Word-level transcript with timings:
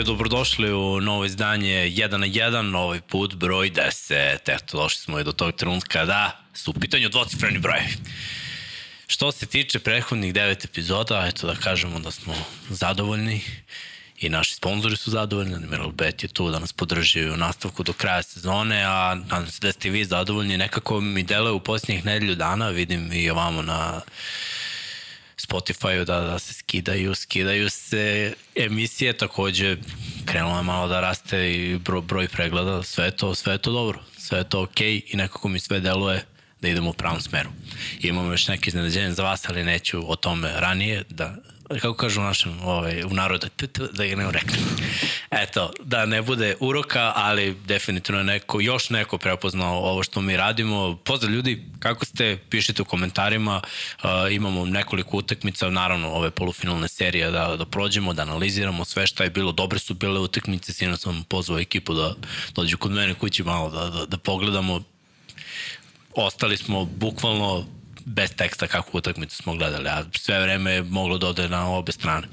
košarke, 0.00 0.04
dobrodošli 0.04 0.72
u 0.72 1.00
novo 1.00 1.24
izdanje 1.24 1.90
1 1.90 2.16
na 2.16 2.26
1, 2.26 2.76
ovaj 2.76 3.00
put 3.00 3.34
broj 3.34 3.70
10. 3.70 4.38
Eto, 4.46 4.76
došli 4.76 5.00
smo 5.00 5.20
i 5.20 5.24
do 5.24 5.32
tog 5.32 5.52
trenutka 5.52 6.04
da 6.04 6.40
su 6.54 6.70
u 6.70 6.74
pitanju 6.74 7.08
dvocifreni 7.08 7.58
brojevi. 7.58 7.96
Što 9.06 9.32
se 9.32 9.46
tiče 9.46 9.78
prethodnih 9.78 10.32
devet 10.32 10.64
epizoda, 10.64 11.26
eto 11.28 11.46
da 11.46 11.54
kažemo 11.54 11.98
da 11.98 12.10
smo 12.10 12.34
zadovoljni 12.70 13.40
i 14.20 14.28
naši 14.28 14.54
sponzori 14.54 14.96
su 14.96 15.10
zadovoljni, 15.10 15.54
Admiral 15.54 15.92
Bet 15.92 16.22
je 16.22 16.28
tu 16.28 16.50
da 16.50 16.58
nas 16.58 16.72
podrži 16.72 17.30
u 17.30 17.36
nastavku 17.36 17.82
do 17.82 17.92
kraja 17.92 18.22
sezone, 18.22 18.82
a 18.84 19.14
nadam 19.14 19.50
se 19.50 19.60
da 19.60 19.72
ste 19.72 19.90
vi 19.90 20.04
zadovoljni. 20.04 20.58
Nekako 20.58 21.00
mi 21.00 21.22
deluje 21.22 21.52
u 21.52 21.60
posljednjih 21.60 22.04
nedelju 22.04 22.34
dana, 22.34 22.68
vidim 22.68 23.12
i 23.12 23.30
ovamo 23.30 23.62
na 23.62 24.00
Spotify-u 25.48 26.04
da, 26.04 26.20
da 26.20 26.38
se 26.38 26.54
skidaju, 26.54 27.14
skidaju 27.14 27.70
se 27.70 28.34
emisije, 28.54 29.12
takođe 29.12 29.76
krenulo 30.24 30.56
je 30.56 30.62
malo 30.62 30.88
da 30.88 31.00
raste 31.00 31.52
i 31.52 31.78
broj, 31.78 32.02
broj 32.02 32.28
pregleda, 32.28 32.82
sve 32.82 33.10
to, 33.10 33.34
sve 33.34 33.58
to 33.58 33.72
dobro, 33.72 34.00
sve 34.18 34.38
je 34.38 34.48
to 34.48 34.62
okej 34.62 34.92
okay 34.92 35.02
i 35.12 35.16
nekako 35.16 35.48
mi 35.48 35.60
sve 35.60 35.80
deluje 35.80 36.24
da 36.60 36.68
idemo 36.68 36.90
u 36.90 36.92
pravom 36.92 37.20
smeru. 37.20 37.50
Imamo 38.00 38.32
još 38.32 38.48
neke 38.48 38.68
iznenađenje 38.68 39.12
za 39.12 39.22
vas, 39.22 39.48
ali 39.48 39.64
neću 39.64 40.12
o 40.12 40.16
tome 40.16 40.52
ranije, 40.56 41.04
da 41.08 41.36
kako 41.78 41.94
kažu 41.94 42.20
u 42.20 42.24
našem, 42.24 42.60
ovaj, 42.62 43.04
u 43.04 43.08
narodu, 43.08 43.48
t, 43.56 43.66
t, 43.66 43.82
da 43.92 44.06
ga 44.06 44.16
ne 44.16 44.32
reknem. 44.32 44.60
Eto, 45.30 45.72
da 45.82 46.06
ne 46.06 46.22
bude 46.22 46.56
uroka, 46.60 47.12
ali 47.16 47.56
definitivno 47.66 48.22
neko, 48.22 48.60
još 48.60 48.90
neko 48.90 49.18
prepoznao 49.18 49.78
ovo 49.78 50.02
što 50.02 50.20
mi 50.20 50.36
radimo. 50.36 50.96
Pozdrav 51.04 51.32
ljudi, 51.32 51.64
kako 51.78 52.04
ste, 52.04 52.38
pišite 52.50 52.82
u 52.82 52.84
komentarima, 52.84 53.60
uh, 54.02 54.10
imamo 54.30 54.66
nekoliko 54.66 55.16
utakmica, 55.16 55.70
naravno 55.70 56.08
ove 56.08 56.30
polufinalne 56.30 56.88
serije 56.88 57.30
da, 57.30 57.56
da 57.56 57.64
prođemo, 57.66 58.12
da 58.12 58.22
analiziramo 58.22 58.84
sve 58.84 59.06
šta 59.06 59.24
je 59.24 59.30
bilo, 59.30 59.52
dobre 59.52 59.78
su 59.78 59.94
bile 59.94 60.20
utakmice, 60.20 60.72
sino 60.72 60.96
sam 60.96 61.24
pozvao 61.28 61.58
ekipu 61.58 61.94
da 61.94 62.14
dođu 62.54 62.78
kod 62.78 62.92
mene 62.92 63.14
kući 63.14 63.42
malo 63.42 63.70
da, 63.70 63.90
da, 63.90 64.06
da 64.06 64.18
pogledamo 64.18 64.82
ostali 66.14 66.56
smo 66.56 66.84
bukvalno 66.84 67.66
bez 68.04 68.30
teksta 68.36 68.66
kakvu 68.66 68.98
utakmicu 68.98 69.36
smo 69.36 69.54
gledali, 69.54 69.88
a 69.88 70.04
sve 70.16 70.40
vreme 70.42 70.72
je 70.72 70.82
moglo 70.82 71.18
da 71.18 71.28
ode 71.28 71.48
na 71.48 71.68
obe 71.70 71.92
strane. 71.92 72.26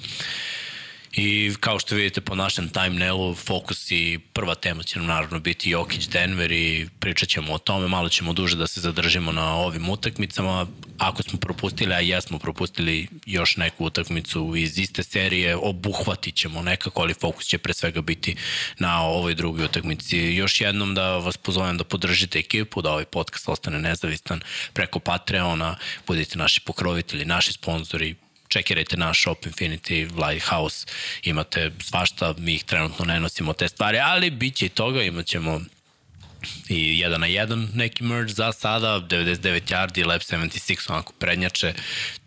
I 1.19 1.53
kao 1.59 1.79
što 1.79 1.95
vidite 1.95 2.21
po 2.21 2.35
našem 2.35 2.69
timenailu, 2.69 3.35
fokus 3.35 3.91
i 3.91 4.19
prva 4.33 4.55
tema 4.55 4.83
će 4.83 4.99
nam 4.99 5.07
naravno 5.07 5.39
biti 5.39 5.69
Jokić 5.69 6.07
Denver 6.07 6.51
i 6.51 6.87
pričat 6.99 7.29
ćemo 7.29 7.53
o 7.53 7.57
tome, 7.57 7.87
malo 7.87 8.09
ćemo 8.09 8.33
duže 8.33 8.57
da 8.57 8.67
se 8.67 8.81
zadržimo 8.81 9.31
na 9.31 9.55
ovim 9.55 9.89
utakmicama. 9.89 10.67
Ako 10.97 11.23
smo 11.23 11.39
propustili, 11.39 11.93
a 11.93 11.99
jesmo 11.99 12.39
propustili 12.39 13.07
još 13.25 13.57
neku 13.57 13.85
utakmicu 13.85 14.53
iz 14.55 14.77
iste 14.77 15.03
serije, 15.03 15.55
obuhvatit 15.55 16.35
ćemo 16.35 16.61
nekako, 16.61 17.01
ali 17.01 17.13
fokus 17.13 17.45
će 17.45 17.57
pre 17.57 17.73
svega 17.73 18.01
biti 18.01 18.35
na 18.79 19.01
ovoj 19.01 19.35
drugoj 19.35 19.65
utakmici. 19.65 20.17
Još 20.17 20.61
jednom 20.61 20.95
da 20.95 21.17
vas 21.17 21.37
pozovem 21.37 21.77
da 21.77 21.83
podržite 21.83 22.39
ekipu, 22.39 22.81
da 22.81 22.91
ovaj 22.91 23.05
podcast 23.05 23.49
ostane 23.49 23.79
nezavistan 23.79 24.41
preko 24.73 24.99
Patreona, 24.99 25.75
budite 26.07 26.37
naši 26.37 26.61
pokrovitelji, 26.61 27.25
naši 27.25 27.53
sponzori, 27.53 28.15
čekirajte 28.47 28.97
naš 28.97 29.21
Shop 29.21 29.45
Infinity 29.45 30.27
Lighthouse, 30.27 30.87
imate 31.23 31.71
svašta, 31.79 32.33
mi 32.37 32.53
ih 32.53 32.63
trenutno 32.63 33.05
ne 33.05 33.19
nosimo 33.19 33.53
te 33.53 33.67
stvari, 33.67 33.99
ali 33.99 34.29
bit 34.29 34.55
će 34.55 34.65
i 34.65 34.69
toga, 34.69 35.03
imat 35.03 35.25
ćemo 35.25 35.61
i 36.69 36.99
jedan 36.99 37.21
na 37.21 37.27
jedan 37.27 37.69
neki 37.73 38.03
merge 38.03 38.33
za 38.33 38.51
sada, 38.51 39.01
99 39.09 39.61
yardi, 39.71 40.05
Lab 40.05 40.21
76 40.21 40.91
onako 40.91 41.13
prednjače, 41.19 41.73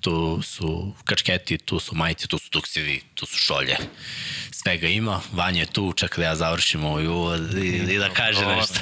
tu 0.01 0.43
su 0.43 0.95
kačketi, 1.05 1.59
tu 1.59 1.81
su 1.81 1.95
majice, 1.95 2.27
tu 2.27 2.39
su 2.39 2.51
tuksevi, 2.51 3.03
tu 3.15 3.27
su 3.27 3.37
šolje. 3.37 3.77
Svega 4.51 4.87
ima, 4.87 5.21
Vanja 5.33 5.61
je 5.61 5.67
tu, 5.67 5.93
čak 5.93 6.19
da 6.19 6.25
ja 6.25 6.37
završim 6.37 6.85
ovaj 6.85 7.07
uvod 7.07 7.55
i, 7.55 7.67
i 7.67 7.99
da 7.99 8.11
kaže 8.11 8.41
dobro, 8.41 8.57
nešto. 8.57 8.75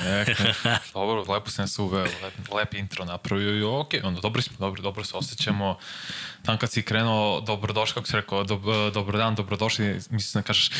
dobro, 0.94 1.32
lepo 1.32 1.50
sam 1.50 1.68
se 1.68 1.82
uveo, 1.82 2.04
lep, 2.04 2.52
lep 2.54 2.74
intro 2.74 3.04
napravio 3.04 3.58
i 3.58 3.62
ok, 3.62 3.94
onda 4.02 4.20
dobro 4.20 4.42
smo, 4.42 4.56
dobro, 4.58 4.82
dobro 4.82 5.04
se 5.04 5.16
osjećamo. 5.16 5.78
Tam 6.44 6.58
kad 6.58 6.72
si 6.72 6.82
krenuo, 6.82 7.40
dobrodošli, 7.40 7.94
kako 7.94 8.06
si 8.06 8.16
rekao, 8.16 8.44
dob, 8.44 8.62
dobro 8.94 9.18
dan, 9.18 9.34
dobrodošli, 9.34 10.00
mislim 10.10 10.42
da 10.42 10.46
kažeš, 10.46 10.70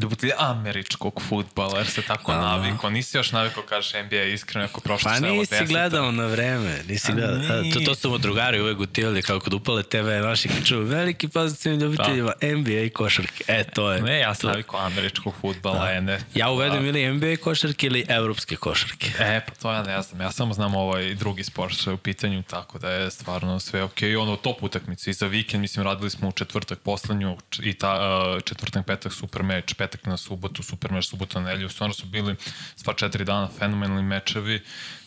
ljubitelj 0.00 0.30
američkog 0.38 1.22
futbala, 1.28 1.78
jer 1.78 1.86
se 1.86 2.02
tako 2.02 2.32
da. 2.32 2.40
naviko. 2.40 2.90
Nisi 2.90 3.16
još 3.16 3.32
naviko, 3.32 3.62
kažeš 3.62 3.92
NBA, 4.06 4.22
iskreno, 4.22 4.64
ako 4.64 4.80
prošlo 4.80 5.10
pa 5.10 5.28
ovo 5.28 5.40
deseta. 5.40 5.56
Pa 5.56 5.62
nisi 5.62 5.72
gledao 5.72 6.12
na 6.12 6.26
vreme, 6.26 6.78
nisi 6.88 7.12
A 7.12 7.14
gledao. 7.14 7.62
Ni... 7.62 7.72
To, 7.72 7.80
to 7.80 7.94
su 7.94 8.10
mu 8.10 8.18
drugari 8.18 8.60
uvek 8.60 8.78
utivali 8.78 9.22
kao 9.22 9.40
kod 9.40 9.54
upale 9.54 9.82
TV, 9.82 10.08
naši 10.22 10.48
kažu, 10.48 10.80
veliki 10.80 11.28
pozitivni 11.28 11.78
ljubiteljima 11.78 12.32
da. 12.40 12.56
NBA 12.56 12.88
košarke. 12.94 13.44
E, 13.48 13.64
to 13.64 13.92
je. 13.92 14.02
Ne, 14.02 14.18
ja 14.18 14.34
sam 14.34 14.50
naviko 14.50 14.76
američkog 14.76 15.34
futbala. 15.40 15.92
Da. 15.92 16.00
Ne, 16.00 16.20
ja 16.34 16.50
uvedem 16.50 16.82
da. 16.82 16.88
ili 16.88 17.12
NBA 17.12 17.36
košarke 17.42 17.86
ili 17.86 18.06
evropske 18.08 18.56
košarke. 18.56 19.10
E, 19.18 19.40
pa 19.46 19.54
to 19.54 19.72
ja 19.72 19.82
ne 19.82 20.02
znam. 20.02 20.20
Ja 20.20 20.32
samo 20.32 20.54
znam 20.54 20.74
ovaj 20.74 21.14
drugi 21.14 21.44
sport 21.44 21.74
što 21.74 21.90
je 21.90 21.94
u 21.94 21.98
pitanju, 21.98 22.42
tako 22.42 22.78
da 22.78 22.90
je 22.90 23.10
stvarno 23.10 23.60
sve 23.60 23.82
okej. 23.82 24.10
Okay. 24.10 24.22
Ono, 24.22 24.36
top 24.36 24.62
utakmice. 24.62 25.10
I 25.10 25.14
za 25.14 25.26
vikend, 25.26 25.60
mislim, 25.60 25.84
radili 25.84 26.10
smo 26.10 26.28
u 26.28 26.32
četvrtak 26.32 26.78
poslednju 26.78 27.36
i 27.62 27.74
ta, 27.74 27.98
četvrtak, 28.44 28.86
petak, 28.86 29.12
super 29.12 29.42
meč, 29.42 29.74
petak 29.84 30.06
na 30.06 30.16
subotu, 30.16 30.62
super 30.62 30.92
meč, 30.92 31.08
subota 31.08 31.40
na 31.40 31.52
nedelju, 31.52 31.68
stvarno 31.68 31.94
su 31.94 32.06
bili 32.06 32.36
sva 32.76 32.94
četiri 32.94 33.24
dana 33.24 33.48
fenomenalni 33.58 34.02
mečevi, 34.02 34.60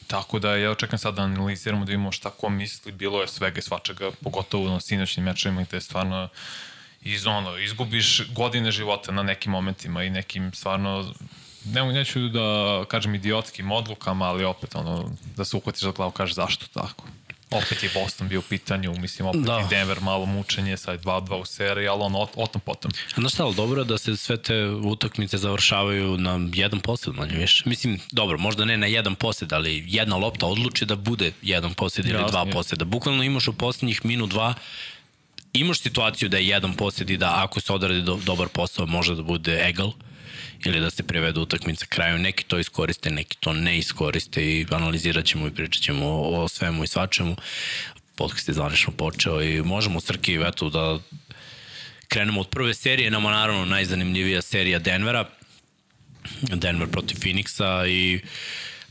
Tako 0.07 0.39
da 0.39 0.55
ja 0.55 0.71
očekam 0.71 0.99
sad 0.99 1.15
da 1.15 1.21
analiziramo 1.21 1.85
da 1.85 1.89
vidimo 1.89 2.11
šta 2.11 2.29
ko 2.29 2.49
misli, 2.49 2.91
bilo 2.91 3.21
je 3.21 3.27
svega 3.27 3.59
i 3.59 3.61
svačega, 3.61 4.11
pogotovo 4.23 4.69
na 4.69 4.79
sinoćnim 4.79 5.25
mečevima 5.25 5.63
gde 5.63 5.81
stvarno 5.81 6.29
iz 7.01 7.27
ono, 7.27 7.57
izgubiš 7.57 8.21
godine 8.33 8.71
života 8.71 9.11
na 9.11 9.23
nekim 9.23 9.51
momentima 9.51 10.03
i 10.03 10.09
nekim 10.09 10.53
stvarno 10.53 11.13
ne, 11.65 11.93
neću 11.93 12.29
da 12.29 12.85
kažem 12.87 13.15
idiotskim 13.15 13.71
odlukama, 13.71 14.25
ali 14.25 14.45
opet 14.45 14.75
ono, 14.75 15.11
da 15.35 15.45
se 15.45 15.57
uhvatiš 15.57 15.81
za 15.81 15.91
glavu, 15.91 16.11
kažeš 16.11 16.35
zašto 16.35 16.67
tako. 16.73 17.03
Opet 17.51 17.83
je 17.83 17.89
Boston 17.93 18.27
bio 18.27 18.39
u 18.39 18.43
pitanju, 18.49 18.95
mislim, 18.97 19.27
opet 19.27 19.41
da. 19.41 19.63
i 19.65 19.69
Denver 19.69 20.01
malo 20.01 20.25
mučenje, 20.25 20.77
sad 20.77 21.03
2-2 21.03 21.41
u 21.41 21.45
seriji, 21.45 21.87
ali 21.87 22.01
ono, 22.03 22.27
o 22.35 22.47
tom 22.47 22.61
potom. 22.61 22.91
Znaš 23.15 23.33
šta, 23.33 23.43
ali 23.43 23.55
dobro 23.55 23.83
da 23.83 23.97
se 23.97 24.17
sve 24.17 24.41
te 24.41 24.65
utakmice 24.65 25.37
završavaju 25.37 26.17
na 26.17 26.39
jedan 26.53 26.79
posljed, 26.79 27.15
manje 27.15 27.35
više. 27.37 27.63
Mislim, 27.65 27.99
dobro, 28.11 28.37
možda 28.37 28.65
ne 28.65 28.77
na 28.77 28.87
jedan 28.87 29.15
posljed, 29.15 29.53
ali 29.53 29.83
jedna 29.87 30.15
lopta 30.15 30.45
odluči 30.45 30.85
da 30.85 30.95
bude 30.95 31.31
jedan 31.41 31.73
posljed 31.73 32.05
ili 32.05 32.23
dva 32.29 32.45
posljeda. 32.45 32.85
Bukvalno 32.85 33.23
imaš 33.23 33.47
u 33.47 33.53
posljednjih 33.53 34.05
minut 34.05 34.29
dva 34.29 34.53
imaš 35.53 35.79
situaciju 35.79 36.29
da 36.29 36.37
je 36.37 36.47
jedan 36.47 36.73
posljed 36.73 37.09
i 37.09 37.17
da 37.17 37.43
ako 37.43 37.59
se 37.59 37.73
odradi 37.73 38.01
do, 38.01 38.19
dobar 38.25 38.47
posao 38.47 38.85
može 38.85 39.15
da 39.15 39.23
bude 39.23 39.63
egal 39.67 39.91
ili 40.65 40.79
da 40.79 40.89
se 40.89 41.03
prevedu 41.03 41.41
utakmica 41.41 41.85
kraju. 41.85 42.17
Neki 42.17 42.43
to 42.43 42.59
iskoriste, 42.59 43.09
neki 43.09 43.37
to 43.39 43.53
ne 43.53 43.77
iskoriste 43.77 44.45
i 44.45 44.65
analizirat 44.71 45.25
ćemo 45.25 45.47
i 45.47 45.51
pričat 45.51 45.83
ćemo 45.83 46.05
o, 46.05 46.43
o 46.43 46.47
svemu 46.47 46.83
i 46.83 46.87
svačemu. 46.87 47.35
Podcast 48.15 48.47
je 48.47 48.53
zvanično 48.53 48.93
počeo 48.93 49.41
i 49.41 49.61
možemo 49.61 50.01
Srki 50.01 50.39
eto 50.47 50.69
da 50.69 50.99
krenemo 52.07 52.41
od 52.41 52.49
prve 52.49 52.73
serije, 52.73 53.11
nama 53.11 53.31
naravno 53.31 53.65
najzanimljivija 53.65 54.41
serija 54.41 54.79
Denvera, 54.79 55.29
Denver 56.41 56.87
protiv 56.87 57.17
Phoenixa 57.17 57.87
i 57.89 58.19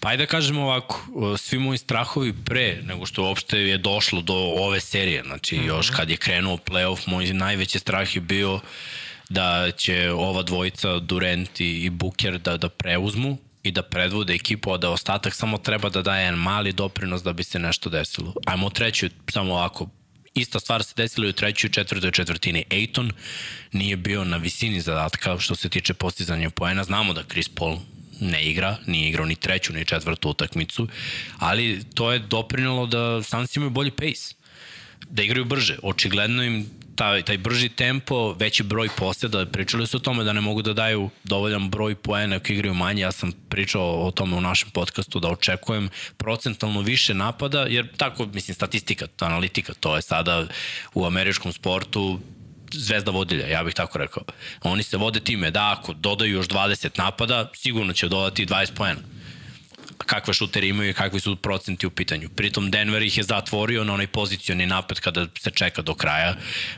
Pa 0.00 0.08
ajde 0.08 0.22
da 0.22 0.26
kažemo 0.26 0.62
ovako, 0.62 1.00
svi 1.38 1.58
moji 1.58 1.78
strahovi 1.78 2.34
pre 2.44 2.78
nego 2.82 3.06
što 3.06 3.22
uopšte 3.22 3.58
je 3.58 3.78
došlo 3.78 4.20
do 4.20 4.34
ove 4.34 4.80
serije, 4.80 5.22
znači 5.26 5.56
mm 5.56 5.60
-hmm. 5.60 5.66
još 5.66 5.90
kad 5.90 6.10
je 6.10 6.16
krenuo 6.16 6.56
playoff, 6.56 7.08
moj 7.08 7.26
najveći 7.26 7.78
strah 7.78 8.16
je 8.16 8.20
bio 8.20 8.60
da 9.28 9.70
će 9.70 10.10
ova 10.10 10.42
dvojica 10.42 10.98
Durant 10.98 11.60
i 11.60 11.90
Booker 11.90 12.38
da, 12.38 12.56
da 12.56 12.68
preuzmu 12.68 13.38
i 13.62 13.70
da 13.70 13.82
predvode 13.82 14.34
ekipu, 14.34 14.72
a 14.72 14.78
da 14.78 14.90
ostatak 14.90 15.34
samo 15.34 15.58
treba 15.58 15.88
da 15.88 16.02
daje 16.02 16.24
jedan 16.24 16.38
mali 16.38 16.72
doprinos 16.72 17.22
da 17.22 17.32
bi 17.32 17.44
se 17.44 17.58
nešto 17.58 17.90
desilo. 17.90 18.34
Ajmo 18.46 18.66
u 18.66 18.70
treću, 18.70 19.06
samo 19.30 19.52
ovako, 19.54 19.88
ista 20.34 20.60
stvar 20.60 20.84
se 20.84 20.94
desila 20.96 21.26
i 21.26 21.30
u 21.30 21.32
trećoj 21.32 21.70
četvrtoj 21.70 22.10
četvrtini. 22.10 22.64
Ejton 22.70 23.12
nije 23.72 23.96
bio 23.96 24.24
na 24.24 24.36
visini 24.36 24.80
zadatka 24.80 25.38
što 25.38 25.54
se 25.54 25.68
tiče 25.68 25.94
postizanja 25.94 26.50
poena. 26.50 26.84
Znamo 26.84 27.12
da 27.12 27.24
Chris 27.30 27.48
Paul 27.48 27.78
ne 28.20 28.44
igra, 28.44 28.76
nije 28.86 29.08
igrao 29.08 29.26
ni 29.26 29.36
treću 29.36 29.72
ni 29.72 29.84
četvrtu 29.84 30.30
utakmicu, 30.30 30.88
ali 31.38 31.84
to 31.94 32.12
je 32.12 32.18
doprinalo 32.18 32.86
da 32.86 33.22
Suns 33.22 33.56
imaju 33.56 33.70
bolji 33.70 33.90
pace 33.90 34.34
da 35.10 35.22
igraju 35.22 35.44
brže. 35.44 35.78
Očigledno 35.82 36.42
im 36.42 36.70
taj, 36.96 37.22
taj 37.22 37.38
brži 37.38 37.68
tempo, 37.68 38.32
veći 38.32 38.62
broj 38.62 38.88
posljeda, 38.96 39.46
pričali 39.46 39.86
su 39.86 39.96
o 39.96 40.00
tome 40.00 40.24
da 40.24 40.32
ne 40.32 40.40
mogu 40.40 40.62
da 40.62 40.72
daju 40.72 41.10
dovoljan 41.24 41.70
broj 41.70 41.94
poena 41.94 42.36
ako 42.36 42.52
igraju 42.52 42.74
manje, 42.74 43.02
ja 43.02 43.12
sam 43.12 43.32
pričao 43.48 44.06
o 44.06 44.10
tome 44.10 44.36
u 44.36 44.40
našem 44.40 44.70
podcastu 44.70 45.20
da 45.20 45.28
očekujem 45.28 45.88
procentalno 46.16 46.80
više 46.80 47.14
napada, 47.14 47.66
jer 47.68 47.88
tako, 47.96 48.26
mislim, 48.26 48.54
statistika, 48.54 49.06
analitika, 49.20 49.74
to 49.80 49.96
je 49.96 50.02
sada 50.02 50.46
u 50.94 51.06
američkom 51.06 51.52
sportu 51.52 52.20
zvezda 52.72 53.10
vodilja, 53.10 53.46
ja 53.46 53.64
bih 53.64 53.74
tako 53.74 53.98
rekao. 53.98 54.22
Oni 54.62 54.82
se 54.82 54.96
vode 54.96 55.20
time 55.20 55.50
da 55.50 55.76
ako 55.78 55.92
dodaju 55.92 56.32
još 56.32 56.48
20 56.48 56.98
napada, 56.98 57.50
sigurno 57.54 57.92
će 57.92 58.08
dodati 58.08 58.46
20 58.46 58.72
poena 58.74 59.00
kakve 60.06 60.34
šutere 60.34 60.68
imaju 60.68 60.90
i 60.90 60.94
kakvi 60.94 61.20
su 61.20 61.36
procenti 61.36 61.86
u 61.86 61.90
pitanju. 61.90 62.28
Pritom 62.28 62.70
Denver 62.70 63.02
ih 63.02 63.16
je 63.16 63.22
zatvorio 63.22 63.84
na 63.84 63.94
onaj 63.94 64.06
pozicioni 64.06 64.66
napad 64.66 65.00
kada 65.00 65.26
se 65.38 65.50
čeka 65.50 65.82
do 65.82 65.94
kraja. 65.94 66.36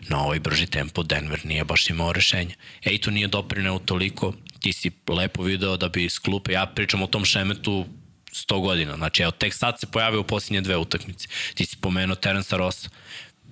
Na 0.09 0.25
ovaj 0.25 0.41
brži 0.41 0.67
tempo 0.67 1.03
Denver 1.03 1.41
nije 1.45 1.65
baš 1.65 1.91
imao 1.91 2.13
rešenja. 2.13 2.55
Ejto 2.85 3.11
nije 3.11 3.29
doprineo 3.29 3.79
toliko. 3.79 4.33
Ti 4.61 4.73
si 4.73 4.91
lepo 5.09 5.43
video 5.43 5.77
da 5.77 5.89
bi 5.89 6.05
iz 6.05 6.19
klupe, 6.19 6.53
ja 6.53 6.67
pričam 6.67 7.03
o 7.03 7.07
tom 7.07 7.25
šemetu 7.25 7.87
100 8.33 8.61
godina. 8.61 8.97
Znači, 8.97 9.23
evo, 9.23 9.31
tek 9.31 9.55
sad 9.55 9.81
se 9.81 9.87
pojavio 9.87 10.21
u 10.21 10.25
posljednje 10.25 10.61
dve 10.61 10.77
utakmice. 10.77 11.29
Ti 11.55 11.67
si 11.67 11.77
pomenuo 11.77 12.17
Terence 12.17 12.57
Ross, 12.57 12.89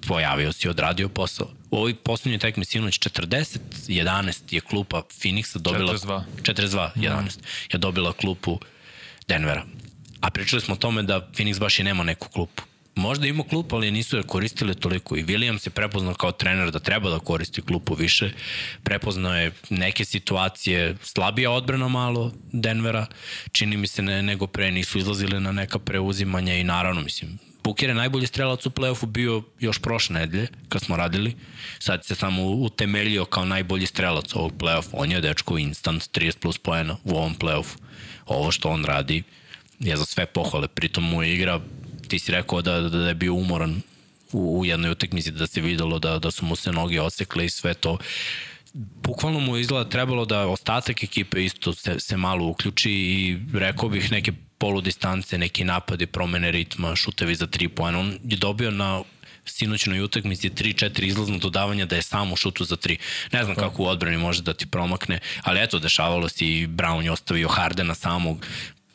pojavio 0.08 0.52
si, 0.52 0.69
odradio 0.69 1.08
posao. 1.08 1.50
U 1.70 1.76
ovoj 1.76 1.94
poslednjoj 1.94 2.38
tekmi 2.38 2.64
sinoć 2.64 2.99
40-11 2.99 4.55
je 4.55 4.61
klupa 4.61 5.02
Phoenixa 5.02 5.58
dobila... 5.58 5.93
42. 5.93 6.23
42, 6.43 6.88
11. 6.96 7.38
Je 7.73 7.78
dobila 7.78 8.12
klupu 8.12 8.61
Denvera. 9.28 9.64
A 10.20 10.31
pričali 10.31 10.62
smo 10.62 10.75
o 10.75 10.78
tome 10.78 11.02
da 11.02 11.28
Phoenix 11.34 11.61
baš 11.61 11.78
i 11.78 11.84
nema 11.84 12.05
neku 12.05 12.28
klupu. 12.28 12.62
Možda 12.94 13.26
ima 13.26 13.44
klupu, 13.44 13.76
ali 13.76 13.90
nisu 13.90 14.17
je 14.17 14.23
koristili 14.23 14.75
toliko. 14.75 15.17
I 15.17 15.25
Williams 15.25 15.67
je 15.67 15.70
prepoznao 15.70 16.14
kao 16.14 16.32
trener 16.32 16.70
da 16.70 16.78
treba 16.78 17.11
da 17.11 17.19
koristi 17.19 17.62
klupu 17.62 17.94
više. 17.94 18.31
Prepoznao 18.82 19.37
je 19.37 19.52
neke 19.70 20.05
situacije, 20.05 20.96
slabija 21.02 21.50
odbrana 21.50 21.88
malo 21.88 22.32
Denvera, 22.52 23.06
čini 23.52 23.76
mi 23.76 23.87
se 23.87 24.02
ne, 24.02 24.23
nego 24.23 24.46
pre 24.46 24.70
nisu 24.70 24.99
izlazili 24.99 25.40
na 25.40 25.52
neka 25.52 25.78
preuzimanja 25.78 26.55
i 26.55 26.64
naravno, 26.64 27.00
mislim, 27.00 27.38
Buker 27.67 27.88
je 27.88 27.94
najbolji 27.94 28.26
strelac 28.26 28.67
u 28.67 28.70
play-offu 28.70 29.06
bio 29.06 29.43
još 29.61 29.78
prošle 29.78 30.20
nedelje, 30.20 30.49
kad 30.69 30.82
smo 30.82 30.96
radili. 30.96 31.37
Sad 31.78 32.05
se 32.05 32.14
samo 32.14 32.43
utemeljio 32.43 33.25
kao 33.25 33.44
najbolji 33.44 33.87
strelac 33.87 34.34
ovog 34.34 34.52
play-offa. 34.58 34.90
On 34.93 35.12
je 35.12 35.20
dečko 35.20 35.58
instant 35.58 36.02
30 36.02 36.38
plus 36.38 36.58
poena 36.58 36.96
u 37.05 37.17
ovom 37.17 37.34
play-offu. 37.38 37.76
Ovo 38.26 38.50
što 38.50 38.69
on 38.69 38.84
radi 38.84 39.23
je 39.81 39.96
za 39.96 40.05
sve 40.05 40.26
pohvale. 40.26 40.69
Pritom 40.69 41.05
mu 41.05 41.23
je 41.23 41.34
igra, 41.34 41.61
ti 42.08 42.19
si 42.19 42.32
rekao 42.32 42.62
da, 42.62 42.81
da, 42.81 42.88
da 42.88 43.08
je 43.08 43.14
bio 43.14 43.34
umoran 43.34 43.81
u, 44.32 44.61
u 44.61 44.64
jednoj 44.64 44.90
utekmici, 44.90 45.31
da 45.31 45.46
se 45.46 45.61
videlo 45.61 45.99
da, 45.99 46.19
da 46.19 46.31
su 46.31 46.44
mu 46.44 46.56
se 46.56 46.73
noge 46.73 47.00
osekle 47.00 47.44
i 47.44 47.50
sve 47.50 47.75
to 47.75 47.99
bukvalno 48.76 49.40
mu 49.40 49.56
izgleda 49.56 49.90
trebalo 49.90 50.25
da 50.25 50.46
ostatak 50.46 51.02
ekipe 51.02 51.44
isto 51.44 51.73
se, 51.73 52.00
se 52.00 52.17
malo 52.17 52.46
uključi 52.46 52.90
i 52.90 53.38
rekao 53.55 53.88
bih 53.88 54.12
neke 54.12 54.32
poludistance, 54.58 55.38
neki 55.38 55.64
napadi, 55.64 56.06
promene 56.06 56.50
ritma, 56.50 56.96
šutevi 56.96 57.34
za 57.34 57.46
tri 57.46 57.69
pojena. 57.69 57.99
On 57.99 58.19
je 58.25 58.37
dobio 58.37 58.70
na 58.70 59.02
sinoćnoj 59.47 60.01
utakmici 60.01 60.51
3-4 60.51 61.03
izlazno 61.03 61.39
dodavanja 61.39 61.87
da 61.87 61.97
je 61.97 62.03
sam 62.03 62.33
u 62.33 62.37
šutu 62.37 62.65
za 62.65 62.77
3. 62.77 62.97
Ne 63.33 63.45
znam 63.45 63.57
kako 63.57 63.83
u 63.83 63.87
odbrani 63.87 64.17
može 64.17 64.43
da 64.43 64.55
ti 64.55 64.67
promakne, 64.67 65.21
ali 65.43 65.63
eto, 65.63 65.79
dešavalo 65.79 66.29
se 66.29 66.45
i 66.45 66.67
Brown 66.67 67.05
je 67.05 67.13
ostavio 67.13 67.49
Hardena 67.49 67.95
samog, 67.95 68.47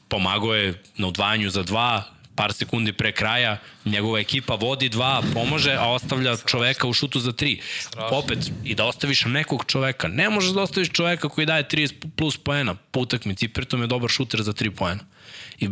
pomagao 0.07 0.56
je 0.56 0.83
na 0.98 1.07
udvajanju 1.07 1.50
za 1.50 1.63
dva, 1.63 2.03
par 2.36 2.53
sekundi 2.53 2.94
pre 2.94 3.12
kraja, 3.12 3.57
njegova 3.86 4.19
ekipa 4.19 4.56
vodi 4.56 4.89
dva, 4.89 5.21
pomože, 5.33 5.74
a 5.74 5.92
ostavlja 5.92 6.38
čoveka 6.45 6.88
u 6.88 6.94
šutu 6.94 7.19
za 7.19 7.31
tri. 7.31 7.59
Opet, 8.12 8.51
i 8.63 8.75
da 8.75 8.86
ostaviš 8.86 9.25
nekog 9.25 9.65
čoveka. 9.68 10.07
Ne 10.07 10.30
možeš 10.30 10.51
da 10.51 10.62
ostaviš 10.62 10.89
čoveka 10.89 11.30
koji 11.30 11.45
daje 11.45 11.68
30 11.69 12.09
plus 12.15 12.38
poena 12.38 12.75
po 12.75 13.00
utakmici, 13.00 13.48
pritom 13.48 13.81
je 13.81 13.88
dobar 13.88 14.09
šuter 14.09 14.42
za 14.42 14.53
3 14.53 14.69
poena. 14.69 15.06
I 15.59 15.69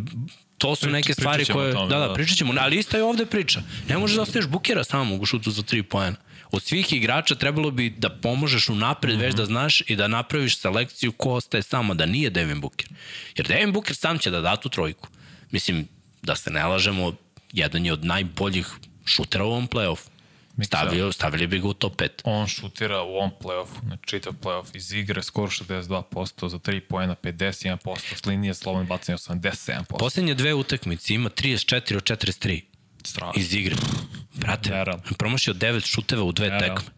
to 0.59 0.75
su 0.75 0.89
neke 0.89 1.13
stvari 1.13 1.45
koje... 1.45 1.73
Tome, 1.73 1.89
da, 1.89 1.99
da, 1.99 2.07
da, 2.07 2.13
pričat 2.13 2.37
ćemo. 2.37 2.53
Ali 2.59 2.77
isto 2.77 2.97
je 2.97 3.03
ovde 3.03 3.25
priča. 3.25 3.61
Ne 3.89 3.97
možeš 3.97 4.15
da 4.15 4.21
ostaviš 4.21 4.47
bukera 4.47 4.83
samog 4.83 5.21
u 5.21 5.25
šutu 5.25 5.51
za 5.51 5.61
3 5.61 5.83
poena. 5.83 6.17
Od 6.51 6.63
svih 6.63 6.93
igrača 6.93 7.35
trebalo 7.35 7.71
bi 7.71 7.89
da 7.89 8.09
pomožeš 8.09 8.69
u 8.69 8.75
napred, 8.75 9.15
mm 9.15 9.19
-hmm. 9.19 9.21
već 9.21 9.35
da 9.35 9.45
znaš 9.45 9.83
i 9.87 9.95
da 9.95 10.07
napraviš 10.07 10.57
selekciju 10.57 11.11
ko 11.11 11.29
ostaje 11.29 11.63
samo, 11.63 11.93
da 11.93 12.05
nije 12.05 12.29
Devin 12.29 12.61
Booker. 12.61 12.87
Jer 13.35 13.47
Devin 13.47 13.71
Booker 13.71 13.95
sam 13.95 14.17
će 14.17 14.31
da 14.31 14.41
da 14.41 14.55
tu 14.55 14.69
trojku. 14.69 15.07
Mislim, 15.51 15.87
da 16.21 16.35
se 16.35 16.51
ne 16.51 16.65
lažemo, 16.65 17.13
jedan 17.53 17.85
je 17.85 17.93
od 17.93 18.05
najboljih 18.05 18.67
šutera 19.05 19.43
u 19.43 19.47
ovom 19.47 19.67
play-offu. 19.67 20.09
Stavio, 20.65 21.11
stavili 21.11 21.47
bi 21.47 21.59
ga 21.59 21.67
u 21.67 21.73
top 21.73 22.01
5. 22.01 22.09
On 22.23 22.47
šutira 22.47 23.01
u 23.01 23.07
ovom 23.07 23.31
play-offu, 23.41 23.89
na 23.89 23.97
čitav 24.05 24.33
play-off 24.33 24.75
iz 24.75 24.93
igre, 24.93 25.23
skoro 25.23 25.47
62%, 25.47 26.49
za 26.49 26.57
3 26.57 26.79
pojena 26.79 27.15
51%, 27.23 28.15
s 28.15 28.25
linije 28.25 28.53
slobodno 28.53 28.87
bacanje 28.87 29.17
87%. 29.17 29.83
Poslednje 29.99 30.33
dve 30.33 30.53
utakmice 30.53 31.13
ima 31.13 31.29
34 31.29 31.95
od 31.95 32.03
43. 32.03 32.61
Strašno. 33.03 33.41
Iz 33.41 33.53
igre. 33.53 33.75
Brate, 34.33 34.85
promašio 35.17 35.53
9 35.53 35.85
šuteva 35.85 36.23
u 36.23 36.31
dve 36.31 36.59
tekme, 36.59 36.91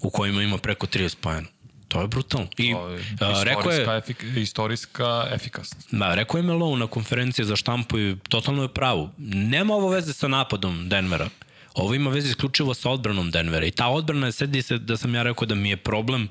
u 0.00 0.10
kojima 0.10 0.42
ima 0.42 0.58
preko 0.58 0.86
30 0.86 1.16
pojena. 1.20 1.48
To 1.88 2.00
je 2.00 2.08
brutalno. 2.08 2.48
I, 2.58 2.72
to 3.18 3.24
je 3.26 3.34
a, 3.34 3.42
rekao 3.42 3.72
je, 3.72 3.98
efik, 3.98 4.24
istorijska 4.36 5.28
efikasnost. 5.32 5.88
Da, 5.90 6.14
rekao 6.14 6.38
je 6.38 6.42
Melo 6.42 6.76
na 6.76 6.86
konferenciji 6.86 7.44
za 7.44 7.56
štampu 7.56 7.98
i 7.98 8.16
totalno 8.28 8.62
je 8.62 8.68
pravu. 8.68 9.10
Nema 9.18 9.74
ovo 9.74 9.88
veze 9.88 10.12
sa 10.12 10.28
napadom 10.28 10.88
Denvera. 10.88 11.28
Ovo 11.74 11.94
ima 11.94 12.10
veze 12.10 12.28
isključivo 12.28 12.74
sa 12.74 12.90
odbranom 12.90 13.30
Denvera. 13.30 13.66
I 13.66 13.70
ta 13.70 13.88
odbrana, 13.88 14.32
sedi 14.32 14.62
se 14.62 14.78
da 14.78 14.96
sam 14.96 15.14
ja 15.14 15.22
rekao 15.22 15.46
da 15.46 15.54
mi 15.54 15.70
je 15.70 15.76
problem, 15.76 16.28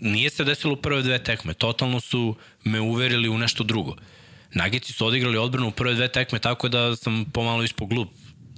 nije 0.00 0.30
se 0.30 0.44
desilo 0.44 0.72
u 0.72 0.76
prve 0.76 1.02
dve 1.02 1.24
tekme. 1.24 1.54
Totalno 1.54 2.00
su 2.00 2.36
me 2.64 2.80
uverili 2.80 3.28
u 3.28 3.38
nešto 3.38 3.64
drugo. 3.64 3.96
Nagici 4.54 4.92
su 4.92 5.06
odigrali 5.06 5.38
odbranu 5.38 5.68
u 5.68 5.70
prve 5.70 5.94
dve 5.94 6.08
tekme 6.08 6.38
tako 6.38 6.68
da 6.68 6.96
sam 6.96 7.24
pomalo 7.32 7.62
ispod 7.62 7.88
glup 7.88 8.08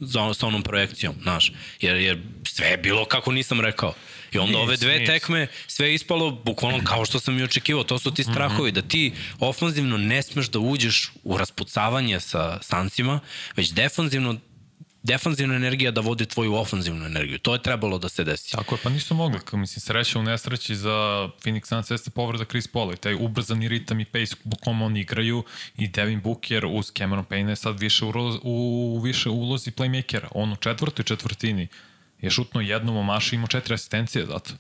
za, 0.01 0.35
sa 0.35 0.47
onom 0.47 0.63
projekcijom, 0.63 1.15
znaš. 1.23 1.53
Jer, 1.81 1.97
jer 1.97 2.23
sve 2.45 2.67
je 2.67 2.77
bilo 2.77 3.05
kako 3.05 3.33
nisam 3.33 3.61
rekao. 3.61 3.95
I 4.33 4.39
onda 4.39 4.59
nis, 4.59 4.63
ove 4.63 4.77
dve 4.77 4.99
nis. 4.99 5.07
tekme 5.07 5.47
sve 5.67 5.89
je 5.89 5.95
ispalo 5.95 6.31
bukvalno 6.31 6.81
kao 6.85 7.05
što 7.05 7.21
sam 7.21 7.39
i 7.39 7.43
očekivao. 7.43 7.85
To 7.85 7.99
su 7.99 8.15
ti 8.15 8.23
strahovi, 8.23 8.71
mm 8.71 8.73
-hmm. 8.73 8.83
da 8.83 8.89
ti 8.89 9.13
ofanzivno 9.39 9.99
ne 9.99 10.23
smeš 10.23 10.49
da 10.49 10.59
uđeš 10.59 11.13
u 11.25 11.37
raspucavanje 11.37 12.21
sa 12.21 12.59
sancima, 12.63 13.21
već 13.57 13.71
defanzivno 13.73 14.37
defanzivna 15.03 15.55
energija 15.55 15.91
da 15.91 16.01
vodi 16.01 16.27
tvoju 16.27 16.55
ofanzivnu 16.55 17.07
energiju. 17.07 17.39
To 17.39 17.53
je 17.53 17.63
trebalo 17.63 17.99
da 17.99 18.09
se 18.09 18.25
desi. 18.25 18.53
Tako 18.53 18.75
je, 18.75 18.79
pa 18.83 18.91
nisu 18.91 19.15
mogli. 19.15 19.41
Mislim, 19.53 19.81
sreća 19.81 20.19
u 20.19 20.23
nesreći 20.23 20.77
za 20.77 21.29
Phoenix 21.43 21.67
Suns 21.67 21.91
jeste 21.91 22.11
povreda 22.11 22.45
Chris 22.45 22.69
Paula 22.69 22.93
i 22.93 22.97
taj 22.97 23.15
ubrzani 23.15 23.69
ritam 23.69 24.01
i 24.01 24.05
pace 24.05 24.35
u 24.45 24.57
kom 24.65 24.83
oni 24.83 25.01
igraju 25.01 25.45
i 25.77 25.89
Devin 25.89 26.21
Booker 26.21 26.67
uz 26.67 26.93
Cameron 26.99 27.25
Payne 27.25 27.49
je 27.49 27.57
sad 27.57 27.81
više 27.81 28.05
u, 28.05 28.13
u 28.43 29.01
više 29.01 29.29
ulozi 29.29 29.71
playmakera. 29.71 30.29
On 30.31 30.53
u 30.53 30.57
četvrtoj 30.57 31.05
četvrtini 31.05 31.69
je 32.21 32.31
šutno 32.31 32.61
jednom 32.61 32.97
omaša 32.97 33.29
i 33.33 33.37
imao 33.37 33.49
četiri 33.49 33.75
asistencije 33.75 34.27
zato. 34.27 34.51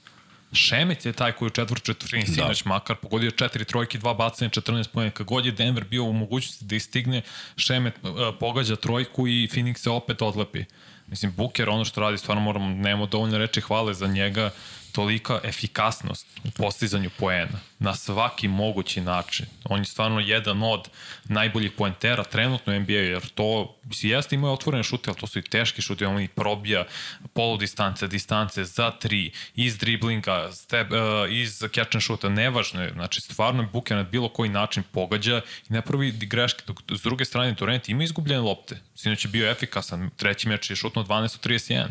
Šemec 0.52 1.06
je 1.06 1.12
taj 1.12 1.32
koji 1.32 1.46
u 1.46 1.50
četvrt 1.50 1.82
četvrtini 1.82 2.24
da. 2.26 2.32
sinoć 2.32 2.64
makar 2.64 2.96
pogodio 2.96 3.30
četiri 3.30 3.64
trojke, 3.64 3.98
dva 3.98 4.14
bacanja, 4.14 4.50
14 4.50 4.88
pojene. 4.88 5.10
Kad 5.10 5.26
god 5.26 5.46
je 5.46 5.52
Denver 5.52 5.84
bio 5.84 6.04
u 6.04 6.12
mogućnosti 6.12 6.64
da 6.64 6.76
istigne, 6.76 7.22
Šemet 7.56 7.94
uh, 8.02 8.10
pogađa 8.40 8.76
trojku 8.76 9.28
i 9.28 9.48
Phoenix 9.52 9.76
se 9.76 9.90
opet 9.90 10.22
odlepi. 10.22 10.64
Mislim, 11.06 11.32
Booker, 11.36 11.68
ono 11.68 11.84
što 11.84 12.00
radi, 12.00 12.18
stvarno 12.18 12.42
moramo, 12.42 12.68
nemamo 12.68 13.06
dovoljno 13.06 13.38
reči 13.38 13.60
hvale 13.60 13.94
za 13.94 14.06
njega 14.06 14.50
tolika 14.92 15.40
efikasnost 15.44 16.26
u 16.44 16.50
postizanju 16.50 17.10
poena 17.18 17.58
na 17.78 17.94
svaki 17.94 18.48
mogući 18.48 19.00
način. 19.00 19.46
On 19.64 19.78
je 19.78 19.84
stvarno 19.84 20.20
jedan 20.20 20.62
od 20.62 20.88
najboljih 21.24 21.72
poentera 21.72 22.24
trenutno 22.24 22.72
u 22.72 22.80
NBA, 22.80 22.92
jer 22.92 23.28
to 23.28 23.76
jeste 24.02 24.34
imao 24.34 24.52
otvorene 24.52 24.84
šute, 24.84 25.10
ali 25.10 25.18
to 25.18 25.26
su 25.26 25.38
i 25.38 25.42
teški 25.42 25.82
šute, 25.82 26.06
on 26.06 26.22
i 26.22 26.28
probija 26.28 26.84
polu 27.32 27.56
distance, 27.56 28.06
distance 28.06 28.64
za 28.64 28.90
tri, 28.90 29.32
iz 29.54 29.78
driblinga, 29.78 30.52
step, 30.52 30.90
uh, 30.90 30.98
iz 31.30 31.58
catch 31.74 31.94
and 31.96 32.02
shoota, 32.02 32.28
nevažno 32.28 32.82
je, 32.82 32.92
znači 32.92 33.20
stvarno 33.20 33.68
Buker 33.72 33.96
na 33.96 34.02
bilo 34.02 34.28
koji 34.28 34.50
način 34.50 34.82
pogađa 34.92 35.40
i 35.70 35.72
ne 35.72 35.82
pravi 35.82 36.12
greške, 36.12 36.62
dok 36.66 36.80
s 36.90 37.02
druge 37.02 37.24
strane 37.24 37.54
Torrent 37.54 37.88
ima 37.88 38.04
izgubljene 38.04 38.40
lopte, 38.40 38.80
sinoć 38.94 39.24
je 39.24 39.28
bio 39.28 39.50
efikasan, 39.50 40.10
treći 40.16 40.48
meč 40.48 40.70
je 40.70 40.76
šutno 40.76 41.04
12 41.04 41.22
od 41.22 41.46
31, 41.46 41.86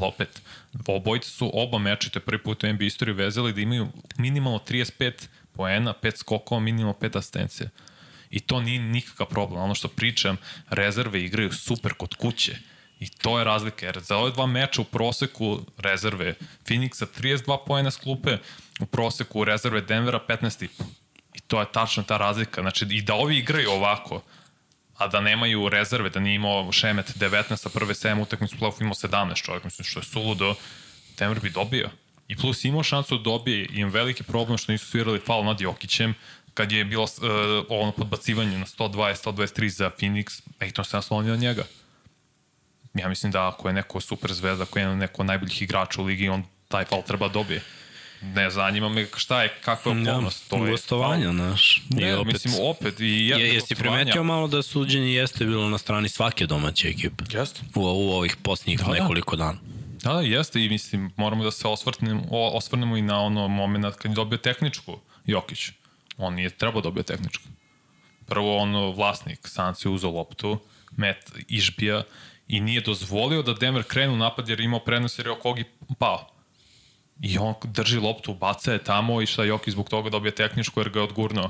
ali 0.00 0.12
opet, 0.14 0.42
obojice 0.86 1.30
su 1.30 1.50
oba 1.54 1.78
meča, 1.78 2.10
to 2.10 2.18
je 2.18 2.24
prvi 2.24 2.42
put 2.42 2.64
u 2.64 2.72
NBA 2.72 2.84
istoriji 2.84 3.14
vezali 3.14 3.52
da 3.52 3.60
imaju 3.60 3.88
minimalno 4.16 4.58
35 4.58 5.12
poena, 5.52 5.94
5 6.02 6.16
skokova, 6.16 6.60
minimalno 6.60 6.98
5 7.00 7.18
asistencija. 7.18 7.68
I 8.30 8.40
to 8.40 8.60
nije 8.60 8.80
nikakav 8.80 9.26
problem. 9.26 9.62
Ono 9.62 9.74
što 9.74 9.88
pričam, 9.88 10.36
rezerve 10.70 11.24
igraju 11.24 11.52
super 11.52 11.94
kod 11.94 12.14
kuće. 12.14 12.56
I 13.00 13.08
to 13.08 13.38
je 13.38 13.44
razlika, 13.44 13.86
jer 13.86 14.00
za 14.00 14.16
ove 14.16 14.30
dva 14.30 14.46
meča 14.46 14.82
u 14.82 14.84
proseku 14.84 15.60
rezerve 15.78 16.34
Phoenixa 16.64 17.06
32 17.20 17.58
poena 17.66 17.90
s 17.90 17.96
klupe, 17.96 18.38
u 18.80 18.86
proseku 18.86 19.44
rezerve 19.44 19.80
Denvera 19.80 20.20
15,5. 20.28 20.68
I 21.34 21.40
to 21.40 21.60
je 21.60 21.72
tačno 21.72 22.02
ta 22.02 22.16
razlika. 22.16 22.60
Znači, 22.60 22.86
i 22.90 23.02
da 23.02 23.14
ovi 23.14 23.38
igraju 23.38 23.70
ovako, 23.70 24.22
a 25.00 25.08
da 25.08 25.20
nemaju 25.20 25.68
rezerve, 25.68 26.10
da 26.10 26.20
nije 26.20 26.34
imao 26.34 26.72
Šemet 26.72 27.16
19 27.16 27.56
sa 27.56 27.68
prve 27.68 27.94
7 27.94 28.22
utakmice 28.22 28.54
u 28.54 28.58
play-offu 28.58 28.82
imao 28.82 28.94
17 28.94 29.44
čovjek, 29.44 29.64
mislim 29.64 29.84
što 29.84 30.00
je 30.00 30.04
suludo, 30.04 30.54
Denver 31.18 31.40
bi 31.40 31.50
dobio. 31.50 31.90
I 32.28 32.36
plus 32.36 32.64
imao 32.64 32.82
šansu 32.82 33.16
da 33.16 33.22
dobije, 33.22 33.68
im 33.72 33.88
veliki 33.88 34.22
problem 34.22 34.58
što 34.58 34.72
nisu 34.72 34.86
svirali 34.86 35.20
faul 35.26 35.44
nad 35.44 35.60
Jokićem, 35.60 36.14
kad 36.54 36.72
je 36.72 36.84
bilo 36.84 37.04
uh, 37.04 37.10
ono 37.68 37.92
podbacivanje 37.92 38.58
na 38.58 38.66
120, 38.66 39.30
123 39.30 39.68
za 39.68 39.90
Phoenix, 39.90 40.42
Ejton 40.60 40.84
se 40.84 40.96
naslonio 40.96 41.32
na 41.32 41.40
njega. 41.40 41.64
Ja 42.94 43.08
mislim 43.08 43.32
da 43.32 43.48
ako 43.48 43.68
je 43.68 43.74
neko 43.74 44.00
super 44.00 44.32
zvezda, 44.32 44.62
ako 44.62 44.78
je 44.78 44.96
neko 44.96 45.24
najboljih 45.24 45.62
igrača 45.62 46.02
u 46.02 46.04
ligi, 46.04 46.28
on 46.28 46.44
taj 46.68 46.84
faul 46.84 47.02
treba 47.02 47.28
da 47.28 47.32
dobije. 47.32 47.62
Ne 48.22 48.50
zanima 48.50 48.88
me 48.88 49.06
šta 49.16 49.42
je, 49.42 49.48
kakva 49.64 49.92
je 49.92 50.02
okolnost. 50.02 50.48
to 50.48 50.64
je 50.64 50.70
gostovanja, 50.70 51.32
znaš. 51.32 51.82
Ne, 51.90 52.16
opet, 52.16 52.32
mislim, 52.32 52.54
opet. 52.62 53.00
I 53.00 53.26
je, 53.26 53.54
jesi 53.54 53.74
primetio 53.74 54.22
malo 54.24 54.48
da 54.48 54.62
suđenje 54.62 55.12
jeste 55.12 55.44
bilo 55.44 55.68
na 55.68 55.78
strani 55.78 56.08
svake 56.08 56.46
domaće 56.46 56.88
ekipe? 56.88 57.24
Jeste. 57.30 57.60
U, 57.74 57.80
u 57.80 58.10
ovih 58.12 58.36
posljednjih 58.36 58.78
da, 58.78 58.84
da. 58.84 58.92
nekoliko 58.92 59.36
dana. 59.36 59.58
Da, 60.02 60.12
da, 60.12 60.20
jeste 60.20 60.64
i 60.64 60.68
mislim, 60.68 61.12
moramo 61.16 61.44
da 61.44 61.50
se 61.50 61.68
osvrnemo, 61.68 62.22
osvrnemo 62.30 62.96
i 62.96 63.02
na 63.02 63.20
ono 63.20 63.48
moment 63.48 63.96
kad 63.96 64.10
je 64.10 64.14
dobio 64.14 64.38
tehničku 64.38 64.98
Jokić. 65.26 65.70
On 66.16 66.34
nije 66.34 66.50
trebao 66.50 66.80
da 66.80 66.88
dobio 66.88 67.02
tehničku. 67.02 67.44
Prvo, 68.26 68.56
ono, 68.56 68.90
vlasnik 68.90 69.48
Sanci 69.48 69.88
uzao 69.88 70.10
loptu, 70.10 70.58
Met 70.96 71.32
Išbija 71.48 72.02
i 72.48 72.60
nije 72.60 72.80
dozvolio 72.80 73.42
da 73.42 73.54
Denver 73.54 73.82
krenu 73.82 74.16
napad 74.16 74.48
jer 74.48 74.60
je 74.60 74.64
imao 74.64 74.80
prenos 74.80 75.18
jer 75.18 75.26
je 75.26 75.32
Okogi 75.32 75.64
pao. 75.98 76.39
I 77.22 77.38
on 77.38 77.54
drži 77.64 77.98
loptu, 77.98 78.34
baca 78.34 78.72
je 78.72 78.84
tamo 78.84 79.22
i 79.22 79.26
šta 79.26 79.44
Jokić 79.44 79.72
zbog 79.72 79.88
toga 79.88 80.10
dobije 80.10 80.34
tehničku 80.34 80.80
jer 80.80 80.88
ga 80.90 80.98
je 80.98 81.04
odgurnuo 81.04 81.48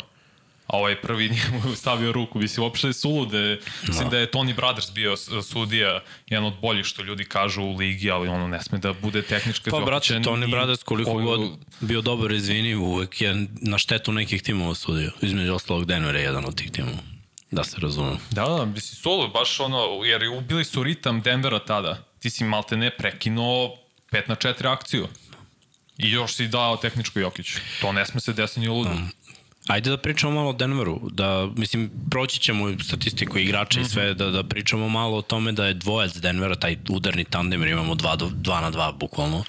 a 0.70 0.76
ovaj 0.76 1.00
prvi 1.00 1.28
njemu 1.34 1.74
stavio 1.74 2.12
ruku, 2.12 2.38
mislim, 2.38 2.64
uopšte 2.64 2.86
je 2.86 2.92
sulude. 2.92 3.58
Mislim 3.86 4.04
no. 4.04 4.10
da 4.10 4.18
je 4.18 4.30
Tony 4.30 4.54
Brothers 4.54 4.92
bio 4.92 5.16
sudija, 5.42 6.00
jedan 6.26 6.44
od 6.44 6.54
boljih 6.62 6.84
što 6.84 7.02
ljudi 7.02 7.24
kažu 7.24 7.62
u 7.62 7.76
ligi, 7.76 8.10
ali 8.10 8.28
ono 8.28 8.48
ne 8.48 8.62
sme 8.62 8.78
da 8.78 8.92
bude 8.92 9.22
tehnička 9.22 9.70
Pa, 9.70 9.80
brate, 9.80 10.14
Tony 10.14 10.48
i... 10.48 10.50
Brothers 10.50 10.82
koliko 10.82 11.12
koju... 11.12 11.26
god 11.26 11.40
bio 11.80 12.00
dobar, 12.00 12.32
izvini, 12.32 12.74
uvek 12.74 13.20
je 13.20 13.46
na 13.60 13.78
štetu 13.78 14.12
nekih 14.12 14.42
timova 14.42 14.74
sudio. 14.74 15.10
Između 15.20 15.54
ostalog 15.54 15.84
Denver 15.84 16.16
je 16.16 16.22
jedan 16.22 16.44
od 16.44 16.56
tih 16.56 16.70
timova. 16.70 16.98
Da 17.50 17.64
se 17.64 17.76
razumem. 17.80 18.18
Da, 18.30 18.44
da, 18.44 18.64
mislim, 18.64 18.96
solo, 18.96 19.28
baš 19.28 19.60
ono, 19.60 20.04
jer 20.04 20.28
ubili 20.28 20.64
su 20.64 20.82
ritam 20.82 21.20
Denvera 21.20 21.58
tada. 21.58 22.04
Ti 22.18 22.30
si 22.30 22.44
malte 22.44 22.76
ne 22.76 22.90
prekinuo 22.90 23.76
5 24.12 24.28
na 24.28 24.34
4 24.34 24.72
akciju. 24.72 25.08
I 26.02 26.10
još 26.10 26.34
si 26.34 26.48
dao 26.48 26.76
tehničku 26.76 27.18
Jokiću. 27.18 27.58
To 27.80 27.92
ne 27.92 28.06
sme 28.06 28.20
se 28.20 28.32
desiti 28.32 28.60
ni 28.60 28.68
u 28.68 28.74
ludu. 28.74 28.90
Um, 28.90 29.10
Ajde 29.68 29.90
da 29.90 29.96
pričamo 29.96 30.34
malo 30.34 30.50
o 30.50 30.52
Denveru, 30.52 31.00
da, 31.12 31.48
mislim, 31.56 31.90
proći 32.10 32.40
ćemo 32.40 32.78
statistiku 32.82 33.38
igrača 33.38 33.80
i 33.80 33.84
sve, 33.84 34.14
da, 34.14 34.30
da 34.30 34.42
pričamo 34.42 34.88
malo 34.88 35.16
o 35.16 35.22
tome 35.22 35.52
da 35.52 35.66
je 35.66 35.74
dvojac 35.74 36.16
Denvera, 36.16 36.54
taj 36.54 36.76
udarni 36.88 37.24
tandem, 37.24 37.62
jer 37.62 37.70
imamo 37.70 37.94
2 37.94 38.30
2 38.30 38.60
na 38.60 38.70
2 38.70 38.98
bukvalno, 38.98 39.44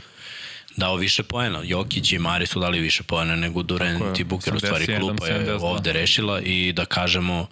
dao 0.78 0.96
više 0.96 1.24
poena. 1.24 1.62
Jokić 1.64 2.12
i 2.12 2.20
Mari 2.20 2.46
su 2.46 2.60
dali 2.60 2.80
više 2.80 3.04
poena 3.04 3.36
nego 3.36 3.64
Durant 3.64 4.20
i 4.20 4.24
Buker, 4.24 4.56
u 4.56 4.60
stvari 4.60 5.00
klupa 5.00 5.28
je 5.28 5.54
ovde 5.54 5.94
rešila 5.94 6.42
i 6.42 6.74
da 6.74 6.86
kažemo 6.86 7.48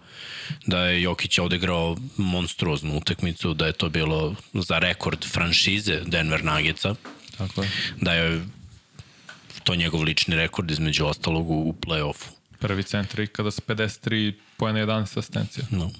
da 0.65 0.83
je 0.83 1.01
Jokić 1.01 1.39
ovde 1.39 1.55
igrao 1.55 1.97
monstruoznu 2.17 2.97
utakmicu, 2.97 3.53
da 3.53 3.65
je 3.65 3.73
to 3.73 3.89
bilo 3.89 4.35
za 4.53 4.79
rekord 4.79 5.25
franšize 5.25 6.01
Denver 6.05 6.43
Nuggetsa. 6.43 6.95
Tako 7.37 7.61
je. 7.61 7.69
Da 8.01 8.13
je 8.13 8.41
to 9.69 9.75
njegov 9.75 10.01
lični 10.03 10.35
rekord 10.35 10.71
između 10.71 11.05
ostalog 11.05 11.49
u, 11.49 11.53
u 11.53 11.73
play-offu. 11.73 12.29
Prvi 12.59 12.83
centri 12.83 13.27
kada 13.27 13.51
sa 13.51 13.61
53 13.67 14.33
pojene 14.57 14.85
11 14.85 15.01
asistencija. 15.01 15.65
No. 15.69 15.91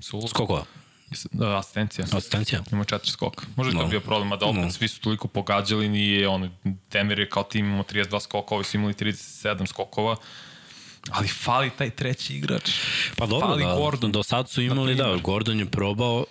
Sulu. 0.00 0.28
Skokova? 0.28 0.64
Da, 1.32 1.58
asistencija. 1.58 2.06
Asistencija? 2.12 2.62
Ima 2.72 2.84
četiri 2.84 3.10
skoka. 3.10 3.46
Može 3.56 3.72
no. 3.72 3.82
to 3.82 3.86
bio 3.86 4.00
problem, 4.00 4.32
a 4.32 4.36
da 4.36 4.46
opet 4.46 4.62
no. 4.62 4.70
svi 4.70 4.88
su 4.88 5.00
toliko 5.00 5.28
pogađali, 5.28 5.88
nije 5.88 6.28
on, 6.28 6.50
Denver 6.90 7.18
je 7.18 7.28
kao 7.28 7.42
tim 7.42 7.66
imamo 7.66 7.82
32 7.82 8.20
skokova, 8.20 8.56
ovi 8.56 8.64
su 8.64 8.76
imali 8.76 8.94
37 8.94 9.66
skokova, 9.66 10.16
ali 11.10 11.28
fali 11.28 11.70
taj 11.70 11.90
treći 11.90 12.36
igrač. 12.36 12.70
Pa 13.16 13.26
dobro, 13.26 13.48
fali 13.48 13.64
da, 13.64 13.74
Gordon. 13.74 14.12
do 14.12 14.22
sad 14.22 14.50
su 14.50 14.62
imali, 14.62 14.94
da, 14.94 15.16
Gordon 15.22 15.58
je 15.58 15.66
probao, 15.66 16.24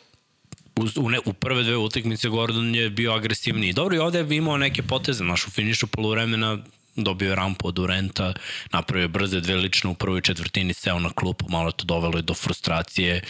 u, 0.96 1.10
ne, 1.10 1.20
u 1.26 1.34
prve 1.34 1.64
dve 1.64 1.78
utakmice 1.78 2.30
Gordon 2.30 2.76
je 2.76 2.90
bio 2.90 3.14
agresivniji. 3.14 3.74
Dobro, 3.74 3.96
i 3.96 4.00
ovde 4.00 4.20
je 4.20 4.38
imao 4.38 4.58
neke 4.58 4.84
poteze, 4.84 5.24
naš 5.24 5.48
u 5.48 5.52
finišu 5.52 5.88
polovremena 5.88 6.58
dobio 6.96 7.30
je 7.30 7.36
rampu 7.36 7.68
od 7.68 7.74
Durenta, 7.74 8.34
napravio 8.74 9.08
brze 9.08 9.40
dve 9.42 9.56
lične 9.56 9.90
u 9.90 9.94
prvoj 9.94 10.22
četvrtini, 10.22 10.74
seo 10.74 11.00
na 11.00 11.10
klupu, 11.10 11.46
malo 11.50 11.72
to 11.72 11.86
dovelo 11.86 12.20
i 12.20 12.22
do 12.22 12.34
frustracije. 12.34 13.22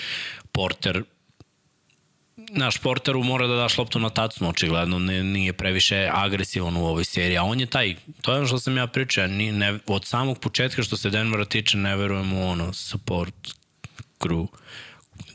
Porter 0.51 1.03
naš 2.49 2.77
Porteru 2.77 3.23
mora 3.23 3.47
da 3.47 3.55
daš 3.55 3.77
loptu 3.77 3.99
na 3.99 4.09
tacnu, 4.09 4.49
očigledno 4.49 4.99
ne, 4.99 5.23
nije 5.23 5.53
previše 5.53 6.09
agresivan 6.13 6.77
u 6.77 6.85
ovoj 6.85 7.05
seriji, 7.05 7.37
a 7.37 7.43
on 7.43 7.59
je 7.59 7.65
taj, 7.65 7.95
to 8.21 8.31
je 8.31 8.37
ono 8.37 8.47
što 8.47 8.59
sam 8.59 8.77
ja 8.77 8.87
pričao, 8.87 9.27
ni, 9.27 9.51
ne, 9.51 9.79
od 9.87 10.05
samog 10.05 10.39
početka 10.39 10.83
što 10.83 10.97
se 10.97 11.09
Denvera 11.09 11.45
tiče, 11.45 11.77
ne 11.77 11.95
verujem 11.95 12.33
u 12.33 12.49
ono 12.49 12.73
support 12.73 13.35
crew 14.19 14.47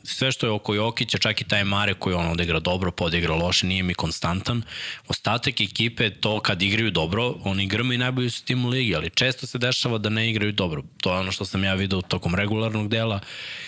sve 0.03 0.31
što 0.31 0.45
je 0.45 0.51
oko 0.51 0.75
Jokića, 0.75 1.17
čak 1.17 1.41
i 1.41 1.43
taj 1.43 1.63
Mare 1.63 1.93
koji 1.93 2.15
on 2.15 2.27
odigra 2.27 2.59
dobro, 2.59 2.91
podigra 2.91 3.35
loše, 3.35 3.65
nije 3.65 3.83
mi 3.83 3.93
konstantan. 3.93 4.61
Ostatak 5.07 5.61
ekipe, 5.61 6.09
to 6.09 6.39
kad 6.39 6.61
igraju 6.61 6.91
dobro, 6.91 7.35
oni 7.43 7.67
grme 7.67 7.95
i 7.95 7.97
najbolji 7.97 8.29
su 8.29 8.45
tim 8.45 8.65
u 8.65 8.69
ligi, 8.69 8.95
ali 8.95 9.09
često 9.09 9.47
se 9.47 9.57
dešava 9.57 9.97
da 9.97 10.09
ne 10.09 10.29
igraju 10.29 10.51
dobro. 10.51 10.83
To 11.01 11.13
je 11.13 11.19
ono 11.19 11.31
što 11.31 11.45
sam 11.45 11.63
ja 11.63 11.73
video 11.73 12.01
tokom 12.01 12.35
regularnog 12.35 12.89
dela. 12.89 13.19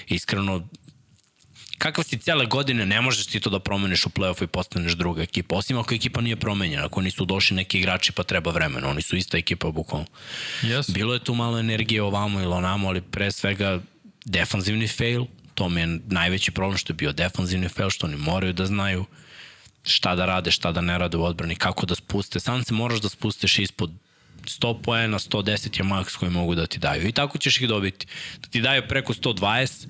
Iskreno, 0.08 0.68
kakva 1.78 2.04
si 2.04 2.18
cijele 2.18 2.46
godine, 2.46 2.86
ne 2.86 3.02
možeš 3.02 3.28
ti 3.28 3.40
to 3.40 3.50
da 3.50 3.60
promeniš 3.60 4.06
u 4.06 4.10
play-offu 4.10 4.44
i 4.44 4.48
postaneš 4.48 4.94
druga 4.94 5.22
ekipa, 5.22 5.56
osim 5.56 5.78
ako 5.78 5.94
ekipa 5.94 6.22
nije 6.22 6.36
promenjena, 6.36 6.86
ako 6.86 7.02
nisu 7.02 7.26
došli 7.26 7.56
neki 7.56 7.80
igrači 7.80 8.12
pa 8.12 8.24
treba 8.24 8.52
vremena, 8.52 8.90
oni 8.90 9.02
su 9.02 9.16
ista 9.16 9.38
ekipa 9.38 9.72
bukvalno. 9.72 10.08
Yes. 10.62 10.92
Bilo 10.92 11.14
je 11.14 11.24
tu 11.24 11.34
malo 11.34 11.60
energije 11.60 12.02
ovamo 12.02 12.42
ili 12.42 12.54
onamo, 12.54 12.88
ali 12.88 13.02
pre 13.02 13.32
svega 13.32 13.80
defanzivni 14.26 14.88
fail, 14.88 15.26
to 15.56 15.70
mi 15.70 15.82
je 15.82 16.00
najveći 16.08 16.52
problem 16.52 16.78
što 16.78 16.94
je 16.94 16.96
bio 16.96 17.12
defanzivni 17.12 17.70
fail, 17.70 17.90
što 17.90 18.08
oni 18.08 18.18
moraju 18.18 18.54
da 18.54 18.66
znaju 18.66 19.06
šta 19.84 20.16
da 20.16 20.26
rade, 20.26 20.52
šta 20.52 20.72
da 20.72 20.82
ne 20.82 20.98
rade 20.98 21.18
u 21.18 21.24
odbrani, 21.24 21.56
kako 21.56 21.86
da 21.86 21.96
spuste. 21.96 22.40
Sam 22.40 22.64
se 22.64 22.74
moraš 22.74 23.02
da 23.02 23.10
spusteš 23.10 23.60
ispod 23.60 23.92
100 24.44 24.82
poena, 24.82 25.20
110 25.20 25.78
je 25.78 25.84
maks 25.84 26.16
koji 26.16 26.32
mogu 26.32 26.56
da 26.56 26.68
ti 26.68 26.80
daju. 26.80 27.08
I 27.08 27.12
tako 27.12 27.38
ćeš 27.38 27.62
ih 27.62 27.68
dobiti. 27.68 28.08
Da 28.42 28.48
ti 28.48 28.62
daju 28.62 28.84
preko 28.88 29.14
120, 29.14 29.88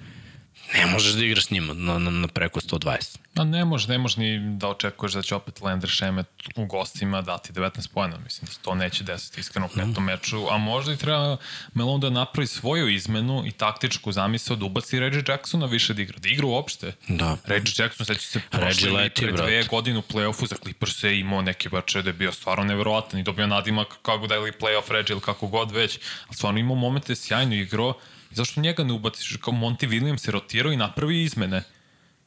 ne 0.74 0.86
možeš 0.86 1.14
da 1.14 1.26
igraš 1.26 1.46
s 1.46 1.52
njima 1.52 1.74
na, 1.74 2.00
na, 2.00 2.12
na 2.12 2.28
preko 2.28 2.60
120. 2.60 3.18
A 3.36 3.44
ne 3.44 3.66
može, 3.66 3.88
ne 3.88 3.98
može 3.98 4.20
ni 4.20 4.58
da 4.58 4.68
očekuješ 4.68 5.14
da 5.14 5.22
će 5.22 5.36
opet 5.36 5.60
Landry 5.60 5.88
Šemet 5.88 6.28
u 6.56 6.66
gostima 6.66 7.22
dati 7.22 7.54
19 7.54 7.88
pojena. 7.94 8.18
Mislim 8.18 8.46
da 8.46 8.54
to 8.62 8.76
neće 8.76 9.04
desiti 9.04 9.40
iskreno 9.40 9.66
u 9.66 9.70
petom 9.70 10.04
mm. 10.04 10.06
meču. 10.06 10.48
A 10.52 10.58
možda 10.58 10.94
i 10.94 10.98
treba 10.98 11.38
Melon 11.74 12.00
da 12.00 12.10
napravi 12.10 12.48
svoju 12.48 12.90
izmenu 12.90 13.44
i 13.46 13.52
taktičku 13.52 14.12
zamisao 14.12 14.56
da 14.56 14.66
ubaci 14.66 15.00
Reggie 15.00 15.24
Jacksona 15.28 15.66
više 15.66 15.94
da 15.94 16.02
igra. 16.02 16.20
Da 16.20 16.30
igra 16.30 16.48
uopšte. 16.48 16.94
Da. 17.08 17.38
Reggie 17.46 17.74
Jackson, 17.78 18.06
sveći 18.06 18.28
se 18.28 18.42
prošli 18.50 18.92
leti, 18.92 19.22
pre 19.22 19.32
dve 19.32 19.64
godine 19.64 20.00
u 20.00 20.02
play-offu 20.02 20.48
za 20.48 20.56
Clippers 20.56 21.04
je 21.04 21.20
imao 21.20 21.42
neke 21.42 21.70
bače 21.70 22.02
da 22.02 22.10
je 22.10 22.14
bio 22.14 22.32
stvarno 22.32 22.64
neverovatan 22.64 23.20
i 23.20 23.24
dobio 23.24 23.48
nadimak 23.48 23.88
kako 24.02 24.28
da 24.28 24.36
je 24.36 24.40
li 24.40 24.52
play-off 24.52 24.92
Reggie 24.92 25.14
ili 25.14 25.22
kako 25.22 25.48
god 25.48 25.72
već. 25.72 26.00
Ali 26.28 26.36
stvarno 26.36 26.60
imao 26.60 26.76
momente 26.76 27.16
sjajno 27.16 27.56
igrao 27.56 27.94
zašto 28.36 28.62
njega 28.62 28.84
ne 28.84 28.94
ubaciš? 28.94 29.38
Kao 29.38 29.54
Monty 29.54 29.88
Williams 29.88 30.18
se 30.18 30.32
rotirao 30.32 30.72
i 30.72 30.78
napravi 30.78 31.24
izmene. 31.24 31.64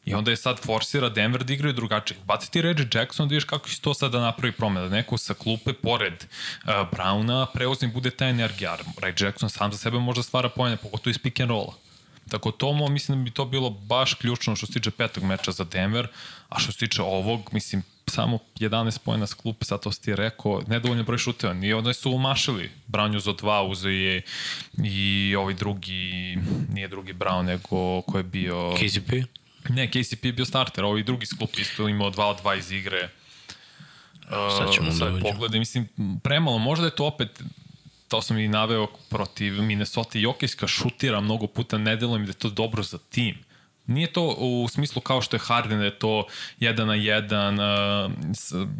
I 0.05 0.15
onda 0.15 0.31
je 0.31 0.37
sad 0.37 0.61
forsira 0.61 1.09
Denver 1.09 1.45
da 1.45 1.53
igraju 1.53 1.73
drugačije. 1.73 2.19
Baci 2.25 2.51
ti 2.51 2.63
Reggie 2.63 2.89
Jackson 2.95 3.29
da 3.29 3.33
vidiš 3.33 3.45
kako 3.45 3.69
će 3.69 3.81
to 3.81 3.95
sad 3.95 4.13
da 4.13 4.21
napravi 4.21 4.53
promena. 4.53 4.89
Da 4.89 4.97
neko 4.97 5.19
sa 5.19 5.35
klupe 5.35 5.73
pored 5.73 6.15
uh, 6.15 6.71
Browna 6.93 7.47
preozni 7.55 7.89
bude 7.89 8.11
ta 8.11 8.27
energija. 8.27 8.77
Reggie 9.03 9.27
Jackson 9.27 9.51
sam 9.51 9.73
za 9.73 9.79
sebe 9.79 9.99
možda 9.99 10.23
stvara 10.23 10.49
pojene, 10.49 10.77
pogotovo 10.77 11.11
iz 11.11 11.19
pick 11.19 11.41
and 11.41 11.51
rolla. 11.51 11.75
Tako 12.31 12.51
to, 12.51 12.89
mislim 12.89 13.19
da 13.19 13.25
bi 13.25 13.31
to 13.31 13.45
bilo 13.45 13.71
baš 13.71 14.15
ključno 14.15 14.57
što 14.57 14.67
se 14.67 14.73
tiče 14.73 14.91
petog 14.91 15.25
meča 15.25 15.53
za 15.53 15.65
Denver, 15.65 16.09
a 16.49 16.59
što 16.59 16.73
se 16.73 16.79
tiče 16.79 17.03
ovog, 17.03 17.49
mislim, 17.53 17.83
samo 18.09 18.39
11 18.59 18.99
pojena 18.99 19.27
s 19.27 19.35
klupe, 19.35 19.65
sad 19.65 19.83
to 19.83 19.91
ti 19.91 20.17
rekao, 20.17 20.63
nedovoljno 20.67 21.03
broj 21.03 21.19
šuteva, 21.19 21.55
nije 21.55 21.77
onda 21.77 21.93
su 21.93 22.13
umašili, 22.13 22.71
Brown 22.89 23.19
za 23.19 23.33
dva, 23.33 23.63
uzeo 23.63 23.91
je 23.91 24.23
i 24.85 25.35
ovaj 25.39 25.55
drugi, 25.55 26.39
nije 26.73 26.89
drugi 26.89 27.13
Brown, 27.13 27.43
nego 27.43 28.03
ko 28.03 28.19
je 28.19 28.23
bio... 28.23 28.75
KCP? 28.75 29.13
Ne, 29.69 29.91
KCP 29.91 30.25
je 30.25 30.33
bio 30.33 30.45
starter, 30.45 30.85
ovaj 30.85 31.03
drugi 31.03 31.27
s 31.27 31.33
klupe 31.33 31.61
isto 31.61 31.89
imao 31.89 32.11
2 32.11 32.23
od 32.23 32.43
2 32.43 32.59
iz 32.59 32.73
igre. 32.73 33.09
Sad 34.31 34.73
ćemo 34.75 34.89
uh, 34.89 34.99
da 34.99 35.31
pogledaj, 35.33 35.59
mislim, 35.59 35.89
premalo, 36.23 36.59
možda 36.59 36.85
je 36.85 36.95
to 36.97 37.07
opet 37.07 37.43
to 38.09 38.23
sam 38.23 38.39
i 38.39 38.49
naveo 38.49 38.87
protiv 39.09 39.63
Minnesota 39.63 40.19
Jokijska 40.19 40.67
šutira 40.67 41.21
mnogo 41.21 41.47
puta 41.47 41.79
nedelom 41.79 42.23
i 42.23 42.27
da 42.27 42.31
je 42.31 42.35
to 42.35 42.51
dobro 42.51 42.83
za 42.83 42.99
tim 42.99 43.48
Nije 43.89 44.13
to 44.13 44.37
u 44.39 44.69
smislu 44.69 45.03
kao 45.03 45.23
što 45.23 45.37
je 45.37 45.41
Harden, 45.41 45.79
da 45.79 45.85
je 45.85 45.99
to 45.99 46.27
jedan 46.61 46.87
na 46.89 46.95
jedan 46.95 47.59
uh, 47.59 48.13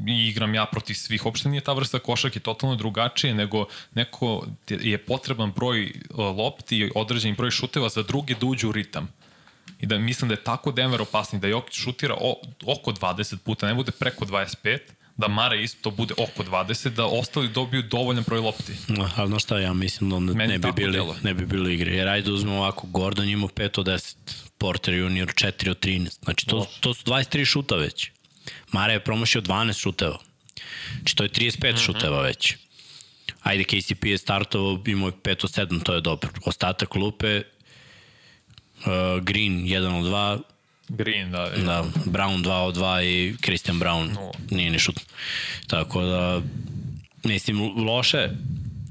i 0.07 0.29
igram 0.29 0.55
ja 0.55 0.67
protiv 0.67 0.95
svih. 0.95 1.27
Uopšte 1.27 1.49
nije 1.49 1.61
ta 1.61 1.73
vrsta 1.73 1.99
košarke 1.99 2.41
totalno 2.41 2.77
drugačije, 2.77 3.35
nego 3.35 3.67
neko 3.95 4.47
je 4.69 4.99
potreban 4.99 5.53
broj 5.57 5.93
uh, 6.11 6.19
lopti 6.19 6.79
i 6.79 6.91
određen 6.95 7.35
broj 7.35 7.51
šuteva 7.51 7.89
za 7.89 8.03
druge 8.03 8.35
da 8.35 8.47
uđu 8.47 8.69
u 8.69 8.73
ritam. 8.73 9.09
I 9.81 9.87
da 9.87 9.99
mislim 9.99 10.29
da 10.29 10.33
je 10.33 10.45
tako 10.45 10.73
Denver 10.73 11.03
opasni, 11.03 11.39
da 11.39 11.49
Jokić 11.49 11.75
šutira 11.75 12.15
o, 12.21 12.41
oko 12.67 12.93
20 12.93 13.37
puta, 13.37 13.67
ne 13.67 13.75
bude 13.75 13.93
preko 13.93 14.25
25, 14.25 14.79
da 15.17 15.29
Mare 15.29 15.63
isto 15.63 15.91
bude 15.91 16.15
oko 16.19 16.43
20, 16.43 16.89
da 16.89 17.07
ostali 17.07 17.49
dobiju 17.49 17.83
dovoljan 17.83 18.25
broj 18.27 18.41
lopti. 18.41 18.73
No, 18.89 19.11
ali 19.17 19.29
znaš 19.29 19.43
šta, 19.43 19.59
ja 19.59 19.73
mislim 19.73 20.11
da 20.11 20.17
onda 20.17 20.33
ne 20.33 20.59
bi, 20.59 20.73
bili, 20.73 21.01
ne 21.23 21.35
bi 21.35 21.47
bili 21.47 21.75
igre. 21.75 21.97
Jer 21.97 22.09
ajde 22.09 22.33
uzmemo 22.33 22.57
ovako, 22.57 22.87
Gordon 22.87 23.29
ima 23.29 23.47
5 23.47 23.81
od 23.81 23.87
10, 23.87 24.17
Porter 24.59 24.95
Junior 24.95 25.29
4 25.29 25.71
od 25.71 25.81
13. 25.81 26.25
Znači 26.25 26.47
to, 26.47 26.67
to 26.81 26.95
su 26.95 27.05
23 27.05 27.45
šuta 27.45 27.77
već. 27.77 28.11
Mare 28.73 28.93
je 28.93 29.05
promašio 29.05 29.41
12 29.41 29.81
šuteva. 29.81 30.19
Znači 30.99 31.17
to 31.17 31.23
je 31.23 31.29
35 31.29 31.73
mm 31.73 31.77
-hmm. 31.77 31.85
šuteva 31.85 32.23
već. 32.23 32.55
ajde 33.43 33.65
KCP 33.65 34.05
je 34.05 34.19
startovao, 34.19 34.83
imao 34.87 35.09
je 35.09 35.13
5 35.13 35.45
od 35.45 35.51
7, 35.71 35.83
to 35.83 35.95
je 35.95 36.01
dobro. 36.01 36.31
Ostatak 36.45 36.89
klupe, 36.89 37.37
uh, 37.37 39.23
Green 39.23 39.65
1 39.65 39.99
od 39.99 40.05
2, 40.05 40.41
Green, 40.89 41.31
da. 41.31 41.51
da, 41.51 41.85
Brown 42.05 42.43
2 42.43 42.53
od 42.53 42.77
2 42.77 43.05
i 43.05 43.37
Christian 43.43 43.81
Brown 43.81 44.15
No. 44.15 44.33
nije 44.51 44.71
ni 44.71 44.79
šut. 44.79 45.01
Tako 45.67 46.03
da, 46.03 46.43
mislim, 47.25 47.61
loše 47.87 48.31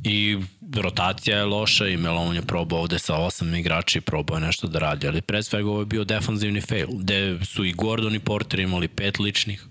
i 0.03 0.37
rotacija 0.75 1.37
je 1.37 1.45
loša 1.45 1.87
i 1.87 1.97
Melon 1.97 2.35
je 2.35 2.41
probao 2.41 2.79
ovde 2.79 2.99
sa 2.99 3.15
osam 3.15 3.55
igrača 3.55 3.99
i 3.99 4.01
probao 4.01 4.35
je 4.35 4.41
nešto 4.41 4.67
da 4.67 4.79
radi, 4.79 5.07
ali 5.07 5.21
pre 5.21 5.43
svega 5.43 5.69
ovo 5.69 5.79
je 5.79 5.85
bio 5.85 6.03
defanzivni 6.03 6.61
fail, 6.61 6.87
gde 6.91 7.39
su 7.45 7.65
i 7.65 7.73
Gordon 7.73 8.15
i 8.15 8.19
Porter 8.19 8.59
imali 8.59 8.87
pet 8.87 9.19
ličnih. 9.19 9.65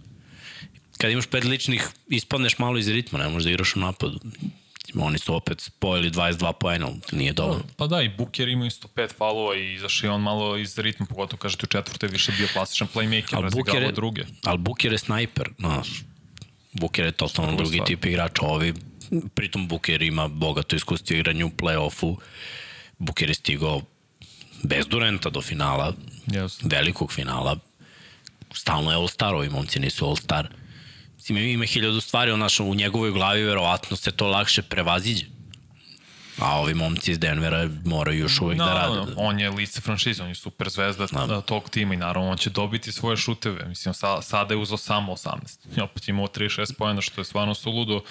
Kad 0.99 1.11
imaš 1.11 1.27
pet 1.27 1.45
ličnih, 1.45 1.89
ispadneš 2.09 2.59
malo 2.59 2.79
iz 2.79 2.89
ritma, 2.89 3.19
ne 3.19 3.29
možeš 3.29 3.45
da 3.45 3.51
igraš 3.51 3.77
u 3.77 3.81
napadu. 3.81 4.21
Oni 4.95 5.19
su 5.19 5.35
opet 5.35 5.61
spojili 5.61 6.11
22 6.11 6.53
poena, 6.53 6.89
nije 7.13 7.33
dovoljno. 7.33 7.65
Pa 7.77 7.87
da, 7.87 8.03
i 8.03 8.09
Booker 8.09 8.49
ima 8.49 8.67
isto 8.67 8.89
pet 8.89 9.15
falova 9.19 9.57
i 9.57 9.75
izašao 9.75 10.09
je 10.09 10.13
on 10.13 10.23
malo 10.23 10.57
iz 10.57 10.79
ritma, 10.79 11.07
pogotovo 11.07 11.39
kažete 11.39 11.65
u 11.65 11.67
četvrte 11.67 12.07
više 12.07 12.33
bio 12.39 12.49
klasičan 12.53 12.89
playmaker, 12.95 13.83
je, 13.83 13.93
druge. 13.93 14.23
ali 14.45 14.59
Booker 14.59 14.93
je 14.93 14.99
snajper, 14.99 15.51
znaš. 15.59 15.89
Booker 16.73 17.05
je 17.05 17.13
totalno 17.13 17.57
drugi 17.57 17.77
stvar. 17.77 17.87
tip 17.87 18.05
igrača, 18.05 18.43
ovi, 18.43 18.75
pritom 19.35 19.69
Booker 19.69 20.03
ima 20.03 20.29
bogato 20.29 20.77
iskustvo 20.77 21.15
u 21.15 21.17
igranju 21.19 21.47
u 21.47 21.51
play-offu. 21.51 22.17
Booker 22.99 23.29
je 23.29 23.35
stigao 23.35 23.83
bez 24.63 24.87
Durenta 24.87 25.31
do 25.31 25.41
finala, 25.43 25.93
Yes. 26.27 26.61
velikog 26.71 27.13
finala. 27.13 27.59
Stalno 28.55 28.91
je 28.91 28.97
All-Star, 28.97 29.35
ovi 29.35 29.49
momci 29.49 29.81
nisu 29.81 30.07
All-Star. 30.07 30.47
Mislim, 31.17 31.39
ima 31.39 31.65
hiljadu 31.65 32.01
stvari, 32.01 32.31
onaš, 32.31 32.61
u 32.61 32.75
njegovoj 32.75 33.11
glavi 33.11 33.43
verovatno 33.43 33.97
se 33.97 34.11
to 34.13 34.27
lakše 34.29 34.63
prevaziđe. 34.63 35.25
A 36.39 36.61
ovi 36.61 36.75
momci 36.75 37.11
iz 37.11 37.19
Denvera 37.19 37.69
moraju 37.85 38.19
još 38.21 38.41
uvek 38.41 38.59
da 38.59 38.65
rade. 38.65 38.79
Naravno, 38.79 39.13
on 39.17 39.41
je 39.41 39.51
lice 39.51 39.81
franšize, 39.81 40.23
on 40.23 40.29
je 40.29 40.35
super 40.35 40.69
zvezda 40.69 41.07
Da. 41.27 41.41
tog 41.41 41.71
tima 41.71 41.95
i 41.95 41.97
naravno 41.97 42.31
on 42.31 42.37
će 42.37 42.51
dobiti 42.51 42.93
svoje 42.93 43.17
šuteve. 43.17 43.65
Mislim, 43.69 43.95
sa, 43.95 44.23
sada 44.23 44.55
je 44.55 44.59
uzao 44.59 44.79
samo 44.79 45.13
18. 45.13 45.77
I 45.77 45.81
opet 45.81 46.09
imao 46.09 46.27
36 46.27 46.75
pojena, 46.79 47.01
što 47.01 47.21
je 47.21 47.25
stvarno 47.25 47.55
suludo. 47.55 48.03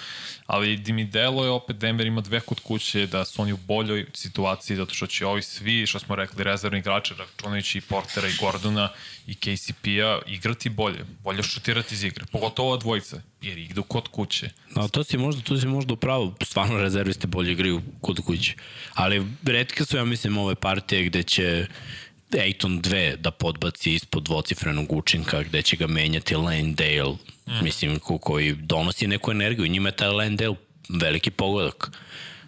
Ali 0.46 0.76
di 0.76 0.92
mi 0.92 1.04
delo 1.04 1.44
je 1.44 1.50
opet 1.50 1.76
Denver 1.76 2.06
ima 2.06 2.20
dve 2.20 2.40
kod 2.40 2.60
kuće, 2.60 3.06
da 3.06 3.24
su 3.24 3.42
oni 3.42 3.52
u 3.52 3.56
boljoj 3.56 4.06
situaciji, 4.14 4.76
zato 4.76 4.94
što 4.94 5.06
će 5.06 5.26
ovi 5.26 5.42
svi, 5.42 5.86
što 5.86 5.98
smo 5.98 6.14
rekli, 6.16 6.44
rezervni 6.44 6.78
igrači, 6.78 7.14
računajući 7.18 7.78
i 7.78 7.80
Portera 7.80 8.28
i 8.28 8.36
Gordona 8.40 8.88
i 9.26 9.34
KCP-a, 9.34 10.18
igrati 10.26 10.68
bolje. 10.68 11.04
Bolje 11.24 11.42
šutirati 11.42 11.94
iz 11.94 12.04
igre. 12.04 12.24
Pogotovo 12.32 12.68
ova 12.68 12.76
dvojica, 12.76 13.20
jer 13.42 13.58
idu 13.58 13.82
kod 13.82 14.08
kuće. 14.08 14.50
A 14.74 14.88
to 14.88 15.04
si 15.04 15.18
možda, 15.18 15.42
to 15.42 15.58
si 15.58 15.66
možda 15.66 15.94
upravo, 15.94 16.34
stvarno 16.44 16.78
rezervisti 16.78 17.26
bolje 17.26 17.52
igraju 17.52 17.82
kod 18.00 18.20
kuće. 18.20 18.54
Ali 18.94 19.26
redke 19.46 19.84
su, 19.84 19.96
ja 19.96 20.04
mislim, 20.04 20.38
ove 20.38 20.54
partije 20.54 21.04
gde 21.04 21.22
će 21.22 21.66
Ejton 22.32 22.82
2 22.82 23.16
da 23.16 23.30
podbaci 23.30 23.94
ispod 23.94 24.22
dvocifrenog 24.22 24.92
učinka, 24.92 25.42
gde 25.42 25.62
će 25.62 25.76
ga 25.76 25.86
menjati 25.86 26.34
Lane 26.34 26.72
Dale, 26.72 27.16
mm. 27.46 27.64
mislim, 27.64 27.98
ko, 27.98 28.18
koji 28.18 28.52
donosi 28.52 29.06
neku 29.06 29.30
energiju. 29.30 29.66
Njima 29.66 29.88
je 29.88 29.96
taj 29.96 30.08
Lane 30.08 30.36
Dale 30.36 30.56
veliki 30.88 31.30
pogodak. 31.30 31.90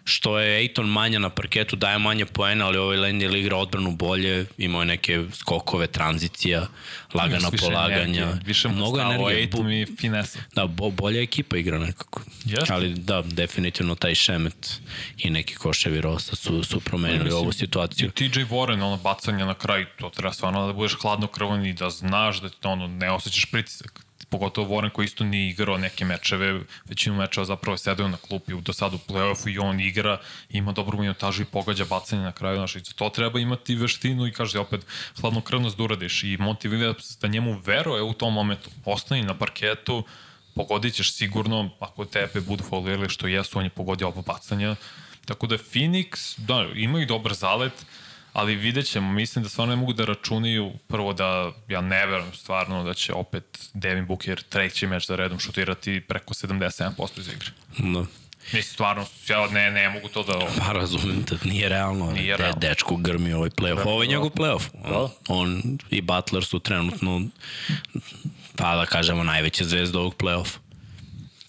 Što 0.08 0.38
je 0.38 0.58
Ejton 0.58 0.88
manja 0.88 1.18
na 1.18 1.30
parketu, 1.30 1.76
daje 1.76 1.98
manje 1.98 2.26
poena, 2.26 2.66
ali 2.66 2.78
ovaj 2.78 2.96
Lane 2.96 3.18
Dale 3.18 3.40
igra 3.40 3.56
odbranu 3.56 3.90
bolje, 3.90 4.46
imao 4.58 4.82
je 4.82 4.86
neke 4.86 5.24
skokove, 5.32 5.86
tranzicija, 5.86 6.66
lagana 7.14 7.48
Više 7.48 7.64
polaganja. 7.66 8.22
energije, 8.22 8.40
Više 8.44 8.68
Mnogo 8.68 9.00
energije. 9.00 9.38
Ejton 9.38 9.72
i 9.72 9.86
finesa. 10.00 10.38
Da, 10.54 10.66
bo, 10.66 10.90
bolja 10.90 11.22
ekipa 11.22 11.56
igra 11.56 11.78
nekako. 11.78 12.22
Jeste. 12.44 12.72
Ali 12.72 12.94
da, 12.94 13.22
definitivno 13.22 13.94
taj 13.94 14.14
šemet 14.14 14.80
i 15.18 15.30
neki 15.30 15.54
koševi 15.54 16.00
Rosa 16.00 16.36
su, 16.36 16.64
su 16.64 16.80
promenili 16.80 17.24
Mislim, 17.24 17.42
ovu 17.42 17.52
situaciju. 17.52 18.08
I 18.08 18.10
TJ 18.10 18.40
Warren, 18.40 18.82
ono 18.82 18.97
bacanje 18.97 19.44
na 19.44 19.54
kraj, 19.54 19.86
to 19.99 20.10
treba 20.10 20.32
stvarno 20.32 20.66
da 20.66 20.73
budeš 20.73 20.97
hladnokrvan 21.02 21.66
i 21.66 21.73
da 21.73 21.90
znaš 21.90 22.40
da 22.40 22.49
ti 22.49 22.56
to, 22.60 22.71
ono, 22.71 22.86
ne 22.86 23.10
osjećaš 23.10 23.44
pritisak. 23.44 24.07
Pogotovo 24.30 24.76
Warren 24.76 24.91
koji 24.91 25.04
isto 25.04 25.25
nije 25.25 25.49
igrao 25.49 25.78
neke 25.78 26.04
mečeve, 26.04 26.60
većinu 26.84 27.17
mečeva 27.17 27.45
zapravo 27.45 27.75
je 27.75 27.78
sedeo 27.78 28.08
na 28.08 28.17
klupi 28.17 28.52
do 28.60 28.73
sad 28.73 28.95
u 28.95 28.99
play-offu 28.99 29.54
i 29.54 29.58
on 29.58 29.80
igra, 29.80 30.21
ima 30.50 30.73
dobru 30.73 30.99
minutažu 30.99 31.43
i 31.43 31.45
pogađa 31.45 31.84
bacanje 31.84 32.23
na 32.23 32.32
kraju. 32.32 32.56
Znaš, 32.56 32.76
i 32.76 32.80
za 32.80 32.93
to 32.97 33.08
treba 33.08 33.41
imati 33.41 33.75
veštinu 33.75 34.26
i 34.26 34.32
kaže 34.32 34.58
opet 34.58 34.86
hladnokrvnost 35.21 35.76
da 35.76 35.82
uradiš 35.82 36.25
i 36.25 36.36
Monty 36.36 36.69
Williams 36.69 37.21
da 37.21 37.28
njemu 37.28 37.60
veruje 37.64 38.02
u 38.02 38.12
tom 38.12 38.34
momentu. 38.34 38.71
Ostani 38.84 39.23
na 39.23 39.38
parketu, 39.38 40.04
pogodit 40.54 40.95
ćeš 40.95 41.12
sigurno, 41.12 41.71
ako 41.80 42.04
tebe 42.04 42.41
budu 42.41 42.64
folirali 42.64 43.08
što 43.08 43.26
jesu, 43.26 43.58
on 43.58 43.64
je 43.64 43.71
pogodio 43.71 44.08
oba 44.08 44.23
bacanja. 44.23 44.76
Tako 45.25 45.47
da 45.47 45.58
Phoenix, 45.58 46.38
da, 46.38 46.67
imaju 46.75 47.06
dobar 47.06 47.34
zalet, 47.34 47.86
ali 48.32 48.56
vidjet 48.56 48.86
ćemo, 48.86 49.12
mislim 49.12 49.43
da 49.43 49.49
stvarno 49.49 49.75
ne 49.75 49.80
mogu 49.80 49.93
da 49.93 50.04
računaju 50.04 50.73
prvo 50.88 51.12
da, 51.12 51.52
ja 51.69 51.80
ne 51.80 52.06
verujem 52.06 52.32
stvarno 52.34 52.84
da 52.84 52.95
će 52.95 53.12
opet 53.12 53.69
Devin 53.75 54.06
Booker 54.06 54.43
treći 54.43 54.86
meč 54.86 55.06
za 55.06 55.17
redom 55.17 55.38
šutirati 55.38 56.00
preko 56.00 56.34
77% 56.34 57.19
iz 57.19 57.28
igre. 57.28 57.50
Da. 57.78 58.04
Mislim, 58.52 58.62
stvarno, 58.62 59.06
ja 59.28 59.47
ne, 59.47 59.71
ne 59.71 59.88
mogu 59.88 60.08
to 60.08 60.23
da... 60.23 60.32
Pa 60.58 60.73
razumem 60.73 61.25
da 61.30 61.36
nije 61.45 61.69
realno. 61.69 62.12
Nije 62.12 62.36
De, 62.36 62.43
realno. 62.43 62.58
Dečko 62.60 62.97
grmi 62.97 63.32
ovaj 63.32 63.50
playoff. 63.50 63.86
Ovo 63.86 64.02
je 64.02 64.08
njegov 64.08 64.30
playoff. 64.30 64.62
On, 64.84 65.10
on 65.28 65.78
i 65.91 66.00
Butler 66.00 66.45
su 66.45 66.58
trenutno 66.58 67.23
pa 68.56 68.76
da 68.76 68.86
kažemo 68.86 69.25
najveće 69.25 69.64
zvezde 69.64 69.99
ovog 69.99 70.14
playoffa. 70.19 70.56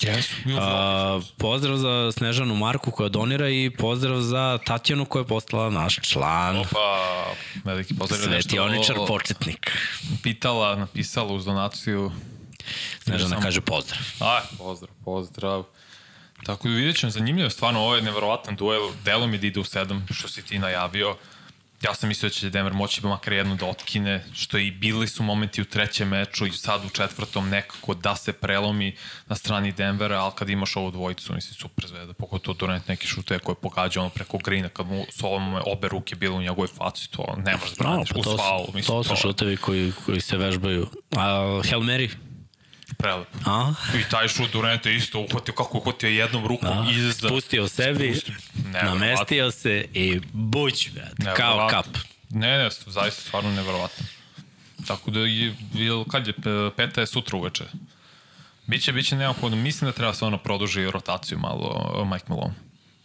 Jesu. 0.02 0.36
A, 0.60 1.20
pozdrav 1.38 1.78
za 1.78 2.12
Snežanu 2.12 2.56
Marku 2.56 2.92
koja 2.92 3.10
donira 3.10 3.50
i 3.50 3.70
pozdrav 3.70 4.22
za 4.22 4.60
Tatjanu 4.66 5.06
koja 5.06 5.22
je 5.22 5.28
postala 5.28 5.70
naš 5.70 6.00
član. 6.02 6.58
Opa, 6.58 7.00
veliki 7.64 7.96
pozdrav. 7.96 8.20
Svetioničar 8.20 8.96
početnik. 9.08 9.72
Pitala, 10.24 10.76
napisala 10.76 11.34
uz 11.34 11.46
donaciju. 11.46 12.12
Snežana 13.04 13.30
Samo- 13.30 13.42
kaže 13.42 13.62
pozdrav. 13.62 14.02
Aj, 14.20 14.42
pozdrav, 14.58 14.94
pozdrav. 15.06 15.64
Tako 16.46 16.68
da 16.68 16.74
vidjet 16.74 16.98
ćemo, 16.98 17.10
zanimljivo 17.10 17.46
je 17.46 17.50
stvarno, 17.52 17.80
ovo 17.80 17.96
je 17.96 18.02
neverovatan 18.02 18.56
duel, 18.56 18.92
delo 19.06 19.28
mi 19.28 19.38
da 19.38 19.48
ide 19.48 19.60
u 19.60 19.64
sedam, 19.64 20.08
što 20.12 20.28
si 20.28 20.42
ti 20.42 20.60
najavio. 20.60 21.16
Ja 21.84 21.94
sam 21.94 22.10
mislio 22.10 22.30
da 22.30 22.34
će 22.34 22.50
Denver 22.50 22.74
moći 22.74 23.06
makar 23.06 23.34
jednu 23.34 23.56
da 23.56 23.66
otkine, 23.66 24.26
što 24.34 24.58
i 24.58 24.72
bili 24.72 25.08
su 25.08 25.24
momenti 25.24 25.62
u 25.62 25.66
trećem 25.66 26.08
meču 26.08 26.46
i 26.46 26.52
sad 26.52 26.86
u 26.86 26.90
četvrtom 26.90 27.50
nekako 27.50 27.94
da 27.94 28.16
se 28.16 28.34
prelomi 28.34 28.96
na 29.28 29.36
strani 29.36 29.72
Denvera, 29.72 30.20
ali 30.20 30.32
kad 30.36 30.50
imaš 30.50 30.76
ovu 30.76 30.92
dvojicu, 30.92 31.34
mislim, 31.34 31.56
super 31.56 31.88
zvezda, 31.88 32.14
pogotovo 32.14 32.58
Durant 32.58 32.88
neki 32.88 33.08
šute 33.08 33.40
koje 33.40 33.56
pogađa 33.56 34.02
ono 34.02 34.10
preko 34.10 34.38
grina, 34.38 34.70
kad 34.70 34.88
mu 34.88 35.06
s 35.10 35.24
ovom 35.24 35.56
obe 35.66 35.88
ruke 35.88 36.16
bile 36.16 36.36
u 36.36 36.42
njegovoj 36.42 36.68
faci, 36.68 37.12
to 37.12 37.36
ne 37.46 37.58
možeš 37.58 37.76
da 37.76 37.84
No, 37.84 37.90
braniš, 37.90 38.10
pa 38.10 38.22
to, 38.22 38.38
faul, 38.38 38.66
mislim, 38.74 38.84
to 38.84 39.04
su 39.04 39.16
šutevi 39.16 39.58
koji, 39.58 39.92
koji 40.06 40.22
se 40.22 40.38
vežbaju. 40.38 40.88
A 41.16 41.62
Hail 41.70 41.82
Mary? 41.82 42.10
Prelepo. 42.94 43.38
A? 43.46 43.74
I 43.96 44.10
taj 44.12 44.28
šut 44.28 44.52
Duranta 44.52 44.90
isto 44.90 45.20
uhvatio, 45.20 45.54
kako 45.54 45.78
je 45.78 45.82
uhvatio 45.82 46.10
jednom 46.10 46.48
rukom 46.48 46.70
Da, 46.86 46.92
izda. 46.92 47.28
spustio 47.28 47.68
sebi, 47.68 48.14
Spustio. 48.14 48.36
Namestio 48.84 49.52
se 49.52 49.86
i 49.94 50.20
buć, 50.32 50.90
brate, 50.90 51.34
kao 51.36 51.68
kap. 51.70 51.86
Ne, 52.30 52.58
ne, 52.58 52.70
zaista 52.86 53.22
stvarno 53.22 53.52
neverovatno. 53.52 54.06
Tako 54.88 55.12
da 55.12 55.20
je, 55.20 55.56
je 55.74 56.04
kad 56.12 56.28
je, 56.28 56.34
pe- 56.34 56.72
peta 56.72 57.02
je 57.02 57.08
sutra 57.08 57.38
uveče. 57.38 57.64
Biće, 58.68 58.92
biće 58.92 59.16
neophodno, 59.16 59.58
mislim 59.58 59.90
da 59.90 59.96
treba 59.96 60.14
stvarno 60.14 60.38
produži 60.38 60.92
rotaciju 60.92 61.40
malo 61.40 61.96
uh, 61.96 62.08
Mike 62.08 62.26
Malone. 62.28 62.54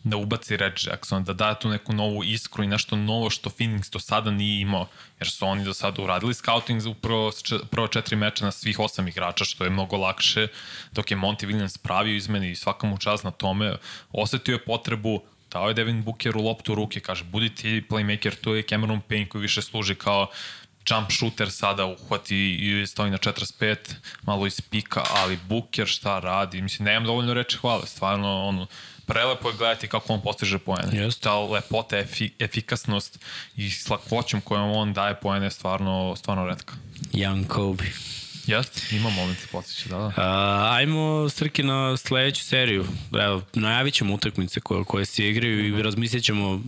Da 0.05 0.17
ubaci 0.17 0.57
Red 0.57 0.73
Jackson, 0.87 1.25
da 1.25 1.33
da 1.33 1.55
tu 1.55 1.69
neku 1.69 1.93
novu 1.93 2.25
iskru 2.25 2.65
i 2.65 2.67
nešto 2.67 2.97
novo 2.97 3.31
što 3.31 3.51
Phoenix 3.51 3.93
do 3.93 3.99
sada 3.99 4.31
nije 4.31 4.61
imao, 4.61 4.87
jer 5.21 5.31
su 5.31 5.47
oni 5.47 5.65
do 5.65 5.75
sada 5.75 6.03
uradili 6.03 6.35
scouting 6.35 6.81
za 6.81 6.91
upravo 6.91 7.33
prvo 7.71 7.89
četiri 7.89 8.17
meča 8.17 8.45
na 8.45 8.51
svih 8.51 8.79
osam 8.79 9.09
igrača, 9.09 9.45
što 9.45 9.65
je 9.65 9.71
mnogo 9.71 9.97
lakše, 9.97 10.49
dok 10.93 11.11
je 11.11 11.17
Monty 11.17 11.47
Williams 11.47 11.79
pravio 11.83 12.17
izmeni 12.17 12.51
i 12.51 12.57
svaka 12.57 12.87
mu 12.87 12.99
čast 12.99 13.25
na 13.25 13.31
tome, 13.31 13.77
osetio 14.13 14.53
je 14.53 14.65
potrebu 14.65 15.23
dao 15.55 15.69
je 15.69 15.75
Devin 15.75 16.03
Bookeru 16.03 16.43
loptu 16.43 16.73
u 16.73 16.75
ruke, 16.75 17.01
kaže, 17.01 17.25
budi 17.25 17.55
ti 17.55 17.83
playmaker, 17.89 18.35
tu 18.41 18.55
je 18.55 18.63
Cameron 18.63 19.01
Payne 19.09 19.29
koji 19.29 19.43
više 19.43 19.63
služi 19.63 19.95
kao 19.95 20.27
jump 20.91 21.13
shooter 21.13 21.51
sada 21.51 21.87
uhvati 21.87 22.37
i 22.61 22.87
stoji 22.87 23.11
na 23.11 23.19
45, 23.19 23.77
malo 24.23 24.47
iz 24.47 24.61
pika, 24.61 25.03
ali 25.11 25.39
Booker 25.49 25.87
šta 25.87 26.19
radi, 26.19 26.63
mislim, 26.63 26.87
nemam 26.87 27.05
dovoljno 27.05 27.35
reči 27.35 27.57
hvale, 27.57 27.87
stvarno, 27.87 28.45
ono, 28.45 28.67
prelepo 29.07 29.49
je 29.49 29.57
gledati 29.57 29.89
kako 29.89 30.13
on 30.13 30.21
postiže 30.21 30.59
poene. 30.59 31.03
Jeste. 31.03 31.21
Ta 31.21 31.39
lepota, 31.39 31.99
efi, 31.99 32.31
efikasnost 32.39 33.19
i 33.57 33.71
s 33.71 33.89
lakoćem 33.89 34.41
kojom 34.41 34.71
on 34.71 34.93
daje 34.93 35.15
poene 35.15 35.47
je 35.47 35.51
stvarno, 35.51 36.15
stvarno 36.17 36.47
redka. 36.47 36.75
Young 37.13 37.47
Kobe. 37.47 37.85
Jeste, 38.47 38.97
ima 38.97 39.11
moment 39.11 39.39
se 39.39 39.47
podsjeća, 39.53 39.89
da, 39.89 39.97
da. 39.99 40.13
A, 40.17 40.75
ajmo, 40.77 41.29
Srki, 41.29 41.63
na 41.63 41.97
sledeću 41.97 42.45
seriju. 42.45 42.87
Evo, 43.21 43.43
najavit 43.55 43.95
ćemo 43.95 44.15
utakmice 44.15 44.61
koje, 44.61 44.85
koje 44.85 45.05
se 45.05 45.29
igraju 45.29 45.79
i 45.79 45.83
razmislit 45.83 46.25
ćemo 46.25 46.61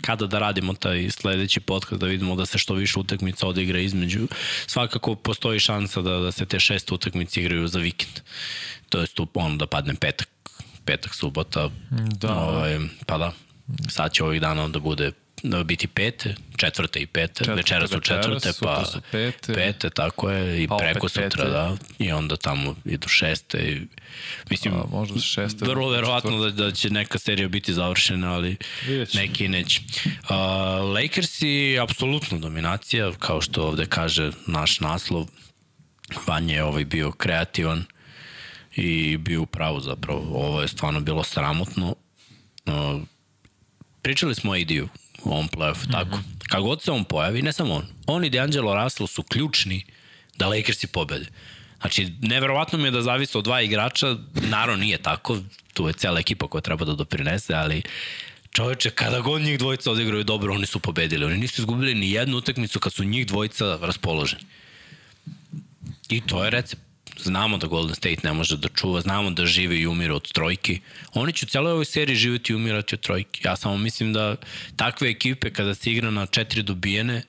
kada 0.00 0.26
da 0.26 0.38
radimo 0.38 0.74
taj 0.74 1.10
sledeći 1.10 1.60
podcast, 1.60 2.00
da 2.00 2.06
vidimo 2.06 2.36
da 2.36 2.46
se 2.46 2.58
što 2.58 2.74
više 2.74 2.98
utakmica 2.98 3.46
odigra 3.46 3.78
između. 3.78 4.28
Svakako 4.66 5.14
postoji 5.14 5.60
šansa 5.60 6.02
da, 6.02 6.18
da 6.18 6.32
se 6.32 6.46
te 6.46 6.60
šest 6.60 6.92
utakmice 6.92 7.40
igraju 7.40 7.68
za 7.68 7.78
vikend. 7.78 8.20
To 8.88 9.00
je 9.00 9.06
on 9.34 9.58
da 9.58 9.66
padne 9.66 9.94
petak 9.94 10.28
petak, 10.88 11.14
subota. 11.14 11.70
Da. 12.20 12.34
Ovaj, 12.34 12.78
pa 13.06 13.18
da, 13.18 13.32
sad 13.88 14.12
će 14.12 14.24
ovih 14.24 14.40
dana 14.40 14.64
onda 14.64 14.78
bude 14.78 15.12
da 15.42 15.62
biti 15.64 15.86
pete, 15.86 16.34
četvrte 16.56 16.98
i 17.00 17.06
pete, 17.06 17.34
Četvrte 17.44 17.54
večera 17.54 17.88
su 17.88 18.00
četvrte, 18.00 18.50
pa 18.60 18.84
su 18.84 19.00
pete. 19.12 19.54
pete, 19.54 19.90
tako 19.90 20.30
je, 20.30 20.62
i 20.62 20.68
Pa 20.68 20.76
preko 20.76 21.08
sutra, 21.08 21.28
pete. 21.28 21.44
da, 21.44 21.76
i 21.98 22.12
onda 22.12 22.36
tamo 22.36 22.74
idu 22.84 23.08
šeste. 23.08 23.58
I, 23.58 23.86
mislim, 24.50 24.74
A, 24.74 24.84
možda 24.90 25.20
šeste, 25.20 25.64
vrlo 25.64 25.88
verovatno 25.88 26.30
četvrte. 26.30 26.56
da, 26.56 26.64
da 26.64 26.70
će 26.70 26.90
neka 26.90 27.18
serija 27.18 27.48
biti 27.48 27.74
završena, 27.74 28.34
ali 28.34 28.56
Vidjet 28.86 29.10
ćemo. 29.10 29.22
neki 29.22 29.48
neće. 29.48 29.80
Uh, 30.04 30.30
Lakersi, 30.94 31.78
apsolutno 31.82 32.38
dominacija, 32.38 33.12
kao 33.18 33.40
što 33.40 33.62
ovde 33.62 33.86
kaže 33.86 34.30
naš 34.46 34.80
naslov, 34.80 35.26
Vanja 36.26 36.54
je 36.54 36.64
ovaj 36.64 36.84
bio 36.84 37.12
kreativan 37.12 37.84
i 38.78 39.16
bio 39.16 39.42
u 39.42 39.46
pravu 39.46 39.80
zapravo. 39.80 40.20
Ovo 40.32 40.62
je 40.62 40.68
stvarno 40.68 41.00
bilo 41.00 41.24
sramotno. 41.24 41.94
Uh, 42.66 43.00
pričali 44.02 44.34
smo 44.34 44.50
o 44.50 44.54
AD-u 44.54 44.88
u 45.24 45.30
ovom 45.32 45.48
play-offu, 45.48 45.86
mm 45.86 45.90
-hmm. 45.90 45.92
tako. 45.92 46.18
Kad 46.48 46.62
god 46.62 46.82
se 46.82 46.90
on 46.90 47.04
pojavi, 47.04 47.42
ne 47.42 47.52
samo 47.52 47.74
on, 47.74 47.86
on 48.06 48.24
i 48.24 48.30
DeAngelo 48.30 48.84
Russell 48.84 49.06
su 49.06 49.22
ključni 49.22 49.84
da 50.36 50.48
Lakersi 50.48 50.86
pobede. 50.86 51.26
Znači, 51.80 52.12
neverovatno 52.20 52.78
mi 52.78 52.84
je 52.84 52.90
da 52.90 53.02
zavisi 53.02 53.38
od 53.38 53.44
dva 53.44 53.62
igrača, 53.62 54.16
naravno 54.34 54.76
nije 54.76 54.98
tako, 54.98 55.38
tu 55.74 55.86
je 55.86 55.92
cela 55.92 56.20
ekipa 56.20 56.48
koja 56.48 56.62
treba 56.62 56.84
da 56.84 56.92
doprinese, 56.92 57.54
ali 57.54 57.82
čoveče, 58.52 58.90
kada 58.90 59.20
god 59.20 59.42
njih 59.42 59.58
dvojica 59.58 59.90
odigraju 59.90 60.24
dobro, 60.24 60.54
oni 60.54 60.66
su 60.66 60.80
pobedili. 60.80 61.24
Oni 61.24 61.36
nisu 61.36 61.62
izgubili 61.62 61.94
ni 61.94 62.10
jednu 62.10 62.36
utakmicu 62.36 62.80
kad 62.80 62.92
su 62.92 63.04
njih 63.04 63.26
dvojica 63.26 63.78
raspoloženi. 63.82 64.42
I 66.08 66.20
to 66.20 66.44
je 66.44 66.50
recept. 66.50 66.87
Znamo 67.22 67.58
da 67.58 67.66
Golden 67.66 67.94
State 67.94 68.20
ne 68.24 68.32
može 68.32 68.56
da 68.56 68.68
čuva, 68.68 69.00
znamo 69.00 69.30
da 69.30 69.46
žive 69.46 69.78
i 69.78 69.86
umire 69.86 70.12
od 70.12 70.32
trojki. 70.32 70.80
Oni 71.14 71.32
će 71.32 71.46
u 71.46 71.48
celoj 71.48 71.72
ovoj 71.72 71.84
seriji 71.84 72.16
živeti 72.16 72.52
i 72.52 72.56
umirati 72.56 72.94
od 72.94 73.00
trojki. 73.00 73.40
Ja 73.44 73.56
samo 73.56 73.76
mislim 73.76 74.12
da 74.12 74.36
takve 74.76 75.10
ekipe 75.10 75.50
kada 75.50 75.74
se 75.74 75.90
igra 75.90 76.10
na 76.10 76.26
četiri 76.26 76.62
dobijene, 76.62 77.22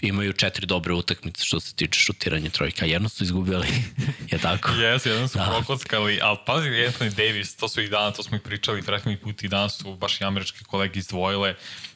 imaju 0.00 0.32
četiri 0.32 0.66
dobre 0.66 0.94
utakmice 0.94 1.44
što 1.44 1.60
se 1.60 1.74
tiče 1.74 2.00
šutiranja 2.00 2.50
trojka. 2.50 2.86
Jedno 2.86 3.08
su 3.08 3.24
izgubili, 3.24 3.66
je 4.32 4.38
tako? 4.38 4.70
Jes, 4.70 5.06
jedan 5.06 5.28
su 5.28 5.38
da. 5.38 5.44
prokockali, 5.44 6.18
ali 6.22 6.38
pazi 6.46 6.68
Anthony 6.68 7.14
Davis, 7.14 7.56
to 7.56 7.68
su 7.68 7.80
i 7.80 7.88
dana, 7.88 8.10
to 8.10 8.22
smo 8.22 8.36
i 8.36 8.40
pričali 8.40 8.82
prethodni 8.82 9.16
put 9.16 9.44
i 9.44 9.48
danas 9.48 9.78
su 9.78 9.96
baš 9.96 10.20
i 10.20 10.24
američke 10.24 10.64
kolege 10.64 10.98
izdvojile 10.98 11.54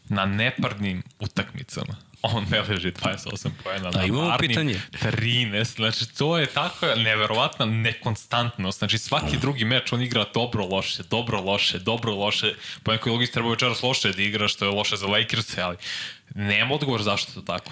na 0.09 0.27
neparnim 0.27 1.03
utakmicama. 1.19 2.10
On 2.37 2.47
beleži 2.51 2.93
28 2.93 3.51
pojena. 3.65 3.91
Da, 3.91 3.99
na 3.99 4.05
imamo 4.05 4.29
parnim 4.29 4.49
pitanje. 4.49 4.81
13, 4.93 5.77
znači 5.77 6.15
to 6.19 6.39
je 6.39 6.47
tako 6.47 6.87
neverovatna 6.97 7.67
nekonstantnost. 7.67 8.79
Znači 8.79 8.99
svaki 8.99 9.37
drugi 9.37 9.65
meč 9.65 9.93
on 9.93 10.03
igra 10.03 10.25
dobro 10.35 10.67
loše, 10.67 11.03
dobro 11.03 11.41
loše, 11.41 11.79
dobro 11.79 12.15
loše. 12.15 12.55
Po 12.83 12.93
nekoj 12.93 13.13
logici 13.13 13.33
treba 13.33 13.51
večeras 13.51 13.83
loše 13.83 14.13
da 14.13 14.23
igra, 14.23 14.49
što 14.49 14.65
je 14.65 14.71
loše 14.71 14.97
za 14.97 15.07
Lakers, 15.07 15.59
ali 15.59 15.77
nema 16.35 16.75
odgovor 16.75 17.03
zašto 17.03 17.31
je 17.31 17.35
to 17.35 17.41
tako. 17.41 17.71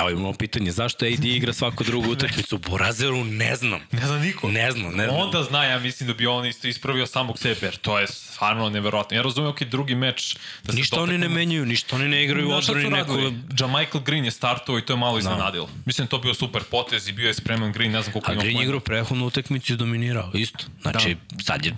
Evo 0.00 0.10
imamo 0.10 0.32
pitanje, 0.32 0.72
zašto 0.72 1.06
AD 1.06 1.24
igra 1.24 1.52
svaku 1.52 1.84
drugu 1.84 2.10
utakmicu? 2.10 2.58
Borazeru 2.58 3.24
ne 3.24 3.56
znam. 3.56 3.80
Ne 3.92 4.06
zna 4.06 4.18
niko. 4.18 4.48
Ne 4.50 4.72
znam, 4.72 4.94
ne 4.96 5.04
znam. 5.04 5.20
Onda 5.20 5.42
zna, 5.42 5.64
ja 5.64 5.78
mislim 5.78 6.06
da 6.06 6.14
bi 6.14 6.26
on 6.26 6.46
isto 6.46 6.68
ispravio 6.68 7.06
samog 7.06 7.38
sebe, 7.38 7.58
jer 7.62 7.76
to 7.76 7.98
je 7.98 8.06
stvarno 8.06 8.68
neverovatno. 8.68 9.16
Ja 9.16 9.22
razumem, 9.22 9.50
ok, 9.50 9.62
drugi 9.62 9.94
meč... 9.94 10.36
Da 10.64 10.72
Ništa 10.72 11.00
oni 11.02 11.18
ne 11.18 11.28
menjaju, 11.28 11.66
ništa 11.66 11.96
oni 11.96 12.08
ne 12.08 12.24
igraju 12.24 12.48
u 12.48 12.52
odbrani 12.52 12.90
neko... 12.90 13.32
Jamichael 13.58 14.04
Green 14.04 14.24
je 14.24 14.30
startovao 14.30 14.78
i 14.78 14.82
to 14.82 14.92
je 14.92 14.96
malo 14.96 15.18
iznenadilo. 15.18 15.68
Mislim, 15.84 16.06
to 16.06 16.18
bio 16.18 16.34
super 16.34 16.62
potez 16.64 17.08
i 17.08 17.12
bio 17.12 17.26
je 17.28 17.34
spreman 17.34 17.72
Green, 17.72 17.92
ne 17.92 18.02
znam 18.02 18.12
koliko 18.12 18.30
A 18.30 18.34
ima 18.34 18.42
Green 18.42 18.56
je 18.56 18.58
poena. 18.58 18.64
igrao 18.68 18.80
prehodnu 18.80 19.26
utakmicu 19.26 19.72
i 19.72 19.76
dominirao, 19.76 20.30
isto. 20.34 20.64
Znači, 20.82 21.16
sad 21.42 21.64
je... 21.66 21.76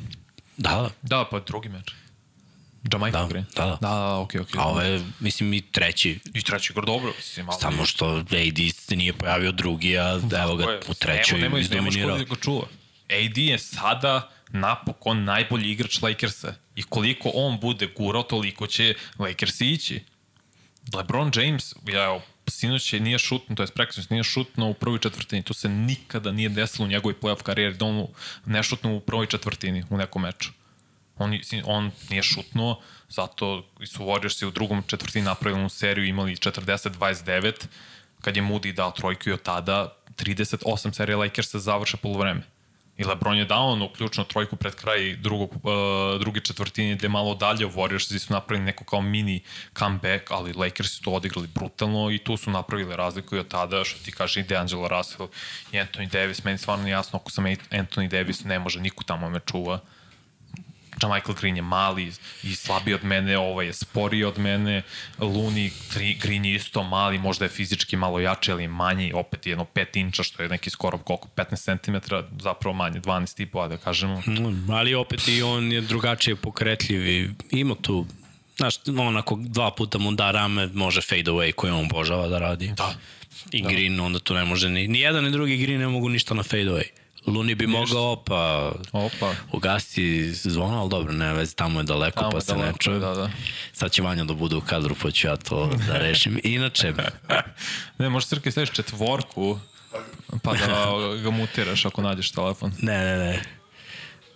Da, 0.57 0.91
Da, 1.03 1.25
pa 1.31 1.41
drugi 1.41 1.69
meč. 1.69 1.85
Jamichael 2.93 3.23
Da, 3.23 3.29
Green. 3.29 3.45
da, 3.57 3.65
da. 3.65 3.71
Da, 3.71 3.89
da, 3.89 4.19
okej, 4.19 4.41
okej. 4.41 4.61
a 4.61 4.65
ovo 4.65 4.81
je, 4.81 5.03
mislim, 5.21 5.53
i 5.55 5.61
treći. 5.61 6.19
I 6.35 6.43
treći 6.43 6.73
igra 6.73 6.85
dobro, 6.85 7.13
mislim, 7.17 7.49
ali... 7.49 7.61
Samo 7.61 7.85
što 7.87 8.07
AD 8.17 8.59
se 8.75 8.97
nije 8.97 9.13
pojavio 9.13 9.53
drugi, 9.53 9.99
a 9.99 10.21
evo 10.43 10.57
ga 10.57 10.81
u 10.89 10.95
trećoj 10.95 11.39
Evo, 11.39 11.43
nema, 11.43 11.59
izdominirao. 11.59 12.19
da 12.19 12.25
ga 12.25 12.35
čuva. 12.35 12.67
AD 13.11 13.39
je 13.39 13.59
sada 13.59 14.31
napokon 14.51 15.25
najbolji 15.25 15.71
igrač 15.71 16.03
Lakersa. 16.03 16.55
I 16.77 16.83
koliko 16.83 17.31
on 17.35 17.61
bude 17.61 17.89
gurao, 17.97 18.23
toliko 18.23 18.67
će 18.67 18.95
Lakersi 19.19 19.67
ići. 19.67 20.01
LeBron 20.95 21.33
James, 21.35 21.75
ja, 21.87 22.05
evo, 22.05 22.23
sinoć 22.47 22.93
je 22.93 23.01
nije 23.01 23.19
šutno, 23.19 23.57
to 23.57 23.63
je 23.63 23.67
prekasnost, 23.67 24.11
nije 24.11 24.25
šutno 24.25 24.69
u 24.71 24.75
prvoj 24.75 24.99
četvrtini. 24.99 25.43
To 25.43 25.55
se 25.55 25.69
nikada 25.69 26.33
nije 26.33 26.49
desilo 26.49 26.85
u 26.85 26.89
njegovoj 26.89 27.21
playoff 27.21 27.43
karijeri 27.43 27.77
da 27.77 27.85
on 27.85 28.07
ne 28.47 28.63
šutno 28.63 28.95
u 28.97 29.01
prvoj 29.01 29.27
četvrtini 29.27 29.85
u 29.91 29.97
nekom 29.97 30.23
meču. 30.23 30.51
On, 31.19 31.39
on 31.65 31.91
nije 32.11 32.23
šutnuo, 32.23 32.81
zato 33.09 33.65
su 33.87 34.05
Warriorsi 34.05 34.47
u 34.47 34.51
drugom 34.51 34.83
četvrtini 34.87 35.25
napravili 35.25 35.61
onu 35.61 35.69
seriju, 35.69 36.07
imali 36.07 36.37
40-29, 36.37 37.53
kad 38.21 38.37
je 38.37 38.43
Moody 38.43 38.73
dao 38.73 38.91
trojku 38.91 39.29
i 39.29 39.33
od 39.33 39.43
tada 39.43 39.97
38 40.17 40.93
serija 40.93 41.19
Lakersa 41.19 41.59
završe 41.59 41.97
polovreme. 41.97 42.43
I 42.99 43.05
LeBron 43.05 43.39
je 43.39 43.45
dao 43.45 43.67
onu 43.67 43.89
ključnu 43.97 44.25
trojku 44.25 44.57
pred 44.57 44.75
kraj 44.75 45.17
drugog, 45.17 45.51
uh, 45.53 46.21
druge 46.21 46.41
četvrtine 46.41 46.95
gde 46.95 47.09
malo 47.09 47.35
dalje 47.35 47.67
Warriorsi 47.67 48.19
su 48.19 48.33
napravili 48.33 48.65
neko 48.65 48.85
kao 48.85 49.01
mini 49.01 49.41
comeback, 49.79 50.31
ali 50.31 50.53
Lakers 50.53 50.91
su 50.91 51.03
to 51.03 51.11
odigrali 51.11 51.47
brutalno 51.47 52.11
i 52.11 52.19
tu 52.19 52.37
su 52.37 52.51
napravili 52.51 52.97
razliku 52.97 53.37
i 53.37 53.39
od 53.39 53.49
tada, 53.49 53.85
što 53.85 54.05
ti 54.05 54.13
kaže 54.13 54.41
i 54.41 54.43
DeAngelo 54.43 54.89
Russell 54.89 55.29
i 55.73 55.77
Anthony 55.77 56.11
Davis, 56.11 56.45
meni 56.45 56.59
stvarno 56.59 56.89
jasno 56.89 57.19
ako 57.19 57.31
sam 57.31 57.45
Anthony 57.45 58.09
Davis, 58.09 58.45
ne 58.45 58.59
može, 58.59 58.81
niko 58.81 59.05
tamo 59.05 59.31
me 59.31 59.41
čuva. 59.47 59.81
Michael 61.07 61.35
Green 61.41 61.57
je 61.57 61.63
mali 61.63 62.13
i 62.43 62.55
slabiji 62.55 62.95
od 62.95 63.05
mene, 63.05 63.39
ovaj 63.39 63.67
je 63.67 63.73
sporiji 63.73 64.25
od 64.25 64.39
mene, 64.39 64.83
Looney 65.19 65.71
Green 66.21 66.45
je 66.45 66.55
isto 66.55 66.83
mali, 66.83 67.19
možda 67.19 67.45
je 67.45 67.49
fizički 67.49 67.97
malo 67.97 68.21
jači, 68.21 68.53
ali 68.53 68.69
manji, 68.69 69.13
opet 69.13 69.47
jedno 69.47 69.67
5 69.75 70.01
inča, 70.01 70.23
što 70.23 70.43
je 70.43 70.49
neki 70.49 70.71
skoro 70.71 70.99
koliko, 70.99 71.29
15 71.37 71.85
cm, 71.85 72.15
zapravo 72.41 72.75
manje, 72.75 73.01
12 73.01 73.37
tipova, 73.37 73.69
da 73.69 73.77
kažemo. 73.77 74.23
Mm, 74.27 74.71
ali 74.71 74.95
opet 74.95 75.29
i 75.29 75.43
on 75.43 75.73
je 75.73 75.81
drugačije 75.81 76.37
pokretljiv 76.37 77.07
i 77.07 77.31
ima 77.51 77.75
tu 77.83 78.07
Znaš, 78.59 78.75
on 78.99 79.17
ako 79.17 79.39
dva 79.41 79.71
puta 79.71 79.99
mu 79.99 80.13
da 80.13 80.31
rame, 80.31 80.67
može 80.67 81.01
fade 81.01 81.31
away 81.31 81.53
koji 81.53 81.73
on 81.73 81.85
obožava 81.85 82.29
da 82.29 82.39
radi. 82.39 82.73
Da. 82.77 82.95
I 83.53 83.63
da. 83.63 83.69
Green 83.69 84.01
onda 84.01 84.19
tu 84.19 84.35
ne 84.35 84.45
može 84.45 84.71
ni, 84.71 84.89
ni 84.89 85.01
jedan 85.01 85.25
ni 85.25 85.31
drugi 85.31 85.57
Green 85.57 85.81
ne 85.81 85.89
mogu 85.89 86.09
ništa 86.09 86.35
na 86.35 86.43
fade 86.43 86.65
away. 86.65 86.89
Luni 87.27 87.55
bi 87.55 87.67
mogao, 87.67 88.17
pa 88.25 88.73
Opa. 88.93 89.35
ugasi 89.53 90.33
zvono, 90.33 90.81
ali 90.81 90.91
dobro, 90.91 91.13
ne 91.13 91.35
vezi, 91.35 91.57
tamo 91.57 91.81
je 91.81 91.85
daleko, 91.85 92.21
Tamo 92.21 92.31
pa 92.33 92.41
se 92.41 92.53
daleko, 92.53 92.67
ne 92.67 92.79
čuje. 92.79 92.99
da, 92.99 93.15
da. 93.15 93.31
Sad 93.73 93.91
će 93.93 94.03
Vanja 94.03 94.25
da 94.25 94.35
bude 94.35 94.57
u 94.57 94.61
kadru, 94.61 94.95
pa 95.03 95.11
ću 95.11 95.27
ja 95.27 95.37
to 95.37 95.71
da 95.87 95.99
rešim. 95.99 96.41
Inače... 96.45 96.93
ne, 97.99 98.09
možeš 98.09 98.29
Srke 98.29 98.51
staviš 98.51 98.71
četvorku, 98.71 99.59
pa 100.43 100.53
da 100.53 101.17
ga 101.23 101.31
mutiraš 101.31 101.85
ako 101.85 102.03
nađeš 102.03 102.31
telefon. 102.31 102.73
Ne, 102.83 102.99
ne, 102.99 103.19
ne. 103.19 103.43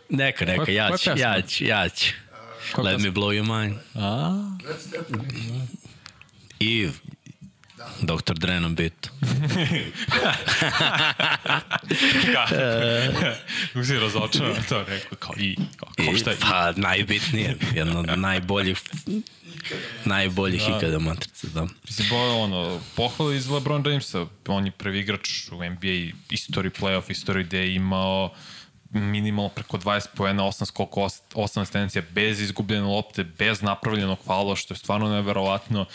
Neka, 0.09 0.45
neka, 0.45 0.73
ja 0.73 0.97
ću, 0.99 1.11
ja 1.17 1.43
ću, 1.43 1.65
ja 1.65 1.89
ću. 1.89 2.13
Let 2.79 3.01
me 3.01 3.11
blow 3.11 3.33
your 3.43 3.63
mind. 3.63 3.77
A? 3.95 4.31
Eve. 6.61 6.93
Dr. 8.01 8.35
Dre 8.35 8.61
na 8.61 8.69
bitu. 8.69 9.11
Kako 13.73 13.85
si 13.85 13.99
razočaran 13.99 14.63
to 14.69 14.85
rekao, 14.89 15.19
kao 15.19 15.35
i, 15.39 15.57
kao, 15.77 15.89
kao 15.97 16.17
šta 16.17 16.31
je? 16.31 16.37
Pa, 16.41 16.73
najbitnije, 16.77 17.57
jedno 17.75 18.01
od 18.01 18.19
najboljih 18.19 18.79
najboljih 20.05 20.63
da. 20.69 20.77
ikada 20.77 20.99
matrica, 20.99 21.47
da. 21.55 21.67
Mislim, 21.85 22.09
bo, 22.11 22.43
ono, 22.43 22.81
pohvala 22.97 23.35
iz 23.35 23.49
LeBron 23.49 23.87
Jamesa, 23.87 24.27
on 24.47 24.67
je 24.67 24.71
prvi 24.73 25.01
igrač 25.01 25.49
u 25.53 25.57
NBA 25.57 26.13
istoriji 26.31 26.73
playoff, 26.81 27.11
istoriji 27.11 27.45
gde 27.45 27.59
je 27.59 27.75
imao 27.75 28.35
minimalno 28.93 29.49
preko 29.49 29.79
20 29.79 30.07
poena, 30.17 30.43
8 30.43 30.65
skoko, 30.65 31.01
8 31.01 31.61
asistencija, 31.61 32.03
bez 32.11 32.41
izgubljene 32.41 32.87
lopte, 32.87 33.25
bez 33.25 33.63
napravljenog 33.63 34.19
faula, 34.27 34.57
što 34.57 34.75
je 34.75 34.79
stvarno 34.79 35.09
neverovatno. 35.09 35.87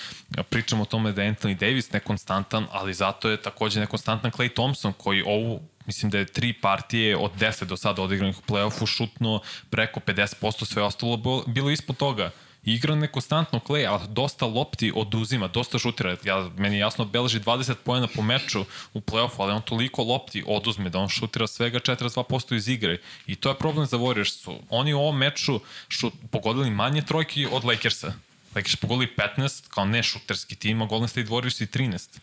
Pričamo 0.50 0.82
o 0.82 0.86
tome 0.86 1.12
da 1.12 1.24
je 1.24 1.32
Anthony 1.32 1.58
Davis 1.58 1.92
nekonstantan, 1.92 2.68
ali 2.72 2.94
zato 2.94 3.30
je 3.30 3.42
takođe 3.42 3.80
nekonstantan 3.80 4.32
Clay 4.32 4.54
Thompson, 4.54 4.94
koji 4.94 5.22
ovu 5.22 5.62
mislim 5.86 6.12
da 6.12 6.18
je 6.18 6.26
tri 6.26 6.54
partije 6.54 7.18
od 7.18 7.32
10 7.40 7.64
do 7.64 7.78
sada 7.78 8.02
odigranih 8.02 8.38
u 8.38 8.52
play-offu 8.52 8.88
šutno 8.88 9.42
preko 9.70 10.00
50%, 10.00 10.66
sve 10.66 10.84
ostalo 10.84 11.44
bilo 11.48 11.70
ispod 11.70 11.98
toga 11.98 12.32
igra 12.74 12.96
nekonstantno 12.96 13.60
Clay, 13.60 13.86
a 13.88 14.08
dosta 14.08 14.46
lopti 14.46 14.92
oduzima, 14.96 15.48
dosta 15.48 15.80
šutira. 15.80 16.18
Ja, 16.24 16.50
meni 16.58 16.76
je 16.76 16.80
jasno 16.80 17.06
beleži 17.06 17.40
20 17.40 17.76
pojena 17.84 18.08
po 18.08 18.22
meču 18.22 18.66
u 18.94 19.02
play-offu, 19.02 19.36
ali 19.38 19.54
on 19.54 19.62
toliko 19.62 20.04
lopti 20.04 20.44
oduzme 20.48 20.90
da 20.90 21.00
on 21.00 21.10
šutira 21.10 21.48
svega 21.48 21.80
42% 21.80 22.56
iz 22.56 22.68
igre. 22.68 22.98
I 23.28 23.36
to 23.36 23.50
je 23.50 23.56
problem 23.56 23.86
za 23.86 23.98
Warriors. 23.98 24.44
Su. 24.44 24.60
Oni 24.70 24.94
u 24.94 25.00
ovom 25.00 25.18
meču 25.18 25.60
šut, 25.90 26.14
pogodili 26.32 26.70
manje 26.70 27.02
trojki 27.02 27.48
od 27.52 27.66
Lakersa. 27.66 28.14
Lakers 28.56 28.76
pogodili 28.76 29.14
15, 29.38 29.70
kao 29.70 29.86
ne 29.86 30.04
šuterski 30.04 30.56
tim, 30.56 30.82
a 30.82 30.86
Golden 30.86 31.08
State 31.08 31.28
Warriors 31.28 31.64
i 31.64 31.68
13 31.68 32.20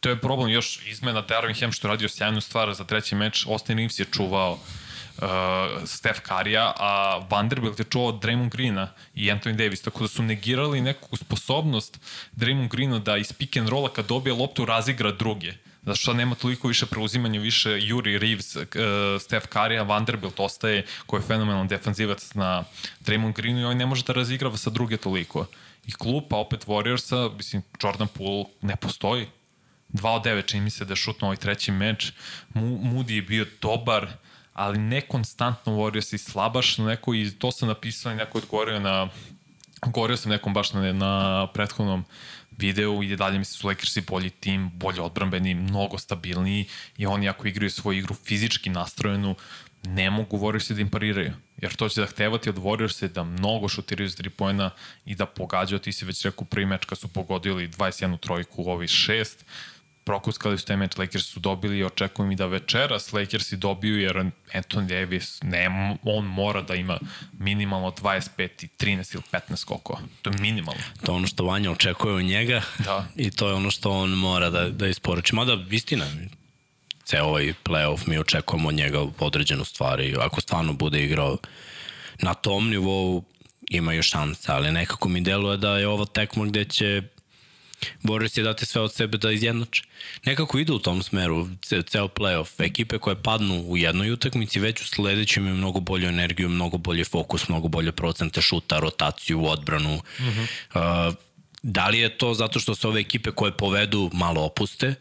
to 0.00 0.08
je 0.08 0.20
problem 0.20 0.50
još 0.50 0.86
izmena 0.86 1.20
Darvin 1.20 1.56
Ham 1.60 1.72
što 1.72 1.88
je 1.88 1.90
radio 1.90 2.08
sjajnu 2.08 2.40
stvar 2.40 2.74
za 2.74 2.84
treći 2.84 3.14
meč, 3.14 3.46
Austin 3.46 3.76
Reeves 3.76 3.98
je 3.98 4.06
čuvao 4.12 4.58
Steph 5.86 6.20
Karija, 6.20 6.72
a 6.76 7.20
Vanderbilt 7.30 7.78
je 7.78 7.84
čuo 7.84 8.08
od 8.08 8.22
Draymond 8.22 8.48
Greena 8.48 8.88
i 9.14 9.24
Anthony 9.24 9.56
Davis, 9.56 9.82
tako 9.82 10.00
da 10.00 10.08
su 10.08 10.22
negirali 10.22 10.80
neku 10.80 11.16
sposobnost 11.16 12.00
Draymond 12.32 12.68
Greena 12.68 12.98
da 12.98 13.16
iz 13.16 13.32
pick 13.32 13.56
and 13.56 13.68
rolla 13.68 13.88
kad 13.88 14.06
dobije 14.06 14.34
loptu 14.34 14.64
razigra 14.64 15.12
druge. 15.12 15.52
Zato 15.82 15.96
što 15.96 16.14
nema 16.14 16.34
toliko 16.34 16.68
više 16.68 16.86
preuzimanja, 16.86 17.40
više 17.40 17.70
Yuri 17.70 18.18
Reeves, 18.18 18.56
uh, 18.56 18.64
Steph 19.20 19.46
Curry, 19.48 19.80
a 19.80 19.82
Vanderbilt 19.82 20.40
ostaje 20.40 20.86
koji 21.06 21.20
je 21.20 21.26
fenomenalan 21.26 21.68
defanzivac 21.68 22.34
na 22.34 22.64
Draymond 23.00 23.32
Greenu 23.32 23.60
i 23.60 23.64
on 23.64 23.76
ne 23.76 23.86
može 23.86 24.04
da 24.04 24.12
razigrava 24.12 24.56
sa 24.56 24.70
druge 24.70 24.96
toliko. 24.96 25.46
I 25.86 25.92
klub, 25.92 26.24
pa 26.30 26.36
opet 26.36 26.66
Warriorsa, 26.66 27.36
mislim, 27.36 27.62
Jordan 27.82 28.08
Poole 28.08 28.44
ne 28.62 28.76
postoji. 28.76 29.26
2 29.92 30.08
od 30.08 30.24
9 30.24 30.46
čini 30.46 30.62
mi 30.62 30.70
se 30.70 30.84
da 30.84 30.92
je 30.92 30.96
šutno 30.96 31.26
ovaj 31.26 31.36
treći 31.36 31.72
meč. 31.72 32.12
Moody 32.54 33.10
je 33.10 33.22
bio 33.22 33.46
dobar, 33.62 34.08
ali 34.58 34.78
ne 34.78 35.00
konstantno 35.00 35.72
Warriors 35.72 36.14
i 36.14 36.18
slabaš, 36.18 36.78
neko 36.78 37.14
i 37.14 37.30
to 37.30 37.52
sam 37.52 37.68
napisao 37.68 38.12
i 38.12 38.16
neko 38.16 38.38
odgovorio 38.38 38.80
na 38.80 39.08
govorio 39.86 40.16
sam 40.16 40.30
nekom 40.30 40.54
baš 40.54 40.72
na, 40.72 40.92
na 40.92 41.46
prethodnom 41.54 42.04
videu 42.50 43.02
i 43.02 43.16
dalje 43.16 43.38
mislim 43.38 43.54
da 43.54 43.60
su 43.60 43.66
Lakersi 43.66 44.00
bolji 44.00 44.30
tim, 44.30 44.70
bolje 44.74 45.00
odbrambeni, 45.00 45.54
mnogo 45.54 45.98
stabilniji 45.98 46.66
i 46.96 47.06
oni 47.06 47.28
ako 47.28 47.48
igraju 47.48 47.70
svoju 47.70 47.98
igru 47.98 48.14
fizički 48.14 48.70
nastrojenu, 48.70 49.34
ne 49.84 50.10
mogu 50.10 50.38
Warriorsi 50.38 50.74
da 50.74 50.80
im 50.80 50.90
pariraju. 50.90 51.32
Jer 51.62 51.74
to 51.74 51.88
će 51.88 52.00
zahtevati 52.00 52.48
od 52.48 52.56
Warriorsa 52.56 53.08
da 53.08 53.24
mnogo 53.24 53.68
šutiraju 53.68 54.10
s 54.10 54.16
3 54.18 54.28
pojena 54.28 54.70
i 55.04 55.14
da 55.14 55.26
pogađaju. 55.26 55.78
Ti 55.78 55.92
si 55.92 56.04
već 56.04 56.24
rekao 56.24 56.44
prvi 56.44 56.66
meč 56.66 56.84
kad 56.84 56.98
su 56.98 57.08
pogodili 57.08 57.68
21 57.68 58.18
trojku 58.20 58.62
u 58.62 58.70
ovih 58.70 58.90
šest 58.90 59.44
prokuskali 60.08 60.58
su 60.58 60.66
taj 60.66 60.76
meč, 60.76 60.96
Lakers 60.96 61.24
su 61.24 61.40
dobili 61.40 61.78
i 61.78 61.84
očekujem 61.84 62.32
i 62.32 62.36
da 62.36 62.46
večeras 62.46 63.12
Lakersi 63.12 63.56
dobiju 63.56 64.00
jer 64.00 64.16
Anthony 64.54 64.86
Davis, 64.86 65.38
ne, 65.42 65.96
on 66.02 66.24
mora 66.24 66.62
da 66.62 66.74
ima 66.74 66.98
minimalno 67.38 67.90
25 67.90 68.64
i 68.64 68.68
13 68.78 69.14
ili 69.14 69.22
15 69.32 69.56
skokova. 69.56 69.98
To 70.22 70.30
je 70.30 70.36
minimalno. 70.40 70.80
To 71.04 71.12
je 71.12 71.16
ono 71.16 71.26
što 71.26 71.44
Vanja 71.44 71.70
očekuje 71.70 72.14
od 72.14 72.24
njega 72.24 72.62
da. 72.78 73.06
i 73.16 73.30
to 73.30 73.48
je 73.48 73.54
ono 73.54 73.70
što 73.70 73.90
on 73.90 74.10
mora 74.10 74.50
da, 74.50 74.68
da 74.68 74.86
isporuči. 74.86 75.34
Mada, 75.34 75.58
istina, 75.70 76.06
ceo 77.04 77.24
ovaj 77.24 77.54
playoff 77.64 78.08
mi 78.08 78.18
očekujemo 78.18 78.68
od 78.68 78.74
njega 78.74 79.06
određenu 79.18 79.64
stvari. 79.64 80.16
Ako 80.20 80.40
stvarno 80.40 80.72
bude 80.72 81.04
igrao 81.04 81.36
na 82.18 82.34
tom 82.34 82.70
nivou, 82.70 83.24
imaju 83.70 84.02
šanse, 84.02 84.52
ali 84.52 84.72
nekako 84.72 85.08
mi 85.08 85.20
deluje 85.20 85.56
da 85.56 85.78
je 85.78 85.88
ovo 85.88 86.04
tekma 86.04 86.46
gde 86.46 86.64
će 86.64 87.02
Boris 88.02 88.36
je 88.36 88.42
dati 88.42 88.66
sve 88.66 88.80
od 88.80 88.94
sebe 88.94 89.18
da 89.18 89.30
izjednače. 89.30 89.82
Nekako 90.24 90.58
ide 90.58 90.72
u 90.72 90.78
tom 90.78 91.02
smeru, 91.02 91.48
ceo 91.62 92.08
playoff. 92.08 92.64
Ekipe 92.64 92.98
koje 92.98 93.22
padnu 93.22 93.60
u 93.60 93.76
jednoj 93.76 94.10
utakmici, 94.12 94.60
već 94.60 94.80
u 94.80 94.86
sledećem 94.86 95.42
imaju 95.42 95.56
mnogo 95.56 95.80
bolju 95.80 96.08
energiju, 96.08 96.48
mnogo 96.48 96.78
bolji 96.78 97.04
fokus, 97.04 97.48
mnogo 97.48 97.68
bolje 97.68 97.92
procente 97.92 98.42
šuta, 98.42 98.78
rotaciju, 98.78 99.46
odbranu. 99.46 99.94
Uh 99.94 100.02
-huh. 100.26 101.08
uh, 101.08 101.14
da 101.62 101.88
li 101.88 101.98
je 101.98 102.18
to 102.18 102.34
zato 102.34 102.60
što 102.60 102.74
se 102.74 102.88
ove 102.88 103.00
ekipe 103.00 103.30
koje 103.30 103.52
povedu 103.52 104.10
malo 104.12 104.42
opuste, 104.42 104.94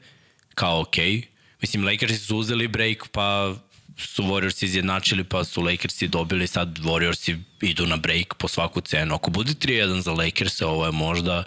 kao 0.55 0.83
okay. 0.83 1.23
Mislim, 1.61 1.85
Lakersi 1.85 2.17
su 2.17 2.37
uzeli 2.37 2.67
break, 2.67 3.07
pa 3.11 3.55
su 3.97 4.23
Warriorsi 4.23 4.65
izjednačili, 4.65 5.23
pa 5.23 5.43
su 5.43 5.61
Lakersi 5.61 6.07
dobili, 6.07 6.47
sad 6.47 6.79
Warriorsi 6.79 7.37
idu 7.61 7.85
na 7.85 7.97
break 7.97 8.33
po 8.33 8.47
svaku 8.47 8.81
cenu. 8.81 9.15
Ako 9.15 9.31
bude 9.31 9.51
3-1 9.51 9.99
za 9.99 10.11
Lakers, 10.11 10.61
ovo 10.61 10.85
je 10.85 10.91
možda 10.91 11.39
uh, 11.39 11.45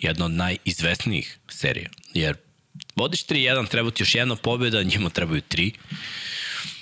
jedna 0.00 0.24
od 0.24 0.30
najizvesnijih 0.30 1.38
serija. 1.48 1.88
Jer 2.14 2.36
vodiš 2.96 3.26
3-1, 3.26 3.68
treba 3.68 3.90
ti 3.90 4.02
još 4.02 4.14
jedna 4.14 4.36
pobjeda, 4.36 4.82
njima 4.82 5.10
trebaju 5.10 5.42
3. 5.50 5.72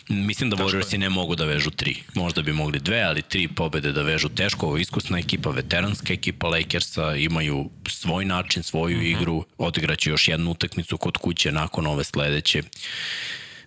Mislim 0.09 0.51
da 0.51 0.57
Warriorsi 0.57 0.97
ne 0.99 1.09
mogu 1.09 1.35
da 1.37 1.45
vežu 1.45 1.71
tri. 1.71 1.97
Možda 2.15 2.43
bi 2.43 2.53
mogli 2.53 2.81
dve, 2.81 3.03
ali 3.03 3.23
tri 3.23 3.49
pobede 3.49 3.93
da 3.93 4.03
vežu 4.03 4.29
teško. 4.29 4.67
Ovo 4.67 4.77
je 4.77 4.83
iskusna 4.83 5.19
ekipa, 5.19 5.51
veteranska 5.51 6.13
ekipa 6.13 6.49
Lakersa, 6.49 7.15
imaju 7.15 7.71
svoj 7.89 8.25
način, 8.25 8.63
svoju 8.63 8.97
mhm. 8.97 9.07
-huh. 9.07 9.17
igru, 9.17 9.45
odigraće 9.59 10.11
još 10.11 10.29
jednu 10.29 10.51
utakmicu 10.51 10.99
kod 10.99 11.17
kuće 11.17 11.53
nakon 11.53 11.87
ove 11.87 12.05
sledeće. 12.05 12.63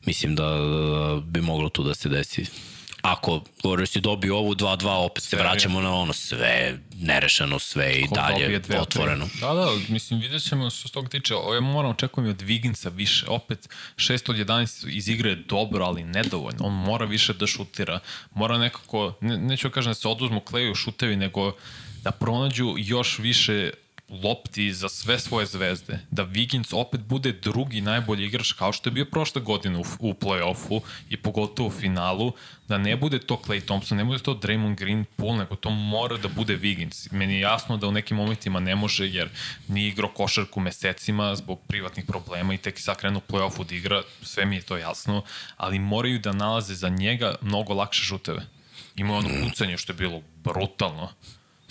Mislim 0.06 0.36
da 0.36 0.58
bi 1.24 1.42
moglo 1.42 1.70
tu 1.70 1.84
da 1.84 1.96
se 1.96 2.10
desi 2.10 2.46
ako 3.02 3.42
Warriors 3.64 3.96
je 3.96 4.02
dobio 4.02 4.38
ovu 4.38 4.56
2-2, 4.56 5.06
opet 5.06 5.24
sve, 5.24 5.38
se 5.38 5.44
vraćamo 5.44 5.82
na 5.82 5.96
ono 5.96 6.14
sve 6.14 6.80
nerešeno, 6.96 7.60
sve 7.60 7.94
i 7.94 8.08
dalje 8.16 8.60
dve, 8.60 8.80
otvoreno. 8.80 9.30
Da, 9.42 9.54
da, 9.54 9.68
mislim, 9.90 10.20
vidjet 10.20 10.44
ćemo 10.44 10.70
što 10.70 10.88
s 10.88 10.92
toga 10.92 11.10
tiče. 11.10 11.36
Ovo 11.36 11.62
moram 11.62 11.92
očekujem 11.92 12.30
od 12.30 12.42
Viginsa 12.42 12.90
više. 12.90 13.26
Opet, 13.28 13.70
6 13.96 14.30
od 14.30 14.36
11 14.36 14.90
iz 14.90 15.10
igre 15.10 15.30
je 15.30 15.36
dobro, 15.36 15.86
ali 15.86 16.04
nedovoljno. 16.04 16.66
On 16.66 16.74
mora 16.74 17.06
više 17.06 17.34
da 17.34 17.48
šutira. 17.48 18.00
Mora 18.34 18.58
nekako, 18.58 19.14
ne, 19.22 19.38
neću 19.38 19.68
da 19.68 19.74
kažem 19.74 19.90
da 19.90 19.94
se 19.94 20.08
oduzmu 20.08 20.40
kleju 20.40 20.76
šutevi, 20.76 21.16
nego 21.16 21.56
da 22.04 22.12
pronađu 22.12 22.76
još 22.78 23.20
više 23.20 23.72
lopti 24.12 24.74
za 24.74 24.90
sve 24.90 25.20
svoje 25.20 25.46
zvezde, 25.46 26.00
da 26.12 26.26
Wiggins 26.26 26.76
opet 26.76 27.02
bude 27.02 27.32
drugi 27.32 27.82
najbolji 27.82 28.26
igrač 28.26 28.52
kao 28.52 28.74
što 28.74 28.90
je 28.90 28.94
bio 28.94 29.06
prošle 29.06 29.42
godine 29.42 29.78
u, 29.78 29.84
u 30.00 30.14
play-offu 30.14 30.82
i 31.10 31.18
pogotovo 31.18 31.68
u 31.68 31.72
finalu, 31.72 32.34
da 32.68 32.78
ne 32.78 32.96
bude 32.96 33.20
to 33.20 33.42
Clay 33.48 33.66
Thompson, 33.66 33.98
ne 33.98 34.06
bude 34.06 34.20
to 34.20 34.34
Draymond 34.34 34.76
Green 34.76 35.06
pool, 35.16 35.36
nego 35.36 35.56
to 35.56 35.70
mora 35.70 36.18
da 36.18 36.28
bude 36.28 36.58
Wiggins. 36.58 37.14
Meni 37.14 37.34
je 37.34 37.40
jasno 37.40 37.78
da 37.78 37.88
u 37.88 37.92
nekim 37.92 38.18
momentima 38.18 38.60
ne 38.60 38.76
može 38.76 39.08
jer 39.08 39.30
nije 39.68 39.88
igrao 39.88 40.10
košarku 40.10 40.60
mesecima 40.60 41.36
zbog 41.36 41.60
privatnih 41.68 42.06
problema 42.06 42.54
i 42.54 42.58
tek 42.58 42.80
sad 42.80 42.98
krenu 42.98 43.22
play-offu 43.30 43.64
da 43.64 43.76
igra, 43.76 44.04
sve 44.22 44.46
mi 44.46 44.56
je 44.56 44.62
to 44.62 44.78
jasno, 44.78 45.24
ali 45.58 45.80
moraju 45.80 46.20
da 46.20 46.32
nalaze 46.32 46.76
za 46.76 46.90
njega 46.90 47.36
mnogo 47.42 47.74
lakše 47.74 48.04
šuteve. 48.04 48.42
Imao 48.96 49.18
ono 49.18 49.30
kucanje 49.44 49.78
što 49.78 49.92
je 49.92 49.98
bilo 49.98 50.22
brutalno 50.44 51.10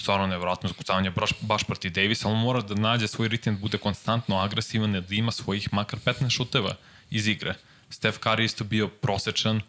stvarno 0.01 0.27
nevjerojatno 0.27 0.69
zakucavanje 0.69 1.11
baš, 1.11 1.31
baš 1.41 1.65
proti 1.65 1.91
Davisa, 1.91 2.29
ali 2.29 2.37
on 2.37 2.43
mora 2.43 2.61
da 2.61 2.75
nađe 2.75 3.09
svoj 3.09 3.29
ritem, 3.29 3.55
da 3.55 3.61
bude 3.61 3.79
konstantno 3.79 4.37
agresivan, 4.37 4.93
da 4.93 5.15
ima 5.15 5.33
svojih 5.33 5.69
makar 5.73 5.99
15 5.99 6.31
šuteva 6.31 6.75
iz 7.11 7.29
igre. 7.29 7.55
Steph 7.91 8.19
Curry 8.19 8.45
isto 8.45 8.65
bio 8.65 8.89
prosečan, 8.89 9.61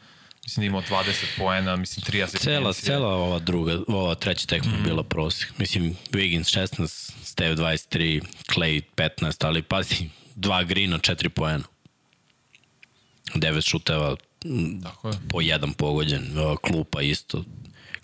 mislim 0.44 0.62
da 0.62 0.68
imao 0.68 0.82
20 0.82 1.26
poena, 1.38 1.76
mislim 1.76 2.04
3 2.04 2.24
asistencije. 2.24 2.56
Cela, 2.56 2.74
cela 2.74 3.08
ova 3.08 3.40
druga, 3.40 3.80
ova 3.88 4.16
treća 4.16 4.48
tekma 4.48 4.72
mm. 4.72 4.84
bila 4.84 5.04
prosek. 5.04 5.58
Mislim, 5.58 5.98
Wiggins 6.12 6.60
16, 6.80 7.14
Steph 7.24 7.60
23, 7.60 8.22
Clay 8.56 8.82
15, 8.96 9.46
ali 9.46 9.62
pazi, 9.62 10.10
dva 10.36 10.64
grina, 10.64 10.98
4 10.98 11.30
poena. 11.30 11.64
9 13.36 13.70
šuteva, 13.70 14.16
Tako 14.84 15.08
je. 15.10 15.14
po 15.30 15.42
jedan 15.42 15.74
pogođen, 15.74 16.36
klupa 16.62 17.02
isto, 17.02 17.44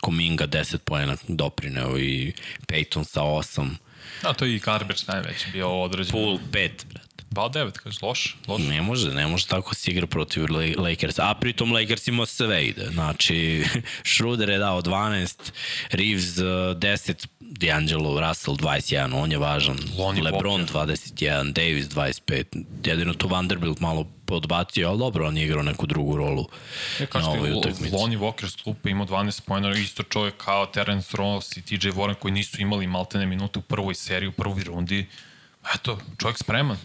Kominga 0.01 0.47
10 0.47 0.77
pojena 0.77 1.17
doprineo 1.27 1.97
i 1.97 2.33
Peyton 2.67 3.03
sa 3.03 3.21
8. 3.21 3.69
A 4.21 4.33
to 4.33 4.45
je 4.45 4.55
i 4.55 4.59
Garbage 4.59 5.01
najveći 5.07 5.45
bio 5.51 5.81
određen. 5.81 6.11
Pool 6.11 6.39
5, 6.51 6.69
brate. 6.85 7.07
2-9, 7.31 7.71
kažeš, 7.71 8.01
loš, 8.01 8.37
loš. 8.47 8.61
Ne 8.61 8.81
može, 8.81 9.13
ne 9.13 9.27
može 9.27 9.47
tako 9.47 9.75
se 9.75 9.91
igra 9.91 10.07
protiv 10.07 10.45
Lakers. 10.77 11.19
A 11.19 11.33
pritom 11.33 11.71
Lakers 11.71 12.07
ima 12.07 12.25
sve 12.25 12.65
ide. 12.65 12.85
Znači, 12.91 13.65
Schroeder 14.13 14.49
je 14.49 14.57
dao 14.57 14.81
12, 14.81 15.51
Reeves 15.91 16.23
10, 16.23 17.11
uh, 17.11 17.15
D'Angelo 17.49 18.19
Russell 18.19 18.55
21, 18.55 19.13
on 19.13 19.31
je 19.31 19.37
važan. 19.37 19.77
Lonnie 19.97 20.23
LeBron 20.23 20.61
Walker. 20.61 20.87
21, 20.87 21.53
Davis 21.53 21.87
25. 21.87 22.65
Jedino 22.83 23.13
tu 23.13 23.27
Vanderbilt 23.27 23.79
malo 23.79 24.07
podbacio, 24.25 24.89
ali 24.89 24.99
dobro, 24.99 25.27
on 25.27 25.37
je 25.37 25.45
igrao 25.45 25.63
neku 25.63 25.85
drugu 25.85 26.17
rolu 26.17 26.45
ja, 26.99 27.07
na 27.13 27.29
ovoj 27.29 27.51
utakmici. 27.51 27.95
Lonnie 27.95 28.19
Walker 28.19 28.49
s 28.49 28.55
klupa 28.55 28.89
imao 28.89 29.05
12 29.05 29.41
pojena, 29.41 29.71
isto 29.71 30.03
čovjek 30.03 30.37
kao 30.37 30.65
Terence 30.65 31.17
Ross 31.17 31.57
i 31.57 31.61
TJ 31.61 31.87
Warren 31.89 32.15
koji 32.15 32.31
nisu 32.31 32.61
imali 32.61 32.87
maltene 32.87 33.25
minute 33.25 33.59
u 33.59 33.61
prvoj 33.61 33.95
seriji, 33.95 34.29
u 34.29 34.31
prvoj 34.31 34.63
rundi. 34.63 35.05
Eto, 35.75 35.99
čovjek 36.17 36.37
spreman. 36.37 36.77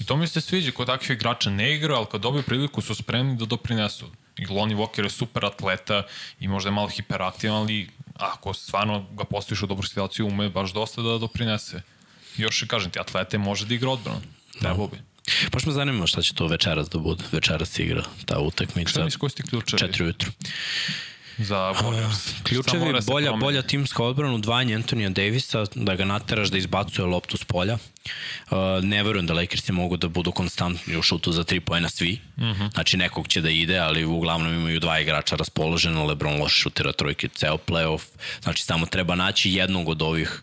I 0.00 0.04
to 0.04 0.16
mi 0.16 0.26
se 0.26 0.40
sviđa 0.40 0.70
kod 0.70 0.86
takvih 0.86 1.10
igrača. 1.10 1.50
Ne 1.50 1.74
igra, 1.74 1.96
ali 1.96 2.06
kad 2.10 2.20
dobiju 2.20 2.42
priliku 2.42 2.80
su 2.80 2.94
spremni 2.94 3.36
da 3.36 3.44
doprinesu. 3.44 4.06
I 4.38 4.46
Lonnie 4.46 4.76
Walker 4.76 5.04
je 5.04 5.10
super 5.10 5.44
atleta 5.44 6.02
i 6.40 6.48
možda 6.48 6.68
je 6.68 6.74
malo 6.74 6.88
hiperaktivan, 6.88 7.56
ali 7.56 7.88
ako 8.16 8.54
stvarno 8.54 9.06
ga 9.12 9.24
postojiš 9.24 9.62
u 9.62 9.66
dobru 9.66 9.86
situaciju, 9.86 10.26
ume 10.26 10.48
baš 10.48 10.72
dosta 10.72 11.02
da 11.02 11.18
doprinese. 11.18 11.82
Još 12.36 12.64
kažem 12.68 12.90
ti, 12.90 13.00
atlete 13.00 13.38
može 13.38 13.66
da 13.66 13.74
igra 13.74 13.90
odbranu. 13.90 14.20
Trebao 14.60 14.86
bi. 14.86 14.98
Baš 15.52 15.66
me 15.66 15.72
zanima 15.72 16.06
šta 16.06 16.22
će 16.22 16.34
to 16.34 16.46
večeras 16.46 16.88
da 16.88 16.98
bude. 16.98 17.24
Večeras 17.32 17.78
igra 17.78 18.04
ta 18.26 18.40
utakmica. 18.40 18.90
Šta 18.90 19.04
misli 19.04 19.18
koji 19.18 19.30
ste 19.30 19.42
ključevi? 19.42 19.78
Četiri 19.80 20.04
ujutru 20.04 20.32
za 21.38 21.56
Warriors. 21.56 22.42
Ključevi 22.42 23.00
bolja, 23.06 23.32
bolja 23.32 23.62
timska 23.62 24.04
odbrana, 24.04 24.34
udvajanje 24.34 24.74
Antonija 24.74 25.08
Davisa, 25.08 25.64
da 25.74 25.94
ga 25.94 26.04
nateraš 26.04 26.48
da 26.48 26.58
izbacuje 26.58 27.06
loptu 27.06 27.36
s 27.36 27.44
polja. 27.44 27.74
Uh, 27.74 28.58
ne 28.82 29.02
verujem 29.02 29.26
da 29.26 29.34
Lakersi 29.34 29.72
mogu 29.72 29.96
da 29.96 30.08
budu 30.08 30.32
konstantni 30.32 30.96
u 30.96 31.02
šutu 31.02 31.32
za 31.32 31.44
tri 31.44 31.60
pojena 31.60 31.88
svi. 31.88 32.20
Uh 32.36 32.42
mhm. 32.42 32.62
-huh. 32.62 32.72
Znači 32.72 32.96
nekog 32.96 33.28
će 33.28 33.40
da 33.40 33.50
ide, 33.50 33.78
ali 33.78 34.04
uglavnom 34.04 34.54
imaju 34.54 34.80
dva 34.80 35.00
igrača 35.00 35.36
raspoloženo. 35.36 36.04
Lebron 36.04 36.40
loš 36.40 36.52
šutira 36.52 36.92
trojke 36.92 37.28
ceo 37.28 37.56
playoff. 37.56 38.02
Znači 38.42 38.62
samo 38.62 38.86
treba 38.86 39.14
naći 39.14 39.52
jednog 39.52 39.88
od 39.88 40.02
ovih 40.02 40.42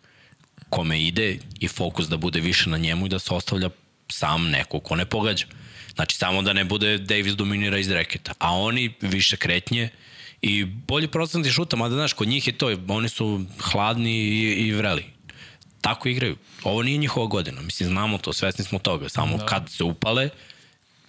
kome 0.70 1.02
ide 1.02 1.38
i 1.60 1.68
fokus 1.68 2.08
da 2.08 2.18
bude 2.18 2.40
više 2.40 2.70
na 2.70 2.78
njemu 2.78 3.06
i 3.06 3.10
da 3.10 3.20
se 3.20 3.34
ostavlja 3.34 3.70
sam 4.08 4.50
neko 4.50 4.80
ko 4.80 4.96
ne 4.96 5.06
pogađa. 5.06 5.46
Znači 5.96 6.16
samo 6.16 6.42
da 6.42 6.54
ne 6.54 6.64
bude 6.64 6.98
Davis 6.98 7.34
dominira 7.34 7.78
iz 7.78 7.92
reketa. 7.92 8.34
A 8.40 8.56
oni 8.56 8.94
više 9.02 9.38
kretnje, 9.38 9.90
I 10.42 10.66
bolji 10.66 11.08
procenti 11.08 11.52
šuta, 11.52 11.76
mada 11.76 11.96
znaš, 11.96 12.14
kod 12.14 12.28
njih 12.28 12.48
je 12.48 12.58
to, 12.58 12.76
oni 12.88 13.10
su 13.10 13.42
hladni 13.60 14.12
i, 14.12 14.68
i 14.68 14.74
vreli. 14.74 15.06
Tako 15.82 16.10
igraju. 16.10 16.38
Ovo 16.64 16.84
nije 16.84 16.98
njihova 16.98 17.26
godina. 17.28 17.62
Mislim, 17.62 17.90
znamo 17.90 18.18
to, 18.18 18.34
svesni 18.34 18.66
smo 18.66 18.80
toga. 18.80 19.10
Samo 19.10 19.38
da. 19.38 19.46
kad 19.46 19.70
se 19.70 19.84
upale, 19.84 20.30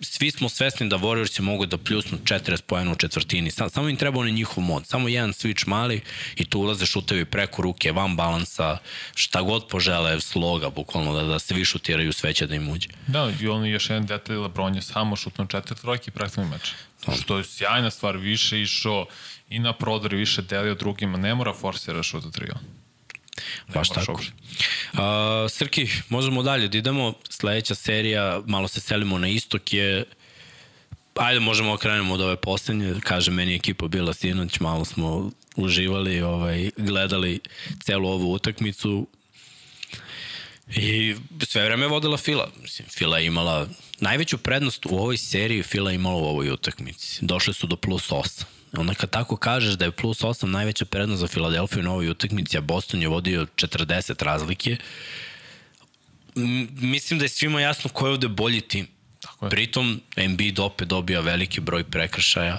svi 0.02 0.30
smo 0.30 0.48
svesni 0.48 0.88
da 0.88 0.96
Warriors 0.96 1.40
mogu 1.40 1.66
da 1.66 1.78
pljusnu 1.78 2.18
40 2.24 2.62
pojena 2.62 2.92
u 2.92 2.96
četvrtini. 2.96 3.50
Samo 3.50 3.88
im 3.88 3.96
treba 3.96 4.20
onaj 4.20 4.32
njihov 4.32 4.64
mod. 4.64 4.86
Samo 4.86 5.08
jedan 5.08 5.32
switch 5.32 5.68
mali 5.68 6.00
i 6.36 6.44
tu 6.44 6.60
ulaze 6.60 6.86
šutevi 6.86 7.24
preko 7.24 7.62
ruke, 7.62 7.92
van 7.92 8.16
balansa, 8.16 8.78
šta 9.14 9.42
god 9.42 9.68
požele, 9.68 10.20
sloga, 10.20 10.70
bukvalno, 10.70 11.12
da, 11.12 11.22
da 11.22 11.38
se 11.38 11.54
vi 11.54 11.64
šutiraju 11.64 12.12
sve 12.12 12.32
će 12.32 12.46
da 12.46 12.54
im 12.54 12.68
uđe. 12.68 12.88
Da, 13.06 13.32
i 13.40 13.48
on 13.48 13.66
još 13.66 13.90
jedan 13.90 14.06
detalj, 14.06 14.36
Lebron 14.36 14.74
je 14.74 14.82
samo 14.82 15.16
šutno 15.16 15.46
četiri 15.46 15.76
trojke 15.76 16.04
i 16.08 16.10
prethodni 16.10 16.50
meč. 16.50 16.72
Da. 17.06 17.12
Što 17.12 17.38
je 17.38 17.44
sjajna 17.44 17.90
stvar, 17.90 18.16
više 18.16 18.62
išao 18.62 19.06
i 19.48 19.58
na 19.58 19.72
prodor 19.72 20.14
više 20.14 20.42
delio 20.42 20.74
drugima, 20.74 21.18
ne 21.18 21.34
mora 21.34 21.54
forsira 21.54 22.02
šuta 22.02 22.30
trio. 22.30 22.54
Baš 23.74 23.88
tako. 23.88 24.12
Uh, 24.12 25.00
Srki, 25.48 25.88
možemo 26.08 26.42
dalje 26.42 26.68
da 26.68 26.78
idemo. 26.78 27.14
Sledeća 27.28 27.74
serija, 27.74 28.42
malo 28.46 28.68
se 28.68 28.80
selimo 28.80 29.18
na 29.18 29.28
istok 29.28 29.72
je 29.72 30.04
Ajde, 31.14 31.40
možemo 31.40 31.72
okrenemo 31.72 32.14
od 32.14 32.20
ove 32.20 32.36
poslednje. 32.36 32.94
Kaže, 33.00 33.30
meni 33.30 33.52
je 33.52 33.56
ekipa 33.56 33.88
bila 33.88 34.14
sinoć, 34.14 34.60
malo 34.60 34.84
smo 34.84 35.30
uživali, 35.56 36.20
ovaj, 36.20 36.70
gledali 36.76 37.40
celu 37.82 38.08
ovu 38.08 38.32
utakmicu. 38.32 39.06
I 40.76 41.14
sve 41.40 41.64
vreme 41.64 41.84
je 41.84 41.88
vodila 41.88 42.16
Fila. 42.16 42.50
Mislim, 42.62 42.88
Fila 42.88 43.18
je 43.18 43.26
imala 43.26 43.68
najveću 44.00 44.38
prednost 44.38 44.86
u 44.86 44.96
ovoj 44.96 45.16
seriji, 45.16 45.62
Fila 45.62 45.90
je 45.90 45.94
imala 45.94 46.16
u 46.16 46.24
ovoj 46.24 46.50
utakmici. 46.50 47.18
Došli 47.20 47.54
su 47.54 47.66
do 47.66 47.76
plus 47.76 48.10
8. 48.10 48.44
Onda 48.76 48.94
kad 48.94 49.10
tako 49.10 49.36
kažeš 49.36 49.74
da 49.74 49.84
je 49.84 49.90
plus 49.90 50.20
8 50.20 50.46
najveća 50.46 50.84
prednost 50.84 51.20
za 51.20 51.26
Filadelfiju 51.26 51.82
na 51.82 51.90
ovoj 51.90 52.08
utakmici, 52.08 52.58
a 52.58 52.60
Boston 52.60 53.02
je 53.02 53.08
vodio 53.08 53.46
40 53.56 54.24
razlike, 54.24 54.76
mislim 56.80 57.18
da 57.18 57.24
je 57.24 57.28
svima 57.28 57.60
jasno 57.60 57.90
ko 57.90 58.06
je 58.06 58.12
ovde 58.12 58.28
bolji 58.28 58.60
tim. 58.60 58.86
Tako 59.20 59.46
je. 59.46 59.50
Pritom, 59.50 60.00
Embiid 60.16 60.58
opet 60.58 60.88
dobija 60.88 61.20
veliki 61.20 61.60
broj 61.60 61.84
prekršaja 61.84 62.58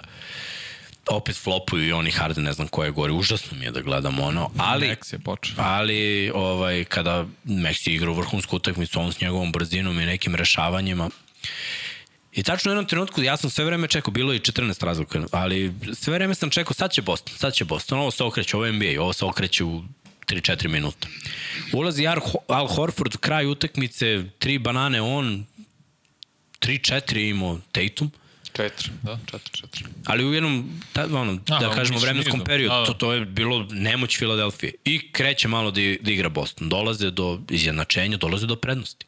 opet 1.08 1.36
flopuju 1.36 1.88
i 1.88 1.92
oni 1.92 2.12
Harden, 2.12 2.44
ne 2.44 2.54
znam 2.54 2.68
ko 2.68 2.84
je 2.84 2.92
gori, 2.92 3.14
užasno 3.14 3.58
mi 3.58 3.66
je 3.66 3.72
da 3.72 3.82
gledam 3.82 4.20
ono, 4.20 4.52
ali 4.58 4.88
Max 4.88 5.14
je 5.14 5.20
počeo. 5.20 5.56
Ali 5.58 6.32
ovaj 6.36 6.84
kada 6.84 7.26
Max 7.46 7.90
igra 7.90 8.12
u 8.12 8.14
vrhunsku 8.14 8.56
utakmicu, 8.56 9.00
on 9.00 9.14
s 9.14 9.22
njegovom 9.22 9.52
brzinom 9.52 10.00
i 10.00 10.06
nekim 10.06 10.36
rešavanjima 10.36 11.10
I 12.36 12.44
tačno 12.44 12.70
u 12.70 12.74
jednom 12.74 12.86
trenutku, 12.86 13.22
ja 13.22 13.38
sam 13.38 13.50
sve 13.50 13.66
vreme 13.66 13.88
čekao, 13.88 14.12
bilo 14.12 14.34
je 14.34 14.40
14 14.40 14.86
razlika, 14.86 15.22
ali 15.32 15.74
sve 15.94 16.14
vreme 16.14 16.36
sam 16.36 16.50
čekao, 16.50 16.74
sad 16.74 16.92
će 16.92 17.02
Boston, 17.02 17.38
sad 17.38 17.54
će 17.54 17.66
Boston, 17.66 18.00
ovo 18.00 18.12
se 18.12 18.24
okreće, 18.24 18.58
ovo 18.58 18.66
je 18.66 18.72
NBA, 18.72 19.02
ovo 19.02 19.14
se 19.14 19.26
okreće 19.26 19.64
u 19.64 19.84
3-4 20.28 20.68
minuta. 20.68 21.08
Ulazi 21.74 22.08
Al 22.48 22.68
Horford, 22.68 23.18
kraj 23.18 23.46
utakmice, 23.46 24.24
tri 24.40 24.58
banane 24.58 25.02
on, 25.02 25.46
3-4 26.60 27.30
imao 27.30 27.60
Tatum. 27.72 28.12
4, 28.54 28.90
da, 29.02 29.20
4-4. 29.32 29.86
Ali 30.06 30.26
u 30.26 30.34
jednom, 30.34 30.82
da, 30.96 31.06
ono, 31.06 31.40
Aha, 31.50 31.60
da 31.60 31.76
kažemo, 31.76 32.00
vremenskom 32.00 32.44
periodu, 32.44 32.80
da. 32.80 32.86
to, 32.86 32.94
to 32.94 33.14
je 33.14 33.26
bilo 33.26 33.68
nemoć 33.72 34.18
Filadelfije. 34.18 34.74
I 34.86 35.12
kreće 35.12 35.48
malo 35.48 35.72
da, 35.72 35.82
da 36.02 36.12
igra 36.12 36.30
Boston. 36.30 36.70
Dolaze 36.70 37.12
do 37.12 37.42
izjednačenja, 37.50 38.18
dolaze 38.18 38.46
do 38.46 38.56
prednosti. 38.56 39.06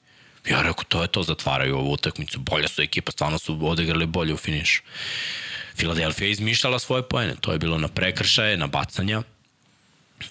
Ja 0.49 0.62
rekao, 0.62 0.84
to 0.84 1.01
je 1.01 1.08
to, 1.08 1.23
zatvaraju 1.23 1.77
ovu 1.77 1.91
utakmicu. 1.91 2.39
Bolja 2.39 2.67
su 2.67 2.81
ekipa, 2.81 3.12
stvarno 3.12 3.38
su 3.38 3.60
odigrali 3.62 4.05
bolje 4.05 4.34
u 4.34 4.38
finišu. 4.38 4.81
Filadelfija 5.75 6.25
je 6.25 6.31
izmišljala 6.31 6.79
svoje 6.79 7.03
pojene. 7.03 7.36
To 7.41 7.51
je 7.51 7.60
bilo 7.60 7.77
na 7.77 7.88
prekršaje, 7.88 8.58
na 8.58 8.67
bacanja 8.67 9.21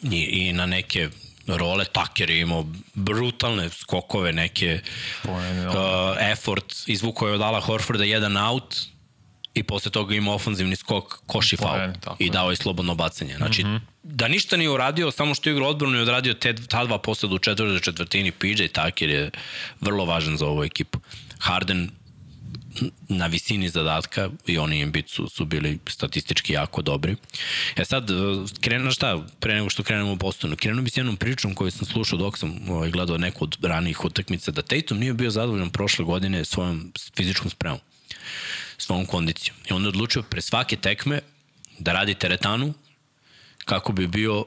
i, 0.02 0.18
i 0.22 0.52
na 0.52 0.66
neke 0.66 1.08
role. 1.46 1.84
Taker 1.84 2.30
je 2.30 2.40
imao 2.40 2.66
brutalne 2.94 3.70
skokove, 3.70 4.32
neke 4.32 4.80
Pojene, 5.22 5.68
uh, 5.68 5.74
effort. 6.20 6.74
Izvukao 6.86 7.28
je 7.28 7.34
od 7.34 7.42
Ala 7.42 7.60
Horforda 7.60 8.04
jedan 8.04 8.36
out, 8.36 8.76
i 9.54 9.62
posle 9.62 9.90
toga 9.90 10.14
ima 10.14 10.34
ofanzivni 10.34 10.76
skok, 10.76 11.20
koš 11.26 11.52
i 11.52 11.56
faul 11.56 11.92
i 12.18 12.30
dao 12.30 12.50
je 12.50 12.56
slobodno 12.56 12.94
bacanje. 12.94 13.36
Znači, 13.36 13.64
mm 13.64 13.66
-hmm. 13.66 13.80
Da 14.04 14.28
ništa 14.28 14.56
nije 14.56 14.70
uradio, 14.70 15.10
samo 15.10 15.34
što 15.34 15.48
je 15.48 15.52
igrao 15.52 15.68
odbranu 15.68 15.98
i 15.98 16.02
odradio 16.02 16.34
te, 16.34 16.54
ta 16.54 16.84
dva 16.84 16.98
posleda 16.98 17.34
u 17.34 17.38
četvrtoj 17.38 17.80
četvrtini, 17.80 18.32
PJ 18.32 18.66
Tucker 18.66 19.10
je 19.10 19.30
vrlo 19.80 20.04
važan 20.04 20.36
za 20.36 20.46
ovu 20.46 20.64
ekipu. 20.64 20.98
Harden 21.38 21.90
na 23.08 23.26
visini 23.26 23.68
zadatka 23.68 24.30
i 24.46 24.58
oni 24.58 24.80
im 24.80 24.92
bit 24.92 25.10
su, 25.10 25.28
su 25.28 25.44
bili 25.44 25.78
statistički 25.88 26.52
jako 26.52 26.82
dobri. 26.82 27.16
E 27.76 27.84
sad, 27.84 28.10
krenu 28.60 28.90
šta, 28.90 29.22
pre 29.40 29.54
nego 29.54 29.70
što 29.70 29.82
krenemo 29.82 30.12
u 30.12 30.16
Bostonu, 30.16 30.56
krenu 30.56 30.82
bi 30.82 30.90
s 30.90 30.96
jednom 30.96 31.16
pričom 31.16 31.54
koju 31.54 31.70
sam 31.70 31.86
slušao 31.86 32.18
dok 32.18 32.38
sam 32.38 32.58
ovaj, 32.68 32.90
gledao 32.90 33.18
neku 33.18 33.44
od 33.44 33.56
ranijih 33.62 34.04
utakmica, 34.04 34.50
da 34.50 34.62
Tatum 34.62 34.98
nije 34.98 35.14
bio 35.14 35.30
zadovoljan 35.30 35.70
prošle 35.70 36.04
godine 36.04 36.44
svojom 36.44 36.92
fizičkom 37.16 37.50
spremom 37.50 37.78
svom 38.78 39.06
kondicijom. 39.06 39.56
I 39.70 39.72
on 39.72 39.82
je 39.82 39.88
odlučio 39.88 40.22
pre 40.22 40.40
svake 40.40 40.76
tekme 40.76 41.20
da 41.78 41.92
radi 41.92 42.14
teretanu 42.14 42.74
kako 43.64 43.92
bi 43.92 44.06
bio 44.06 44.44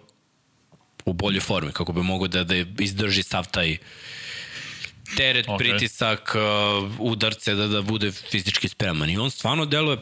u 1.05 1.13
boljoj 1.13 1.39
formi, 1.39 1.71
kako 1.71 1.93
bi 1.93 2.01
mogao 2.01 2.27
da, 2.27 2.43
da 2.43 2.55
izdrži 2.79 3.23
sav 3.23 3.47
taj 3.51 3.77
teret, 5.17 5.47
okay. 5.47 5.57
pritisak, 5.57 6.35
uh, 6.35 6.91
udarce, 6.99 7.55
da, 7.55 7.67
da 7.67 7.81
bude 7.81 8.11
fizički 8.11 8.67
spreman. 8.67 9.09
I 9.09 9.17
on 9.17 9.31
stvarno 9.31 9.65
deluje 9.65 9.97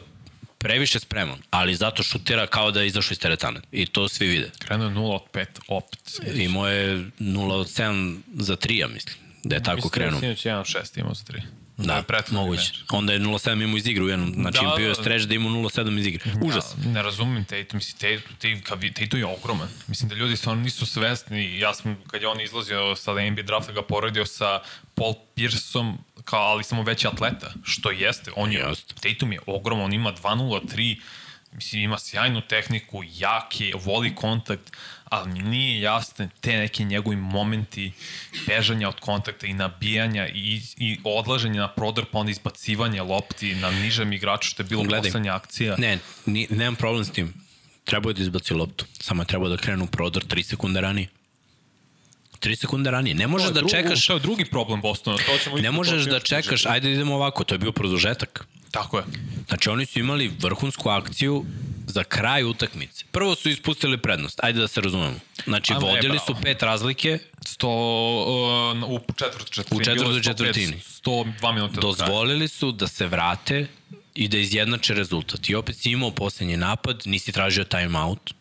previše 0.58 1.00
spreman, 1.00 1.38
ali 1.50 1.74
zato 1.74 2.02
šutira 2.02 2.46
kao 2.46 2.70
da 2.70 2.80
je 2.80 2.86
izašao 2.86 3.12
iz 3.12 3.18
teretane. 3.18 3.60
I 3.72 3.86
to 3.86 4.08
svi 4.08 4.26
vide. 4.26 4.50
Krenuo 4.58 4.88
0 4.88 5.14
od 5.14 5.22
5 5.32 5.46
opet. 5.68 6.20
Imao 6.34 6.68
je 6.68 6.96
0 7.18 7.52
od 7.52 7.66
7 7.66 8.18
za 8.34 8.56
3, 8.56 8.80
ja 8.80 8.88
mislim. 8.88 9.16
Da 9.44 9.54
je 9.54 9.62
tako 9.62 9.88
krenuo. 9.88 10.20
Mislim 10.20 10.34
da 10.44 10.50
je 10.50 10.64
1 10.64 10.78
6 10.78 11.00
imao 11.00 11.14
za 11.14 11.24
3. 11.24 11.42
Da, 11.76 12.04
da 12.08 12.22
moguće. 12.30 12.72
Onda 12.90 13.12
je 13.12 13.20
0-7 13.20 13.62
imao 13.62 13.76
iz 13.76 13.86
igre 13.86 14.04
u 14.04 14.08
jednom, 14.08 14.32
znači 14.34 14.58
da, 14.62 14.74
bio 14.76 14.88
je 14.88 14.94
strež 14.94 15.24
da 15.24 15.34
ima 15.34 15.48
0-7 15.48 15.98
iz 15.98 16.06
igre. 16.06 16.32
Užas. 16.42 16.74
Da, 16.76 16.90
ne 16.90 17.02
razumem 17.02 17.44
Tatum, 17.44 17.76
mislim, 17.76 18.20
Tatum, 18.38 18.92
Tatum 18.92 19.18
je 19.18 19.26
ogroman. 19.26 19.68
Mislim 19.86 20.08
da 20.08 20.14
ljudi 20.14 20.36
stvarno 20.36 20.62
nisu 20.62 20.86
svesni. 20.86 21.58
Ja 21.58 21.74
sam, 21.74 21.96
kad 22.06 22.22
je 22.22 22.28
on 22.28 22.40
izlazio 22.40 22.96
sa 22.96 23.12
NBA 23.12 23.42
drafta, 23.42 23.72
ga 23.72 23.82
poredio 23.82 24.26
sa 24.26 24.60
Paul 24.94 25.14
Pierceom, 25.34 25.98
kao, 26.24 26.42
ali 26.42 26.64
samo 26.64 26.82
veći 26.82 27.06
atleta, 27.06 27.52
što 27.64 27.90
jeste. 27.90 28.30
On 28.36 28.52
je, 28.52 28.64
Just. 28.68 28.94
Tatum 29.00 29.32
je 29.32 29.40
ogroman, 29.46 29.84
on 29.84 29.92
ima 29.92 30.12
2-0-3, 30.12 31.00
mislim, 31.52 31.82
ima 31.82 31.98
sjajnu 31.98 32.40
tehniku, 32.40 33.02
jak 33.04 33.60
je, 33.60 33.72
voli 33.84 34.14
kontakt, 34.14 34.72
ali 35.08 35.32
mi 35.32 35.42
nije 35.42 35.80
jasne 35.80 36.28
te 36.40 36.56
neke 36.56 36.84
njegovi 36.84 37.16
momenti 37.16 37.92
bežanja 38.46 38.88
od 38.88 39.00
kontakta 39.00 39.46
i 39.46 39.54
nabijanja 39.54 40.28
i, 40.28 40.60
i 40.76 40.98
odlaženja 41.04 41.60
na 41.60 41.68
prodor, 41.68 42.04
pa 42.12 42.18
onda 42.18 42.30
izbacivanje 42.30 43.02
lopti 43.02 43.54
na 43.54 43.70
nižem 43.70 44.12
igraču, 44.12 44.48
što 44.48 44.62
je 44.62 44.66
bilo 44.66 44.82
Gledaj, 44.82 45.02
poslednja 45.02 45.34
akcija. 45.34 45.76
Ne, 45.78 45.98
ni, 46.26 46.46
nemam 46.50 46.76
problem 46.76 47.04
s 47.04 47.10
tim. 47.10 47.34
Trebao 47.84 48.10
je 48.10 48.14
da 48.14 48.22
izbaci 48.22 48.54
loptu. 48.54 48.84
Samo 49.00 49.22
je 49.22 49.26
trebao 49.26 49.48
da 49.48 49.56
krenu 49.56 49.84
u 49.84 49.86
prodor 49.86 50.24
3 50.24 50.42
sekunde 50.42 50.80
ranije. 50.80 51.08
3 52.40 52.56
sekunde 52.56 52.90
ranije. 52.90 53.14
Ne 53.14 53.26
možeš 53.26 53.50
da 53.50 53.68
čekaš... 53.68 54.06
To 54.06 54.14
je 54.14 54.20
drugi 54.20 54.44
problem 54.44 54.80
Bostona. 54.80 55.16
To 55.16 55.38
ćemo 55.44 55.56
ne 55.56 55.70
možeš 55.70 56.04
da 56.04 56.20
čekaš, 56.20 56.66
ajde 56.66 56.92
idemo 56.92 57.14
ovako, 57.14 57.44
to 57.44 57.54
je 57.54 57.58
bio 57.58 57.72
produžetak. 57.72 58.46
Tako 58.76 58.98
je. 58.98 59.04
Znači 59.48 59.70
oni 59.70 59.86
su 59.86 59.98
imali 59.98 60.32
vrhunsku 60.40 60.88
akciju 60.88 61.44
za 61.86 62.04
kraj 62.04 62.44
utakmice. 62.44 63.04
Prvo 63.10 63.34
su 63.34 63.48
ispustili 63.48 63.98
prednost, 63.98 64.40
ajde 64.42 64.60
da 64.60 64.68
se 64.68 64.80
razumemo. 64.80 65.18
Znači, 65.44 65.72
A, 65.72 65.78
vodili 65.78 66.18
su 66.26 66.34
pet 66.42 66.62
razlike. 66.62 67.18
100 67.40 68.84
uh, 68.84 68.90
u 68.90 69.00
četvrtoj 69.16 69.50
četvrtini. 69.50 69.80
U 69.80 69.84
četvrtoj 69.84 70.22
četvrtini. 70.22 70.80
102 71.04 71.54
minuta. 71.54 71.80
Dozvolili 71.80 72.48
su 72.48 72.72
da 72.72 72.86
se 72.86 73.06
vrate 73.06 73.66
i 74.14 74.28
da 74.28 74.38
izjednače 74.38 74.94
rezultat. 74.94 75.48
I 75.48 75.54
opet 75.54 75.76
si 75.76 75.90
imao 75.90 76.10
poslednji 76.10 76.56
napad, 76.56 77.02
nisi 77.04 77.32
tražio 77.32 77.64
timeout, 77.64 78.34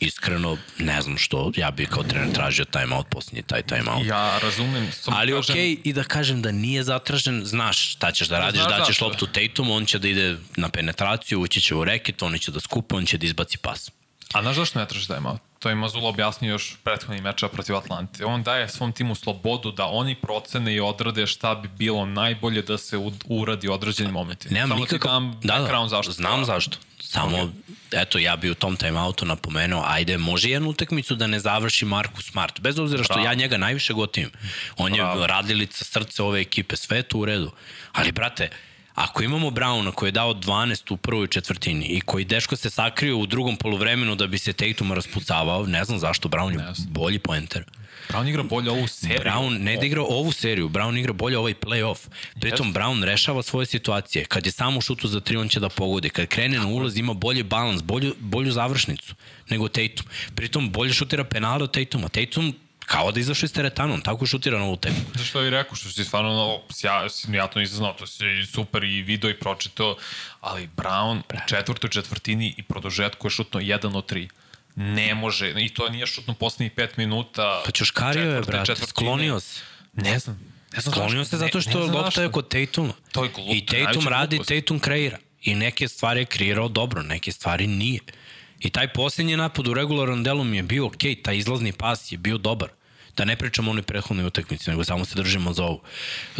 iskreno 0.00 0.56
ne 0.78 1.02
znam 1.02 1.18
što, 1.18 1.52
ja 1.56 1.70
bih 1.70 1.88
kao 1.88 2.02
trener 2.02 2.32
tražio 2.32 2.64
timeout, 2.64 3.06
posljednji 3.10 3.42
taj 3.42 3.62
timeout. 3.62 4.06
Ja 4.06 4.38
razumem. 4.38 4.90
Ali 5.06 5.32
kažem... 5.32 5.54
okej 5.54 5.68
okay, 5.68 5.78
i 5.84 5.92
da 5.92 6.04
kažem 6.04 6.42
da 6.42 6.52
nije 6.52 6.84
zatražen, 6.84 7.44
znaš 7.44 7.92
šta 7.92 8.12
ćeš 8.12 8.28
da 8.28 8.38
radiš, 8.38 8.60
da 8.60 8.84
ćeš 8.86 9.00
loptu 9.00 9.26
Tatum, 9.26 9.70
on 9.70 9.86
će 9.86 9.98
da 9.98 10.08
ide 10.08 10.36
na 10.56 10.68
penetraciju, 10.68 11.40
ući 11.40 11.60
će 11.60 11.74
u 11.74 11.84
reket, 11.84 12.22
on 12.22 12.38
će 12.38 12.50
da 12.50 12.60
skupa, 12.60 12.96
on 12.96 13.06
će 13.06 13.18
da 13.18 13.26
izbaci 13.26 13.58
pas. 13.58 13.90
A 14.32 14.42
znaš 14.42 14.56
zašto 14.56 14.78
ne 14.78 14.86
traži 14.86 15.06
timeout? 15.06 15.40
To 15.58 15.68
je 15.68 15.74
Mazula 15.74 16.08
objasnio 16.08 16.50
još 16.50 16.76
prethodnih 16.84 17.22
meča 17.22 17.48
protiv 17.48 17.76
Atlante. 17.76 18.24
On 18.24 18.42
daje 18.42 18.68
svom 18.68 18.92
timu 18.92 19.14
slobodu 19.14 19.72
da 19.72 19.86
oni 19.86 20.14
procene 20.14 20.74
i 20.74 20.80
odrade 20.80 21.26
šta 21.26 21.54
bi 21.54 21.68
bilo 21.68 22.06
najbolje 22.06 22.62
da 22.62 22.78
se 22.78 22.96
uradi 23.24 23.68
određeni 23.68 24.12
momenti. 24.12 24.48
Nemam 24.54 24.68
Samo 24.68 24.80
nikakav... 24.80 25.22
Da, 25.42 25.58
da, 25.58 25.88
zašto. 25.88 26.12
Znam 26.12 26.44
zašto. 26.44 26.78
Samo, 27.00 27.36
okay. 27.36 27.50
eto, 27.92 28.18
ja 28.18 28.36
bi 28.36 28.50
u 28.50 28.54
tom 28.54 28.76
timeoutu 28.76 29.24
napomenuo, 29.24 29.84
ajde, 29.86 30.18
može 30.18 30.50
jednu 30.50 30.68
utakmicu 30.68 31.14
da 31.14 31.26
ne 31.26 31.40
završi 31.40 31.84
Marku 31.84 32.22
Smart, 32.22 32.60
bez 32.60 32.78
obzira 32.78 33.04
što 33.04 33.14
Bravo. 33.14 33.28
ja 33.28 33.34
njega 33.34 33.56
najviše 33.56 33.92
gotivim. 33.92 34.30
On 34.76 34.92
Bravo. 34.92 35.20
je 35.20 35.26
radilica 35.26 35.84
srce 35.84 36.22
ove 36.22 36.40
ekipe, 36.40 36.76
sve 36.76 36.96
je 36.96 37.02
to 37.02 37.18
u 37.18 37.24
redu. 37.24 37.50
Ali, 37.92 38.12
brate, 38.12 38.50
Ako 38.96 39.22
imamo 39.22 39.50
Browna 39.50 39.92
koji 39.92 40.08
je 40.08 40.12
dao 40.12 40.34
12 40.34 40.92
u 40.92 40.96
prvoj 40.96 41.26
četvrtini 41.26 41.86
i 41.86 42.00
koji 42.00 42.24
deško 42.24 42.56
se 42.56 42.70
sakrio 42.70 43.18
u 43.18 43.26
drugom 43.26 43.56
polovremenu 43.56 44.14
da 44.14 44.26
bi 44.26 44.38
se 44.38 44.52
Tatum 44.52 44.92
raspucavao, 44.92 45.66
ne 45.66 45.84
znam 45.84 45.98
zašto 45.98 46.28
Brown 46.28 46.52
je 46.52 46.74
bolji 46.88 47.18
poenter. 47.18 47.64
Brown 48.08 48.28
igra 48.28 48.42
bolje 48.42 48.70
ovu 48.70 48.86
seriju. 48.86 49.20
Brown 49.20 49.58
ne 49.58 49.76
da 49.76 49.86
igra 49.86 50.02
ovu 50.02 50.32
seriju, 50.32 50.68
Brown 50.68 50.98
igra 50.98 51.12
bolje 51.12 51.38
ovaj 51.38 51.54
play-off. 51.54 52.08
Pritom 52.40 52.74
Brown 52.74 53.04
rešava 53.04 53.42
svoje 53.42 53.66
situacije. 53.66 54.24
Kad 54.24 54.46
je 54.46 54.52
samo 54.52 54.78
u 54.78 54.80
šutu 54.80 55.08
za 55.08 55.20
tri, 55.20 55.36
on 55.36 55.48
će 55.48 55.60
da 55.60 55.68
pogodi. 55.68 56.08
Kad 56.08 56.26
krene 56.26 56.58
na 56.58 56.66
ulaz, 56.66 56.96
ima 56.96 57.14
bolji 57.14 57.42
balans, 57.42 57.82
bolju, 57.82 58.14
bolju 58.18 58.52
završnicu 58.52 59.14
nego 59.50 59.68
Tatum. 59.68 60.06
Pritom 60.34 60.70
bolje 60.70 60.92
šutira 60.92 61.24
penale 61.24 61.64
od 61.64 61.72
Tatuma. 61.72 62.08
Tatum 62.08 62.54
kao 62.86 63.12
da 63.12 63.20
izašao 63.20 63.46
iz 63.46 63.52
teretanom, 63.52 64.00
tako 64.00 64.26
šutira 64.26 64.58
na 64.58 64.64
ovu 64.64 64.76
temu. 64.76 64.96
Zašto 65.14 65.40
je 65.40 65.50
rekao, 65.50 65.76
što 65.76 65.90
si 65.90 66.04
stvarno, 66.04 66.30
no, 66.34 66.60
ja, 66.82 67.06
ja 67.28 67.46
to 67.46 67.58
nisam 67.58 67.76
znao, 67.76 67.92
to 67.92 68.06
si 68.06 68.24
super 68.52 68.84
i 68.84 69.02
video 69.02 69.30
i 69.30 69.38
pročito, 69.38 69.96
ali 70.40 70.68
Brown 70.76 71.22
u 71.34 71.48
četvrtoj 71.48 71.90
četvrtini 71.90 72.54
i 72.56 72.62
produžetku 72.62 73.26
je 73.26 73.30
šutno 73.30 73.60
1 73.60 73.96
od 73.96 74.12
3 74.12 74.28
ne 74.76 75.14
može, 75.14 75.54
i 75.56 75.68
to 75.68 75.88
nije 75.88 76.06
šutno 76.06 76.34
poslednjih 76.34 76.72
5 76.72 76.88
minuta. 76.96 77.62
Pa 77.64 77.70
Ćoškario 77.70 78.34
je, 78.34 78.40
brate, 78.40 78.74
sklonio 78.76 79.40
se. 79.40 79.60
Ne 79.92 80.18
znam. 80.18 80.40
Ne 80.74 80.80
znam 80.80 80.92
sklonio 80.92 81.24
se 81.24 81.36
zato 81.36 81.60
što 81.60 81.80
ne, 81.80 81.86
ne 81.86 81.92
lopta 81.92 82.22
je 82.22 82.32
kod 82.32 82.48
Tatuma. 82.48 82.92
To 83.12 83.24
je 83.24 83.30
glup, 83.34 83.54
I 83.54 83.66
Tatum 83.66 84.08
radi, 84.08 84.36
glupost. 84.36 84.48
Tatum 84.48 84.78
kreira. 84.78 85.18
I 85.42 85.54
neke 85.54 85.88
stvari 85.88 86.20
je 86.20 86.24
kreirao 86.24 86.68
dobro, 86.68 87.02
neke 87.02 87.32
stvari 87.32 87.66
nije. 87.66 88.00
I 88.60 88.70
taj 88.70 88.92
posljednji 88.92 89.36
napad 89.36 89.68
u 89.68 89.74
regularnom 89.74 90.22
delu 90.22 90.44
mi 90.44 90.56
je 90.56 90.62
bio 90.62 90.86
okej, 90.86 91.14
okay, 91.14 91.22
taj 91.22 91.36
izlazni 91.36 91.72
pas 91.72 92.12
je 92.12 92.18
bio 92.18 92.38
dobar. 92.38 92.68
Da 93.16 93.24
ne 93.24 93.36
pričamo 93.36 93.70
o 93.70 93.72
onoj 93.72 93.82
prethodnoj 93.82 94.26
utakmici, 94.26 94.70
nego 94.70 94.84
samo 94.84 95.04
se 95.04 95.14
držimo 95.14 95.52
za 95.52 95.64
ovu. 95.64 95.80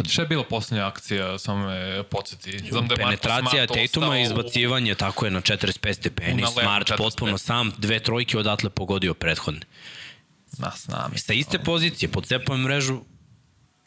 Šta 0.09 0.21
je 0.21 0.27
bila 0.27 0.43
poslednja 0.43 0.87
akcija, 0.87 1.39
samo 1.39 1.67
me 1.67 2.03
podsjeti? 2.03 2.59
Znam 2.71 2.87
da 2.87 2.93
je 2.93 2.97
Penetracija 2.97 3.67
Tatuma 3.67 4.19
i 4.19 4.21
izbacivanje, 4.21 4.91
u... 4.91 4.95
tako 4.95 5.25
je, 5.25 5.31
na 5.31 5.41
45 5.41 5.93
stepeni. 5.93 6.43
Smart 6.61 6.91
potpuno 6.97 7.37
sam, 7.37 7.71
dve 7.77 7.99
trojke 7.99 8.37
odatle 8.37 8.69
pogodio 8.69 9.13
prethodne. 9.13 9.61
Nas 10.57 10.87
nami. 10.87 11.17
Sa 11.17 11.33
iste 11.33 11.59
pozicije, 11.59 12.09
pod 12.09 12.25
cepovom 12.25 12.61
mrežu, 12.61 13.01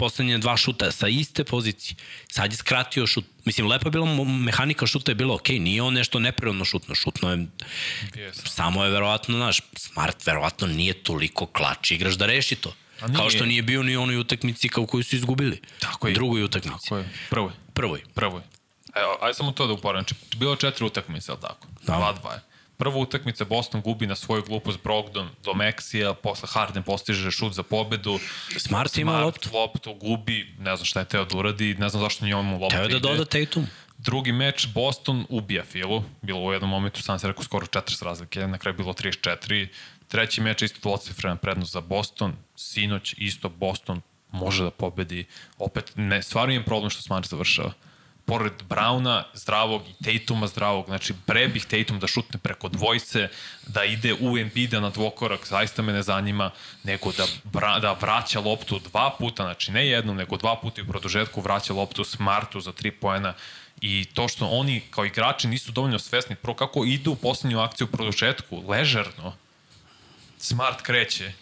poslednje 0.00 0.38
dva 0.38 0.56
šuta 0.56 0.88
sa 0.92 1.08
iste 1.08 1.44
pozicije. 1.44 1.96
Sad 2.32 2.52
je 2.52 2.56
skratio 2.56 3.06
šut. 3.06 3.24
Mislim, 3.44 3.66
lepa 3.68 3.90
bila 3.90 4.06
mehanika 4.24 4.86
šuta 4.86 5.10
je 5.10 5.14
bila 5.14 5.34
okej, 5.34 5.56
okay. 5.56 5.62
nije 5.62 5.82
on 5.82 5.94
nešto 5.94 6.18
neprirodno 6.18 6.64
šutno. 6.64 6.94
Šutno 6.94 7.30
je, 7.30 7.36
yes. 7.36 8.46
samo 8.48 8.84
je 8.84 8.90
verovatno, 8.90 9.36
znaš, 9.36 9.60
Smart 9.76 10.26
verovatno 10.26 10.66
nije 10.66 11.02
toliko 11.02 11.46
klač 11.46 11.90
igraš 11.90 12.14
da 12.14 12.26
reši 12.26 12.56
to. 12.56 12.74
Kao 13.16 13.30
što 13.30 13.46
nije 13.46 13.62
bio 13.62 13.82
ni 13.82 13.96
onoj 13.96 14.16
utakmici 14.16 14.68
kao 14.68 14.86
koju 14.86 15.04
su 15.04 15.16
izgubili. 15.16 15.60
Tako 15.78 16.08
je. 16.08 16.14
Drugoj 16.14 16.44
utakmici. 16.44 16.88
Tako 16.88 16.98
je. 16.98 17.08
Prvoj. 17.30 17.52
Prvoj. 17.74 18.00
Prvoj. 18.14 18.42
Evo, 18.94 19.18
ajde 19.20 19.34
samo 19.34 19.52
to 19.52 19.66
da 19.66 19.72
uporam. 19.72 20.02
Znači, 20.02 20.14
bilo 20.36 20.56
četiri 20.56 20.84
utakmice, 20.84 21.32
ali 21.32 21.40
tako? 21.40 21.66
Da. 21.86 21.96
Dva, 21.96 22.12
dva 22.12 22.32
je. 22.32 22.40
Prva 22.80 22.96
utakmica 22.98 23.44
Boston 23.44 23.80
gubi 23.80 24.06
na 24.06 24.14
svoju 24.14 24.42
glupost 24.42 24.78
Brogdon 24.82 25.28
do 25.44 25.54
Meksija, 25.54 26.14
posle 26.14 26.48
Harden 26.52 26.82
postiže 26.82 27.30
šut 27.30 27.52
za 27.52 27.62
pobedu. 27.62 28.18
Smart, 28.48 28.62
Smart 28.62 28.98
ima 28.98 29.20
loptu. 29.20 29.48
loptu 29.52 29.94
gubi, 29.94 30.54
ne 30.58 30.76
znam 30.76 30.84
šta 30.84 31.00
je 31.00 31.04
teo 31.04 31.24
da 31.24 31.38
uradi, 31.38 31.74
ne 31.74 31.88
znam 31.88 32.02
zašto 32.02 32.24
njemu 32.24 32.58
loptu 32.60 32.76
Teo 32.76 32.88
da 32.88 32.98
doda 32.98 33.24
Tatum. 33.24 33.66
Drugi 33.98 34.32
meč, 34.32 34.66
Boston 34.74 35.26
ubija 35.28 35.64
Filu, 35.64 36.02
bilo 36.22 36.40
u 36.40 36.52
jednom 36.52 36.70
momentu, 36.70 37.02
sam 37.02 37.18
se 37.18 37.26
rekao, 37.26 37.44
skoro 37.44 37.66
40 37.66 38.04
razlike, 38.04 38.46
na 38.46 38.58
kraju 38.58 38.76
bilo 38.76 38.92
34. 38.92 39.66
Treći 40.08 40.40
meč, 40.40 40.62
isto 40.62 40.78
dvocifrena 40.82 41.36
prednost 41.36 41.72
za 41.72 41.80
Boston, 41.80 42.32
sinoć 42.56 43.14
isto 43.18 43.48
Boston 43.48 44.00
može 44.32 44.64
da 44.64 44.70
pobedi. 44.70 45.24
Opet, 45.58 45.92
ne, 45.96 46.22
stvarno 46.22 46.54
imam 46.54 46.64
problem 46.64 46.90
što 46.90 47.02
Smart 47.02 47.28
završava 47.28 47.72
pored 48.30 48.62
Brauna 48.68 49.24
zdravog 49.34 49.82
i 49.88 50.04
Tatuma 50.04 50.46
zdravog, 50.46 50.86
znači 50.86 51.14
pre 51.26 51.48
bih 51.48 51.64
Tatum 51.66 51.98
da 51.98 52.06
šutne 52.06 52.38
preko 52.38 52.68
dvojce, 52.68 53.28
da 53.66 53.84
ide 53.84 54.14
u 54.20 54.38
Embiida 54.38 54.80
na 54.80 54.90
dvokorak, 54.90 55.46
zaista 55.46 55.82
me 55.82 55.92
ne 55.92 56.02
zanima, 56.02 56.50
nego 56.84 57.12
da, 57.12 57.26
bra, 57.44 57.78
da 57.78 57.92
vraća 57.92 58.40
loptu 58.40 58.78
dva 58.78 59.10
puta, 59.18 59.42
znači 59.42 59.72
ne 59.72 59.88
jednom, 59.88 60.16
nego 60.16 60.36
dva 60.36 60.56
puta 60.56 60.80
i 60.80 60.84
u 60.84 60.86
produžetku 60.86 61.40
vraća 61.40 61.72
loptu 61.72 62.04
Smartu 62.04 62.60
za 62.60 62.72
tri 62.72 62.90
poena. 62.90 63.34
I 63.80 64.04
to 64.14 64.28
što 64.28 64.46
oni 64.46 64.80
kao 64.90 65.04
igrači 65.04 65.48
nisu 65.48 65.72
dovoljno 65.72 65.98
svesni, 65.98 66.36
prvo 66.36 66.54
kako 66.54 66.84
idu 66.84 67.12
u 67.12 67.16
poslednju 67.16 67.60
akciju 67.60 67.86
u 67.86 67.96
produžetku, 67.96 68.62
ležerno, 68.68 69.34
Smart 70.38 70.82
kreće, 70.82 71.32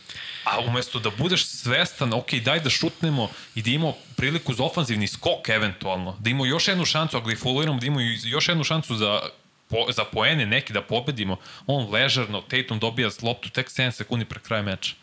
A 0.52 0.60
umesto 0.60 0.98
da 0.98 1.10
budeš 1.10 1.46
svestan, 1.46 2.12
ok, 2.12 2.34
daj 2.44 2.60
da 2.60 2.70
šutnemo 2.70 3.28
i 3.54 3.62
da 3.62 3.70
imamo 3.70 3.94
priliku 4.16 4.54
za 4.54 4.64
ofanzivni 4.64 5.06
skok 5.06 5.48
eventualno, 5.48 6.16
da 6.18 6.30
imamo 6.30 6.46
još 6.46 6.68
jednu 6.68 6.84
šancu, 6.84 7.16
ako 7.16 7.26
ga 7.26 7.32
i 7.32 7.36
foliramo, 7.36 7.80
da 7.80 7.86
imamo 7.86 8.00
još 8.24 8.48
jednu 8.48 8.64
šancu 8.64 8.96
za 8.96 9.20
po, 9.68 9.92
za 9.92 10.04
poene 10.04 10.46
neki 10.46 10.72
da 10.72 10.82
pobedimo, 10.82 11.36
on 11.66 11.90
ležerno, 11.92 12.40
Tatum 12.40 12.78
dobija 12.78 13.10
loptu 13.22 13.50
tek 13.50 13.68
7 13.68 13.90
sekundi 13.90 14.24
pre 14.24 14.40
kraja 14.40 14.62
meča. 14.62 14.94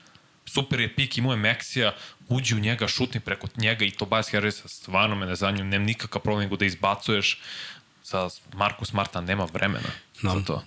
Super 0.46 0.80
je 0.80 0.96
pik, 0.96 1.18
imao 1.18 1.34
je 1.34 1.38
Meksija, 1.38 1.94
uđi 2.30 2.56
u 2.56 2.60
njega, 2.60 2.88
šutni 2.88 3.20
preko 3.20 3.48
njega 3.58 3.86
i 3.86 3.92
Tobias 3.92 4.32
Harrisa, 4.32 4.68
stvarno 4.68 5.16
me 5.16 5.26
ne 5.26 5.36
zanju, 5.36 5.64
nema 5.64 5.86
nikakav 5.86 6.22
problem 6.22 6.44
nego 6.44 6.58
da 6.58 6.66
izbacuješ 6.66 7.40
za 8.04 8.30
Markus 8.54 8.94
Marta 8.94 9.22
nema 9.22 9.48
vremena 9.54 9.90
no. 10.22 10.34
za 10.34 10.46
to 10.46 10.64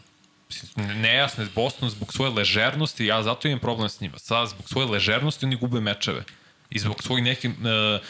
nejasne 0.77 1.47
Boston 1.55 1.91
zbog 1.91 2.13
svoje 2.13 2.33
ležernosti, 2.33 3.07
ja 3.07 3.23
zato 3.23 3.49
imam 3.49 3.61
problem 3.61 3.89
s 3.89 4.01
njima. 4.01 4.19
Sad, 4.19 4.49
zbog 4.49 4.69
svoje 4.69 4.89
ležernosti 4.89 5.47
oni 5.47 5.57
gube 5.57 5.81
mečeve. 5.81 6.25
I 6.71 6.79
zbog 6.79 7.03
svojih 7.03 7.25
nekih 7.25 7.51
uh, 7.51 8.01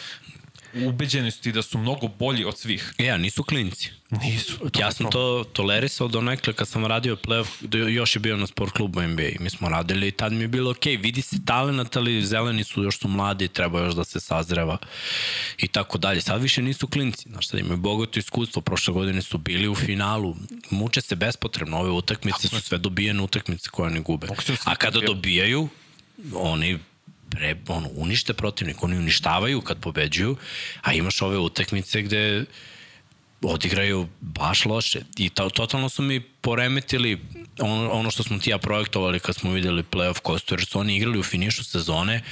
ubeđenosti 0.74 1.52
da 1.52 1.62
su 1.62 1.78
mnogo 1.78 2.08
bolji 2.08 2.44
od 2.44 2.58
svih. 2.58 2.94
Ja, 2.98 3.16
nisu 3.16 3.42
klinci. 3.42 3.90
Nisu. 4.10 4.70
Ja 4.78 4.92
sam 4.92 5.10
to 5.10 5.44
tolerisao 5.52 6.08
do 6.08 6.20
nekle 6.20 6.52
kad 6.52 6.68
sam 6.68 6.86
radio 6.86 7.16
playoff, 7.16 7.88
još 7.88 8.16
je 8.16 8.20
bio 8.20 8.36
na 8.36 8.46
sport 8.46 8.72
klubu 8.72 9.02
NBA 9.02 9.28
mi 9.40 9.50
smo 9.50 9.68
radili 9.68 10.08
i 10.08 10.10
tad 10.10 10.32
mi 10.32 10.40
je 10.40 10.48
bilo 10.48 10.70
ok, 10.70 10.84
vidi 10.84 11.22
se 11.22 11.36
talent, 11.46 11.96
ali 11.96 12.22
zeleni 12.22 12.64
su, 12.64 12.82
još 12.82 12.98
su 12.98 13.08
mladi, 13.08 13.48
treba 13.48 13.80
još 13.80 13.94
da 13.94 14.04
se 14.04 14.20
sazreva 14.20 14.78
i 15.58 15.68
tako 15.68 15.98
dalje. 15.98 16.20
Sad 16.20 16.42
više 16.42 16.62
nisu 16.62 16.86
klinci, 16.86 17.28
znaš, 17.28 17.48
sad 17.48 17.60
imaju 17.60 17.76
bogato 17.76 18.18
iskustvo, 18.18 18.62
prošle 18.62 18.94
godine 18.94 19.22
su 19.22 19.38
bili 19.38 19.68
u 19.68 19.74
finalu, 19.74 20.36
muče 20.70 21.00
se 21.00 21.16
bespotrebno, 21.16 21.78
ove 21.78 21.90
utakmice 21.90 22.48
su 22.48 22.60
sve 22.60 22.78
dobijene 22.78 23.22
utakmice 23.22 23.70
koje 23.70 23.86
oni 23.86 24.00
gube. 24.00 24.26
A 24.64 24.74
kada 24.74 25.00
dobijaju, 25.00 25.68
oni 26.34 26.78
pre, 27.30 27.56
ono, 27.68 27.88
unište 27.94 28.32
protivnik, 28.32 28.82
oni 28.82 28.96
uništavaju 28.96 29.60
kad 29.60 29.80
pobeđuju, 29.80 30.36
a 30.82 30.92
imaš 30.92 31.22
ove 31.22 31.38
utakmice 31.38 32.02
gde 32.02 32.44
odigraju 33.42 34.08
baš 34.20 34.64
loše. 34.64 35.00
I 35.16 35.28
to, 35.28 35.50
totalno 35.50 35.88
su 35.88 36.02
mi 36.02 36.20
poremetili 36.20 37.20
ono, 37.58 37.90
ono 37.90 38.10
što 38.10 38.22
smo 38.22 38.38
ti 38.38 38.50
ja 38.50 38.58
projektovali 38.58 39.20
kad 39.20 39.36
smo 39.36 39.52
videli 39.52 39.82
playoff 39.82 40.20
kostu, 40.20 40.54
jer 40.54 40.66
su 40.66 40.80
oni 40.80 40.96
igrali 40.96 41.18
u 41.18 41.22
finišu 41.22 41.64
sezone 41.64 42.22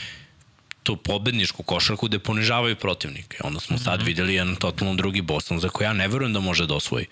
tu 0.82 0.96
pobedničku 0.96 1.62
košarku 1.62 2.06
gde 2.06 2.18
ponižavaju 2.18 2.76
protivnike. 2.76 3.38
Onda 3.44 3.60
smo 3.60 3.76
mm 3.76 3.78
-hmm. 3.78 3.84
sad 3.84 3.98
mhm. 3.98 4.06
videli 4.06 4.34
jedan 4.34 4.56
totalno 4.56 4.94
drugi 4.94 5.20
Boston 5.20 5.60
za 5.60 5.68
koji 5.68 5.86
ja 5.86 5.92
ne 5.92 6.08
verujem 6.08 6.32
da 6.32 6.40
može 6.40 6.66
da 6.66 6.74
osvoji. 6.74 7.06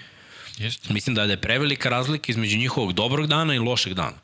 Jeste. 0.58 0.92
Mislim 0.92 1.14
da 1.14 1.22
je 1.22 1.40
prevelika 1.40 1.88
razlika 1.88 2.32
između 2.32 2.58
njihovog 2.58 2.92
dobrog 2.92 3.26
dana 3.26 3.54
i 3.54 3.58
lošeg 3.58 3.94
dana. 3.94 4.16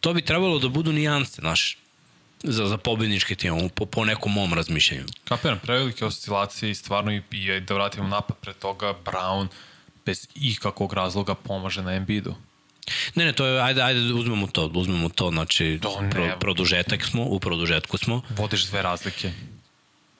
To 0.00 0.14
bi 0.14 0.22
trebalo 0.22 0.58
da 0.58 0.68
budu 0.68 0.92
nijanse, 0.92 1.40
znaš 1.40 1.78
za, 2.42 2.66
za 2.66 2.76
pobednički 2.76 3.36
tim, 3.36 3.68
po, 3.74 3.86
po 3.86 4.04
nekom 4.04 4.32
mom 4.32 4.54
razmišljanju. 4.54 5.04
Kapiram, 5.24 5.58
prevelike 5.58 6.04
oscilacije 6.04 6.70
i 6.70 6.74
stvarno 6.74 7.12
i, 7.12 7.22
i 7.30 7.60
da 7.60 7.74
vratimo 7.74 8.08
napad 8.08 8.36
pre 8.36 8.52
toga, 8.52 8.94
Brown 9.04 9.48
bez 10.06 10.28
ikakvog 10.34 10.92
razloga 10.92 11.34
pomaže 11.34 11.82
na 11.82 11.94
Embiidu. 11.94 12.34
Ne, 13.14 13.24
ne, 13.24 13.32
to 13.32 13.46
je, 13.46 13.62
ajde, 13.62 13.82
ajde, 13.82 14.00
uzmemo 14.00 14.46
to, 14.46 14.70
uzmemo 14.74 15.08
to, 15.08 15.30
znači, 15.30 15.78
pro, 16.10 16.36
produžetak 16.40 17.04
smo, 17.04 17.24
u 17.24 17.40
produžetku 17.40 17.98
smo. 17.98 18.22
Vodiš 18.28 18.66
dve 18.66 18.82
razlike. 18.82 19.32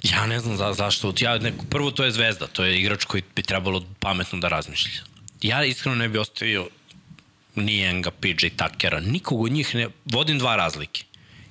Ja 0.02 0.26
ne 0.26 0.40
znam 0.40 0.56
za, 0.56 0.72
zašto, 0.72 1.12
ja, 1.20 1.38
neko, 1.38 1.64
prvo 1.70 1.90
to 1.90 2.04
je 2.04 2.10
zvezda, 2.10 2.46
to 2.46 2.64
je 2.64 2.80
igrač 2.80 3.04
koji 3.04 3.22
bi 3.36 3.42
trebalo 3.42 3.84
pametno 4.00 4.38
da 4.38 4.48
razmišlja. 4.48 5.02
Ja 5.42 5.64
iskreno 5.64 5.96
ne 5.96 6.08
bi 6.08 6.18
ostavio 6.18 6.68
ni 7.54 7.82
Enga, 7.84 8.10
PJ 8.10 8.48
Tuckera, 8.56 9.00
nikog 9.00 9.40
od 9.40 9.52
njih 9.52 9.74
ne, 9.74 9.88
vodim 10.04 10.38
dva 10.38 10.56
razlike. 10.56 11.04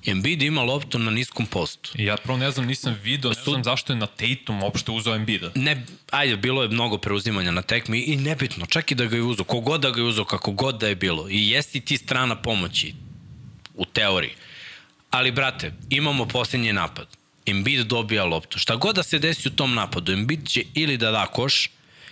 Embiid 0.06 0.42
ima 0.42 0.62
loptu 0.62 0.98
na 0.98 1.10
niskom 1.10 1.46
postu. 1.46 1.90
Ja 1.94 2.16
prvo 2.16 2.38
ne 2.38 2.50
znam, 2.50 2.66
nisam 2.66 2.96
video, 3.02 3.30
ne 3.30 3.42
znam 3.44 3.64
zašto 3.64 3.92
je 3.92 3.96
na 3.96 4.06
Tatum 4.06 4.62
uopšte 4.62 4.92
uzao 4.92 5.14
Embiida. 5.14 5.50
Ne, 5.54 5.86
ajde, 6.10 6.36
bilo 6.36 6.62
je 6.62 6.68
mnogo 6.68 6.98
preuzimanja 6.98 7.50
na 7.50 7.62
tekmi 7.62 8.00
i 8.00 8.16
nebitno, 8.16 8.66
čak 8.66 8.90
i 8.90 8.94
da 8.94 9.04
ga 9.04 9.16
je 9.16 9.22
uzao, 9.22 9.44
kogod 9.44 9.80
da 9.80 9.90
ga 9.90 10.00
je 10.00 10.06
uzao, 10.06 10.24
kako 10.24 10.52
god 10.52 10.80
da 10.80 10.88
je 10.88 10.94
bilo. 10.94 11.28
I 11.30 11.50
jesi 11.50 11.80
ti 11.80 11.96
strana 11.96 12.36
pomoći, 12.36 12.94
u 13.74 13.84
teoriji. 13.84 14.32
Ali, 15.10 15.32
brate, 15.32 15.72
imamo 15.90 16.26
posljednji 16.26 16.72
napad. 16.72 17.06
Embiid 17.46 17.86
dobija 17.86 18.24
loptu. 18.24 18.58
Šta 18.58 18.76
god 18.76 18.96
da 18.96 19.02
se 19.02 19.18
desi 19.18 19.48
u 19.48 19.50
tom 19.50 19.74
napadu, 19.74 20.12
Embiid 20.12 20.48
će 20.48 20.64
ili 20.74 20.96
da 20.96 21.10
da 21.10 21.26
koš, 21.26 21.70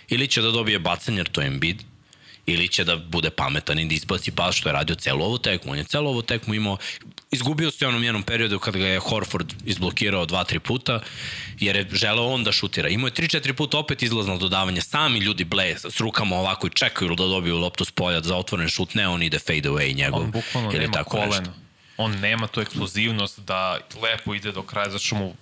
ili 0.09 0.27
će 0.27 0.41
da 0.41 0.51
dobije 0.51 0.79
bacanje, 0.79 1.17
jer 1.17 1.29
to 1.29 1.41
je 1.41 1.47
Embiid, 1.47 1.83
ili 2.45 2.67
će 2.67 2.83
da 2.83 2.95
bude 2.95 3.29
pametan 3.29 3.79
i 3.79 3.85
da 3.85 3.93
isplaci 3.95 4.31
pas 4.31 4.55
što 4.55 4.69
je 4.69 4.73
radio 4.73 4.95
celu 4.95 5.25
ovu 5.25 5.37
tekmu. 5.37 5.71
On 5.71 5.77
je 5.77 5.83
celu 5.83 6.09
ovu 6.09 6.21
tekmu 6.21 6.53
imao, 6.53 6.77
izgubio 7.31 7.71
se 7.71 7.85
u 7.85 7.89
onom 7.89 8.03
jednom 8.03 8.23
periodu 8.23 8.59
kada 8.59 8.79
ga 8.79 8.87
je 8.87 8.99
Horford 8.99 9.53
izblokirao 9.65 10.25
dva, 10.25 10.43
tri 10.43 10.59
puta, 10.59 10.99
jer 11.59 11.75
je 11.75 11.87
želeo 11.91 12.25
on 12.25 12.43
da 12.43 12.51
šutira. 12.51 12.89
Imao 12.89 13.07
je 13.07 13.13
tri, 13.13 13.27
četiri 13.27 13.53
puta 13.53 13.77
opet 13.77 14.03
izlazno 14.03 14.37
dodavanje. 14.37 14.81
Sami 14.81 15.19
ljudi 15.19 15.43
bleje 15.43 15.77
s 15.79 15.99
rukama 15.99 16.35
ovako 16.35 16.67
i 16.67 16.69
čekaju 16.69 17.15
da 17.15 17.23
dobiju 17.23 17.57
loptu 17.57 17.85
s 17.85 17.91
polja 17.91 18.21
za 18.21 18.37
otvoren 18.37 18.69
šut, 18.69 18.95
ne 18.95 19.07
on 19.07 19.23
ide 19.23 19.39
fade 19.39 19.69
away 19.69 19.95
njegov. 19.95 20.21
On 20.21 20.31
bukvalno 20.31 20.69
ili 20.69 20.79
nema 20.79 20.93
tako 20.93 21.09
kolena. 21.09 21.39
Nešto. 21.39 21.53
On 21.97 22.19
nema 22.19 22.47
tu 22.47 22.61
eksplozivnost 22.61 23.39
da 23.39 23.77
lepo 24.01 24.33
ide 24.33 24.51
do 24.51 24.61
kraja, 24.63 24.89
zato 24.89 25.03
što 25.03 25.15
mu 25.15 25.35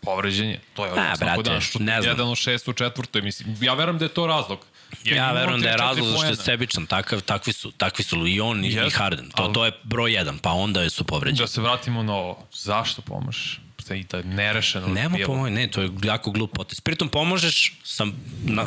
povređenje. 0.00 0.60
To 0.74 0.86
je 0.86 0.90
A, 0.90 1.16
svako 1.16 1.18
brate, 1.18 1.50
dan 1.50 1.60
što 1.60 1.78
ne 1.78 2.02
znam. 2.02 2.12
jedan 2.12 2.28
od 2.28 2.36
šest 2.36 2.68
u 2.68 2.72
četvrtoj. 2.72 3.22
Mislim, 3.22 3.56
ja 3.60 3.74
verujem 3.74 3.98
da 3.98 4.04
je 4.04 4.08
to 4.08 4.26
razlog. 4.26 4.66
Ja 5.04 5.16
imamo 5.16 5.34
verujem 5.34 5.60
da 5.60 5.68
je 5.68 5.74
3-4 5.74 5.78
razlog 5.78 6.08
zašto 6.08 6.26
je 6.26 6.36
sebičan, 6.36 6.86
takav, 6.86 7.20
takvi 7.20 7.52
su, 7.52 7.70
takvi 7.70 8.04
su 8.04 8.26
i 8.26 8.40
on 8.40 8.64
i, 8.64 8.68
i 8.68 8.72
Jeste, 8.74 8.98
Harden. 8.98 9.30
To, 9.30 9.42
ali- 9.42 9.54
to 9.54 9.64
je 9.64 9.72
broj 9.84 10.12
jedan, 10.12 10.38
pa 10.38 10.50
onda 10.52 10.90
su 10.90 11.04
povređeni. 11.04 11.38
Da 11.38 11.46
se 11.46 11.60
vratimo 11.60 12.02
na 12.02 12.14
ovo. 12.14 12.46
Zašto 12.52 13.02
pomažeš? 13.02 13.60
I 13.90 14.04
da 14.04 14.22
nerešeno. 14.22 14.86
Nema 14.88 15.16
bilo. 15.16 15.26
pomoć, 15.26 15.52
ne, 15.52 15.70
to 15.70 15.82
je 15.82 15.90
jako 16.04 16.30
glup 16.30 16.52
potez. 16.52 16.80
Pritom 16.80 17.08
pomožeš 17.08 17.72
sa, 17.84 18.06
na, 18.44 18.66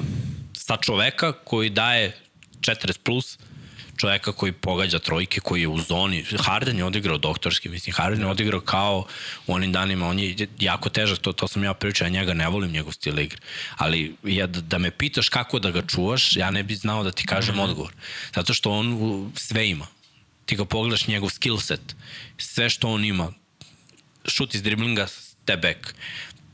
sa 0.53 0.77
čoveka 0.77 1.33
koji 1.33 1.69
daje 1.69 2.17
40 2.59 2.97
plus, 3.03 3.37
čoveka 4.01 4.31
koji 4.31 4.51
pogađa 4.51 4.99
trojke, 4.99 5.39
koji 5.39 5.61
je 5.61 5.67
u 5.67 5.77
zoni. 5.81 6.23
Harden 6.39 6.77
je 6.77 6.85
odigrao 6.85 7.17
doktorski, 7.17 7.69
mislim, 7.69 7.93
Harden 7.93 8.21
je 8.21 8.27
odigrao 8.27 8.61
kao 8.61 9.05
u 9.47 9.53
onim 9.53 9.71
danima, 9.71 10.07
on 10.07 10.19
je 10.19 10.47
jako 10.59 10.89
težak, 10.89 11.19
to, 11.19 11.33
to 11.33 11.47
sam 11.47 11.63
ja 11.63 11.73
pričao, 11.73 12.05
ja 12.05 12.09
njega 12.09 12.33
ne 12.33 12.47
volim 12.49 12.71
njegov 12.71 12.93
stil 12.93 13.19
igre. 13.19 13.37
Ali 13.77 14.15
ja, 14.23 14.47
da, 14.47 14.61
da 14.61 14.77
me 14.77 14.91
pitaš 14.91 15.29
kako 15.29 15.59
da 15.59 15.71
ga 15.71 15.81
čuvaš, 15.87 16.35
ja 16.35 16.51
ne 16.51 16.63
bih 16.63 16.77
znao 16.77 17.03
da 17.03 17.11
ti 17.11 17.27
kažem 17.27 17.59
odgovor. 17.59 17.93
Zato 18.35 18.53
što 18.53 18.71
on 18.71 19.31
sve 19.35 19.69
ima. 19.69 19.87
Ti 20.45 20.55
ga 20.55 20.65
pogledaš 20.65 21.07
njegov 21.07 21.29
skill 21.29 21.59
set, 21.59 21.95
sve 22.37 22.69
što 22.69 22.89
on 22.89 23.05
ima, 23.05 23.31
šut 24.25 24.55
iz 24.55 24.63
driblinga, 24.63 25.07
step 25.07 25.61
back. 25.61 25.93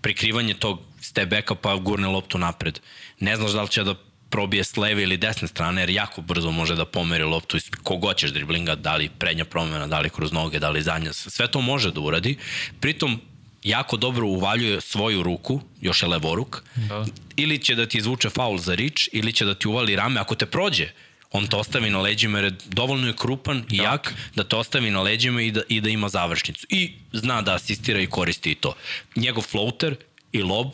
Prikrivanje 0.01 0.53
tog 0.53 0.81
step 1.01 1.29
backa 1.29 1.55
pa 1.55 1.75
gurne 1.75 2.07
loptu 2.07 2.37
napred. 2.37 2.79
Ne 3.19 3.35
znaš 3.35 3.51
da 3.51 3.61
li 3.61 3.69
će 3.69 3.83
da 3.83 3.95
probije 4.29 4.63
s 4.63 4.77
leve 4.77 5.03
ili 5.03 5.17
desne 5.17 5.47
strane, 5.47 5.81
jer 5.81 5.89
jako 5.89 6.21
brzo 6.21 6.51
može 6.51 6.75
da 6.75 6.85
pomeri 6.85 7.23
loptu 7.23 7.57
iz 7.57 7.69
kogod 7.83 8.17
ćeš 8.17 8.31
driblinga, 8.31 8.75
da 8.75 8.95
li 8.95 9.09
prednja 9.09 9.45
promena, 9.45 9.87
da 9.87 9.99
li 9.99 10.09
kroz 10.09 10.31
noge, 10.31 10.59
da 10.59 10.69
li 10.69 10.81
zadnja, 10.81 11.13
sve 11.13 11.47
to 11.47 11.61
može 11.61 11.91
da 11.91 11.99
uradi. 12.01 12.37
Pritom, 12.79 13.21
jako 13.63 13.97
dobro 13.97 14.27
uvaljuje 14.27 14.81
svoju 14.81 15.23
ruku, 15.23 15.61
još 15.81 16.01
je 16.01 16.07
levoruk, 16.07 16.63
Da. 16.75 17.05
ili 17.35 17.59
će 17.59 17.75
da 17.75 17.85
ti 17.85 17.97
izvuče 17.97 18.29
faul 18.29 18.57
za 18.57 18.75
rič, 18.75 19.09
ili 19.11 19.33
će 19.33 19.45
da 19.45 19.55
ti 19.55 19.67
uvali 19.67 19.95
rame, 19.95 20.19
ako 20.19 20.35
te 20.35 20.45
prođe, 20.45 20.89
on 21.31 21.47
te 21.47 21.55
ostavi 21.55 21.89
na 21.89 22.01
leđima 22.01 22.37
jer 22.37 22.45
je 22.45 22.57
dovoljno 22.65 23.07
je 23.07 23.13
krupan 23.15 23.63
i 23.71 23.77
jak 23.77 24.13
da 24.35 24.43
te 24.43 24.55
ostavi 24.55 24.91
na 24.91 25.01
leđima 25.01 25.41
i 25.41 25.51
da, 25.51 25.61
i 25.69 25.81
da 25.81 25.89
ima 25.89 26.09
završnicu. 26.09 26.67
I 26.69 26.93
zna 27.13 27.41
da 27.41 27.55
asistira 27.55 27.99
i 27.99 28.07
koristi 28.07 28.51
i 28.51 28.55
to. 28.55 28.73
Njegov 29.15 29.43
floater 29.43 29.95
i 30.31 30.41
lob 30.43 30.67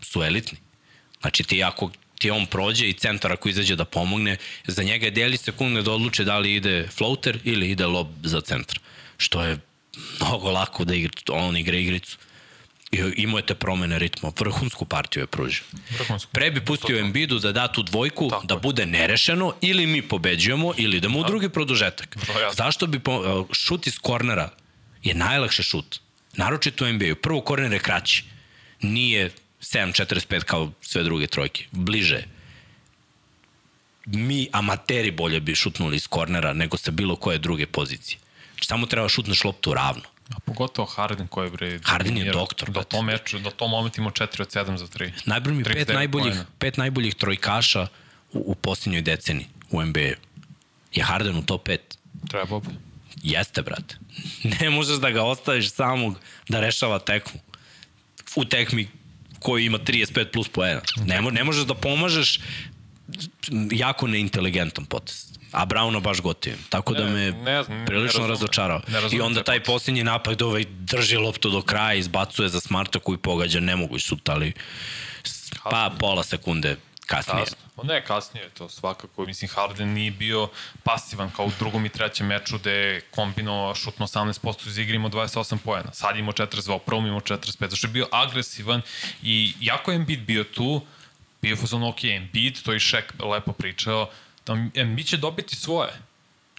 su 0.00 0.22
elitni. 0.22 0.58
Znači 1.20 1.44
ti 1.44 1.62
ako 1.64 1.90
ti 2.22 2.30
on 2.30 2.46
prođe 2.46 2.88
i 2.88 2.92
centar 2.92 3.32
ako 3.32 3.48
izađe 3.48 3.76
da 3.76 3.84
pomogne, 3.84 4.36
za 4.66 4.82
njega 4.82 5.06
je 5.06 5.10
deli 5.10 5.36
sekunde 5.36 5.82
da 5.82 5.92
odluče 5.92 6.24
da 6.24 6.38
li 6.38 6.54
ide 6.54 6.86
floater 6.96 7.38
ili 7.44 7.70
ide 7.70 7.86
lob 7.86 8.08
za 8.22 8.40
centar. 8.40 8.78
Što 9.16 9.42
je 9.44 9.58
mnogo 10.20 10.50
lako 10.50 10.84
da 10.84 10.94
igra, 10.94 11.10
on 11.28 11.56
igra 11.56 11.76
igricu. 11.76 12.18
I 12.92 13.00
imao 13.16 13.38
je 13.38 13.46
te 13.46 13.54
promene 13.54 13.98
ritma. 13.98 14.32
Vrhunsku 14.38 14.84
partiju 14.84 15.22
je 15.22 15.26
pružio. 15.26 15.64
Vrhunsku. 15.98 16.32
Pre 16.32 16.50
bi 16.50 16.64
pustio 16.64 16.98
Embidu 16.98 17.38
da 17.38 17.52
da 17.52 17.68
tu 17.72 17.82
dvojku, 17.82 18.28
Tako 18.30 18.46
da 18.46 18.56
bude 18.56 18.86
nerešeno, 18.86 19.54
ili 19.60 19.86
mi 19.86 20.02
pobeđujemo, 20.02 20.72
ili 20.76 20.96
idemo 20.96 21.18
u 21.18 21.24
drugi 21.24 21.48
produžetak. 21.48 22.16
Jasno. 22.16 22.64
Zašto 22.64 22.86
bi 22.86 22.98
po, 22.98 23.46
šut 23.52 23.86
iz 23.86 23.98
kornera 23.98 24.50
je 25.02 25.14
najlakše 25.14 25.62
šut. 25.62 26.00
Naročito 26.36 26.84
u 26.84 26.92
NBA-u. 26.92 27.16
Prvo 27.16 27.40
korner 27.40 27.72
je 27.72 27.78
kraći. 27.78 28.24
Nije 28.80 29.30
7.45 29.62 30.44
kao 30.44 30.72
sve 30.80 31.02
druge 31.02 31.26
trojke. 31.26 31.64
Bliže. 31.70 32.24
Mi, 34.06 34.48
amateri, 34.52 35.10
bolje 35.10 35.40
bi 35.40 35.54
šutnuli 35.54 35.96
iz 35.96 36.06
kornera 36.06 36.52
nego 36.52 36.76
sa 36.76 36.90
bilo 36.90 37.16
koje 37.16 37.38
druge 37.38 37.66
pozicije. 37.66 38.18
Znači, 38.52 38.66
samo 38.66 38.86
treba 38.86 39.08
šutneš 39.08 39.44
loptu 39.44 39.74
ravno. 39.74 40.02
A 40.34 40.40
pogotovo 40.40 40.86
Harden 40.86 41.26
koji 41.26 41.46
je 41.46 41.50
bre... 41.50 41.78
Harden 41.82 42.16
je 42.16 42.32
doktor, 42.32 42.70
Do 42.70 42.82
tom 42.82 43.06
meču, 43.06 43.38
do 43.38 43.50
tom 43.50 43.70
momentu 43.70 44.00
imao 44.00 44.10
4 44.10 44.40
od 44.40 44.48
7 44.48 44.76
za 44.76 44.86
3. 44.86 45.12
Najbolji 45.24 45.56
mi 45.56 45.64
pet 45.64 45.88
39 45.88 45.94
najboljih, 45.94 46.32
poena. 46.32 46.46
pet 46.58 46.76
najboljih 46.76 47.14
trojkaša 47.14 47.86
u, 48.32 48.38
u 48.46 48.54
posljednjoj 48.54 49.02
deceni 49.02 49.46
u 49.70 49.82
NBA. 49.82 50.14
Je 50.94 51.02
Harden 51.02 51.36
u 51.36 51.42
top 51.42 51.68
5. 51.68 51.78
Trebao 52.28 52.60
bi. 52.60 52.68
Jeste, 53.22 53.62
brate. 53.62 53.96
Ne 54.60 54.70
možeš 54.70 54.96
da 54.96 55.10
ga 55.10 55.22
ostaviš 55.22 55.70
samog 55.70 56.18
da 56.48 56.60
rešava 56.60 56.98
tekmu. 56.98 57.40
U 58.36 58.44
tekmi 58.44 58.88
koji 59.42 59.64
ima 59.64 59.78
35 59.78 60.32
plus 60.32 60.48
poena. 60.48 60.80
Ne, 61.06 61.20
mo, 61.20 61.30
ne 61.30 61.44
možeš 61.44 61.64
da 61.64 61.74
pomažeš 61.74 62.40
jako 63.70 64.06
neinteligentan 64.06 64.84
potez. 64.84 65.32
A 65.52 65.64
Brauna 65.64 66.00
baš 66.00 66.20
gotivim. 66.20 66.58
Tako 66.68 66.94
da 66.94 67.04
Ne, 67.04 67.10
me 67.12 67.32
ne 67.32 67.62
znam, 67.62 67.78
ne 67.78 67.86
prilično 67.86 68.06
razumem. 68.06 68.30
razočarao. 68.30 68.80
Ne 68.88 69.00
razumem 69.00 69.18
I 69.18 69.26
onda 69.26 69.42
taj 69.42 69.60
posljednji 69.60 70.04
napad 70.04 70.42
ovaj 70.42 70.64
drži 70.70 71.16
loptu 71.16 71.50
do 71.50 71.62
kraja, 71.62 71.94
izbacuje 71.94 72.48
za 72.48 72.60
Smarta 72.60 72.98
koji 72.98 73.18
pogađa, 73.18 73.60
ne 73.60 73.76
mogu 73.76 73.98
šut, 73.98 74.28
ali 74.28 74.52
pa 75.62 75.92
pola 75.98 76.22
sekunde 76.22 76.76
kasnije. 77.16 77.44
Kasno. 77.44 77.56
Pa 77.76 77.82
ne, 77.82 78.04
kasnije 78.04 78.44
je 78.44 78.50
to 78.50 78.68
svakako. 78.68 79.26
Mislim, 79.26 79.50
Harden 79.54 79.88
nije 79.88 80.10
bio 80.10 80.48
pasivan 80.82 81.30
kao 81.36 81.46
u 81.46 81.50
drugom 81.58 81.86
i 81.86 81.88
trećem 81.88 82.26
meču 82.26 82.58
gde 82.58 82.72
je 82.72 83.00
kombinovao 83.00 83.74
šutno 83.74 84.06
18% 84.06 84.68
iz 84.68 84.78
igre 84.78 84.96
imao 84.96 85.10
28 85.10 85.58
pojena. 85.58 85.92
Sad 85.92 86.16
imao 86.16 86.32
42, 86.32 86.76
u 86.76 86.78
prvom 86.78 87.06
imao 87.06 87.20
45. 87.20 87.70
Zašto 87.70 87.86
je 87.86 87.92
bio 87.92 88.08
agresivan 88.10 88.82
i 89.22 89.54
jako 89.60 89.90
je 89.90 89.96
Embiid 89.96 90.20
bio 90.20 90.44
tu, 90.44 90.80
bio 91.42 91.56
fazon 91.56 91.82
ok, 91.82 92.04
Embiid, 92.04 92.62
to 92.62 92.72
je 92.72 92.80
Šek 92.80 93.12
lepo 93.20 93.52
pričao, 93.52 94.10
da 94.46 94.52
Embiid 94.74 95.06
će 95.06 95.16
dobiti 95.16 95.56
svoje. 95.56 95.92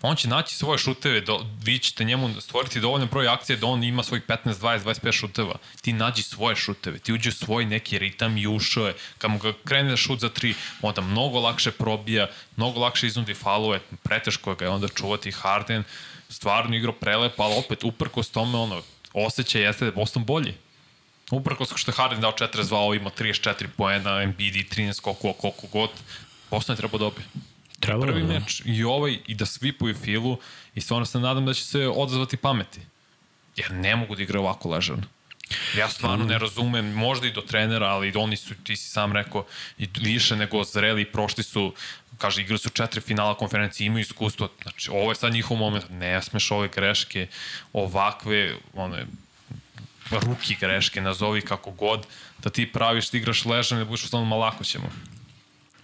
On 0.06 0.16
će 0.16 0.28
naći 0.28 0.56
svoje 0.56 0.78
šuteve, 0.78 1.22
do, 1.22 1.46
vi 1.64 1.80
ćete 1.80 2.04
njemu 2.04 2.42
stvoriti 2.42 2.80
dovoljno 2.80 3.06
broj 3.06 3.28
akcije 3.28 3.58
da 3.58 3.68
on 3.68 3.84
ima 3.84 4.04
svojih 4.04 4.24
15, 4.28 4.54
20, 4.54 4.84
25 4.84 5.12
šuteva. 5.12 5.56
Ti 5.82 5.94
nađi 5.94 6.24
svoje 6.24 6.56
šuteve, 6.56 7.00
ti 7.00 7.14
uđe 7.14 7.30
u 7.30 7.32
svoj 7.32 7.66
neki 7.66 8.00
ritam 8.00 8.38
i 8.38 8.48
ušao 8.48 8.88
je. 8.88 8.96
Kad 9.18 9.32
mu 9.32 9.38
ga 9.38 9.54
krene 9.66 9.90
da 9.90 9.98
šut 9.98 10.20
za 10.20 10.30
tri, 10.30 10.56
onda 10.82 11.02
mnogo 11.02 11.40
lakše 11.40 11.72
probija, 11.72 12.28
mnogo 12.58 12.80
lakše 12.80 13.08
iznudi 13.08 13.34
falove, 13.34 13.80
preteško 14.04 14.56
ga 14.56 14.66
je 14.66 14.72
onda 14.72 14.88
čuvati 14.88 15.32
Harden, 15.32 15.84
stvarno 16.30 16.76
igrao 16.76 16.94
prelepo, 16.94 17.44
ali 17.44 17.56
opet 17.58 17.84
uprkos 17.84 18.30
tome 18.30 18.58
ono, 18.58 18.82
osjećaj 19.14 19.62
jeste 19.62 19.86
da 19.86 19.90
je 19.90 19.96
Boston 19.96 20.26
bolji. 20.26 20.54
Uprkos 21.32 21.70
što 21.76 21.92
je 21.92 21.96
Harden 21.96 22.22
dao 22.22 22.32
42, 22.32 22.74
ovo 22.76 22.94
ima 22.94 23.10
34 23.20 23.68
poena, 23.78 24.24
i 24.24 24.28
13 24.28 25.02
koliko, 25.02 25.34
koliko 25.34 25.68
god, 25.68 25.90
Boston 26.52 26.74
je 26.74 26.78
trebao 26.78 27.00
dobiti 27.00 27.53
Trebalo 27.84 28.06
prvi 28.06 28.22
da. 28.22 28.34
meč 28.34 28.62
i 28.66 28.84
ovaj 28.84 29.18
i 29.28 29.36
da 29.36 29.46
svipuju 29.46 29.96
filu 29.96 30.38
i 30.76 30.82
stvarno 30.82 31.06
se 31.06 31.20
nadam 31.20 31.46
da 31.46 31.54
će 31.54 31.64
se 31.64 31.88
odazvati 31.88 32.38
pameti. 32.38 32.80
Jer 33.56 33.72
ne 33.72 33.96
mogu 33.96 34.16
da 34.16 34.22
igraju 34.24 34.44
ovako 34.44 34.70
ležano. 34.70 35.04
Ja 35.78 35.90
stvarno 35.90 36.26
ne 36.26 36.38
razumem, 36.40 36.94
možda 36.94 37.28
i 37.28 37.32
do 37.32 37.42
trenera, 37.42 37.88
ali 37.88 38.14
oni 38.16 38.38
su, 38.38 38.56
ti 38.64 38.76
si 38.76 38.90
sam 38.90 39.14
rekao, 39.14 39.46
i 39.78 39.88
više 39.96 40.36
nego 40.36 40.64
zreli 40.64 41.02
i 41.02 41.06
prošli 41.06 41.44
su, 41.44 41.74
kaže, 42.18 42.42
igrali 42.42 42.60
su 42.60 42.70
četiri 42.70 43.02
finala 43.02 43.38
konferencije, 43.38 43.88
imaju 43.88 44.02
iskustvo, 44.02 44.50
znači 44.62 44.90
ovo 44.90 45.12
je 45.12 45.16
sad 45.16 45.34
njihov 45.34 45.58
moment, 45.58 45.86
ne 45.90 46.22
smeš 46.22 46.52
ove 46.52 46.68
greške, 46.68 47.28
ovakve, 47.74 48.56
one, 48.74 49.06
ruki 50.12 50.56
greške, 50.60 51.02
nazovi 51.02 51.42
kako 51.42 51.72
god, 51.72 52.08
da 52.44 52.50
ti 52.50 52.72
praviš, 52.72 53.10
da 53.10 53.18
igraš 53.18 53.46
ležano 53.46 53.82
i 53.82 53.84
da 53.84 53.90
budeš 53.90 54.04
u 54.04 54.08
stanu 54.08 54.26
malako 54.26 54.64
ćemo. 54.64 54.90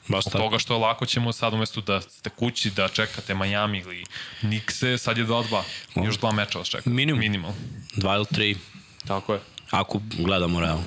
Baš 0.10 0.24
Zbog 0.24 0.34
tako. 0.34 0.44
toga 0.44 0.60
što 0.60 0.78
lako 0.78 1.06
ćemo 1.06 1.32
sad 1.34 1.54
umesto 1.54 1.82
da 1.82 2.02
ste 2.02 2.30
kući, 2.30 2.70
da 2.70 2.88
čekate 2.88 3.36
Miami 3.36 3.80
ili 3.80 4.04
Nikse, 4.42 4.98
sad 4.98 5.18
je 5.18 5.26
2-2. 5.26 5.62
Još 6.06 6.18
dva 6.18 6.32
meča 6.32 6.58
vas 6.58 6.68
čeka. 6.68 6.90
Minimum. 6.90 7.20
Minimal. 7.20 7.52
Dva 7.96 8.16
ili 8.16 8.26
tri, 8.26 8.58
Tako 9.08 9.34
je. 9.34 9.40
ako 9.70 10.02
gledamo 10.18 10.60
realno. 10.60 10.84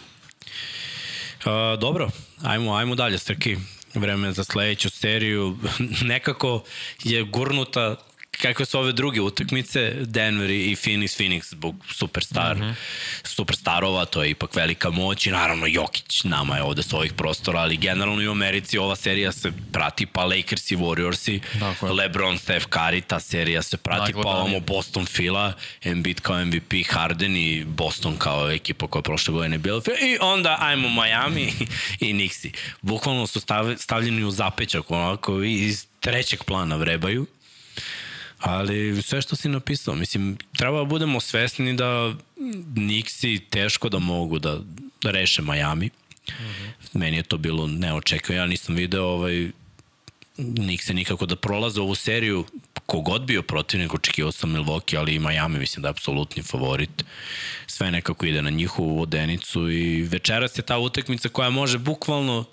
Uh, 1.44 1.80
dobro, 1.80 2.08
ajmo, 2.42 2.74
ajmo 2.74 2.94
dalje, 2.94 3.18
Srki. 3.18 3.56
Vreme 3.94 4.32
za 4.32 4.44
sledeću 4.44 4.90
seriju. 4.90 5.56
Nekako 6.12 6.64
je 7.04 7.22
gurnuta 7.22 7.96
kakve 8.40 8.64
su 8.64 8.78
ove 8.78 8.92
druge 8.92 9.20
utakmice, 9.20 9.94
Denver 10.00 10.50
i 10.50 10.76
Phoenix, 10.76 11.20
Phoenix 11.20 11.50
zbog 11.50 11.74
superstar, 11.90 12.56
mm 12.56 12.60
-hmm. 12.60 12.74
superstarova, 13.24 14.04
to 14.04 14.22
je 14.22 14.30
ipak 14.30 14.54
velika 14.56 14.90
moć 14.90 15.26
i 15.26 15.30
naravno 15.30 15.66
Jokić 15.66 16.24
nama 16.24 16.56
je 16.56 16.62
ovde 16.62 16.82
s 16.82 16.92
ovih 16.92 17.12
prostora, 17.12 17.60
ali 17.60 17.76
generalno 17.76 18.22
i 18.22 18.28
u 18.28 18.30
Americi 18.30 18.78
ova 18.78 18.96
serija 18.96 19.32
se 19.32 19.52
prati 19.72 20.06
pa 20.06 20.24
Lakers 20.24 20.70
i 20.70 20.76
Warriors 20.76 21.32
i 21.32 21.40
Tako 21.60 21.86
je. 21.86 21.92
LeBron, 21.92 22.38
Steph 22.38 22.66
Curry, 22.66 23.02
ta 23.06 23.20
serija 23.20 23.62
se 23.62 23.76
prati 23.76 23.98
pa 23.98 24.04
Najgledanije. 24.04 24.40
ovamo 24.40 24.60
Boston 24.60 25.06
Fila, 25.06 25.52
Embiid 25.84 26.20
kao 26.20 26.44
MVP, 26.44 26.72
Harden 26.88 27.36
i 27.36 27.64
Boston 27.64 28.16
kao 28.16 28.50
ekipa 28.50 28.86
koja 28.86 29.00
je 29.00 29.04
prošle 29.04 29.32
godine 29.32 29.58
bila 29.58 29.82
i 30.00 30.18
onda 30.20 30.56
ajmo 30.60 30.88
Miami 30.88 31.52
i 32.00 32.12
Nixi. 32.12 32.54
Bukvalno 32.80 33.26
su 33.26 33.40
stav, 33.40 33.74
stavljeni 33.78 34.24
u 34.24 34.30
zapećak 34.30 34.90
onako 34.90 35.42
i 35.42 35.54
iz 35.54 35.86
trećeg 36.00 36.44
plana 36.44 36.76
vrebaju. 36.76 37.26
Ali 38.42 39.02
sve 39.02 39.22
što 39.22 39.36
si 39.36 39.48
napisao, 39.48 39.94
mislim, 39.94 40.36
treba 40.56 40.78
da 40.78 40.84
budemo 40.84 41.20
svesni 41.20 41.76
da 41.76 42.14
Nixi 42.74 43.40
teško 43.50 43.88
da 43.88 43.98
mogu 43.98 44.38
da, 44.38 44.58
da 45.02 45.10
reše 45.10 45.42
Miami. 45.42 45.86
Mm 45.86 46.32
-hmm. 46.32 46.98
Meni 46.98 47.16
je 47.16 47.22
to 47.22 47.38
bilo 47.38 47.66
neočekano. 47.66 48.38
Ja 48.38 48.46
nisam 48.46 48.74
video 48.74 49.04
ovaj, 49.04 49.50
Nixi 50.38 50.92
nikako 50.92 51.26
da 51.26 51.36
prolaze 51.36 51.80
ovu 51.80 51.94
seriju 51.94 52.44
kogod 52.86 53.22
bio 53.22 53.42
protivnik, 53.42 53.94
očekivao 53.94 54.32
sam 54.32 54.50
Milwaukee, 54.50 54.98
ali 54.98 55.14
i 55.14 55.18
Miami 55.18 55.58
mislim 55.58 55.82
da 55.82 55.88
je 55.88 55.90
apsolutni 55.90 56.42
favorit. 56.42 57.04
Sve 57.66 57.90
nekako 57.90 58.26
ide 58.26 58.42
na 58.42 58.50
njihovu 58.50 58.98
vodenicu 58.98 59.70
i 59.70 60.02
večeras 60.02 60.58
je 60.58 60.62
ta 60.62 60.78
utakmica 60.78 61.28
koja 61.28 61.50
može 61.50 61.78
bukvalno 61.78 62.44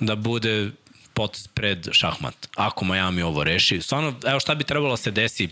da 0.00 0.16
bude 0.16 0.70
potez 1.14 1.46
pred 1.48 1.88
šahmat. 1.92 2.48
Ako 2.56 2.84
Miami 2.84 3.22
ovo 3.22 3.44
reši, 3.44 3.82
stvarno, 3.82 4.14
evo 4.26 4.40
šta 4.40 4.54
bi 4.54 4.64
trebalo 4.64 4.90
da 4.90 4.96
se 4.96 5.10
desi 5.10 5.48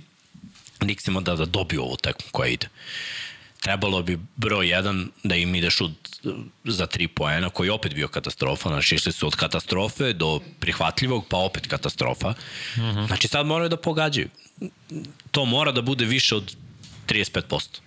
Nixima 0.81 1.23
da, 1.23 1.37
da 1.37 1.45
dobiju 1.45 1.83
ovu 1.83 1.97
tekmu 1.97 2.27
koja 2.31 2.49
ide. 2.49 2.69
Trebalo 3.61 4.03
bi 4.03 4.19
broj 4.37 4.67
1 4.67 5.07
da 5.23 5.37
im 5.37 5.55
ide 5.55 5.71
šut 5.71 5.93
za 6.65 6.87
3 6.87 7.07
poena, 7.07 7.51
koji 7.51 7.69
je 7.69 7.73
opet 7.73 7.95
bio 7.95 8.09
katastrofa. 8.09 8.69
Znači, 8.69 8.95
išli 8.95 9.13
su 9.13 9.27
od 9.27 9.37
katastrofe 9.37 10.13
do 10.13 10.41
prihvatljivog, 10.61 11.27
pa 11.29 11.37
opet 11.37 11.67
katastrofa. 11.67 12.35
Mhm. 12.77 12.83
-huh. 12.83 13.07
Znači, 13.07 13.29
sad 13.29 13.47
moraju 13.47 13.69
da 13.69 13.77
pogađaju. 13.77 14.29
To 15.31 15.45
mora 15.45 15.73
da 15.73 15.83
bude 15.83 16.05
više 16.05 16.37
od 16.37 16.57
35%. 17.07 17.81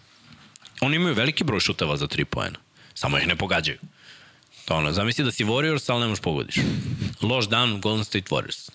Oni 0.81 0.95
imaju 0.95 1.15
veliki 1.15 1.43
broj 1.43 1.59
šuteva 1.59 1.97
za 1.97 2.07
3 2.07 2.23
poena. 2.23 2.59
Samo 2.93 3.17
ih 3.17 3.27
ne 3.27 3.35
pogađaju. 3.35 3.77
To 4.65 4.75
ono, 4.75 4.93
zamisli 4.93 5.25
da 5.25 5.31
si 5.31 5.45
Warriors, 5.45 5.91
ali 5.91 6.01
ne 6.01 6.07
možeš 6.07 6.21
pogodiš. 6.21 6.55
Loš 7.21 7.47
dan 7.47 7.81
Golden 7.81 8.05
State 8.05 8.29
Warriors 8.29 8.69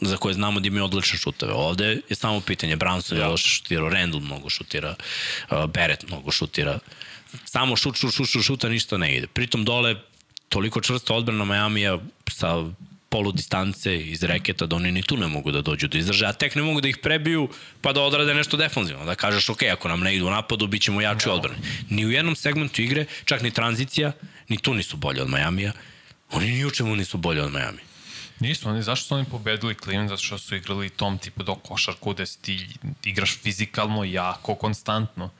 za 0.00 0.16
koje 0.16 0.34
znamo 0.34 0.60
da 0.60 0.66
imaju 0.66 0.84
odlične 0.84 1.18
šuteve. 1.18 1.52
Ovde 1.52 2.00
je 2.08 2.16
samo 2.16 2.40
pitanje, 2.40 2.76
Brownson 2.76 3.14
je 3.14 3.20
ja. 3.20 3.28
loše 3.28 3.48
šutirao, 3.48 3.88
Randall 3.88 4.22
mnogo 4.22 4.50
šutira, 4.50 4.94
uh, 5.50 5.64
Barrett 5.64 6.08
mnogo 6.08 6.30
šutira. 6.30 6.78
Samo 7.44 7.76
šut, 7.76 7.96
šut, 7.96 8.14
šut, 8.14 8.28
šut, 8.28 8.42
šuta, 8.42 8.68
ništa 8.68 8.98
ne 8.98 9.16
ide. 9.16 9.26
Pritom 9.26 9.64
dole 9.64 9.96
toliko 10.48 10.80
čvrsta 10.80 11.14
odbrana 11.14 11.44
Majamija 11.44 11.98
sa 12.30 12.64
polu 13.10 13.32
distance 13.32 13.96
iz 13.96 14.22
reketa 14.22 14.66
da 14.66 14.76
oni 14.76 14.92
ni 14.92 15.02
tu 15.02 15.16
ne 15.16 15.26
mogu 15.26 15.50
da 15.50 15.62
dođu 15.62 15.88
do 15.88 15.98
izražaja, 15.98 16.30
a 16.30 16.32
tek 16.32 16.54
ne 16.54 16.62
mogu 16.62 16.80
da 16.80 16.88
ih 16.88 16.98
prebiju 17.02 17.48
pa 17.80 17.92
da 17.92 18.02
odrade 18.02 18.34
nešto 18.34 18.56
defanzivno, 18.56 19.04
da 19.04 19.14
kažeš 19.14 19.48
ok, 19.50 19.62
ako 19.72 19.88
nam 19.88 20.00
ne 20.00 20.14
idu 20.16 20.26
u 20.26 20.30
napadu, 20.30 20.66
bit 20.66 20.82
ćemo 20.82 21.00
jači 21.00 21.28
no. 21.28 21.34
odbrani. 21.34 21.58
Ni 21.90 22.06
u 22.06 22.10
jednom 22.10 22.36
segmentu 22.36 22.82
igre, 22.82 23.04
čak 23.24 23.42
ni 23.42 23.50
tranzicija, 23.50 24.12
ni 24.48 24.58
tu 24.58 24.74
nisu 24.74 24.96
bolji 24.96 25.20
od 25.20 25.28
Majamija, 25.28 25.72
oni 26.30 26.50
ni 26.50 26.64
u 26.64 26.70
čemu 26.70 26.96
nisu 26.96 27.18
bolji 27.18 27.40
od 27.40 27.52
Majamija. 27.52 27.84
Nisu, 28.40 28.68
oni, 28.68 28.82
zašto 28.82 29.06
su 29.06 29.14
oni 29.14 29.24
pobedili 29.24 29.74
Cleveland? 29.74 30.08
Zato 30.08 30.22
što 30.22 30.38
su 30.38 30.56
igrali 30.56 30.90
tom 30.90 31.18
tipu 31.18 31.42
do 31.42 31.54
košarku 31.54 32.14
gde 32.14 32.24
ti 32.40 32.66
igraš 33.04 33.38
fizikalno, 33.42 34.04
jako, 34.04 34.54
konstantno. 34.54 35.30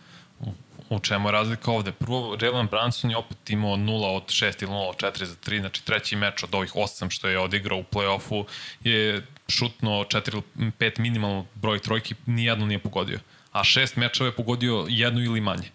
U, 0.91 0.99
čemu 0.99 1.28
je 1.28 1.32
razlika 1.32 1.70
ovde? 1.70 1.93
Prvo, 1.93 2.36
Jalen 2.41 2.66
Branson 2.66 3.11
je 3.11 3.16
opet 3.16 3.51
imao 3.51 3.76
0 3.76 4.16
od 4.16 4.26
6 4.26 4.62
ili 4.62 4.72
0 4.72 4.88
od 4.88 4.97
4 4.97 5.24
za 5.24 5.34
3, 5.34 5.61
znači 5.61 5.84
treći 5.84 6.16
meč 6.16 6.43
od 6.43 6.55
ovih 6.55 6.74
8 6.74 7.11
što 7.11 7.28
je 7.28 7.38
odigrao 7.38 7.78
u 7.78 7.84
play-offu 7.93 8.45
je 8.84 9.26
šutno 9.49 9.91
4 9.91 10.43
ili 10.59 10.72
5 10.78 10.99
minimalno 10.99 11.47
broj 11.55 11.78
trojki, 11.78 12.14
nijedno 12.26 12.66
nije 12.66 12.78
pogodio. 12.78 13.18
A 13.53 13.64
šest 13.64 13.97
mečeva 13.97 14.26
je 14.26 14.36
pogodio 14.36 14.86
jednu 14.88 15.20
ili 15.20 15.41
manje. 15.41 15.70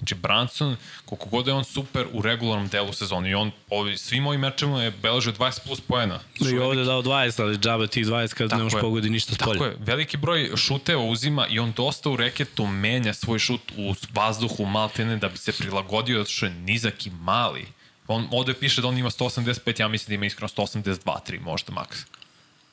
Znači, 0.00 0.14
Branson, 0.14 0.76
koliko 1.04 1.28
god 1.28 1.46
je 1.46 1.52
on 1.52 1.64
super 1.64 2.06
u 2.12 2.22
regularnom 2.22 2.68
delu 2.68 2.92
sezoni, 2.92 3.30
i 3.30 3.34
on 3.34 3.50
ovi, 3.70 3.96
svim 3.96 4.26
ovim 4.26 4.40
mečima 4.40 4.82
je 4.82 4.90
beležio 4.90 5.32
20 5.32 5.60
plus 5.66 5.80
poena. 5.80 6.20
I 6.40 6.58
ovde 6.58 6.84
dao 6.84 7.02
20, 7.02 7.42
ali 7.42 7.58
džabe 7.58 7.86
tih 7.86 8.06
20 8.06 8.34
kad 8.34 8.50
ne 8.50 8.62
možeš 8.62 8.80
pogodi 8.80 9.10
ništa 9.10 9.34
s 9.34 9.38
polja. 9.38 9.52
Tako 9.52 9.64
je, 9.64 9.76
veliki 9.78 10.16
broj 10.16 10.50
šuteva 10.56 11.02
uzima 11.02 11.46
i 11.46 11.58
on 11.58 11.72
dosta 11.76 12.10
u 12.10 12.16
reketu 12.16 12.66
menja 12.66 13.14
svoj 13.14 13.38
šut 13.38 13.60
u 13.76 13.94
vazduhu 14.14 14.64
maltene 14.64 15.16
da 15.16 15.28
bi 15.28 15.38
se 15.38 15.52
prilagodio, 15.52 16.18
zato 16.18 16.30
što 16.30 16.46
je 16.46 16.52
nizak 16.52 17.06
i 17.06 17.10
mali. 17.10 17.66
On 18.06 18.28
ovde 18.30 18.54
piše 18.54 18.80
da 18.80 18.88
on 18.88 18.98
ima 18.98 19.10
185, 19.10 19.80
ja 19.80 19.88
mislim 19.88 20.08
da 20.08 20.14
ima 20.14 20.26
iskreno 20.26 20.48
182, 20.48 21.18
3 21.28 21.40
možda 21.40 21.72
maks. 21.72 21.98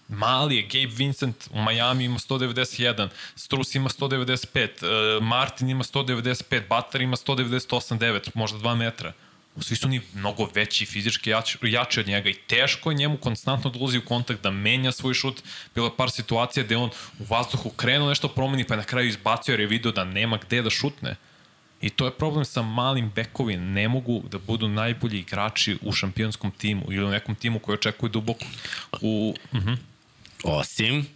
Mali 0.10 0.56
je, 0.56 0.62
Gabe 0.62 0.96
Vincent 0.96 1.50
u 1.52 1.62
Miami 1.62 2.04
ima 2.04 2.20
191, 2.20 3.10
Strus 3.36 3.76
ima 3.76 3.90
195, 3.90 5.18
uh, 5.18 5.24
Martin 5.24 5.70
ima 5.70 5.84
195, 5.84 6.62
Butler 6.70 7.02
ima 7.02 7.16
198, 7.16 7.98
9, 7.98 8.30
možda 8.34 8.60
2 8.60 8.76
metra. 8.76 9.14
Svi 9.62 9.76
su 9.76 9.88
oni 9.88 10.02
mnogo 10.14 10.50
veći 10.56 10.86
fizički 10.86 11.30
jači, 11.30 11.58
jači 11.62 12.00
od 12.00 12.08
njega 12.08 12.30
i 12.30 12.34
teško 12.34 12.92
je 12.92 12.98
njemu 12.98 13.18
konstantno 13.18 13.70
dolazi 13.70 13.98
u 13.98 14.06
kontakt 14.06 14.44
da 14.44 14.52
menja 14.52 14.92
svoj 14.92 15.14
šut. 15.14 15.44
Bilo 15.76 15.88
je 15.88 15.98
par 15.98 16.12
situacija 16.12 16.64
gde 16.64 16.78
on 16.78 16.90
u 17.20 17.24
vazduhu 17.30 17.70
krenuo 17.70 18.10
nešto 18.10 18.28
promeni 18.28 18.64
pa 18.64 18.74
je 18.74 18.78
na 18.78 18.84
kraju 18.84 19.08
izbacio 19.08 19.54
jer 19.54 19.60
je 19.60 19.68
video 19.68 19.92
da 19.92 20.04
nema 20.04 20.38
gde 20.38 20.62
da 20.62 20.70
šutne. 20.70 21.16
I 21.82 21.90
to 21.90 22.06
je 22.06 22.12
problem 22.12 22.46
sa 22.46 22.62
malim 22.62 23.12
bekovima. 23.16 23.64
Ne 23.64 23.88
mogu 23.90 24.24
da 24.32 24.38
budu 24.38 24.68
najbolji 24.68 25.20
igrači 25.20 25.78
u 25.82 25.92
šampionskom 25.92 26.52
timu 26.52 26.84
ili 26.90 27.06
u 27.06 27.10
nekom 27.10 27.36
timu 27.36 27.60
koji 27.60 27.74
očekuje 27.74 28.10
duboko. 28.10 28.46
U, 29.02 29.36
uh 29.52 29.60
mhm. 29.60 29.70
-huh. 29.70 29.78
Osim... 30.44 31.08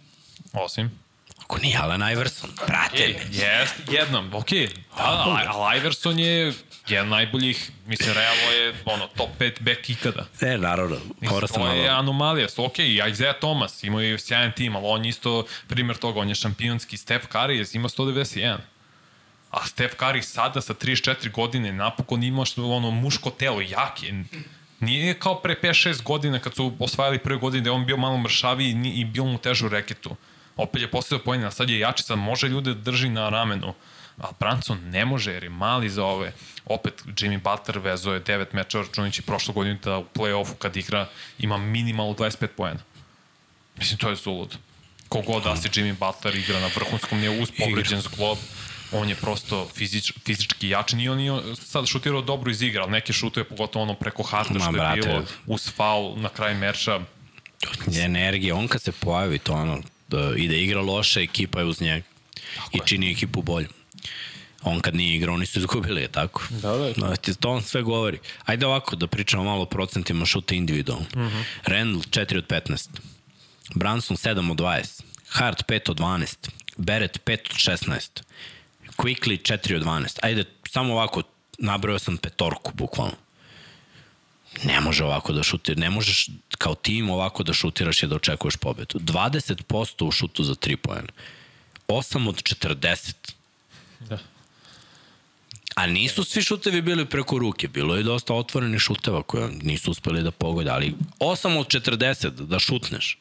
Osim? 0.52 1.02
Ako 1.38 1.58
nije 1.58 1.78
Alan 1.78 2.12
Iverson, 2.12 2.50
prate 2.66 3.08
me. 3.08 3.36
Jest, 3.36 3.74
jednom, 3.90 4.34
okej. 4.34 4.66
Okay. 4.66 4.74
Da, 4.96 5.52
ali 5.54 5.78
Iverson 5.78 6.18
je 6.18 6.52
jedan 6.88 7.08
najboljih, 7.08 7.70
mislim, 7.86 8.14
realno 8.14 8.50
je 8.50 8.74
ono, 8.84 9.06
top 9.06 9.30
5 9.38 9.60
back 9.60 9.90
ikada. 9.90 10.26
E, 10.40 10.58
naravno, 10.58 10.96
mora 11.20 11.46
sam 11.46 11.62
malo. 11.62 11.74
To 11.74 11.78
je 11.78 11.88
anomalija, 11.88 12.46
ok, 12.56 12.78
i 12.78 13.00
Isaiah 13.10 13.36
Thomas, 13.38 13.84
imao 13.84 14.00
je 14.00 14.18
sjajan 14.18 14.52
tim, 14.52 14.76
ali 14.76 14.86
on 14.88 15.04
je 15.04 15.08
isto 15.08 15.46
primjer 15.68 15.96
toga, 15.96 16.20
on 16.20 16.28
je 16.28 16.34
šampionski, 16.34 16.96
Steph 16.96 17.26
Curry 17.32 17.76
ima 17.76 17.88
191. 17.88 18.56
A 19.50 19.66
Steph 19.66 19.96
Curry 19.96 20.22
sada 20.22 20.60
sa 20.60 20.74
34 20.74 21.30
godine 21.30 21.72
napokon 21.72 22.22
ima 22.22 22.44
što 22.44 22.70
ono 22.70 22.90
muško 22.90 23.30
telo, 23.30 23.60
jak 23.60 24.02
je. 24.02 24.24
Nije 24.82 25.14
kao 25.14 25.40
pre 25.40 25.56
5-6 25.62 26.02
godina 26.02 26.38
kad 26.38 26.54
su 26.54 26.72
osvajali 26.78 27.18
prve 27.18 27.38
godine 27.38 27.62
da 27.62 27.70
je 27.70 27.74
on 27.74 27.86
bio 27.86 27.96
malo 27.96 28.18
mršaviji 28.18 28.76
i, 28.84 29.00
i 29.00 29.04
bio 29.04 29.24
mu 29.24 29.38
težu 29.38 29.68
reketu. 29.68 30.16
Opet 30.56 30.82
je 30.82 30.90
postavio 30.90 31.24
pojena, 31.24 31.50
sad 31.50 31.70
je 31.70 31.78
jači, 31.78 32.02
sad 32.02 32.18
može 32.18 32.48
ljude 32.48 32.74
da 32.74 32.80
drži 32.80 33.08
na 33.08 33.28
ramenu. 33.28 33.74
A 34.18 34.26
Branson 34.40 34.78
ne 34.90 35.04
može 35.04 35.32
jer 35.32 35.44
je 35.44 35.50
mali 35.50 35.88
za 35.90 36.04
ove. 36.04 36.32
Opet 36.64 37.02
Jimmy 37.06 37.40
Butler 37.42 37.78
vezo 37.78 38.12
je 38.12 38.24
9 38.24 38.46
meča 38.52 38.78
računajući 38.78 39.22
prošle 39.22 39.54
godine 39.54 39.78
da 39.84 39.98
u 39.98 40.04
play-offu 40.14 40.54
kad 40.58 40.76
igra 40.76 41.08
ima 41.38 41.56
minimalno 41.56 42.14
25 42.14 42.46
pojena. 42.46 42.80
Mislim, 43.76 43.98
to 43.98 44.10
je 44.10 44.16
zulud. 44.16 44.56
Kogod 45.08 45.42
da 45.42 45.56
se 45.56 45.68
Jimmy 45.68 45.94
Butler 45.98 46.36
igra 46.36 46.60
na 46.60 46.70
vrhunskom 46.74 47.18
nije 47.18 47.42
uz 47.42 47.50
povređen 47.58 48.00
zglob 48.00 48.38
on 48.92 49.08
je 49.08 49.14
prosto 49.14 49.68
fizič, 49.74 50.12
fizički 50.24 50.68
jači, 50.68 50.96
nije 50.96 51.10
on 51.10 51.16
nije 51.18 51.42
sad 51.54 51.86
šutirao 51.86 52.22
dobro 52.22 52.50
iz 52.50 52.62
igra, 52.62 52.82
ali 52.82 52.92
neke 52.92 53.12
šutuje, 53.12 53.44
pogotovo 53.44 53.82
ono 53.82 53.94
preko 53.94 54.22
harta 54.22 54.54
što 54.54 54.76
je 54.76 55.02
bilo, 55.02 55.24
uz 55.46 55.70
faul 55.70 56.14
na 56.16 56.28
kraju 56.28 56.58
merča. 56.58 57.00
Energija, 57.98 58.56
on 58.56 58.68
kad 58.68 58.82
se 58.82 58.92
pojavi, 58.92 59.38
to 59.38 59.52
ono, 59.52 59.78
da 60.08 60.32
ide 60.36 60.62
igra 60.62 60.80
loše, 60.80 61.20
ekipa 61.20 61.58
je 61.58 61.64
uz 61.64 61.80
njega 61.80 62.12
tako 62.56 62.76
i 62.76 62.80
čini 62.88 63.06
je. 63.06 63.12
ekipu 63.12 63.42
bolju. 63.42 63.68
On 64.62 64.80
kad 64.80 64.94
nije 64.94 65.16
igrao, 65.16 65.34
oni 65.34 65.46
su 65.46 65.58
izgubili, 65.58 66.00
je 66.00 66.08
tako? 66.08 66.42
Da, 66.50 66.76
da. 66.76 66.92
No, 66.96 67.16
to 67.40 67.50
on 67.50 67.62
sve 67.62 67.82
govori. 67.82 68.18
Ajde 68.44 68.66
ovako, 68.66 68.96
da 68.96 69.06
pričamo 69.06 69.44
malo 69.44 69.62
o 69.62 69.66
procentima 69.66 70.26
šuta 70.26 70.54
individualno. 70.54 71.06
Uh 71.14 71.20
mhm. 71.20 71.36
-huh. 71.36 71.44
Randall 71.64 72.02
4 72.02 72.38
od 72.38 72.46
15. 72.46 72.88
Branson 73.74 74.16
7 74.16 74.50
od 74.50 74.56
20. 74.56 75.02
Hart 75.28 75.64
5 75.68 75.90
od 75.90 75.98
12. 75.98 76.48
Barrett 76.76 77.18
5 77.24 77.38
od 77.50 77.78
16. 77.78 78.22
Quickly 78.96 79.38
4 79.38 79.76
od 79.76 79.82
12. 79.82 80.18
Ajde, 80.22 80.44
samo 80.68 80.92
ovako, 80.92 81.22
nabrao 81.58 81.98
sam 81.98 82.16
petorku, 82.16 82.72
bukvalno. 82.74 83.14
Ne 84.64 84.80
može 84.80 85.04
ovako 85.04 85.32
da 85.32 85.42
šutira, 85.42 85.80
ne 85.80 85.90
možeš 85.90 86.28
kao 86.58 86.74
tim 86.74 87.10
ovako 87.10 87.42
da 87.42 87.52
šutiraš 87.52 88.02
i 88.02 88.06
da 88.06 88.16
očekuješ 88.16 88.56
pobedu. 88.56 88.98
20% 88.98 90.04
u 90.04 90.10
šutu 90.10 90.44
za 90.44 90.54
3 90.54 90.76
pojene. 90.76 91.08
8 91.88 92.28
od 92.28 92.42
40. 92.42 93.14
Da. 94.00 94.18
A 95.74 95.86
nisu 95.86 96.24
svi 96.24 96.42
šutevi 96.42 96.82
bili 96.82 97.06
preko 97.06 97.38
ruke, 97.38 97.68
bilo 97.68 97.96
je 97.96 98.02
dosta 98.02 98.34
otvorenih 98.34 98.80
šuteva 98.80 99.22
koje 99.22 99.50
nisu 99.62 99.90
uspeli 99.90 100.22
da 100.22 100.30
pogode, 100.30 100.70
ali 100.70 100.94
8 101.20 101.58
od 101.58 101.66
40 101.66 102.30
da 102.30 102.58
šutneš 102.58 103.18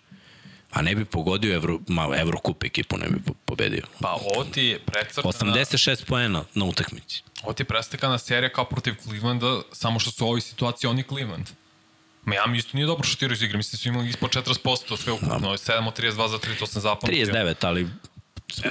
a 0.71 0.81
ne 0.81 0.95
bi 0.95 1.05
pogodio 1.05 1.55
Evro, 1.55 1.79
ma, 1.87 2.07
Evrokup 2.17 2.63
ekipu, 2.63 2.97
ne 2.97 3.07
bi 3.09 3.19
pobedio. 3.45 3.83
Pa 3.99 4.11
ovo 4.11 4.43
ti 4.43 4.61
je 4.61 4.79
precrtana... 4.79 5.53
86 5.53 6.05
poena 6.05 6.43
na 6.53 6.65
utakmici. 6.65 7.23
Ovo 7.43 7.53
ti 7.53 7.61
je 7.61 7.67
prestekana 7.67 8.17
serija 8.17 8.49
kao 8.49 8.65
protiv 8.65 8.95
Clevelanda, 9.03 9.61
samo 9.71 9.99
što 9.99 10.11
su 10.11 10.25
u 10.25 10.27
ovoj 10.27 10.41
situaciji 10.41 10.89
oni 10.89 11.03
Cleveland. 11.03 11.49
Miami 12.25 12.57
isto 12.57 12.69
nije 12.73 12.85
dobro 12.85 13.03
šutirao 13.03 13.33
iz 13.33 13.41
igre, 13.41 13.57
mislim 13.57 13.71
da 13.71 13.77
su 13.77 13.89
imali 13.89 14.09
ispod 14.09 14.29
40% 14.29 14.97
sve 14.97 15.13
ukupno, 15.13 15.39
da. 15.39 15.47
7 15.47 15.87
od 15.87 15.99
32 15.99 16.27
za 16.27 16.37
3, 16.37 16.59
to 16.59 16.67
sam 16.67 16.81
zapamtio. 16.81 17.25
39, 17.25 17.55
ali 17.61 17.87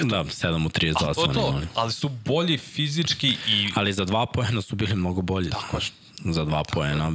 Da, 0.02 0.24
7 0.24 0.66
od 0.66 0.78
32 0.78 1.14
su 1.14 1.20
oni 1.20 1.32
imali. 1.48 1.66
Ali 1.74 1.92
su 1.92 2.08
bolji 2.08 2.58
fizički 2.58 3.28
i... 3.28 3.68
Ali 3.74 3.92
za 3.92 4.04
dva 4.04 4.26
poena 4.26 4.62
su 4.62 4.76
bili 4.76 4.94
mnogo 4.94 5.22
bolji. 5.22 5.50
Tako 5.50 5.76
je. 5.76 5.82
Za 6.32 6.44
dva 6.44 6.62
poena 6.72 7.12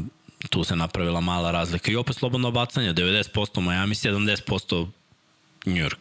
tu 0.50 0.64
se 0.64 0.76
napravila 0.76 1.22
mala 1.22 1.52
razlika. 1.52 1.91
I 1.91 1.96
opet 1.96 2.16
slobodno 2.16 2.52
bacanje, 2.52 2.93
90% 2.93 3.62
Miami, 3.62 3.96
70% 3.96 4.88
New 5.66 5.84
York. 5.84 5.98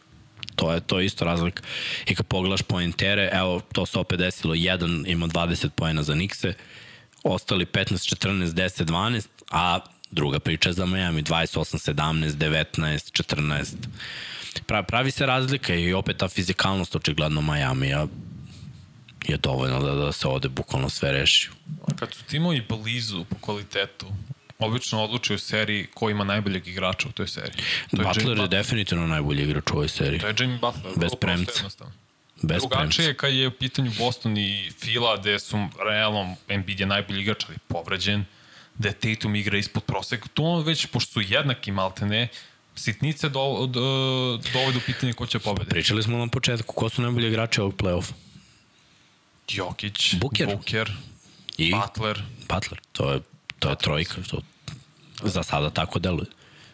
To 0.55 0.73
je, 0.73 0.79
to 0.81 0.99
je 0.99 1.05
isto 1.05 1.25
razlika. 1.25 1.63
I 2.05 2.15
kad 2.15 2.25
pogledaš 2.25 2.61
pointere, 2.61 3.29
evo, 3.33 3.61
to 3.73 3.85
se 3.85 3.99
opet 3.99 4.19
desilo, 4.19 4.53
jedan 4.53 5.03
ima 5.07 5.27
20 5.27 5.69
pojena 5.69 6.03
za 6.03 6.15
Nikse, 6.15 6.53
ostali 7.23 7.65
15, 7.65 8.15
14, 8.15 8.45
10, 8.45 8.83
12, 8.85 9.27
a 9.51 9.79
druga 10.11 10.39
priča 10.39 10.73
za 10.73 10.85
Miami, 10.85 11.23
28, 11.23 11.91
17, 11.93 12.29
19, 12.29 13.23
14. 13.23 13.75
Pravi, 14.65 14.85
pravi 14.87 15.11
se 15.11 15.25
razlika 15.25 15.75
i 15.75 15.93
opet 15.93 16.17
ta 16.17 16.27
fizikalnost 16.27 16.95
očigledno 16.95 17.41
Miami, 17.41 17.93
a 17.93 18.07
je 19.27 19.37
dovoljno 19.37 19.79
da, 19.79 19.93
da 19.93 20.11
se 20.11 20.27
ode 20.27 20.49
bukvalno 20.49 20.89
sve 20.89 21.11
reši. 21.11 21.49
A 21.87 21.95
kad 21.95 22.13
su 22.13 22.23
timovi 22.23 22.65
blizu 22.69 23.25
po 23.25 23.35
kvalitetu, 23.41 24.05
obično 24.65 25.03
odluče 25.03 25.33
u 25.33 25.37
seriji 25.37 25.87
ko 25.93 26.09
ima 26.09 26.23
najboljeg 26.23 26.67
igrača 26.67 27.07
u 27.07 27.11
toj 27.11 27.27
seriji. 27.27 27.63
To 27.91 28.01
je 28.01 28.07
Butler 28.07 28.37
je 28.37 28.47
definitivno 28.47 29.07
najbolji 29.07 29.43
igrač 29.43 29.71
u 29.71 29.73
ovoj 29.73 29.89
seriji. 29.89 30.19
To 30.19 30.27
je 30.27 30.33
Jimmy 30.33 30.59
Butler. 30.59 30.93
Bez 30.97 31.11
premca. 31.21 31.69
Bez 32.41 32.61
Drugačije 32.61 33.07
je 33.07 33.17
kad 33.17 33.33
je 33.33 33.47
u 33.47 33.51
pitanju 33.51 33.91
Boston 33.97 34.37
i 34.37 34.71
Fila, 34.79 35.17
gde 35.17 35.39
su 35.39 35.67
realno 35.85 36.35
Embiid 36.47 36.79
je 36.79 36.85
najbolji 36.85 37.21
igrač, 37.21 37.45
ali 37.47 37.57
povređen, 37.67 38.25
gde 38.77 38.91
Tatum 38.91 39.35
igra 39.35 39.57
ispod 39.57 39.83
proseka. 39.83 40.27
To 40.33 40.59
već, 40.59 40.85
pošto 40.85 41.11
su 41.11 41.21
jednaki 41.21 41.71
maltene, 41.71 42.27
sitnice 42.75 43.29
do, 43.29 43.67
do, 43.69 43.81
dovode 44.53 44.77
u 44.77 44.81
pitanje 44.85 45.13
ko 45.13 45.27
će 45.27 45.39
pobediti. 45.39 45.69
Pričali 45.69 46.03
smo 46.03 46.17
na 46.17 46.27
početku, 46.27 46.73
ko 46.73 46.89
su 46.89 47.01
najbolji 47.01 47.27
igrači 47.27 47.61
ovog 47.61 47.75
play-offa? 47.75 48.13
Jokić, 49.49 50.15
Buker, 50.15 50.55
Buker 50.55 50.91
I? 51.57 51.71
Butler. 51.71 52.23
Butler, 52.49 52.79
to 52.91 53.11
je, 53.13 53.19
to 53.59 53.69
je 53.69 53.75
trojka, 53.75 54.15
to 54.29 54.41
za 55.23 55.43
sada 55.43 55.69
tako 55.69 55.99
deluje. 55.99 56.27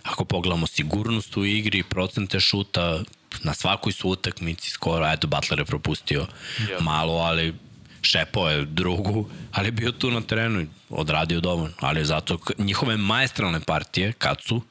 Ako 0.03 0.25
pogledamo 0.25 0.67
sigurnost 0.67 1.37
u 1.37 1.45
igri, 1.45 1.83
procente 1.83 2.39
šuta, 2.39 3.03
na 3.43 3.53
svakoj 3.53 3.93
su 3.93 4.09
utakmici 4.09 4.69
skoro, 4.69 5.07
eto 5.07 5.27
Butler 5.27 5.59
je 5.59 5.65
propustio 5.65 6.27
yeah. 6.59 6.81
malo, 6.81 7.13
ali 7.13 7.53
šepao 8.01 8.49
je 8.49 8.65
drugu, 8.65 9.29
ali 9.51 9.71
bio 9.71 9.91
tu 9.91 10.11
na 10.11 10.21
terenu 10.21 10.61
i 10.61 10.67
odradio 10.89 11.39
dovoljno. 11.39 11.73
Ali 11.79 12.05
zato 12.05 12.37
njihove 12.57 12.97
majestralne 12.97 13.59
partije, 13.59 14.13
kad 14.13 14.37
su, 14.41 14.61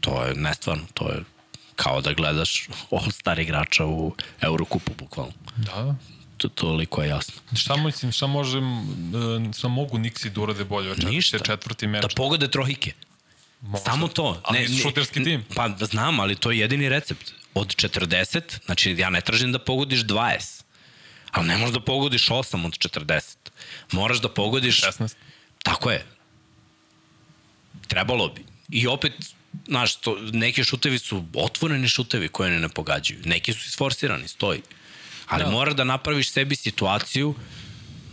to 0.00 0.24
je 0.24 0.34
nestvarno, 0.34 0.84
to 0.94 1.08
je 1.08 1.24
kao 1.76 2.00
da 2.00 2.12
gledaš 2.12 2.68
all-star 2.90 3.38
igrača 3.38 3.86
u 3.86 4.14
Eurokupu, 4.40 4.92
bukvalno. 4.98 5.32
Da, 5.56 5.94
to, 6.42 6.48
toliko 6.48 7.02
je 7.02 7.08
jasno. 7.08 7.34
Šta 7.56 7.76
mislim, 7.76 8.12
šta 8.12 8.26
možem, 8.26 8.64
šta 9.58 9.68
mogu 9.68 9.98
Nixi 9.98 10.28
da 10.28 10.40
urade 10.40 10.64
bolje 10.64 10.90
od 10.90 11.04
Ništa. 11.04 11.38
četvrti 11.38 11.86
meč? 11.86 12.02
Da 12.02 12.08
pogode 12.16 12.48
trojke. 12.48 12.92
Možda. 13.60 13.90
Samo 13.90 14.08
to. 14.08 14.40
Ali 14.44 14.58
ne, 14.58 14.82
šuterski 14.82 15.24
tim. 15.24 15.44
Pa 15.54 15.68
znam, 15.80 16.20
ali 16.20 16.36
to 16.36 16.50
je 16.50 16.58
jedini 16.58 16.88
recept. 16.88 17.32
Od 17.54 17.68
40, 17.76 18.40
znači 18.64 18.94
ja 18.98 19.10
ne 19.10 19.20
tražim 19.20 19.52
da 19.52 19.58
pogodiš 19.58 20.00
20, 20.00 20.62
ali 21.30 21.46
ne 21.46 21.56
možeš 21.56 21.74
da 21.74 21.80
pogodiš 21.80 22.28
8 22.28 22.66
od 22.66 22.72
40. 22.72 23.36
Moraš 23.92 24.20
da 24.20 24.28
pogodiš... 24.28 24.82
16. 24.82 25.14
Tako 25.62 25.90
je. 25.90 26.06
Trebalo 27.88 28.28
bi. 28.28 28.44
I 28.70 28.86
opet, 28.86 29.12
znaš, 29.66 29.96
to, 29.96 30.18
neki 30.32 30.64
šutevi 30.64 30.98
su 30.98 31.24
otvoreni 31.34 31.88
šutevi 31.88 32.28
koje 32.28 32.50
ne, 32.50 32.60
ne 32.60 32.68
pogađaju. 32.68 33.20
Neki 33.24 33.52
su 33.52 33.68
isforsirani, 33.68 34.28
stoji. 34.28 34.62
Ali 35.32 35.44
da. 35.44 35.50
mora 35.50 35.72
da 35.72 35.84
napraviš 35.84 36.30
sebi 36.30 36.56
situaciju 36.56 37.34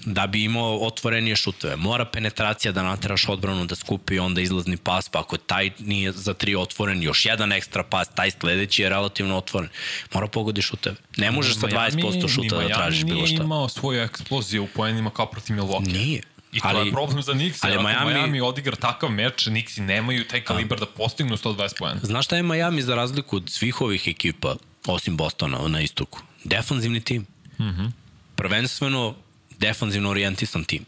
da 0.06 0.28
bi 0.28 0.44
imao 0.44 0.78
otvorenije 0.78 1.36
šuteve. 1.36 1.76
Mora 1.76 2.06
penetracija 2.06 2.72
da 2.72 2.84
nateraš 2.84 3.30
odbranu 3.30 3.66
da 3.66 3.76
skupi 3.76 4.20
onda 4.20 4.42
izlazni 4.42 4.78
pas, 4.78 5.10
pa 5.10 5.20
ako 5.20 5.38
taj 5.38 5.70
nije 5.80 6.12
za 6.12 6.34
tri 6.34 6.56
otvoren, 6.56 7.04
još 7.04 7.26
jedan 7.26 7.52
ekstra 7.52 7.84
pas, 7.84 8.08
taj 8.16 8.32
sledeći 8.32 8.82
je 8.82 8.90
relativno 8.90 9.38
otvoren. 9.38 9.70
Mora 10.14 10.28
pogodi 10.28 10.62
šuteve. 10.62 10.96
Ne 11.18 11.32
možeš 11.32 11.56
sa 11.56 11.68
20% 11.68 12.34
šuta 12.36 12.56
da 12.56 12.68
tražiš 12.68 13.04
bilo 13.04 13.26
šta. 13.26 13.34
Nije 13.34 13.44
imao 13.44 13.70
svoju 13.70 14.02
eksploziju 14.02 14.64
u 14.64 14.68
poenima 14.76 15.10
kao 15.10 15.26
protiv 15.26 15.56
Milwaukee. 15.56 15.94
Nije. 15.94 16.22
I 16.52 16.60
to 16.60 16.68
ali, 16.68 16.88
je 16.88 16.92
problem 16.92 17.22
za 17.22 17.34
Nixi. 17.34 17.60
Ali 17.62 17.78
Miami, 17.78 18.14
Miami 18.14 18.42
odigra 18.42 18.76
takav 18.76 19.10
meč, 19.10 19.46
Nixi 19.46 19.80
nemaju 19.82 20.28
taj 20.28 20.42
kalibar 20.42 20.80
da 20.80 20.86
postignu 20.86 21.38
120 21.38 21.78
poena. 21.78 22.00
Znaš 22.04 22.26
šta 22.26 22.36
je 22.36 22.44
Miami 22.44 22.82
za 22.82 22.96
razliku 22.96 23.36
od 23.36 23.50
svih 23.50 23.82
ovih 23.82 24.08
ekipa, 24.08 24.56
osim 24.88 25.18
Bostona 25.18 25.68
na 25.68 25.82
istoku? 25.82 26.20
Defanzivni 26.44 27.02
tim. 27.02 27.26
Mm 27.60 27.64
-hmm. 27.64 27.92
Prvenstveno 28.36 29.16
defanzivno 29.60 30.10
orijentisan 30.10 30.64
tim. 30.64 30.86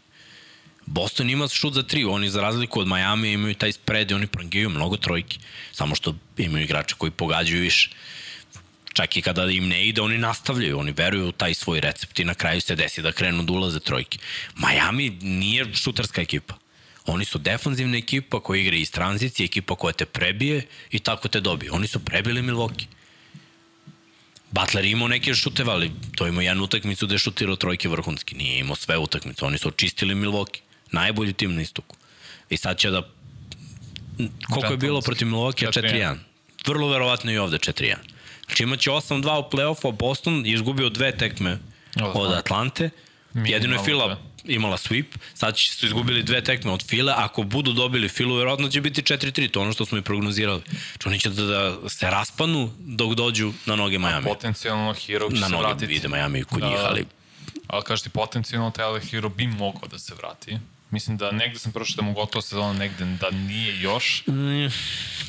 Boston 0.86 1.30
ima 1.30 1.48
šut 1.48 1.74
za 1.74 1.82
tri, 1.82 2.04
oni 2.04 2.30
za 2.30 2.40
razliku 2.40 2.80
od 2.80 2.86
Miami 2.86 3.32
imaju 3.32 3.54
taj 3.54 3.72
spread 3.72 4.10
i 4.10 4.14
oni 4.14 4.26
prangijaju 4.26 4.70
mnogo 4.70 4.96
trojki. 4.96 5.38
Samo 5.72 5.94
što 5.94 6.14
imaju 6.36 6.64
igrače 6.64 6.94
koji 6.98 7.10
pogađaju 7.10 7.62
više. 7.62 7.90
Čak 8.92 9.16
i 9.16 9.22
kada 9.22 9.44
im 9.44 9.68
ne 9.68 9.86
ide, 9.86 10.00
oni 10.00 10.18
nastavljaju, 10.18 10.78
oni 10.78 10.92
veruju 10.92 11.28
u 11.28 11.32
taj 11.32 11.54
svoj 11.54 11.80
recept 11.80 12.18
i 12.18 12.24
na 12.24 12.34
kraju 12.34 12.60
se 12.60 12.74
desi 12.74 13.02
da 13.02 13.12
krenu 13.12 13.42
da 13.42 13.52
ulaze 13.52 13.80
trojke. 13.80 14.18
Miami 14.56 15.10
nije 15.22 15.74
šutarska 15.74 16.22
ekipa. 16.22 16.54
Oni 17.06 17.24
su 17.24 17.38
defanzivna 17.38 17.96
ekipa 17.96 18.40
koja 18.40 18.60
igra 18.60 18.76
iz 18.76 18.90
tranzicije, 18.90 19.44
ekipa 19.44 19.74
koja 19.74 19.92
te 19.92 20.06
prebije 20.06 20.66
i 20.90 20.98
tako 20.98 21.28
te 21.28 21.40
dobije. 21.40 21.72
Oni 21.72 21.86
su 21.86 22.04
prebili 22.04 22.42
Milwaukee. 22.42 22.86
Butler 24.52 24.84
imao 24.84 25.08
neke 25.08 25.34
šuteve, 25.34 25.72
ali 25.72 25.90
to 26.16 26.26
imao 26.26 26.42
jednu 26.42 26.64
utakmicu 26.64 27.06
gde 27.06 27.14
je 27.14 27.18
šutirao 27.18 27.56
trojke 27.56 27.88
vrhunski. 27.88 28.34
Nije 28.34 28.58
imao 28.58 28.76
sve 28.76 28.98
utakmice. 28.98 29.44
Oni 29.44 29.58
su 29.58 29.68
očistili 29.68 30.14
Milwaukee. 30.14 30.60
Najbolji 30.90 31.32
tim 31.32 31.54
na 31.54 31.62
istoku. 31.62 31.96
I 32.50 32.56
sad 32.56 32.78
će 32.78 32.90
da... 32.90 33.02
Koliko 34.50 34.72
je 34.72 34.76
bilo 34.76 35.00
protiv 35.00 35.28
Milwaukee? 35.28 35.66
4-1. 35.66 36.16
Vrlo 36.66 36.88
verovatno 36.88 37.32
i 37.32 37.38
ovde 37.38 37.58
4-1. 37.58 37.94
Znači 38.46 38.62
imaće 38.62 38.90
8-2 38.90 39.46
u 39.46 39.50
play-offu, 39.50 39.88
a 39.88 39.90
Boston 39.90 40.46
je 40.46 40.52
izgubio 40.52 40.88
dve 40.88 41.16
tekme 41.16 41.58
od 42.14 42.32
Atlante. 42.32 42.90
Jedino 43.34 43.74
je 43.74 43.84
Fila 43.84 44.18
imala 44.44 44.76
sweep, 44.76 45.06
sad 45.34 45.58
su 45.58 45.86
izgubili 45.86 46.22
dve 46.22 46.44
tekme 46.44 46.72
od 46.72 46.86
File, 46.86 47.12
ako 47.16 47.42
budu 47.42 47.72
dobili 47.72 48.08
Filu, 48.08 48.36
verovatno 48.36 48.68
će 48.68 48.80
biti 48.80 49.02
4-3, 49.02 49.50
to 49.50 49.60
ono 49.60 49.72
što 49.72 49.84
smo 49.84 49.98
i 49.98 50.02
prognozirali. 50.02 50.62
Znači 50.92 51.08
oni 51.08 51.18
će 51.18 51.30
da, 51.30 51.42
da 51.42 51.88
se 51.88 52.10
raspanu 52.10 52.72
dok 52.78 53.14
dođu 53.14 53.52
na 53.66 53.76
noge 53.76 53.98
Miami. 53.98 54.30
A 54.30 54.34
potencijalno 54.34 54.94
Hero 54.94 55.30
će 55.30 55.40
na 55.40 55.48
se 55.48 55.56
vratiti. 55.56 55.62
Na 55.62 55.68
noge 55.68 55.86
vide 55.86 56.08
Miami 56.08 56.44
kod 56.44 56.60
da, 56.60 56.66
njih, 56.66 56.78
ali... 56.84 57.06
Ali 57.66 57.84
kažeš 57.84 58.02
ti, 58.02 58.08
potencijalno 58.08 58.70
Tele 58.70 59.00
Hero 59.00 59.28
bi 59.28 59.46
mogao 59.46 59.88
da 59.88 59.98
se 59.98 60.14
vrati. 60.14 60.58
Mislim 60.92 61.16
da 61.16 61.30
negde 61.30 61.58
sam 61.58 61.72
prošao 61.72 61.96
da 61.96 62.02
mu 62.02 62.12
gotovo 62.12 62.42
sezona, 62.42 62.72
negde 62.72 63.04
da 63.04 63.30
nije 63.30 63.80
još. 63.80 64.24
Mm. 64.26 64.68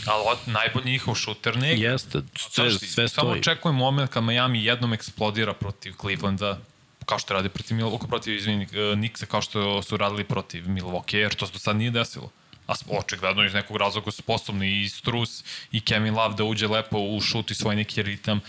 Ali 0.06 0.24
od, 0.26 0.38
najbolji 0.46 0.86
njihov 0.86 1.16
šuter 1.16 1.58
ne. 1.58 1.80
Jeste, 1.80 2.22
sve, 2.36 2.72
sve 2.72 2.88
stoji. 2.90 3.10
Samo 3.10 3.30
očekujem 3.30 3.76
moment 3.76 4.12
kad 4.12 4.24
Miami 4.24 4.66
jednom 4.66 4.94
eksplodira 4.94 5.54
protiv 5.54 5.94
Clevelanda, 6.02 6.60
kao 7.06 7.20
što 7.20 7.34
radi 7.34 7.50
protiv 7.50 7.78
Milwaukee, 7.78 8.08
protiv, 8.08 8.36
izvini, 8.36 8.64
e, 8.64 8.78
Nixa, 8.78 9.26
kao 9.26 9.42
što 9.42 9.82
su 9.82 9.98
radili 9.98 10.24
protiv 10.24 10.68
Milwaukee, 10.68 11.18
jer 11.18 11.36
to 11.36 11.48
se 11.48 11.54
do 11.54 11.60
sad 11.60 11.76
nije 11.76 11.92
desilo. 11.92 12.30
A 12.68 12.74
očigledno 12.90 13.46
iz 13.46 13.54
nekog 13.54 13.78
razloga 13.78 14.12
su 14.12 14.22
sposobni 14.22 14.82
i 14.82 14.90
Strus 14.90 15.44
i 15.72 15.82
Kevin 15.82 16.16
Love 16.16 16.36
da 16.36 16.44
uđe 16.44 16.68
lepo 16.68 16.98
u 17.00 17.22
šut 17.22 17.52
i 17.52 17.56
svoj 17.56 17.76
neki 17.76 18.04
ritam 18.04 18.40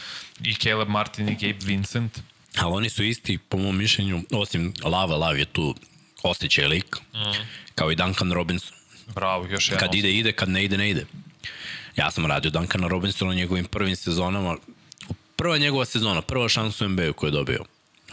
i 0.41 0.55
Caleb 0.55 0.89
Martin 0.89 1.29
i 1.29 1.35
Gabe 1.35 1.65
Vincent. 1.65 2.19
Ali 2.59 2.73
oni 2.73 2.89
su 2.89 3.05
isti, 3.05 3.39
po 3.39 3.59
mom 3.59 3.77
mišljenju, 3.77 4.23
osim 4.33 4.75
Lava, 4.85 5.17
Lav 5.17 5.39
je 5.39 5.45
tu 5.45 5.75
osjećaj 6.23 6.67
lik, 6.67 6.97
mm. 7.15 7.19
kao 7.75 7.93
i 7.93 7.97
Duncan 7.97 8.33
Robinson. 8.33 8.77
Bravo, 9.15 9.47
još 9.47 9.69
jedan. 9.69 9.81
Kad 9.81 9.95
ide, 9.95 10.13
ide, 10.13 10.33
kad 10.33 10.49
ne 10.49 10.65
ide, 10.65 10.77
ne 10.77 10.91
ide. 10.91 11.07
Ja 11.97 12.11
sam 12.11 12.27
radio 12.27 12.51
Duncana 12.51 12.89
Robinsona 12.89 13.31
u 13.31 13.35
njegovim 13.35 13.65
prvim 13.65 13.97
sezonama. 13.97 14.57
Prva 15.37 15.59
njegova 15.59 15.85
sezona, 15.85 16.23
prva 16.23 16.49
šansa 16.49 16.85
u 16.85 16.89
NBA-u 16.89 17.13
koju 17.13 17.29
je 17.29 17.33
dobio 17.33 17.65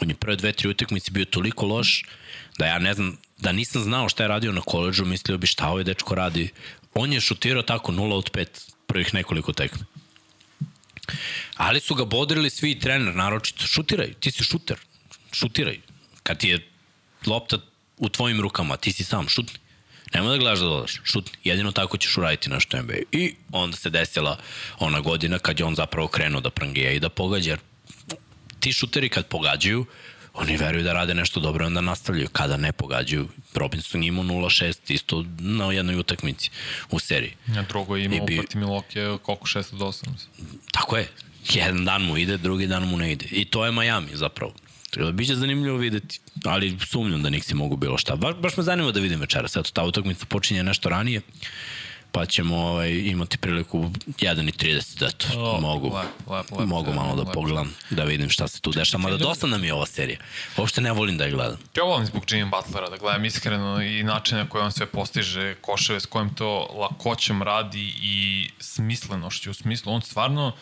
On 0.01 0.09
je 0.09 0.15
prve 0.15 0.35
dve, 0.35 0.51
tri 0.53 0.69
utakmice 0.69 1.11
bio 1.11 1.25
toliko 1.25 1.65
loš 1.65 2.05
da 2.57 2.65
ja 2.65 2.79
ne 2.79 2.93
znam, 2.93 3.17
da 3.37 3.51
nisam 3.51 3.83
znao 3.83 4.09
šta 4.09 4.23
je 4.23 4.27
radio 4.27 4.51
na 4.51 4.61
koleđu, 4.61 5.05
mislio 5.05 5.37
bi 5.37 5.47
šta 5.47 5.67
ovaj 5.67 5.83
dečko 5.83 6.15
radi. 6.15 6.49
On 6.93 7.13
je 7.13 7.21
šutirao 7.21 7.63
tako 7.63 7.91
0 7.91 8.13
od 8.13 8.31
5 8.31 8.47
prvih 8.87 9.13
nekoliko 9.13 9.53
tekme. 9.53 9.85
Ali 11.55 11.79
su 11.79 11.95
ga 11.95 12.05
bodrili 12.05 12.49
svi 12.49 12.79
trener, 12.79 13.15
naročito, 13.15 13.67
šutiraj, 13.67 14.13
ti 14.13 14.31
si 14.31 14.43
šuter, 14.43 14.77
šutiraj. 15.31 15.79
Kad 16.23 16.37
ti 16.37 16.49
je 16.49 16.67
lopta 17.25 17.57
u 17.97 18.09
tvojim 18.09 18.41
rukama, 18.41 18.77
ti 18.77 18.91
si 18.91 19.03
sam, 19.03 19.29
šutni. 19.29 19.59
Nemoj 20.13 20.37
da 20.37 20.37
gledaš 20.37 20.59
da 20.59 20.65
dodaš, 20.65 21.01
šutni. 21.03 21.31
Jedino 21.43 21.71
tako 21.71 21.97
ćeš 21.97 22.17
uraditi 22.17 22.49
na 22.49 22.59
što 22.59 22.81
NBA. 22.81 23.01
I 23.11 23.33
onda 23.51 23.77
se 23.77 23.89
desila 23.89 24.37
ona 24.79 24.99
godina 24.99 25.39
kad 25.39 25.59
je 25.59 25.65
on 25.65 25.75
zapravo 25.75 26.07
krenuo 26.07 26.41
da 26.41 26.49
prangija 26.49 26.91
i 26.91 26.99
da 26.99 27.09
pogađa, 27.09 27.49
jer 27.49 27.59
ti 28.61 28.73
šuteri 28.73 29.09
kad 29.09 29.27
pogađaju, 29.27 29.85
oni 30.33 30.57
veruju 30.57 30.83
da 30.83 30.93
rade 30.93 31.13
nešto 31.13 31.39
dobro, 31.39 31.65
onda 31.65 31.81
nastavljaju. 31.81 32.29
Kada 32.31 32.57
ne 32.57 32.71
pogađaju, 32.71 33.27
Robinson 33.53 34.03
imao 34.03 34.23
0-6 34.23 34.93
isto 34.93 35.25
na 35.39 35.71
jednoj 35.71 35.95
utakmici 35.95 36.49
u 36.91 36.99
seriji. 36.99 37.33
Ja, 37.55 37.61
drugo 37.61 37.95
je 37.95 38.05
imao 38.05 38.25
bi... 38.25 38.37
protiv 38.37 38.61
Milwaukee 38.61 39.17
koliko 39.17 39.45
6 39.45 39.57
od 39.73 39.79
8. 39.79 40.05
Tako 40.71 40.97
je. 40.97 41.07
Jedan 41.53 41.85
dan 41.85 42.01
mu 42.01 42.17
ide, 42.17 42.37
drugi 42.37 42.67
dan 42.67 42.87
mu 42.87 42.97
ne 42.97 43.11
ide. 43.11 43.25
I 43.31 43.45
to 43.45 43.65
je 43.65 43.71
Miami 43.71 44.09
zapravo. 44.13 44.53
Treba 44.89 45.05
da 45.05 45.11
biće 45.11 45.35
zanimljivo 45.35 45.77
videti, 45.77 46.19
ali 46.45 46.77
sumnjam 46.89 47.23
da 47.23 47.29
Nixi 47.29 47.53
mogu 47.53 47.75
bilo 47.75 47.97
šta. 47.97 48.15
Baš, 48.15 48.35
baš 48.35 48.57
me 48.57 48.63
zanima 48.63 48.91
da 48.91 48.99
vidim 48.99 49.19
večeras. 49.19 49.55
Eto, 49.55 49.69
ta 49.73 49.83
utakmica 49.83 50.25
počinje 50.25 50.63
nešto 50.63 50.89
ranije. 50.89 51.21
Pa 52.11 52.25
ćemo 52.25 52.57
ovaj, 52.57 52.91
imati 52.91 53.37
priliku 53.37 53.77
1.30, 53.79 55.07
eto, 55.07 55.27
O, 55.39 55.61
mogu, 55.61 55.95
lep, 55.97 56.05
lep, 56.27 56.51
lep, 56.51 56.67
mogu 56.67 56.89
lep, 56.89 56.95
malo 56.95 57.15
da 57.15 57.21
lep. 57.21 57.33
pogledam, 57.33 57.75
da 57.89 58.03
vidim 58.03 58.29
šta 58.29 58.47
se 58.47 58.61
tu 58.61 58.71
dešava, 58.71 59.01
mada 59.01 59.17
dosta 59.17 59.47
nam 59.47 59.63
je 59.63 59.73
ova 59.73 59.85
serija. 59.85 60.19
Uopšte 60.57 60.81
ne 60.81 60.91
volim 60.91 61.17
da 61.17 61.23
je 61.23 61.31
gledam. 61.31 61.57
Ja 61.77 61.83
volim 61.83 62.05
zbog 62.05 62.25
Jimmy 62.25 62.49
Butlera, 62.49 62.89
da 62.89 62.97
gledam 62.97 63.25
iskreno 63.25 63.81
i 63.81 64.03
način 64.03 64.37
na 64.37 64.49
koji 64.49 64.63
on 64.63 64.71
sve 64.71 64.85
postiže, 64.85 65.55
koševe 65.61 65.99
s 65.99 66.05
kojim 66.05 66.33
to 66.33 66.67
lakoćom 66.73 67.43
radi 67.43 67.93
i 68.01 68.49
smislenošću. 68.59 69.51
U 69.51 69.53
smislu, 69.53 69.93
on 69.93 70.01
stvarno 70.01 70.53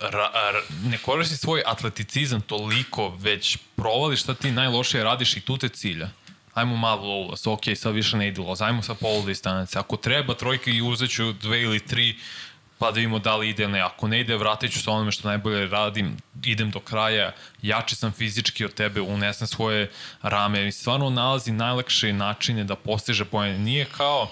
ra, 0.00 0.30
ra, 0.52 0.62
ne 0.84 0.98
koristi 0.98 1.36
svoj 1.36 1.62
atleticizam 1.66 2.40
toliko, 2.40 3.08
već 3.08 3.58
provali 3.76 4.16
šta 4.16 4.34
ti 4.34 4.52
najlošije 4.52 5.04
radiš 5.04 5.36
i 5.36 5.40
tu 5.40 5.58
te 5.58 5.68
cilja. 5.68 6.10
Ajmo 6.58 6.76
malo 6.76 7.02
ulaz, 7.02 7.46
ok, 7.46 7.62
sad 7.76 7.94
više 7.94 8.16
ne 8.16 8.28
ide 8.28 8.40
ulaz, 8.40 8.62
ajmo 8.62 8.82
sad 8.82 8.98
polu 8.98 9.22
distance. 9.26 9.78
Ako 9.78 9.96
treba 9.96 10.34
trojka 10.34 10.70
i 10.70 10.82
uzet 10.82 11.10
ću 11.10 11.32
dve 11.32 11.62
ili 11.62 11.80
tri, 11.80 12.16
pa 12.78 12.90
da 12.90 12.94
vidimo 12.94 13.18
da 13.18 13.36
li 13.36 13.48
ide 13.48 13.62
ili 13.62 13.72
ne. 13.72 13.80
Ako 13.80 14.08
ne 14.08 14.20
ide, 14.20 14.36
vratit 14.36 14.72
ću 14.72 14.82
se 14.82 14.90
onome 14.90 15.12
što 15.12 15.28
najbolje 15.28 15.66
radim, 15.66 16.16
idem 16.44 16.70
do 16.70 16.80
kraja, 16.80 17.32
jači 17.62 17.96
sam 17.96 18.12
fizički 18.12 18.64
od 18.64 18.74
tebe, 18.74 19.00
unesem 19.00 19.46
svoje 19.46 19.90
rame 20.22 20.68
i 20.68 20.72
stvarno 20.72 21.10
nalazi 21.10 21.52
najlakše 21.52 22.12
načine 22.12 22.64
da 22.64 22.76
postiže 22.76 23.24
pojene. 23.24 23.58
Nije 23.58 23.84
kao, 23.84 24.30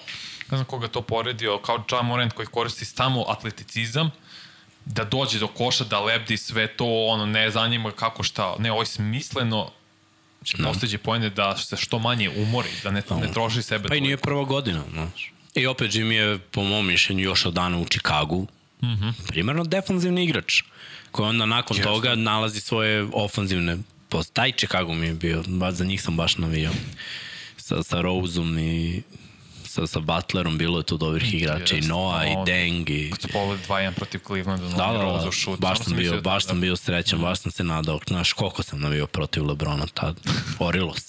ne 0.51 0.57
znam 0.57 0.65
koga 0.65 0.87
to 0.87 1.01
poredio, 1.01 1.57
kao 1.57 1.83
Ja 1.91 2.01
Morant 2.01 2.33
koji 2.33 2.47
koristi 2.47 2.85
samo 2.85 3.25
atleticizam, 3.27 4.11
da 4.85 5.03
dođe 5.03 5.39
do 5.39 5.47
koša, 5.47 5.83
da 5.83 5.99
lebdi 5.99 6.37
sve 6.37 6.67
to, 6.67 6.85
ono, 7.07 7.25
ne 7.25 7.51
zanima 7.51 7.91
kako 7.91 8.23
šta, 8.23 8.55
ne, 8.59 8.71
ovo 8.71 8.81
je 8.81 8.85
smisleno, 8.85 9.71
će 10.47 10.57
no. 10.61 10.67
postići 10.67 10.97
pojene 10.97 11.29
da 11.29 11.57
se 11.57 11.77
što 11.77 11.99
manje 11.99 12.29
umori, 12.29 12.69
da 12.83 12.91
ne, 12.91 13.03
ne 13.21 13.31
troši 13.33 13.61
sebe. 13.61 13.89
Pa 13.89 13.95
i 13.95 14.01
nije 14.01 14.17
prva 14.17 14.43
godina, 14.43 14.83
znaš. 14.91 15.31
I 15.55 15.67
opet 15.67 15.91
Jimmy 15.91 16.11
je, 16.11 16.39
po 16.39 16.63
mom 16.63 16.87
mišljenju, 16.87 17.23
još 17.23 17.45
od 17.45 17.53
dana 17.53 17.77
u 17.77 17.85
Čikagu, 17.85 18.47
mm 18.81 18.87
-hmm. 18.87 19.13
primarno 19.27 19.63
defanzivni 19.63 20.23
igrač, 20.23 20.63
koji 21.11 21.29
onda 21.29 21.45
nakon 21.45 21.77
Yes. 21.77 21.83
toga 21.83 22.15
nalazi 22.15 22.61
svoje 22.61 23.07
ofanzivne 23.13 23.77
post. 24.09 24.33
Taj 24.33 24.51
Chicago 24.51 24.93
mi 24.93 25.07
je 25.07 25.13
bio, 25.13 25.43
ba, 25.47 25.71
za 25.71 25.85
njih 25.85 26.01
sam 26.01 26.17
baš 26.17 26.37
navijao. 26.37 26.73
Sa, 27.57 27.83
sa 27.83 28.01
Roseom 28.01 28.59
i 28.59 29.01
sa, 29.77 29.87
sa 29.87 29.99
Butlerom 30.01 30.57
bilo 30.57 30.79
je 30.79 30.83
tu 30.83 30.97
dobrih 30.97 31.33
igrača 31.33 31.73
i 31.73 31.77
Jeste, 31.77 31.89
Noah 31.89 32.25
i 32.25 32.35
Deng 32.45 32.89
i... 32.89 33.09
Kad 33.11 33.21
su 33.21 33.27
poveli 33.27 33.59
2-1 33.67 33.93
protiv 33.93 34.19
Clevelanda, 34.19 34.67
Da, 34.67 34.75
da, 34.87 35.21
da, 35.25 35.31
šut. 35.31 35.59
baš 35.59 35.79
sam 35.79 35.87
bio, 35.87 35.97
mislio 35.97 36.21
baš 36.21 36.43
da- 36.43 36.47
sam 36.47 36.61
bio 36.61 36.75
srećan, 36.75 37.19
baš 37.21 37.39
sam 37.39 37.51
se 37.51 37.63
nadao. 37.63 37.99
Znaš, 38.07 38.33
koliko 38.33 38.63
sam 38.63 38.79
navio 38.81 39.07
protiv 39.07 39.45
Lebrona 39.45 39.87
tad? 39.87 40.19
Orilos. 40.59 41.01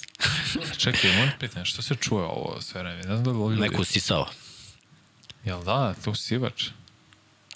Čekaj, 0.76 1.12
moje 1.12 1.36
pitanje, 1.40 1.64
što 1.64 1.82
se 1.82 1.94
čuje 1.96 2.24
ovo 2.24 2.60
sve 2.60 2.82
vreme? 2.82 2.96
Ne 2.98 3.16
znam 3.16 3.24
da 3.24 3.30
li. 3.30 3.56
Neko 3.56 3.82
usisao. 3.82 4.26
Jel 5.44 5.64
da, 5.64 5.94
to 5.94 6.14
sivač? 6.14 6.64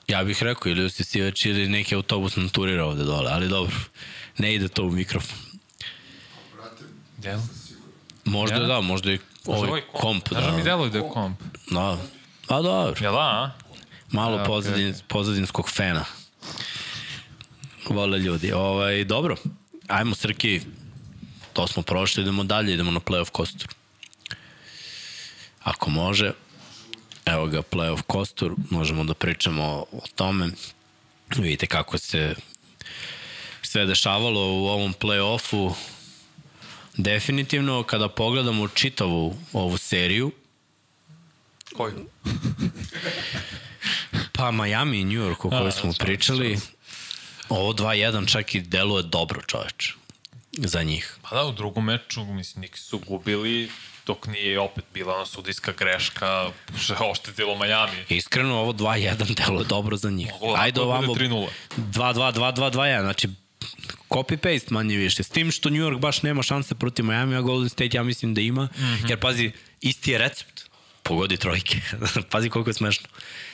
Ja 0.08 0.24
bih 0.24 0.42
rekao 0.42 0.70
ili 0.70 0.84
usisivač 0.84 1.46
ili 1.46 1.68
neki 1.68 1.94
autobus 1.94 2.36
nam 2.36 2.48
turira 2.48 2.84
ovde 2.84 3.04
dole, 3.04 3.30
ali 3.30 3.48
dobro. 3.48 3.76
Ne 4.38 4.54
ide 4.54 4.68
to 4.68 4.82
u 4.82 4.90
mikrofon. 4.90 5.38
Jel? 7.22 7.38
Možda 8.24 8.56
Ja? 8.56 8.66
da, 8.66 8.80
možda 8.80 9.12
i 9.12 9.18
Ovo 9.46 9.66
ovaj 9.66 9.80
komp. 9.92 10.28
Znaš 10.28 10.44
da 10.44 10.50
mi 10.50 10.56
Da, 10.58 10.62
deluje 10.64 10.90
da 10.90 10.98
je 10.98 11.08
komp? 11.12 11.40
da. 11.70 11.98
Pa 12.46 12.62
dobro, 12.62 12.94
Jel 13.00 13.12
da, 13.12 13.18
a? 13.20 13.50
malo 14.10 14.36
Ja, 14.38 14.44
pozadin, 14.44 14.94
pozadinskog 15.08 15.70
fena. 15.70 16.04
Vole 17.88 18.18
ljudi. 18.18 18.52
Ovaj, 18.52 19.04
dobro, 19.04 19.36
ajmo 19.88 20.14
Srki, 20.14 20.60
to 21.52 21.66
smo 21.66 21.82
prošli, 21.82 22.22
idemo 22.22 22.44
dalje, 22.44 22.74
idemo 22.74 22.90
na 22.90 23.00
playoff 23.00 23.30
kostur. 23.30 23.68
Ako 25.62 25.90
može, 25.90 26.32
evo 27.24 27.46
ga 27.46 27.62
playoff 27.62 28.02
kostur, 28.02 28.54
možemo 28.70 29.04
da 29.04 29.14
pričamo 29.14 29.64
o 29.92 30.00
tome. 30.14 30.48
Vidite 31.36 31.66
kako 31.66 31.98
se 31.98 32.34
sve 33.62 33.86
dešavalo 33.86 34.40
u 34.40 34.66
ovom 34.66 34.94
play-offu. 34.94 35.72
Definitivno, 36.96 37.82
kada 37.82 38.08
pogledamo 38.08 38.68
čitavu 38.68 39.36
ovu 39.52 39.78
seriju, 39.78 40.32
Koji? 41.76 41.92
Pa 44.32 44.50
Miami 44.50 45.00
i 45.00 45.04
New 45.04 45.22
York 45.22 45.46
o 45.46 45.50
kojoj 45.50 45.72
smo 45.72 45.92
pričali, 45.98 46.58
ovo 47.48 47.72
2-1 47.72 48.32
čak 48.32 48.54
i 48.54 48.60
deluje 48.60 49.02
dobro 49.02 49.42
čoveč 49.46 49.94
za 50.52 50.82
njih. 50.82 51.16
Pa 51.22 51.36
da, 51.36 51.44
u 51.44 51.52
drugom 51.52 51.84
meču, 51.84 52.24
mislim, 52.24 52.60
neki 52.60 52.78
su 52.78 52.98
gubili, 52.98 53.70
dok 54.06 54.26
nije 54.26 54.60
opet 54.60 54.84
bila 54.94 55.14
ona 55.14 55.26
sudijska 55.26 55.72
greška, 55.72 56.50
što 56.80 56.94
je 56.94 57.10
oštetilo 57.10 57.58
Miami. 57.58 58.04
Iskreno, 58.08 58.60
ovo 58.60 58.72
2-1 58.72 59.34
deluje 59.46 59.64
dobro 59.64 59.96
za 59.96 60.10
njih. 60.10 60.30
Mogu 60.32 60.46
lako 60.46 60.62
Ajde 60.62 60.80
da 60.80 60.82
ovamo 60.82 61.14
3:0. 61.14 61.48
2-2, 61.76 62.32
2-2, 62.32 62.72
2-1, 62.72 63.00
znači 63.00 63.28
copy-paste 64.08 64.70
manje 64.70 64.96
više. 64.96 65.22
S 65.22 65.28
tim 65.28 65.50
što 65.50 65.70
New 65.70 65.82
York 65.82 65.98
baš 65.98 66.22
nema 66.22 66.42
šanse 66.42 66.74
protiv 66.74 67.04
Miami, 67.04 67.36
a 67.36 67.40
Golden 67.40 67.68
State 67.68 67.96
ja 67.96 68.02
mislim 68.02 68.34
da 68.34 68.40
ima, 68.40 68.64
mm. 68.64 68.82
-hmm. 68.82 69.10
jer 69.10 69.20
pazi, 69.20 69.52
isti 69.80 70.10
je 70.10 70.18
recept. 70.18 70.60
Pogodi 71.02 71.36
trojke. 71.36 71.80
pazi 72.30 72.48
koliko 72.48 72.70
je 72.70 72.74
smešno. 72.74 73.08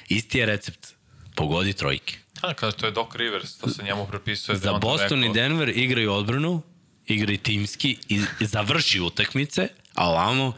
Isti 0.08 0.38
je 0.38 0.46
recept. 0.46 0.86
Pogodi 1.34 1.72
trojke. 1.72 2.16
A, 2.40 2.54
kada 2.54 2.72
to 2.72 2.86
je 2.86 2.92
Doc 2.92 3.14
Rivers, 3.14 3.58
to 3.58 3.70
se 3.70 3.82
njemu 3.82 4.06
prepisuje. 4.06 4.54
da 4.54 4.58
je 4.58 4.62
Za 4.62 4.72
on 4.72 4.80
to 4.80 4.86
Boston 4.86 5.18
i 5.18 5.22
rekao. 5.22 5.34
Denver 5.34 5.68
igraju 5.68 6.12
odbranu, 6.12 6.62
igraju 7.06 7.38
timski 7.38 7.96
i 8.08 8.20
završi 8.40 9.00
utakmice, 9.00 9.68
a 9.94 10.08
ovamo 10.08 10.52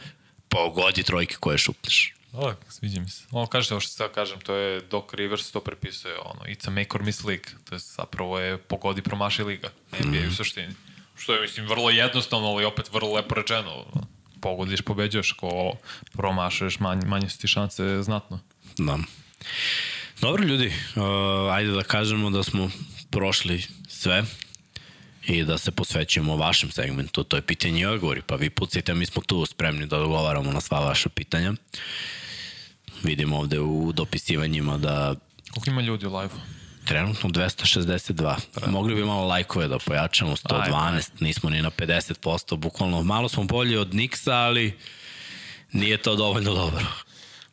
pogodi 0.49 1.03
trojke 1.03 1.37
koje 1.41 1.59
šupneš. 1.59 2.15
Da, 2.33 2.55
sviđa 2.69 3.01
mi 3.01 3.09
se. 3.11 3.25
Ono 3.31 3.47
kažete 3.47 3.75
ovo 3.75 3.81
što 3.81 3.93
sad 3.93 4.13
kažem, 4.13 4.41
to 4.41 4.55
je 4.55 4.81
Doc 4.81 5.05
Rivers 5.13 5.51
to 5.51 5.61
prepisuje, 5.61 6.15
ono, 6.19 6.41
it's 6.41 6.69
a 6.69 6.71
make 6.71 6.89
or 6.95 7.03
miss 7.03 7.25
league. 7.25 7.45
To 7.69 7.75
je 7.75 7.79
zapravo 7.79 8.39
je 8.39 8.59
pogodi 8.59 9.03
promaši 9.03 9.43
liga. 9.43 9.69
NBA 10.01 10.19
Mhm. 10.21 10.29
u 10.29 10.35
suštini. 10.35 10.75
Što 11.17 11.35
je, 11.35 11.41
mislim, 11.41 11.67
vrlo 11.69 11.91
jednostavno, 11.91 12.47
ali 12.49 12.65
opet 12.65 12.93
vrlo 12.93 13.13
lepo 13.15 13.35
rečeno. 13.35 13.85
Pogodiš, 14.41 14.81
pobeđuješ, 14.81 15.33
ko 15.33 15.73
promašuješ, 16.13 16.79
manje, 16.81 17.07
manje 17.07 17.29
su 17.29 17.39
ti 17.39 17.49
šanse 17.49 18.03
znatno. 18.03 18.41
Da. 18.79 18.99
Dobro 20.21 20.45
ljudi, 20.45 20.67
uh, 20.97 21.03
ajde 21.53 21.71
da 21.71 21.83
kažemo 21.83 22.31
da 22.31 22.43
smo 22.43 22.71
prošli 23.11 23.65
sve 23.89 24.25
i 25.27 25.45
da 25.45 25.59
se 25.59 25.71
posvećujemo 25.71 26.37
vašem 26.37 26.71
segmentu, 26.71 27.25
to 27.25 27.37
je 27.37 27.43
pitanje 27.43 27.81
i 27.81 27.87
odgovori, 27.87 28.23
pa 28.23 28.37
vi 28.37 28.51
pucajte, 28.51 28.95
mi 28.95 29.07
smo 29.07 29.23
tu 29.23 29.47
spremni 29.47 29.87
da 29.87 29.99
odgovaramo 29.99 30.53
na 30.53 30.61
sva 30.61 30.81
vaša 30.81 31.09
pitanja. 31.09 31.53
Vidimo 33.03 33.39
ovde 33.39 33.61
u 33.61 33.93
dopisivanjima 33.93 34.79
da 34.79 35.15
Koliko 35.51 35.71
ima 35.71 35.81
ljudi 35.81 36.07
u 36.07 36.17
live-u? 36.17 36.61
trenutno 36.85 37.31
262. 37.31 38.35
Mogli 38.67 38.95
bi 38.95 39.05
malo 39.05 39.27
lajkove 39.27 39.69
da 39.69 39.79
pojačamo, 39.79 40.37
112, 40.37 40.73
Ajde, 40.73 41.03
nismo 41.21 41.51
ni 41.51 41.63
na 41.63 41.71
50%, 41.71 42.57
bukvalno 42.57 43.03
malo 43.03 43.29
smo 43.29 43.45
bolji 43.45 43.77
od 43.77 43.95
Nixa, 43.95 44.33
ali 44.33 44.79
nije 45.73 45.97
to 45.97 46.17
dovoljno 46.17 46.55
dobro. 46.55 46.87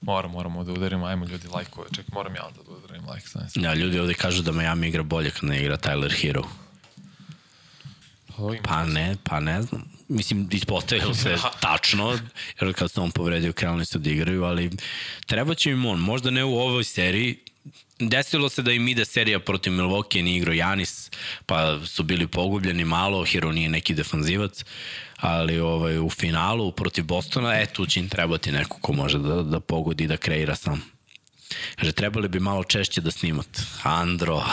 Moram, 0.02 0.32
moramo 0.32 0.64
da 0.64 0.72
udarimo, 0.72 1.06
ajmo 1.06 1.26
ljudi 1.26 1.48
lajkove. 1.48 1.88
Čekaj, 1.96 2.14
moram 2.14 2.36
ja 2.36 2.50
da 2.56 2.72
udarim 2.72 3.06
lajk. 3.06 3.24
Ja, 3.56 3.74
ljudi 3.74 4.00
ovde 4.00 4.14
kažu 4.14 4.44
da 4.44 4.52
Miami 4.52 4.88
igra 4.88 5.04
bolje 5.04 5.32
kad 5.32 5.44
ne 5.44 5.62
igra 5.62 5.78
Tyler 5.78 6.22
Hero. 6.22 6.44
Pa 8.64 8.86
ne, 8.86 9.16
pa 9.24 9.40
ne 9.40 9.62
znam. 9.62 9.84
Mislim, 10.08 10.50
ispostavilo 10.52 11.14
se 11.24 11.38
tačno, 11.60 12.20
jer 12.62 12.74
kad 12.74 12.92
se 12.92 13.02
on 13.02 13.12
povredio, 13.12 13.54
krenuli 13.54 13.86
su 13.86 14.00
da 14.00 14.10
igraju, 14.10 14.44
ali 14.44 14.72
treba 15.26 15.54
će 15.54 15.72
im 15.72 15.86
on. 15.86 16.00
Možda 16.00 16.32
ne 16.32 16.44
u 16.44 16.58
ovoj 16.58 16.84
seriji, 16.84 17.38
Desilo 18.00 18.50
se 18.50 18.62
da 18.62 18.72
im 18.72 18.88
ide 18.88 19.06
serija 19.06 19.40
protiv 19.40 19.74
Milwaukee, 19.74 20.22
nije 20.22 20.38
igrao 20.38 20.54
Janis, 20.54 21.12
pa 21.46 21.80
su 21.86 22.04
bili 22.04 22.28
pogubljeni 22.28 22.86
malo, 22.86 23.26
Hero 23.26 23.52
nije 23.52 23.70
neki 23.70 23.94
defanzivac, 23.94 24.66
ali 25.18 25.60
ovaj, 25.60 26.00
u 26.00 26.10
finalu 26.10 26.72
protiv 26.72 27.06
Bostona, 27.06 27.54
e, 27.54 27.66
tu 27.66 27.86
će 27.86 28.00
im 28.00 28.10
trebati 28.10 28.52
neko 28.52 28.78
ko 28.82 28.94
može 28.94 29.20
da, 29.20 29.44
da 29.44 29.60
pogodi 29.60 30.04
i 30.04 30.08
da 30.08 30.18
kreira 30.18 30.56
sam. 30.56 30.82
Kaže, 31.76 31.92
trebali 31.92 32.28
bi 32.28 32.40
malo 32.40 32.64
češće 32.64 33.02
da 33.02 33.12
snimate. 33.12 33.62
Andro, 33.84 34.44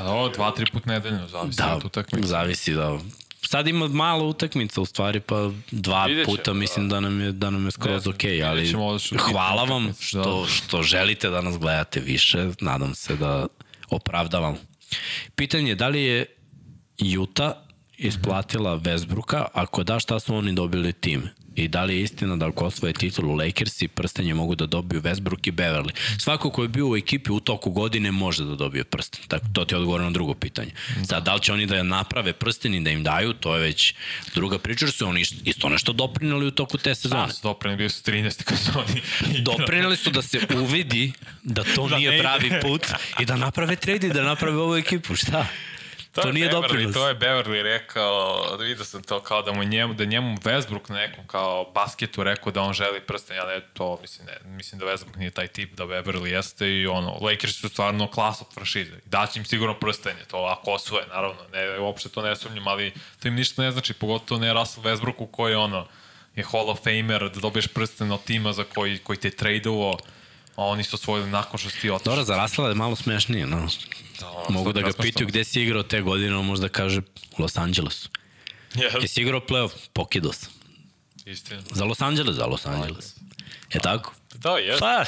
Ovo, 0.00 0.28
dva, 0.28 0.50
tri 0.50 0.66
put 0.72 0.86
nedeljno, 0.86 1.28
zavisi 1.28 1.56
da, 1.58 1.76
od 1.76 1.84
utakmice. 1.84 2.28
zavisi 2.28 2.74
da 2.74 2.98
sad 3.42 3.68
ima 3.68 3.88
malo 3.88 4.24
utakmica 4.24 4.80
u 4.80 4.84
stvari, 4.84 5.20
pa 5.20 5.50
dva 5.70 6.04
Vidjet 6.04 6.26
ćemo, 6.26 6.36
puta 6.36 6.52
mislim 6.52 6.88
da 6.88 7.00
nam 7.00 7.20
je, 7.20 7.32
da 7.32 7.50
nam 7.50 7.64
je 7.64 7.70
skroz 7.70 8.06
Ne, 8.06 8.10
ok, 8.10 8.24
ali 8.44 8.54
vidjet 8.54 8.70
ćemo 8.70 8.84
ovo 8.84 8.98
što- 8.98 9.16
hvala 9.18 9.64
vam 9.64 9.84
utakmice, 9.84 10.04
što, 10.04 10.40
da. 10.40 10.46
što 10.48 10.82
želite 10.82 11.30
da 11.30 11.40
nas 11.40 11.58
gledate 11.58 12.00
više, 12.00 12.48
nadam 12.60 12.94
se 12.94 13.16
da 13.16 13.46
opravdavam. 13.90 14.56
Pitanje 15.34 15.68
je 15.68 15.74
da 15.74 15.88
li 15.88 16.02
je 16.02 16.26
Juta 16.98 17.66
isplatila 17.96 18.78
Westbrooka, 18.78 19.44
ako 19.52 19.84
da 19.84 20.00
šta 20.00 20.20
su 20.20 20.34
oni 20.36 20.52
dobili 20.52 20.92
time? 20.92 21.34
I 21.56 21.68
da 21.68 21.84
li 21.84 21.94
je 21.94 22.02
istina 22.02 22.36
da 22.36 22.46
ako 22.46 22.64
osvoje 22.64 22.92
titulu 22.92 23.34
Lakersi, 23.34 23.88
prstenje 23.88 24.34
mogu 24.34 24.54
da 24.54 24.66
dobiju 24.66 25.02
Westbrook 25.02 25.48
i 25.48 25.52
Beverly. 25.52 25.90
Svako 26.18 26.50
ko 26.50 26.62
je 26.62 26.68
bio 26.68 26.88
u 26.88 26.96
ekipi 26.96 27.32
u 27.32 27.40
toku 27.40 27.70
godine 27.70 28.12
može 28.12 28.44
da 28.44 28.54
dobije 28.54 28.84
prsten. 28.84 29.20
Tako, 29.28 29.46
to 29.52 29.64
ti 29.64 29.74
je 29.74 29.78
odgovor 29.78 30.00
na 30.00 30.10
drugo 30.10 30.34
pitanje. 30.34 30.70
Sad, 31.08 31.24
da 31.24 31.34
li 31.34 31.40
će 31.40 31.52
oni 31.52 31.66
da 31.66 31.82
naprave 31.82 32.32
prsten 32.32 32.74
i 32.74 32.84
da 32.84 32.90
im 32.90 33.02
daju, 33.02 33.32
to 33.32 33.54
je 33.56 33.60
već 33.60 33.94
druga 34.34 34.58
priča, 34.58 34.86
su 34.86 35.06
oni 35.06 35.24
isto 35.44 35.68
nešto 35.68 35.92
doprinali 35.92 36.46
u 36.46 36.50
toku 36.50 36.78
te 36.78 36.94
sezone. 36.94 37.26
Da, 37.26 37.32
su 37.32 37.40
doprinali, 37.42 37.76
bili 37.76 37.90
su 37.90 38.02
13. 38.02 38.42
kad 38.42 38.58
su 38.58 38.70
oni 38.78 39.02
Doprinali 39.42 39.96
su 39.96 40.10
da 40.10 40.22
se 40.22 40.38
uvidi 40.56 41.12
da 41.42 41.64
to 41.64 41.88
Da 41.88 41.96
nije 41.96 42.20
pravi 42.20 42.50
put 42.62 42.86
i 43.20 43.24
da 43.24 43.36
naprave 43.36 43.76
trade 43.76 44.06
i 44.06 44.12
da 44.12 44.22
naprave 44.22 44.58
ovu 44.58 44.76
ekipu. 44.76 45.16
Šta? 45.16 45.46
To, 46.14 46.28
je 46.28 46.32
nije 46.32 46.48
Beverly, 46.48 46.62
doprinos. 46.62 46.94
To 46.94 47.08
je 47.08 47.14
Beverly 47.14 47.62
rekao, 47.62 48.46
da 48.58 48.64
vidio 48.64 48.84
sam 48.84 49.02
to 49.02 49.20
kao 49.20 49.42
da 49.42 49.52
mu 49.52 49.64
njemu, 49.64 49.94
da 49.94 50.04
njemu 50.04 50.36
Westbrook 50.36 50.90
na 50.90 50.96
nekom 50.96 51.26
kao 51.26 51.70
basketu 51.74 52.22
rekao 52.22 52.52
da 52.52 52.62
on 52.62 52.72
želi 52.72 53.00
prsten, 53.00 53.36
ja 53.36 53.46
ne, 53.46 53.60
to 53.72 53.98
mislim, 54.02 54.26
ne, 54.26 54.50
mislim 54.50 54.78
da 54.78 54.86
Westbrook 54.86 55.16
nije 55.16 55.30
taj 55.30 55.48
tip, 55.48 55.74
da 55.74 55.84
Beverly 55.84 56.26
jeste 56.26 56.68
i 56.68 56.86
ono, 56.86 57.18
Lakers 57.20 57.54
su 57.54 57.68
stvarno 57.68 58.10
klas 58.10 58.40
od 58.40 58.54
franšize. 58.54 58.92
Daće 59.04 59.38
im 59.38 59.44
sigurno 59.44 59.74
prstenje, 59.74 60.24
to 60.30 60.36
ako 60.36 60.70
osvoje, 60.70 61.06
naravno, 61.06 61.40
ne, 61.52 61.78
uopšte 61.78 62.08
to 62.08 62.22
ne 62.22 62.36
sumnjam, 62.36 62.68
ali 62.68 62.92
to 63.22 63.28
im 63.28 63.34
ništa 63.34 63.62
ne 63.62 63.70
znači, 63.70 63.94
pogotovo 63.94 64.40
ne 64.40 64.52
Russell 64.52 64.86
Westbrooku 64.86 65.30
koji 65.30 65.52
je 65.52 65.56
ono, 65.56 65.86
je 66.36 66.44
Hall 66.44 66.70
of 66.70 66.78
Famer, 66.84 67.30
da 67.30 67.40
dobiješ 67.40 67.66
prsten 67.66 68.12
od 68.12 68.24
tima 68.24 68.52
za 68.52 68.64
koji, 68.64 68.98
koji 68.98 69.18
te 69.18 69.28
je 69.28 69.36
tradeovo, 69.36 69.98
a 70.56 70.64
oni 70.64 70.84
su 70.84 70.96
osvojili 70.96 71.30
nakon 71.30 71.58
što 71.58 71.70
si 71.70 71.80
ti 71.80 71.90
otišao. 71.90 72.12
Dobro, 72.12 72.24
za 72.24 72.36
Rasla 72.36 72.68
je 72.68 72.74
malo 72.74 72.96
smešnije, 72.96 73.46
no. 73.46 73.68
Mogu 74.48 74.72
da 74.72 74.80
ga 74.80 74.92
pitaju 75.02 75.26
gde 75.26 75.44
si 75.44 75.62
igrao 75.62 75.82
te 75.82 76.00
godine, 76.00 76.36
on 76.36 76.46
možda 76.46 76.68
kaže 76.68 77.00
u 77.38 77.42
Los 77.42 77.56
Angelesu. 77.56 78.08
Yes. 78.74 79.02
Jesi 79.02 79.22
igrao 79.22 79.40
playoff? 79.40 79.72
Pokido 79.92 80.32
sam. 80.32 80.52
Istina. 81.24 81.62
Za 81.70 81.84
Los 81.84 82.00
Angeles, 82.00 82.36
za 82.36 82.46
Los 82.46 82.66
Angeles. 82.66 83.14
Je 83.74 83.80
tako? 83.80 84.12
Da, 84.34 84.58
jes. 84.58 84.80
Pa, 84.80 85.04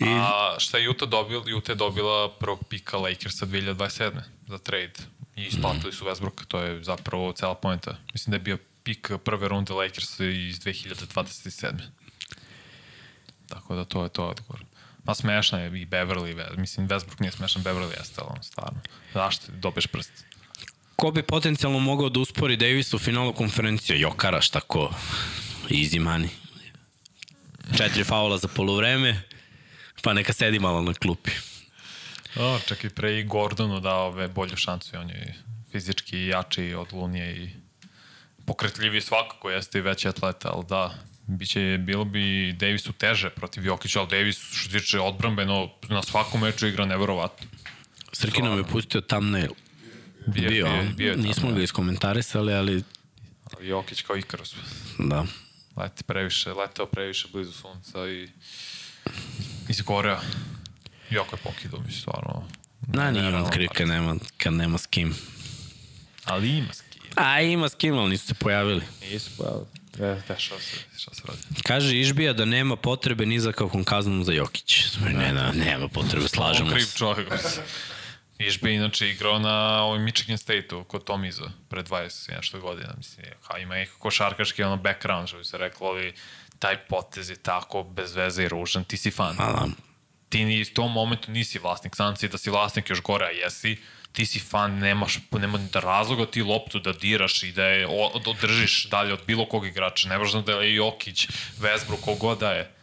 i 0.00 0.04
A 0.08 0.56
šta 0.58 0.78
je 0.78 0.90
Utah 0.90 1.08
dobila? 1.08 1.44
Utah 1.56 1.68
je 1.68 1.74
dobila 1.74 2.30
prvog 2.30 2.64
pika 2.68 2.96
Lakersa 2.96 3.46
2027. 3.46 4.20
za 4.46 4.58
trade. 4.58 4.92
I 5.36 5.44
isplatili 5.44 5.92
su 5.92 6.04
Westbrooka, 6.04 6.44
to 6.48 6.60
je 6.60 6.84
zapravo 6.84 7.32
cela 7.32 7.54
pojenta. 7.54 7.96
Mislim 8.12 8.30
da 8.30 8.36
je 8.36 8.40
bio 8.40 8.58
pik 8.82 9.10
prve 9.24 9.48
runde 9.48 9.72
Lakersa 9.72 10.24
iz 10.24 10.60
2027. 10.60 11.72
Tako 13.48 13.74
da 13.74 13.84
to 13.84 14.02
je 14.02 14.08
to 14.08 14.26
odgovor. 14.26 14.64
Ma 15.10 15.14
smešna 15.14 15.58
je 15.58 15.80
i 15.80 15.86
Beverly, 15.86 16.36
Ve- 16.36 16.50
mislim 16.56 16.88
Westbrook 16.88 17.20
nije 17.20 17.32
smešan, 17.32 17.62
Beverly 17.62 17.98
jeste, 17.98 18.20
ali 18.20 18.30
on 18.36 18.42
stvarno. 18.42 18.80
Zašto 19.14 19.52
dobiješ 19.52 19.86
prst? 19.86 20.10
ko 20.96 21.10
bi 21.10 21.22
potencijalno 21.22 21.78
mogao 21.78 22.08
da 22.08 22.20
uspori 22.20 22.56
Davis 22.56 22.94
u 22.94 22.98
finalu 22.98 23.32
konferencije? 23.32 24.00
Jokaraš, 24.00 24.50
tako, 24.50 24.94
easy 25.68 26.00
money. 26.00 26.28
Četiri 27.76 28.04
faula 28.04 28.38
za 28.38 28.48
polovreme, 28.48 29.22
pa 30.02 30.12
neka 30.12 30.32
sedi 30.32 30.58
malo 30.58 30.82
na 30.82 30.94
klupi. 30.94 31.30
O, 32.36 32.58
čak 32.66 32.84
i 32.84 32.90
pre 32.90 33.18
i 33.18 33.24
Gordonu 33.24 33.80
dao 33.80 34.06
ove 34.06 34.28
bolju 34.28 34.56
šansu 34.56 34.96
i 34.96 34.98
on 34.98 35.10
je 35.10 35.34
fizički 35.72 36.26
jači 36.26 36.74
od 36.74 36.92
Lunije 36.92 37.44
i 37.44 37.50
pokretljiviji 38.46 39.00
svakako 39.00 39.50
jeste 39.50 39.78
i 39.78 39.82
veći 39.82 40.08
atleta, 40.08 40.50
ali 40.52 40.64
da, 40.68 40.94
biće, 41.30 41.78
bilo 41.80 42.04
bi 42.04 42.52
Davisu 42.52 42.92
teže 42.92 43.30
protiv 43.30 43.66
Jokića, 43.66 44.00
ali 44.00 44.08
Davis 44.10 44.38
što 44.52 44.70
se 44.70 44.78
tiče 44.78 45.00
odbrambeno 45.00 45.70
na 45.88 46.02
svakom 46.02 46.40
meču 46.40 46.66
igra 46.66 46.86
neverovatno. 46.86 47.46
Srki 48.12 48.42
nam 48.42 48.58
je 48.58 48.64
pustio 48.64 49.00
thumbnail. 49.00 49.50
Bio, 50.26 50.48
Bio, 50.48 50.66
bio, 50.66 50.82
bio 50.96 51.16
nismo 51.16 51.52
ga 51.52 51.62
iskomentarisali, 51.62 52.54
ali 52.54 52.82
ali 53.52 53.68
Jokić 53.68 54.02
kao 54.02 54.16
Ikaros. 54.16 54.54
da. 54.98 55.24
Leti 55.76 56.04
previše, 56.04 56.52
leteo 56.52 56.86
previše 56.86 57.28
blizu 57.32 57.52
sunca 57.52 58.08
i 58.08 58.28
izgoreo. 59.68 60.18
Jako 61.10 61.36
je 61.36 61.40
pokidao, 61.42 61.80
mi 61.86 61.92
stvarno. 61.92 62.48
Na, 62.80 63.10
nije 63.10 63.36
on 63.36 63.50
kriv 63.50 63.68
kad 63.74 63.88
nema, 63.88 64.16
kad 64.36 64.52
nema 64.52 64.78
s 64.78 64.86
kim. 64.86 65.14
Ali 66.24 66.48
ima 66.58 66.72
ski. 66.72 67.00
A, 67.14 67.40
ima 67.40 67.68
s 67.68 67.74
kim, 67.74 67.98
ali 67.98 68.10
nisu 68.10 68.26
se 68.26 68.34
pojavili. 68.34 68.82
Nisu 69.12 69.30
pojavili. 69.36 69.66
E, 69.98 70.20
se, 70.28 70.36
šta 70.98 71.14
se 71.14 71.22
radi. 71.28 71.40
Kaže 71.62 71.96
Išbija 72.00 72.32
da 72.32 72.44
nema 72.44 72.76
potrebe 72.76 73.26
ni 73.26 73.40
za 73.40 73.52
kakvom 73.52 73.84
kaznom 73.84 74.24
za 74.24 74.32
Jokić. 74.32 74.84
Ne, 75.00 75.32
ne, 75.32 75.52
nema 75.52 75.88
potrebe, 75.88 76.28
slažemo 76.28 76.68
On 76.68 76.74
kriv 76.74 76.84
se. 76.84 76.98
čovjek. 76.98 77.28
Išbe 78.38 78.74
inače 78.74 79.08
igrao 79.08 79.38
na 79.38 79.82
ovoj 79.82 79.98
Michigan 79.98 80.38
State-u 80.38 80.84
kod 80.84 81.04
Tomiza 81.04 81.50
pre 81.68 81.82
20 81.82 82.30
i 82.30 82.34
nešto 82.34 82.60
godina. 82.60 82.94
Mislim, 82.96 83.26
kao 83.46 83.58
ima 83.58 83.74
nekako 83.74 83.98
košarkaški 83.98 84.62
ono 84.62 84.76
background, 84.76 85.28
što 85.28 85.38
bi 85.38 85.44
se 85.44 85.58
reklo, 85.58 85.86
ali 85.88 86.12
taj 86.58 86.76
potez 86.86 87.30
je 87.30 87.36
tako 87.36 87.82
bez 87.82 88.14
veze 88.14 88.44
i 88.44 88.48
ružan, 88.48 88.84
ti 88.84 88.96
si 88.96 89.10
fan. 89.10 89.36
Da. 89.36 89.66
Ti 90.28 90.44
ni 90.44 90.62
u 90.62 90.74
tom 90.74 90.92
momentu 90.92 91.30
nisi 91.30 91.58
vlasnik, 91.58 91.96
sam 91.96 92.16
si 92.16 92.28
da 92.28 92.38
si 92.38 92.50
vlasnik 92.50 92.90
još 92.90 93.02
gore, 93.02 93.26
a 93.26 93.30
jesi, 93.30 93.76
ti 94.12 94.26
si 94.26 94.40
fan, 94.40 94.78
nemaš, 94.78 95.18
nema 95.32 95.58
da 95.58 95.80
razloga 95.80 96.26
ti 96.26 96.42
loptu 96.42 96.78
da 96.78 96.92
diraš 96.92 97.42
i 97.42 97.52
da 97.52 97.64
je 97.64 97.86
o- 97.86 98.18
da 98.24 98.30
održiš 98.30 98.86
dalje 98.86 99.12
od 99.12 99.20
bilo 99.26 99.46
kog 99.46 99.66
igrača. 99.66 100.08
Ne 100.08 100.18
važno 100.18 100.42
da 100.42 100.52
je 100.52 100.74
Jokić, 100.74 101.28
Westbrook, 101.58 102.00
kogod 102.00 102.38
da 102.38 102.52
je. 102.52 102.74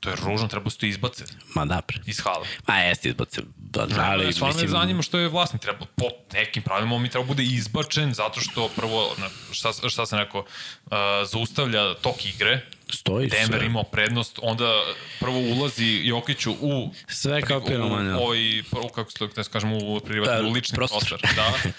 To 0.00 0.10
je 0.10 0.16
ružno, 0.16 0.48
treba 0.48 0.70
se 0.70 0.78
to 0.78 0.86
izbace 0.86 1.24
Ma 1.54 1.64
da, 1.64 1.80
pre. 1.80 1.98
iz 2.06 2.20
hala. 2.20 2.46
Ma 2.66 2.76
jeste 2.76 3.08
izbace. 3.08 3.42
Da, 3.56 3.80
Ali, 3.82 3.94
ali, 4.24 4.32
stvarno 4.32 4.56
me 4.56 4.62
mislim, 4.62 4.68
zanima 4.70 5.02
što 5.02 5.18
je 5.18 5.28
vlasnik 5.28 5.62
treba 5.62 5.86
po 5.96 6.04
nekim 6.32 6.62
pravilima 6.62 6.98
mi 6.98 7.08
treba 7.08 7.26
bude 7.26 7.42
izbačen 7.44 8.14
zato 8.14 8.40
što 8.40 8.68
prvo 8.68 9.16
šta 9.52 9.72
šta 9.88 10.06
sam 10.06 10.18
rekao 10.18 10.40
uh, 10.40 10.92
zaustavlja 11.26 11.94
tok 11.94 12.24
igre 12.26 12.60
stoji 12.92 13.28
Denver 13.28 13.58
sve. 13.58 13.66
imao 13.66 13.82
prednost 13.82 14.38
onda 14.42 14.72
prvo 15.20 15.38
ulazi 15.38 16.00
Jokiću 16.04 16.52
u 16.52 16.90
Sve 17.08 17.42
kao 17.42 17.58
u, 17.58 17.66
piromanja. 17.66 18.16
ovaj 18.16 18.38
prvo 18.70 18.88
kako 18.88 19.10
se 19.10 19.18
to 19.18 19.26
da 19.26 19.42
kažemo 19.42 19.76
u 19.76 20.00
privatni 20.00 20.42
Da, 20.42 20.48
u 20.48 20.52
lični 20.52 20.76
prostor. 20.76 21.00
prostor 21.00 21.30
da 21.36 21.52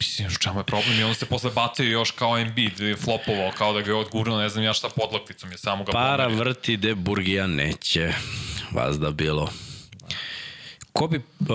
Mislim, 0.00 0.28
u 0.28 0.32
čemu 0.32 0.60
je 0.60 0.64
problem? 0.64 1.00
I 1.00 1.02
onda 1.02 1.14
se 1.14 1.26
posle 1.26 1.50
bacio 1.50 1.84
još 1.84 2.10
kao 2.10 2.38
Embiid, 2.38 2.72
flopovao, 2.98 3.50
kao 3.50 3.72
da 3.72 3.80
ga 3.80 3.90
je 3.90 3.96
odgurno, 3.96 4.38
ne 4.38 4.48
znam 4.48 4.64
ja 4.64 4.72
šta 4.72 4.88
podlakticom 4.90 5.52
je, 5.52 5.58
samo 5.58 5.84
ga 5.84 5.92
Para 5.92 6.24
pomerio. 6.24 6.38
vrti 6.38 6.76
de 6.76 6.94
Burgija 6.94 7.46
neće. 7.46 8.12
Vas 8.72 8.98
da 8.98 9.10
bilo. 9.10 9.50
Ko 10.96 11.08
bi, 11.08 11.16
uh, 11.16 11.46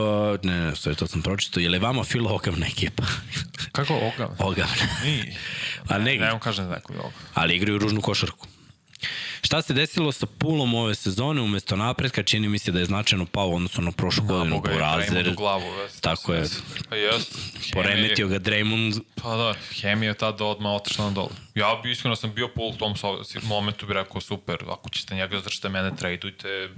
ne, 0.44 0.56
ne, 0.56 0.72
sorry, 0.72 0.96
to 0.96 1.08
sam 1.08 1.22
pročitao, 1.22 1.62
je 1.62 1.70
li 1.70 1.80
vama 1.80 2.04
Phil 2.04 2.28
ogavna 2.28 2.68
ekipa? 2.68 3.04
Kako 3.72 3.94
oga? 3.96 4.30
ogavna. 4.40 4.76
Nije. 5.04 5.36
A 5.88 5.98
ne, 5.98 6.16
Ne, 6.18 6.34
on 6.34 6.40
kaže 6.40 6.64
neko 6.64 6.94
je 6.94 7.00
oga. 7.00 7.16
ali 7.34 7.56
igraju 7.56 7.78
ružnu 7.78 8.02
košarku. 8.02 8.48
Šta 9.42 9.62
se 9.62 9.74
desilo 9.74 10.12
sa 10.12 10.26
pulom 10.28 10.74
ove 10.74 10.96
sezone 10.96 11.42
umesto 11.42 11.76
napretka? 11.76 12.24
Čini 12.24 12.50
mi 12.50 12.60
se 12.60 12.72
da 12.72 12.80
je 12.80 12.86
značajno 12.86 13.26
pao 13.26 13.48
u 13.48 13.56
odnosu 13.56 13.82
na 13.82 13.92
prošlu 13.92 14.24
godinu 14.24 14.56
Boga 14.56 14.70
po 14.70 14.76
je 14.76 14.80
razer. 14.80 15.30
u 15.30 15.36
glavu. 15.36 15.72
Ves, 15.72 16.02
Tako 16.02 16.34
je. 16.34 16.44
Pa 16.90 16.96
jes. 16.96 17.24
Poremetio 17.74 18.28
ga 18.28 18.40
Draymond. 18.40 19.00
Pa 19.16 19.36
da, 19.36 19.54
hemija 19.82 20.10
je 20.10 20.18
tada 20.18 20.46
odmah 20.46 20.72
otišla 20.72 21.06
na 21.06 21.12
dole. 21.12 21.30
Ja 21.56 21.80
bi 21.84 21.92
iskreno 21.92 22.16
sam 22.16 22.34
bio 22.34 22.48
pol 22.48 22.70
u 22.70 22.74
tom 22.74 22.96
momentu 23.44 23.86
bi 23.88 23.94
rekao 23.94 24.22
super, 24.22 24.58
ako 24.70 24.90
ćete 24.90 25.16
njega 25.16 25.38
zadržite 25.38 25.70
mene, 25.70 25.96
tradujte, 25.96 26.70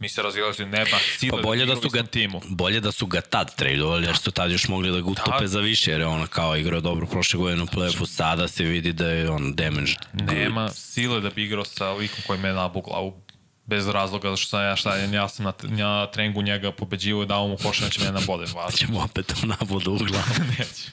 mi 0.00 0.08
se 0.08 0.22
razilazili, 0.22 0.68
nema 0.68 0.98
sile 1.18 1.30
Pa 1.32 1.42
bolje 1.42 1.66
da 1.66 1.76
su 1.76 1.88
ga 1.88 2.02
timu. 2.02 2.40
bolje 2.48 2.80
da 2.80 2.92
su 2.92 3.06
ga 3.06 3.20
tad 3.20 3.54
tradeovali, 3.56 4.06
jer 4.06 4.16
su 4.16 4.30
tad 4.30 4.50
još 4.50 4.68
mogli 4.68 4.90
da 4.90 5.00
ga 5.00 5.06
utope 5.06 5.40
Da. 5.40 5.46
za 5.46 5.60
više, 5.60 5.90
jer 5.90 6.00
je 6.00 6.06
on 6.06 6.26
kao 6.26 6.56
igrao 6.56 6.80
dobro 6.80 7.06
prošle 7.06 7.38
godine 7.38 7.62
u 7.62 7.66
play-offu, 7.66 8.06
sada 8.06 8.48
se 8.48 8.64
vidi 8.64 8.92
da 8.92 9.06
je 9.06 9.30
on 9.30 9.54
damaged. 9.54 9.96
Nema 10.12 10.68
sile 10.68 11.20
da 11.20 11.30
bi 11.30 11.44
igrao 11.44 11.64
sa 11.64 11.90
likom 11.90 12.18
koji 12.26 12.38
me 12.38 12.52
nabu 12.52 12.80
glavu 12.80 13.22
bez 13.66 13.88
razloga, 13.88 14.28
zato 14.28 14.36
što 14.36 14.48
sam 14.48 14.62
ja, 14.62 14.76
šta, 14.76 14.96
ja 14.96 15.28
sam 15.28 15.44
na, 15.44 15.52
na 15.62 16.06
treningu 16.06 16.42
njega 16.42 16.72
pobeđivo 16.72 17.22
i 17.22 17.26
dao 17.26 17.48
mu 17.48 17.56
koša, 17.56 17.84
da 17.84 17.90
će 17.90 18.00
mene 18.00 18.12
nabode. 18.12 18.44
Vas, 18.54 18.74
Ćemo 18.74 19.00
opet 19.00 19.32
u 19.42 19.46
nabodu 19.46 19.90
u 19.92 19.98
glavu. 19.98 20.24
neće. 20.50 20.90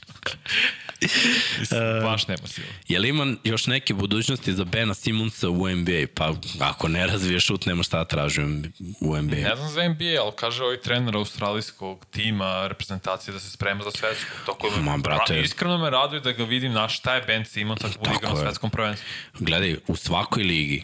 Mislim, 1.60 1.80
baš 2.04 2.28
nema 2.28 2.48
sile. 2.48 2.68
Je 2.88 3.00
li 3.00 3.10
ima 3.10 3.34
još 3.43 3.68
neke 3.68 3.93
budućnosti 3.93 4.54
za 4.54 4.64
Bena 4.66 4.93
Simonsa 4.93 5.50
u 5.50 5.70
NBA? 5.70 6.04
Pa 6.16 6.34
ako 6.60 6.88
ne 6.88 7.08
razvije 7.08 7.39
šut, 7.39 7.66
nema 7.66 7.84
šta 7.84 7.98
da 7.98 8.06
tražim 8.06 8.74
u 9.02 9.18
NBA. 9.18 9.36
Ne 9.36 9.56
znam 9.56 9.70
za 9.70 9.84
NBA, 9.84 10.22
ali 10.22 10.32
kaže 10.36 10.64
ovaj 10.64 10.78
trener 10.78 11.16
australijskog 11.16 12.06
tima, 12.06 12.68
reprezentacije 12.68 13.34
da 13.34 13.39
se 13.39 13.52
sprema 13.52 13.84
za 13.84 13.91
svetsku. 13.91 14.32
Toko 14.45 14.70
me, 14.70 14.82
Ma, 14.82 14.98
brate. 14.98 15.34
ra- 15.34 15.39
iskreno 15.39 15.78
me 15.78 15.89
raduje 15.89 16.20
da 16.22 16.32
ga 16.32 16.43
vidim 16.43 16.74
na 16.74 16.89
šta 16.89 17.16
je 17.16 17.22
Ben 17.22 17.45
Simons 17.45 17.84
ako 17.84 17.98
bude 18.00 18.12
igrao 18.12 18.34
na 18.34 18.39
je. 18.39 18.45
svetskom 18.45 18.70
prvenstvu. 18.70 19.08
Gledaj, 19.39 19.76
u 19.88 19.95
svakoj 19.95 20.43
ligi, 20.43 20.84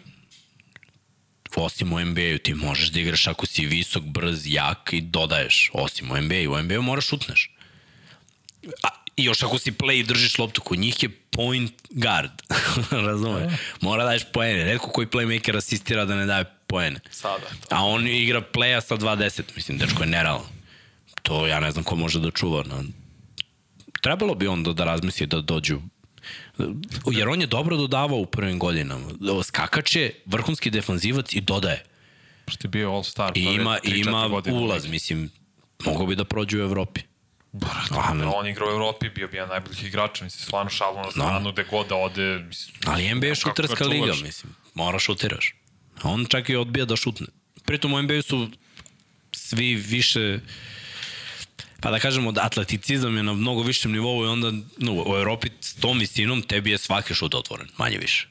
osim 1.55 1.93
u 1.93 1.99
NBA-u, 1.99 2.37
ti 2.37 2.53
možeš 2.53 2.89
da 2.89 2.99
igraš 2.99 3.27
ako 3.27 3.45
si 3.45 3.65
visok, 3.65 4.03
brz, 4.03 4.41
jak 4.45 4.89
i 4.91 5.01
dodaješ. 5.01 5.69
Osim 5.73 6.11
u 6.11 6.17
NBA-u. 6.17 6.51
U 6.51 6.61
NBA-u 6.61 6.81
moraš 6.81 7.07
šutneš. 7.07 7.51
A, 8.83 8.87
I 9.17 9.23
još 9.23 9.43
ako 9.43 9.57
si 9.57 9.71
play 9.71 9.99
i 9.99 10.03
držiš 10.03 10.37
loptu, 10.37 10.61
kod 10.61 10.79
njih 10.79 11.03
je 11.03 11.09
point 11.09 11.73
guard. 11.89 12.31
Razume? 13.07 13.57
Mora 13.81 14.03
da 14.03 14.07
daješ 14.07 14.23
poene. 14.33 14.63
Redko 14.63 14.89
koji 14.89 15.07
playmaker 15.07 15.57
asistira 15.57 16.05
da 16.05 16.15
ne 16.15 16.25
daje 16.25 16.45
poene. 16.67 16.99
Sada. 17.11 17.45
A 17.69 17.85
on 17.85 18.07
igra 18.07 18.41
playa 18.53 18.81
sa 18.81 18.97
2.10. 18.97 19.41
Mislim, 19.55 19.77
dečko 19.77 20.03
je 20.03 20.09
nerealno. 20.09 20.45
To 21.21 21.47
ja 21.47 21.59
ne 21.59 21.71
znam 21.71 21.83
ko 21.83 21.95
može 21.95 22.19
da 22.19 22.31
čuva. 22.31 22.63
Na... 22.63 22.83
Trebalo 24.01 24.35
bi 24.35 24.47
on 24.47 24.63
da, 24.63 24.83
razmisli 24.83 25.27
da 25.27 25.41
dođu 25.41 25.81
Jer 27.11 27.29
on 27.29 27.41
je 27.41 27.47
dobro 27.47 27.77
dodavao 27.77 28.17
u 28.17 28.25
prvim 28.25 28.59
godinama. 28.59 29.05
Skakač 29.43 29.95
je 29.95 30.21
vrhunski 30.25 30.69
defanzivac 30.69 31.33
i 31.33 31.41
dodaje. 31.41 31.83
Je 32.63 32.69
bio. 32.69 33.01
I 33.35 33.43
ima, 33.43 33.79
tri, 33.79 33.97
i 33.97 33.99
ima 33.99 34.27
godine. 34.27 34.57
ulaz, 34.57 34.87
mislim, 34.87 35.29
mogao 35.85 36.05
bi 36.05 36.15
da 36.15 36.25
prođe 36.25 36.57
u 36.57 36.61
Evropi. 36.61 37.01
Brate, 37.53 38.25
on 38.35 38.47
igra 38.47 38.65
u 38.65 38.69
Evropi, 38.69 39.09
bio 39.09 39.27
bi 39.27 39.37
jedan 39.37 39.49
najboljih 39.49 39.83
igrača, 39.83 40.23
mislim, 40.23 40.45
stvarno 40.45 40.69
šalu 40.69 40.97
na 40.97 41.11
stranu, 41.11 41.51
gde 41.51 41.63
god 41.63 41.87
da 41.87 41.95
ode, 41.95 42.39
mislim, 42.47 42.75
Ali 42.85 43.15
NBA 43.15 43.25
je 43.25 43.29
ga 43.29 43.35
šuterska 43.35 43.85
liga, 43.85 44.13
mislim. 44.23 44.53
Mora 44.73 44.99
šutiraš. 44.99 45.55
On 46.03 46.25
čak 46.25 46.49
i 46.49 46.55
odbija 46.55 46.85
da 46.85 46.95
šutne. 46.95 47.27
Pritom 47.65 47.93
u 47.93 48.01
NBA 48.01 48.21
su 48.21 48.49
svi 49.31 49.75
više 49.75 50.39
pa 51.83 51.91
da 51.91 51.99
kažemo 51.99 52.31
da 52.31 52.41
atleticizam 52.43 53.17
je 53.17 53.23
na 53.23 53.33
mnogo 53.33 53.61
višem 53.61 53.91
nivou 53.91 54.25
i 54.25 54.27
onda 54.27 54.51
no, 54.77 54.93
u 54.93 55.17
Evropi 55.17 55.49
s 55.59 55.75
tom 55.75 55.99
visinom 55.99 56.41
tebi 56.41 56.71
je 56.71 56.77
svaki 56.77 57.13
šut 57.13 57.35
otvoren, 57.35 57.67
manje 57.77 57.97
više. 57.97 58.27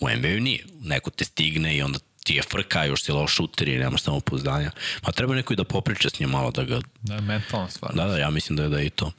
U 0.00 0.08
NBA-u 0.08 0.40
nije. 0.40 0.64
Neko 0.80 1.10
te 1.10 1.24
stigne 1.24 1.76
i 1.76 1.82
onda 1.82 1.98
ti 2.28 2.34
je 2.34 2.42
frka, 2.42 2.84
još 2.84 3.02
si 3.02 3.12
loš 3.12 3.34
šuter 3.34 3.68
i 3.68 3.78
nemaš 3.78 4.02
samo 4.02 4.20
pouzdanja. 4.20 4.70
Ma 5.02 5.12
treba 5.12 5.34
neko 5.34 5.52
i 5.52 5.56
da 5.56 5.64
popriča 5.64 6.10
s 6.10 6.20
njim 6.20 6.30
malo 6.30 6.50
da 6.50 6.64
ga 6.64 6.80
Da 7.02 7.14
je 7.14 7.20
mentalna 7.20 7.70
stvar. 7.70 7.94
Da, 7.94 8.04
da, 8.04 8.18
ja 8.18 8.30
mislim 8.30 8.56
da 8.56 8.62
je, 8.62 8.68
da 8.68 8.78
je 8.78 8.86
i 8.86 8.90
to. 8.90 9.12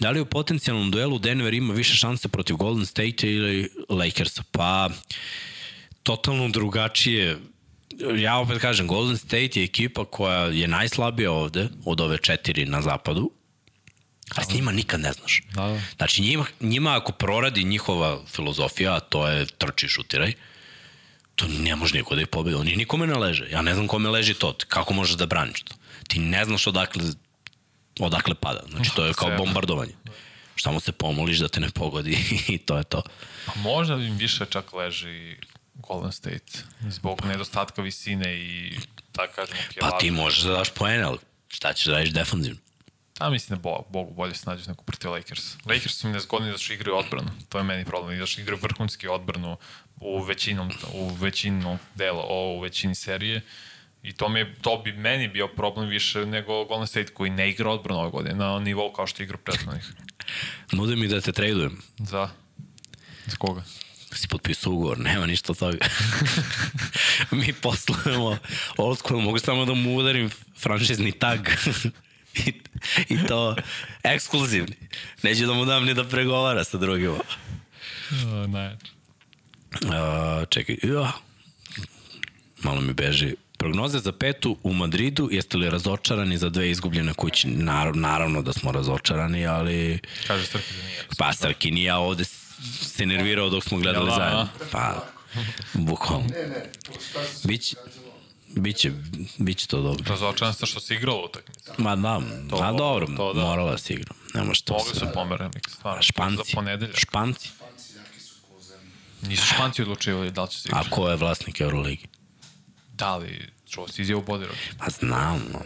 Da 0.00 0.10
li 0.10 0.20
u 0.20 0.26
potencijalnom 0.26 0.90
duelu 0.90 1.18
Denver 1.18 1.54
ima 1.54 1.74
više 1.74 1.94
šanse 1.94 2.28
protiv 2.28 2.56
Golden 2.56 2.86
State 2.86 3.30
ili 3.30 3.70
Lakersa? 3.88 4.42
Pa, 4.50 4.90
totalno 6.02 6.48
drugačije. 6.48 7.38
Ja 8.16 8.38
opet 8.38 8.58
kažem, 8.58 8.86
Golden 8.86 9.16
State 9.16 9.60
je 9.60 9.64
ekipa 9.64 10.04
koja 10.04 10.46
je 10.46 10.68
najslabija 10.68 11.32
ovde 11.32 11.68
od 11.84 12.00
ove 12.00 12.18
četiri 12.18 12.66
na 12.66 12.82
zapadu, 12.82 13.30
a 14.34 14.44
s 14.44 14.54
njima 14.54 14.72
nikad 14.72 15.00
ne 15.00 15.12
znaš. 15.12 15.42
Da, 15.54 15.66
da. 15.66 15.80
Znači 15.96 16.22
njima, 16.22 16.44
njima 16.60 16.96
ako 16.96 17.12
proradi 17.12 17.64
njihova 17.64 18.20
filozofija, 18.26 18.96
a 18.96 19.00
to 19.00 19.28
je 19.28 19.46
trči 19.46 19.88
šutiraj, 19.88 20.32
to 21.42 21.48
ne 21.48 21.76
može 21.76 21.94
niko 21.94 22.14
da 22.14 22.20
ih 22.20 22.28
pobedi. 22.28 22.56
Oni 22.56 22.76
nikome 22.76 23.06
ne 23.06 23.14
leže. 23.14 23.48
Ja 23.50 23.62
ne 23.62 23.74
znam 23.74 23.88
kome 23.88 24.10
leži 24.10 24.34
to. 24.34 24.54
Kako 24.68 24.94
možeš 24.94 25.16
da 25.16 25.26
braniš 25.26 25.62
to? 25.62 25.74
Ti 26.08 26.18
ne 26.18 26.44
znaš 26.44 26.66
odakle, 26.66 27.02
odakle 28.00 28.34
pada. 28.34 28.62
Znači 28.70 28.90
to 28.94 29.04
je 29.04 29.14
kao 29.14 29.36
bombardovanje. 29.36 29.92
Samo 30.56 30.80
se 30.80 30.92
pomoliš 30.92 31.38
da 31.38 31.48
te 31.48 31.60
ne 31.60 31.70
pogodi 31.70 32.18
i 32.54 32.58
to 32.58 32.78
je 32.78 32.84
to. 32.84 33.02
Pa 33.46 33.52
možda 33.56 33.94
im 33.94 34.16
više 34.16 34.46
čak 34.50 34.72
leži 34.72 35.36
Golden 35.74 36.12
State, 36.12 36.52
zbog 36.88 37.24
nedostatka 37.24 37.82
visine 37.82 38.34
i 38.34 38.78
tako 39.12 39.32
kažemo 39.34 39.58
Pa 39.80 39.98
ti 39.98 40.10
možeš 40.10 40.42
da 40.42 40.52
daš 40.52 40.70
poene, 40.70 41.02
ali 41.02 41.18
šta 41.48 41.72
ćeš 41.72 41.86
da 41.86 41.92
radiš 41.92 42.10
defanzivno? 42.10 42.60
A 43.18 43.30
mislim 43.30 43.58
da 43.58 43.62
Bo, 43.62 43.84
Bogu 43.90 44.14
bolje 44.14 44.34
se 44.34 44.50
nađu 44.50 44.70
neko 44.70 44.84
protiv 44.84 45.10
Lakers. 45.10 45.56
Lakers 45.66 45.94
su 45.94 46.06
mi 46.06 46.12
nezgodni 46.12 46.50
da 46.50 46.58
što 46.58 46.72
igraju 46.72 46.96
odbranu. 46.96 47.30
To 47.48 47.58
je 47.58 47.64
meni 47.64 47.84
problem. 47.84 48.18
Da 48.18 48.26
što 48.26 48.40
igraju 48.40 48.58
vrhunski 48.62 49.08
odbranu 49.08 49.56
u 50.00 50.22
većinom, 50.22 50.70
u 50.94 51.08
većinu 51.08 51.78
dela, 51.94 52.24
o, 52.28 52.54
u 52.56 52.60
većini 52.60 52.94
serije. 52.94 53.40
I 54.02 54.12
to, 54.12 54.28
mi 54.28 54.38
je, 54.38 54.54
to 54.60 54.82
bi 54.84 54.92
meni 54.92 55.28
bio 55.28 55.48
problem 55.48 55.88
više 55.88 56.26
nego 56.26 56.64
Golden 56.64 56.86
State 56.86 57.14
koji 57.14 57.30
ne 57.30 57.50
igra 57.50 57.70
odbranu 57.70 58.00
ove 58.00 58.10
godine 58.10 58.34
na 58.34 58.58
nivou 58.58 58.92
kao 58.92 59.06
što 59.06 59.22
igra 59.22 59.38
prethodnih. 59.38 59.92
Nude 60.72 60.96
mi 60.96 61.08
da 61.08 61.20
te 61.20 61.32
tradujem. 61.32 61.82
Za? 61.98 62.28
Za 63.26 63.36
koga? 63.36 63.62
Si 64.12 64.28
potpisao 64.28 64.72
ugovor, 64.72 64.98
nema 64.98 65.26
ništa 65.26 65.52
od 65.52 65.58
toga. 65.58 65.78
Mi 67.30 67.52
poslujemo 67.52 68.38
old 68.76 68.98
school, 68.98 69.20
mogu 69.20 69.38
samo 69.38 69.64
da 69.64 69.74
mu 69.74 69.96
udarim 69.96 70.30
franšizni 70.58 71.12
tag. 71.12 71.40
I, 72.34 72.52
I 73.08 73.26
to 73.28 73.56
ekskluzivni. 74.02 74.76
Neću 75.22 75.46
da 75.46 75.52
mu 75.52 75.64
dam 75.64 75.84
ni 75.84 75.94
da 75.94 76.04
pregovara 76.04 76.64
sa 76.64 76.78
drugima. 76.78 77.18
Uh, 78.10 78.50
ne. 78.50 78.76
Uh, 79.72 80.48
čekaj, 80.48 80.76
ja. 80.82 81.12
malo 82.62 82.80
mi 82.80 82.92
beži. 82.92 83.34
Prognoze 83.56 83.98
za 83.98 84.12
petu 84.12 84.56
u 84.62 84.72
Madridu, 84.72 85.28
jeste 85.32 85.56
li 85.56 85.70
razočarani 85.70 86.38
za 86.38 86.48
dve 86.48 86.70
izgubljene 86.70 87.14
kuće? 87.14 87.48
Naravno, 87.48 88.00
naravno 88.00 88.42
da 88.42 88.52
smo 88.52 88.72
razočarani, 88.72 89.46
ali 89.46 89.98
Kaže 90.26 90.46
Srki 90.46 90.74
da 90.76 90.84
nije. 90.86 91.04
pa 91.18 91.32
Starkin 91.32 91.78
i 91.78 91.84
ja 91.84 91.98
ovde 91.98 92.24
se 92.24 93.06
nervirao 93.06 93.48
dok 93.50 93.64
smo 93.64 93.78
gledali 93.78 94.10
da, 94.10 94.16
zajedno. 94.16 94.40
a? 94.40 94.46
Pa, 94.72 95.04
bukvalno. 95.72 96.26
Ne, 96.26 96.46
ne, 96.46 96.70
šta 97.10 97.24
se 97.24 97.48
Biće, 97.48 97.76
biće, 98.56 98.92
biće 99.38 99.66
to 99.66 99.80
dobro. 99.82 100.04
Razočaran 100.08 100.54
sam 100.54 100.66
što 100.66 100.80
se 100.80 100.94
igralo 100.94 101.24
utakmicu. 101.24 101.72
Ma 101.78 101.96
da, 101.96 102.20
to, 102.50 102.56
a 102.56 102.72
dobro, 102.72 103.06
to 103.16 103.32
da. 103.32 103.40
morala 103.42 103.70
da 103.70 103.78
se 103.78 103.94
igra. 103.94 104.14
Nema 104.34 104.54
što 104.54 104.72
Mogli 104.72 104.94
se... 104.94 104.98
su 104.98 105.06
pomere, 105.14 105.50
stvarno. 105.68 106.02
Španci. 106.02 106.56
Španci. 106.94 107.48
Nisu 109.22 109.46
španci 109.54 109.82
odlučivali 109.82 110.30
da 110.30 110.42
li 110.42 110.48
će 110.50 110.58
se 110.58 110.68
A 110.68 110.70
igrati. 110.70 110.90
ko 110.90 111.08
je 111.10 111.16
vlasnik 111.16 111.60
Euroligi? 111.60 112.06
Da 112.94 113.16
li, 113.16 113.48
čuo 113.70 113.88
si 113.88 114.02
izjavu 114.02 114.22
Bodiroga? 114.22 114.58
Pa 114.78 114.90
znam, 114.90 115.42
no. 115.52 115.58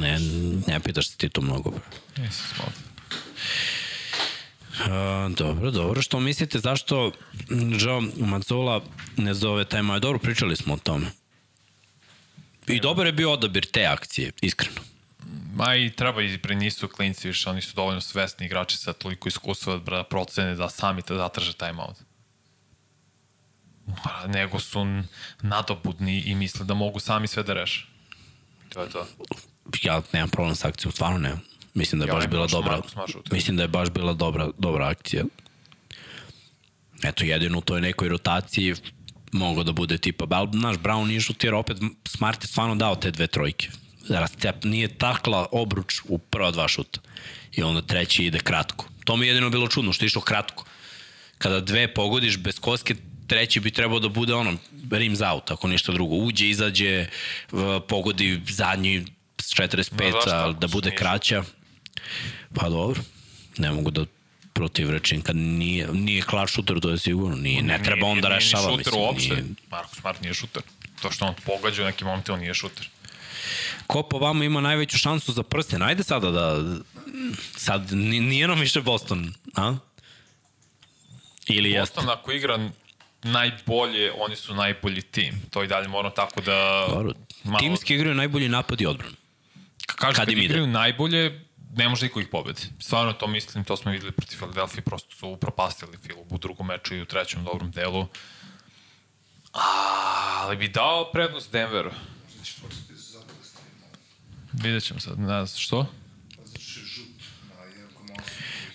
Ne, 0.00 0.18
ne 0.66 0.80
pitaš 0.80 1.08
se 1.10 1.16
ti 1.16 1.28
to 1.28 1.40
mnogo. 1.40 1.72
Nisam 2.16 2.46
smao. 2.56 2.68
Uh, 4.72 5.34
dobro, 5.36 5.70
dobro. 5.70 6.02
Što 6.02 6.20
mislite, 6.20 6.58
zašto 6.58 7.12
Joe 7.80 8.00
Mazzola 8.16 8.80
ne 9.16 9.34
zove 9.34 9.64
taj 9.64 9.82
moj? 9.82 10.00
Dobro, 10.00 10.18
pričali 10.18 10.56
smo 10.56 10.74
o 10.74 10.76
tome. 10.76 11.06
I 12.66 12.80
dobar 12.80 13.06
je 13.06 13.12
bio 13.12 13.32
odabir 13.32 13.66
te 13.66 13.86
akcije, 13.86 14.32
iskreno. 14.40 14.80
Ma 15.54 15.74
i 15.74 15.90
treba 15.90 16.22
i 16.22 16.38
pre 16.38 16.54
nisu 16.54 16.88
klinci 16.88 17.28
više, 17.28 17.50
oni 17.50 17.60
su 17.60 17.74
dovoljno 17.76 18.00
svesni 18.00 18.46
igrači 18.46 18.76
sa 18.76 18.92
toliko 18.92 19.28
iskustva 19.28 19.76
da 19.78 20.04
procene 20.04 20.54
da 20.54 20.68
sami 20.68 21.02
te 21.02 21.14
zatraže 21.14 21.52
timeout. 21.52 21.96
Nego 24.26 24.60
su 24.60 24.86
nadobudni 25.42 26.20
i 26.20 26.34
misle 26.34 26.66
da 26.66 26.74
mogu 26.74 27.00
sami 27.00 27.28
sve 27.28 27.42
da 27.42 27.52
reše. 27.52 27.86
To 28.68 28.82
je 28.82 28.90
to. 28.90 29.06
Ja 29.82 30.02
nemam 30.12 30.30
problem 30.30 30.56
sa 30.56 30.68
akcijom, 30.68 30.92
stvarno 30.92 31.18
nemam. 31.18 31.40
Mislim 31.74 31.98
da 31.98 32.04
je 32.04 32.08
Ja 32.08 32.14
baš 32.14 32.26
bila 32.26 32.46
dobra. 32.46 32.80
Mislim 33.32 33.56
da 33.56 33.62
je 33.62 33.68
baš 33.68 33.90
bila 33.90 34.12
dobra, 34.12 34.48
dobra 34.58 34.88
akcija. 34.88 35.24
Eto, 37.02 37.24
jedino 37.24 37.58
u 37.58 37.60
toj 37.60 37.80
nekoj 37.80 38.08
rotaciji 38.08 38.74
mogo 39.32 39.62
da 39.62 39.72
bude 39.72 39.98
tipa, 39.98 40.26
ali 40.30 40.48
naš 40.52 40.76
Brown 40.76 41.06
nije 41.06 41.20
šutirao, 41.20 41.60
opet 41.60 41.76
Smart 42.08 42.44
je 42.44 42.48
stvarno 42.48 42.74
dao 42.74 42.96
te 42.96 43.10
dve 43.10 43.26
trojke. 43.26 43.68
Rastep 44.08 44.64
nije 44.64 44.88
takla 44.88 45.46
obruč 45.52 46.00
u 46.08 46.18
prva 46.18 46.50
dva 46.50 46.68
šuta. 46.68 47.00
I 47.52 47.62
onda 47.62 47.82
treći 47.82 48.24
ide 48.24 48.38
kratko. 48.38 48.86
To 49.04 49.16
mi 49.16 49.26
je 49.26 49.30
jedino 49.30 49.50
bilo 49.50 49.68
čudno, 49.68 49.92
što 49.92 50.04
je 50.04 50.06
išlo 50.06 50.22
kratko. 50.22 50.64
Kada 51.38 51.60
dve 51.60 51.94
pogodiš 51.94 52.38
bez 52.38 52.60
koske, 52.60 52.94
treći 53.26 53.60
bi 53.60 53.70
trebao 53.70 53.98
da 53.98 54.08
bude 54.08 54.34
ono, 54.34 54.56
rims 54.90 55.20
out, 55.20 55.50
ako 55.50 55.68
ništa 55.68 55.92
drugo. 55.92 56.16
Uđe, 56.16 56.48
izađe, 56.48 57.06
pogodi 57.88 58.40
zadnji 58.48 59.04
s 59.40 59.54
45, 59.54 60.04
Ma 60.04 60.10
zašto 60.10 60.30
ali 60.30 60.50
ako 60.50 60.60
da 60.60 60.68
se 60.68 60.72
bude 60.72 60.94
kraća. 60.96 61.44
Pa 62.54 62.68
dobro, 62.68 63.00
ne 63.58 63.70
mogu 63.70 63.90
da 63.90 64.04
protivrečim 64.52 65.22
kad 65.22 65.36
nije, 65.36 65.88
nije 65.92 66.22
klar 66.22 66.48
šuter, 66.48 66.80
to 66.80 66.90
je 66.90 66.98
sigurno. 66.98 67.36
Nije, 67.36 67.62
ne 67.62 67.82
treba 67.82 68.06
on 68.06 68.20
da 68.20 68.28
rešava, 68.28 68.66
Nije 68.68 68.78
šuter 68.78 68.92
uopšte. 68.96 69.34
Nije, 69.34 69.44
Marko 69.70 69.94
Smart 69.96 70.20
nije 70.20 70.34
šuter. 70.34 70.62
To 71.02 71.10
što 71.10 71.24
on 71.24 71.34
pogađa 71.46 71.82
u 71.82 71.86
nekim 71.86 72.06
momentima, 72.06 72.34
on 72.34 72.40
nije 72.40 72.54
šuter. 72.54 72.88
ko 73.86 74.02
po 74.02 74.18
vama 74.18 74.44
ima 74.44 74.60
najveću 74.60 74.98
šansu 74.98 75.32
za 75.32 75.42
prsten? 75.42 75.82
Ajde 75.82 76.02
sada 76.02 76.30
da... 76.30 76.64
Sad, 77.56 77.92
ni- 77.92 78.20
nije 78.20 78.48
nam 78.48 78.60
više 78.60 78.80
Boston, 78.80 79.32
a? 79.56 79.74
Ili 81.48 81.70
jeste? 81.70 81.94
Boston 81.96 82.10
ako 82.18 82.32
igra 82.32 82.70
najbolje, 83.22 84.12
oni 84.18 84.36
su 84.36 84.54
najbolji 84.54 85.02
tim. 85.02 85.42
To 85.50 85.62
i 85.64 85.66
dalje 85.66 85.88
moramo 85.88 86.14
tako 86.14 86.40
da... 86.40 86.86
Dobro. 86.88 87.12
malo- 87.44 87.58
Timski 87.58 87.94
igraju 87.94 88.14
najbolji 88.14 88.48
napad 88.48 88.80
i 88.80 88.86
odbranu. 88.86 89.14
Kažu, 89.86 90.16
kad 90.16 90.26
kad, 90.26 90.32
im 90.32 90.38
ide. 90.38 90.44
igraju 90.44 90.66
najbolje, 90.66 91.40
ne 91.72 91.88
može 91.88 92.06
niko 92.06 92.20
ih 92.20 92.28
pobedi. 92.28 92.60
Stvarno 92.80 93.12
to 93.12 93.26
mislim, 93.26 93.64
to 93.64 93.76
smo 93.76 93.92
videli 93.92 94.12
protiv 94.12 94.36
Philadelphia, 94.36 94.82
prosto 94.82 95.16
su 95.16 95.28
upropastili 95.28 95.98
Filu 95.98 96.24
u 96.30 96.38
drugom 96.38 96.66
meču 96.66 96.94
i 96.94 97.02
u 97.02 97.06
trećem 97.06 97.44
dobrom 97.44 97.70
delu. 97.70 98.06
Ali 99.52 100.56
bi 100.56 100.68
dao 100.68 101.10
prednost 101.12 101.52
Denveru. 101.52 101.90
Vidjet 104.52 104.84
ćemo 104.84 105.00
sad, 105.00 105.18
ne 105.18 105.26
znam, 105.26 105.46
što? 105.46 105.86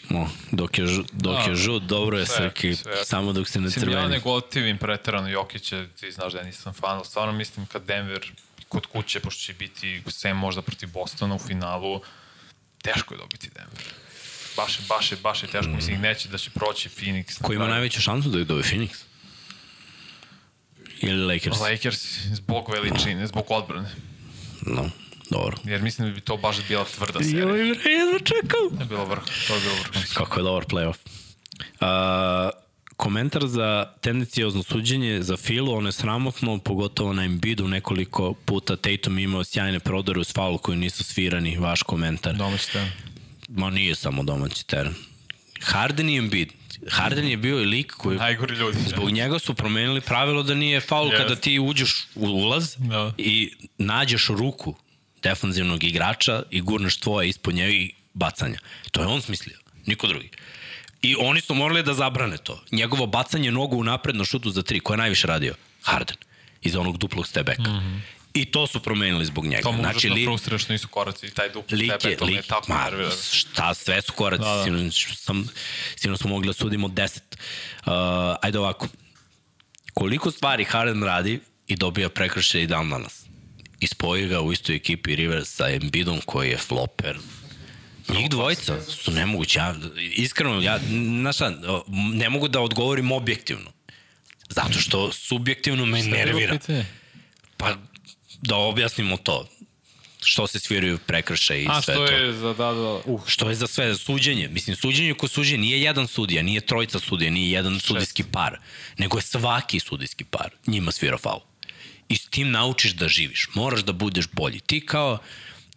No, 0.09 0.29
dok 0.51 0.77
je, 0.79 0.87
žu, 0.87 1.03
dok 1.11 1.39
je 1.39 1.49
Da. 1.49 1.55
žut, 1.55 1.83
dobro 1.83 2.17
je 2.17 2.25
Sve, 2.25 2.35
Srki, 2.37 2.75
sve. 2.75 3.05
samo 3.05 3.33
dok 3.33 3.47
se 3.47 3.59
ne 3.59 3.65
Mislim, 3.65 3.83
ja 3.83 3.91
crveni. 3.91 4.09
ne 4.09 4.19
gotivim 4.19 4.77
preterano 4.77 5.27
Jokića, 5.29 5.85
ti 5.99 6.11
znaš 6.11 6.33
da 6.33 6.39
ja 6.39 6.45
nisam 6.45 6.73
fan, 6.73 6.95
ali 6.95 7.05
stvarno 7.05 7.33
mislim 7.33 7.65
kad 7.65 7.83
Denver 7.83 8.31
kod 8.67 8.85
kuće, 8.85 9.19
pošto 9.19 9.41
će 9.41 9.53
biti 9.53 10.03
sem 10.07 10.37
možda 10.37 10.61
protiv 10.61 10.89
Bostona 10.91 11.35
u 11.35 11.39
finalu, 11.39 12.01
teško 12.93 13.13
je 13.13 13.17
dobiti 13.17 13.49
Denver. 13.55 13.83
Baš 14.57 14.79
je, 14.79 14.85
baš 14.89 15.11
je, 15.11 15.17
baš 15.23 15.43
je 15.43 15.49
teško. 15.49 15.71
Mislim, 15.71 16.01
neće 16.01 16.29
da 16.29 16.37
će 16.37 16.49
proći 16.49 16.89
Phoenix. 16.89 17.41
Ko 17.41 17.53
ima 17.53 17.67
najveću 17.67 18.01
šansu 18.01 18.29
da 18.29 18.39
je 18.39 18.45
dobije 18.45 18.63
Phoenix? 18.63 18.95
Ili 21.01 21.25
Lakers? 21.33 21.59
Lakers 21.59 21.99
zbog 22.33 22.69
veličine, 22.69 23.27
zbog 23.27 23.45
odbrane. 23.49 23.89
No, 24.61 24.89
dobro. 25.29 25.57
Jer 25.63 25.81
mislim 25.81 26.07
da 26.07 26.13
bi 26.13 26.21
to 26.21 26.37
baš 26.37 26.57
bila 26.67 26.85
tvrda 26.85 27.19
serija. 27.19 27.43
Joj, 27.43 27.67
jedno 27.67 28.19
čekam. 28.19 28.77
To 28.77 28.83
je 28.83 28.85
bilo 28.85 29.05
vrh, 29.05 29.23
to 29.47 29.55
je 29.55 29.61
bilo 29.61 29.75
vrh. 29.75 30.13
Kako 30.13 30.39
je 30.39 30.43
dobar 30.43 30.63
playoff. 30.65 30.97
A, 31.79 32.49
komentar 32.97 33.47
za 33.47 33.93
tendencijozno 34.01 34.63
suđenje 34.63 35.21
za 35.21 35.37
Filu, 35.37 35.73
ono 35.73 35.87
je 35.87 35.91
sramotno, 35.91 36.57
pogotovo 36.57 37.13
na 37.13 37.23
Embiidu 37.23 37.67
nekoliko 37.67 38.33
puta 38.33 38.75
Tatum 38.75 39.19
imao 39.19 39.43
sjajne 39.43 39.79
prodore 39.79 40.19
uz 40.19 40.33
faul 40.33 40.57
koji 40.57 40.77
nisu 40.77 41.03
svirani, 41.03 41.57
vaš 41.57 41.83
komentar. 41.83 42.35
Domaći 42.35 42.71
te. 42.71 42.91
Ma 43.49 43.69
nije 43.69 43.95
samo 43.95 44.23
domaći 44.23 44.67
teren. 44.67 44.93
Harden 45.61 46.09
i 46.09 46.17
Embiid. 46.17 46.49
Harden 46.89 47.27
je 47.27 47.37
bio 47.37 47.61
i 47.61 47.65
lik 47.65 47.91
koji 47.91 48.17
Najgori 48.17 48.55
ljudi. 48.55 48.77
Zbog 48.87 49.11
njega 49.11 49.39
su 49.39 49.53
promenili 49.53 50.01
pravilo 50.01 50.43
da 50.43 50.53
nije 50.53 50.79
faul 50.81 51.09
Yes. 51.09 51.17
kada 51.17 51.35
ti 51.35 51.59
uđeš 51.59 52.07
u 52.15 52.25
ulaz 52.25 52.75
Da. 52.77 53.13
i 53.17 53.51
nađeš 53.77 54.27
ruku 54.27 54.75
defanzivnog 55.23 55.83
igrača 55.83 56.43
i 56.51 56.61
gurneš 56.61 56.97
tvoje 56.97 57.29
ispod 57.29 57.55
njega 57.55 57.71
i 57.73 57.91
bacanja. 58.13 58.59
To 58.91 59.01
je 59.01 59.07
on 59.07 59.21
smislio, 59.21 59.57
niko 59.85 60.07
drugi. 60.07 60.29
I 61.01 61.15
oni 61.19 61.41
su 61.41 61.55
morali 61.55 61.83
da 61.83 61.93
zabrane 61.93 62.37
to. 62.37 62.63
Njegovo 62.71 63.05
bacanje 63.05 63.51
nogu 63.51 63.77
u 63.77 63.83
napred 63.83 64.15
na 64.15 64.25
šutu 64.25 64.49
za 64.49 64.61
tri, 64.61 64.79
ko 64.79 64.93
je 64.93 64.97
najviše 64.97 65.27
radio? 65.27 65.55
Harden. 65.81 66.17
Iz 66.61 66.75
onog 66.75 66.97
duplog 66.97 67.27
stebeka. 67.27 67.61
Mm 67.61 67.65
-hmm. 67.65 68.17
I 68.33 68.45
to 68.45 68.67
su 68.67 68.79
promenili 68.79 69.25
zbog 69.25 69.45
njega. 69.45 69.61
To 69.61 69.71
mu 69.71 69.77
znači, 69.77 70.09
li, 70.09 70.25
frustrira 70.25 70.57
što 70.57 70.73
nisu 70.73 70.87
koraci 70.87 71.27
i 71.27 71.29
taj 71.29 71.49
dupli 71.49 71.77
lik 71.77 72.05
je, 72.05 72.17
lik, 72.21 72.47
tako 72.47 72.71
ma, 72.71 72.83
nervira. 72.83 73.11
šta, 73.31 73.73
sve 73.73 74.01
su 74.01 74.13
koraci, 74.13 74.43
da, 74.43 74.55
Da. 74.55 74.63
Sinoć, 74.63 75.07
sam, 75.15 75.47
sinoć 75.95 76.19
smo 76.19 76.29
mogli 76.29 76.47
da 76.47 76.53
sudimo 76.53 76.87
10. 76.87 77.19
Uh, 77.85 77.91
ajde 78.41 78.59
ovako, 78.59 78.87
koliko 79.93 80.31
stvari 80.31 80.63
Harden 80.63 81.03
radi 81.03 81.39
i 81.67 81.75
dobija 81.75 82.09
prekršaj 82.09 82.61
i 82.61 82.67
dan 82.67 82.89
danas? 82.89 83.25
I 83.79 83.87
spoji 83.87 84.27
ga 84.27 84.41
u 84.41 84.51
istoj 84.51 84.75
ekipi 84.75 85.15
Rivers 85.15 85.49
sa 85.49 85.69
Embiidom 85.69 86.21
koji 86.25 86.49
je 86.49 86.57
floper. 86.57 87.17
Njih 88.09 88.29
dvojica 88.29 88.81
su 88.81 89.11
nemogući. 89.11 89.57
Ja, 89.57 89.75
iskreno, 90.15 90.61
ja, 90.61 90.79
znaš 91.19 91.35
šta, 91.35 91.53
ne 92.13 92.29
mogu 92.29 92.47
da 92.47 92.61
odgovorim 92.61 93.11
objektivno. 93.11 93.71
Zato 94.49 94.79
što 94.79 95.11
subjektivno 95.11 95.85
me 95.85 96.03
nervira. 96.03 96.57
Pa 97.57 97.75
da 98.41 98.55
objasnimo 98.55 99.17
to. 99.17 99.49
Što 100.23 100.47
se 100.47 100.59
sviraju 100.59 100.97
prekršaj 100.97 101.61
i 101.61 101.67
A 101.69 101.81
sve 101.81 101.93
što 101.93 102.07
to. 102.07 102.13
je 102.13 102.33
za 102.33 102.53
da, 102.53 102.73
da, 102.73 103.01
uh, 103.05 103.21
Što 103.27 103.49
je 103.49 103.55
za 103.55 103.67
sve 103.67 103.95
suđenje? 103.95 104.47
Mislim, 104.47 104.75
suđenje 104.75 105.13
ko 105.13 105.27
suđenje 105.27 105.57
nije 105.57 105.81
jedan 105.81 106.07
sudija, 106.07 106.43
nije 106.43 106.61
trojica 106.61 106.99
sudija, 106.99 107.31
nije 107.31 107.51
jedan 107.51 107.79
sudijski 107.79 108.23
par, 108.23 108.59
nego 108.97 109.17
je 109.17 109.21
svaki 109.21 109.79
sudijski 109.79 110.23
par 110.23 110.49
njima 110.67 110.91
svira 110.91 111.17
faul. 111.17 111.41
I 112.09 112.15
s 112.15 112.25
tim 112.29 112.51
naučiš 112.51 112.91
da 112.91 113.07
živiš. 113.07 113.47
Moraš 113.53 113.81
da 113.81 113.91
budeš 113.91 114.25
bolji. 114.31 114.59
Ti 114.59 114.85
kao 114.85 115.17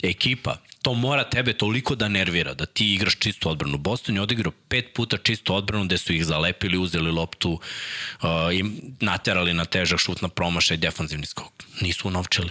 ekipa, 0.02 0.56
to 0.82 0.94
mora 0.94 1.24
tebe 1.24 1.52
toliko 1.52 1.94
da 1.94 2.08
nervira, 2.08 2.54
da 2.54 2.66
ti 2.66 2.94
igraš 2.94 3.18
čistu 3.18 3.48
odbranu. 3.50 3.78
Boston 3.78 4.14
je 4.14 4.22
odigrao 4.22 4.52
pet 4.68 4.94
puta 4.94 5.16
čistu 5.16 5.54
odbranu 5.54 5.84
gde 5.84 5.98
su 5.98 6.12
ih 6.12 6.24
zalepili, 6.24 6.78
uzeli 6.78 7.10
loptu 7.10 7.50
uh, 7.50 8.28
i 8.52 8.64
naterali 9.00 9.54
na 9.54 9.64
težak 9.64 9.98
šut 9.98 10.22
na 10.22 10.28
promašaj 10.28 10.76
defanzivni 10.76 11.26
skok. 11.26 11.64
Nisu 11.80 12.08
unovčili. 12.08 12.50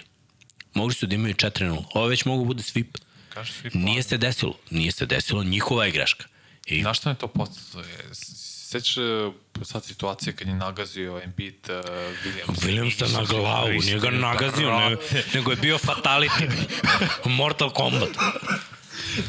Mogli 0.74 0.94
su 0.94 1.06
da 1.08 1.16
imaju 1.16 1.34
4-0. 1.34 1.84
Ovo 1.94 2.08
već 2.08 2.26
mogu 2.26 2.46
bude 2.46 2.64
svip. 2.64 2.98
kaže 3.30 3.54
svi 3.54 3.70
Nije 3.74 4.04
se 4.04 4.18
desilo. 4.18 4.58
Nije 4.70 4.92
se 4.92 5.06
desilo. 5.06 5.44
Njihova 5.44 5.86
je 5.86 5.92
greška. 5.92 6.26
I 6.66 6.82
Znaš 6.82 6.98
šta 6.98 7.10
me 7.10 7.16
to 7.16 7.28
podsjetilo? 7.28 7.84
Sećaš 8.72 8.98
e, 8.98 9.32
sad 9.64 9.86
situacije 9.86 10.36
kad 10.36 10.48
je 10.48 10.54
nagazio 10.54 11.22
Embiid 11.24 11.56
uh, 11.70 11.76
Williams? 12.26 12.66
Williams 12.66 13.08
se 13.08 13.14
na 13.14 13.24
glavu, 13.24 13.70
nije 13.70 14.00
ga 14.00 14.10
nagazio, 14.10 14.80
ne, 14.80 14.98
nego 15.34 15.52
je 15.52 15.58
bio 15.58 15.78
fatality. 15.78 16.50
Mortal 17.40 17.70
Kombat. 17.70 18.10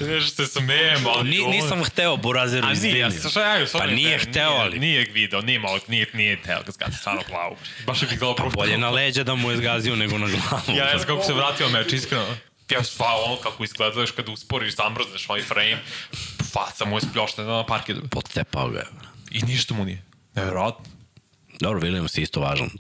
Nešto 0.01 0.47
se 0.47 0.47
smejem, 0.47 1.07
ali... 1.07 1.31
Ni, 1.31 1.47
nisam 1.47 1.85
hteo 1.85 2.17
Burazeru 2.17 2.67
A 2.67 2.73
nije, 2.73 2.99
ja 2.99 3.11
sam 3.11 3.31
šta 3.31 3.57
ja, 3.57 3.67
Pa 3.73 3.87
nije 3.87 4.19
hteo, 4.19 4.51
ali- 4.51 4.79
Nije, 4.79 5.01
nije 5.01 5.13
video, 5.13 5.41
nije 5.41 5.59
malo, 5.59 5.79
nije, 5.89 6.07
nije 6.13 6.37
hteo 6.37 6.63
ga 6.67 6.73
zgati 6.73 6.97
stvarno 6.97 7.23
glavu. 7.29 7.57
Baš 7.87 8.03
je 8.03 8.09
bi 8.09 8.17
gledao 8.17 8.35
prvo. 8.35 8.51
Bolje 8.51 8.79
na 8.79 8.91
leđa 8.91 9.25
da 9.25 9.35
mu 9.35 9.51
je 9.51 9.57
zgazio 9.57 9.97
nego 9.97 10.19
na 10.19 10.27
glavu. 10.27 10.79
Ja 10.79 10.85
ne 10.85 10.99
znam 10.99 11.07
kako 11.07 11.23
se 11.23 11.33
vratio 11.33 11.69
meč, 11.69 11.93
iskreno. 11.93 12.27
Ja 12.71 12.85
sva 12.85 13.07
ono 13.27 13.37
kako 13.37 13.65
izgledaš 13.65 14.11
kad 14.11 14.29
usporiš, 14.29 14.77
zamrzneš 14.77 15.29
ovaj 15.29 15.43
frame, 15.43 15.79
faca 16.53 16.85
mu 16.85 16.97
je 16.97 17.01
spljoštena 17.01 17.49
na 17.49 17.67
parketu. 17.67 18.09
Podcepao 18.11 18.69
ga. 18.69 18.79
je. 18.79 19.10
I 19.31 19.43
ništa 19.43 19.75
mu 19.75 19.85
nije. 19.85 20.03
Nevjerojatno. 20.35 20.85
Dobro, 21.61 21.81
Williams 21.81 22.19
je 22.19 22.23
isto 22.23 22.41
važan. 22.41 22.71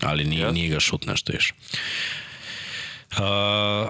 Ali 0.00 0.24
nije, 0.24 0.40
Jeste. 0.40 0.52
nije 0.52 0.68
ga 0.68 0.80
šut 0.80 1.06
nešto 1.06 1.32
još. 1.32 1.54
Uh, 3.12 3.24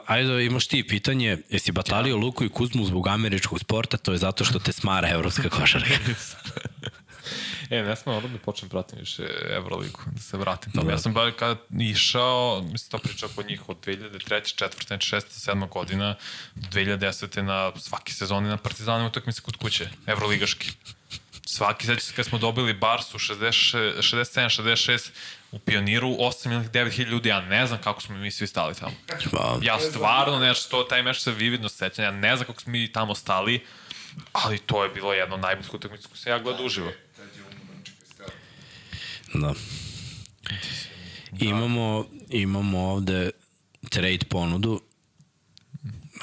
ajde, 0.06 0.44
imaš 0.44 0.66
ti 0.66 0.86
pitanje, 0.86 1.38
jesi 1.50 1.72
batalio 1.72 2.16
Luku 2.16 2.44
i 2.44 2.48
Kuzmu 2.48 2.84
zbog 2.84 3.08
američkog 3.08 3.60
sporta, 3.60 3.96
to 3.96 4.12
je 4.12 4.18
zato 4.18 4.44
što 4.44 4.58
te 4.58 4.72
smara 4.72 5.08
evropska 5.08 5.48
košarka. 5.48 5.94
E, 7.70 7.82
ne 7.82 7.96
smem 7.96 8.16
odavde 8.16 8.38
da 8.38 8.44
počnem 8.44 8.68
pratim 8.68 8.98
više 8.98 9.22
Euroligu, 9.50 10.00
da 10.06 10.20
se 10.20 10.36
vratim 10.36 10.72
tome. 10.72 10.92
Ja 10.92 10.98
sam 10.98 11.12
bar 11.12 11.32
kad 11.38 11.58
išao, 11.78 12.62
mislim 12.62 12.90
to 12.90 12.98
pričao 12.98 13.28
kod 13.36 13.46
njih 13.46 13.68
od 13.68 13.76
2003. 13.86 14.64
4. 14.64 15.16
6. 15.16 15.50
7. 15.50 15.68
godina 15.68 16.16
do 16.54 16.68
2010. 16.80 17.42
na 17.42 17.72
svaki 17.76 18.12
sezoni 18.12 18.48
na 18.48 18.56
Partizanu 18.56 19.06
utakmice 19.06 19.42
kod 19.42 19.56
kuće, 19.56 19.88
Evroligaški. 20.06 20.70
Svaki, 21.50 21.86
seća 21.86 22.00
se 22.00 22.12
kad 22.16 22.26
smo 22.26 22.38
dobili 22.38 22.74
Barsu 22.74 23.18
60, 23.18 23.98
67, 23.98 24.62
66 24.62 25.10
u 25.52 25.58
Pioniru, 25.58 26.08
8 26.08 26.52
ili 26.52 26.64
9 26.64 26.90
hiljada 26.90 27.10
ljudi, 27.10 27.28
ja 27.28 27.40
ne 27.40 27.66
znam 27.66 27.80
kako 27.80 28.00
smo 28.00 28.16
mi 28.16 28.30
svi 28.30 28.46
stali 28.46 28.74
tamo. 28.74 28.92
Pa, 29.30 29.58
Ja 29.62 29.80
stvarno 29.80 30.38
nešto, 30.38 30.82
taj 30.82 31.02
meč 31.02 31.18
se 31.18 31.32
vividno 31.32 31.68
sećam, 31.68 32.04
ja 32.04 32.10
ne 32.10 32.36
znam 32.36 32.46
kako 32.46 32.60
smo 32.60 32.72
mi 32.72 32.92
tamo 32.92 33.14
stali, 33.14 33.64
ali 34.32 34.58
to 34.58 34.84
je 34.84 34.90
bilo 34.90 35.12
jedno 35.12 35.34
od 35.34 35.40
najboljih 35.40 35.74
utakmica 35.74 36.08
koje 36.08 36.18
sam 36.18 36.32
ja 36.32 36.38
gledao 36.38 36.66
uživo. 36.66 36.92
Umro, 37.18 37.84
čekaj, 37.84 38.06
stela. 38.06 38.30
Da. 39.34 39.54
Imamo, 41.46 42.06
imamo 42.28 42.78
ovde 42.78 43.30
trade 43.90 44.24
ponudu. 44.30 44.80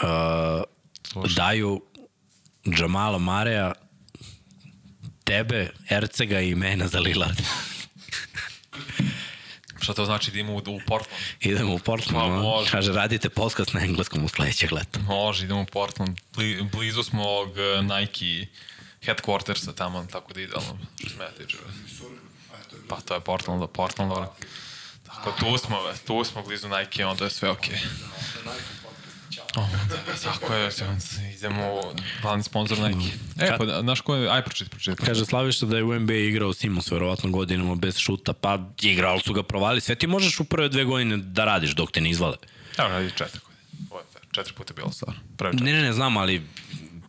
Uh, 0.01 1.27
daju 1.35 1.81
Džamala 2.69 3.17
Mareja 3.17 3.73
tebe, 5.25 5.69
Ercega 5.89 6.39
i 6.39 6.55
mene 6.55 6.87
za 6.87 6.99
Lillard. 6.99 7.41
Šta 9.81 9.93
to 9.93 10.05
znači 10.05 10.31
da 10.31 10.39
ima 10.39 10.51
u, 10.51 10.57
u 10.57 10.79
Portland? 10.87 11.21
Idemo 11.39 11.73
u 11.73 11.77
Pa, 11.77 11.83
Portland. 11.83 12.33
no? 12.33 12.41
može. 12.41 12.71
Kaže, 12.71 12.93
radite 12.93 13.29
podcast 13.29 13.73
na 13.73 13.81
engleskom 13.81 14.25
u 14.25 14.27
sledećeg 14.27 14.71
leta. 14.71 14.99
Može, 14.99 15.45
idemo 15.45 15.61
u 15.61 15.65
Portland. 15.65 16.17
Bli, 16.35 16.61
blizu 16.71 17.03
smo 17.03 17.23
ovog 17.23 17.49
uh, 17.49 17.97
Nike 17.99 18.47
headquartersa 19.05 19.73
tamo, 19.75 20.07
tako 20.11 20.33
da 20.33 20.41
idealno 20.41 20.77
što 20.99 21.09
se 21.09 21.15
mene 21.17 21.31
tiče. 21.31 21.57
Pa 22.89 22.95
to 23.01 23.13
je 23.13 23.19
Portland, 23.21 23.61
da, 23.61 23.67
Portland, 23.67 24.11
dobro. 24.11 24.33
Tako, 25.05 25.31
tu 25.39 25.57
smo, 25.57 25.77
tu 26.07 26.23
smo 26.23 26.41
blizu 26.43 26.67
Nike, 26.69 27.05
onda 27.05 27.23
je 27.23 27.29
sve 27.29 27.49
okej. 27.49 27.77
O, 29.55 29.61
da, 29.71 29.84
tako 30.23 30.53
je, 30.53 30.69
idemo 31.37 31.81
glavni 32.21 32.43
sponsor 32.43 32.77
Nike. 32.79 33.09
E, 33.39 33.47
Kad- 33.47 33.57
pa, 33.57 33.65
da, 33.65 33.81
znaš 33.81 34.01
ko 34.01 34.15
je, 34.15 34.29
aj 34.29 34.41
pročiti, 34.43 34.69
pročiti. 34.69 35.01
Kaže 35.05 35.25
Slaviša 35.25 35.65
da 35.65 35.77
je 35.77 35.83
u 35.83 35.99
NBA 35.99 36.13
igrao 36.13 36.53
Simons 36.53 36.91
verovatno 36.91 37.29
godinama 37.29 37.75
bez 37.75 37.97
šuta, 37.97 38.33
pa 38.33 38.59
igrao 38.81 39.11
ali 39.11 39.21
su 39.21 39.33
ga 39.33 39.43
provali. 39.43 39.81
Sve 39.81 39.95
ti 39.95 40.07
možeš 40.07 40.39
u 40.39 40.45
prve 40.45 40.69
dve 40.69 40.83
godine 40.83 41.17
da 41.17 41.45
radiš 41.45 41.71
dok 41.75 41.91
te 41.91 42.01
ne 42.01 42.09
izvale. 42.09 42.37
Evo, 42.77 42.87
radi 42.87 43.11
četiri 43.17 43.39
godine. 43.89 44.09
Četiri 44.31 44.53
puta 44.53 44.71
je 44.71 44.75
bilo 44.75 44.91
stvarno. 44.91 45.19
Ne, 45.53 45.73
ne, 45.73 45.81
ne 45.81 45.93
znam, 45.93 46.17
ali 46.17 46.41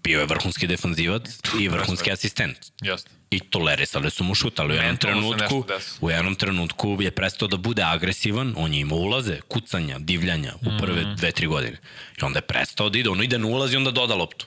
bio 0.06 0.20
je 0.20 0.26
vrhunski 0.26 0.66
defanzivac 0.66 1.22
i 1.60 1.68
vrhunski 1.68 2.12
asistent. 2.12 2.56
Jeste. 2.80 3.10
I 3.30 3.40
tolerisali 3.40 4.10
su 4.10 4.24
mu 4.24 4.34
šut, 4.34 4.60
ali 4.60 4.72
u 4.72 4.76
jednom 4.76 4.96
trenutku, 4.96 5.64
u 6.00 6.10
jednom 6.10 6.34
trenutku 6.34 6.98
je 7.00 7.10
prestao 7.10 7.48
da 7.48 7.56
bude 7.58 7.82
agresivan, 7.84 8.54
on 8.56 8.74
je 8.74 8.80
imao 8.80 8.98
ulaze, 8.98 9.40
kucanja, 9.42 9.98
divljanja 9.98 10.54
u 10.56 10.78
prve 10.80 11.00
Mhm. 11.02 11.14
dve, 11.14 11.32
tri 11.32 11.46
godine. 11.46 11.76
I 12.16 12.24
onda 12.24 12.38
je 12.38 12.42
prestao 12.42 12.88
da 12.88 12.98
ide, 12.98 13.10
ono 13.10 13.22
ide 13.22 13.38
na 13.38 13.46
ulaz 13.46 13.72
i 13.72 13.76
onda 13.76 13.90
doda 13.90 14.14
loptu. 14.14 14.46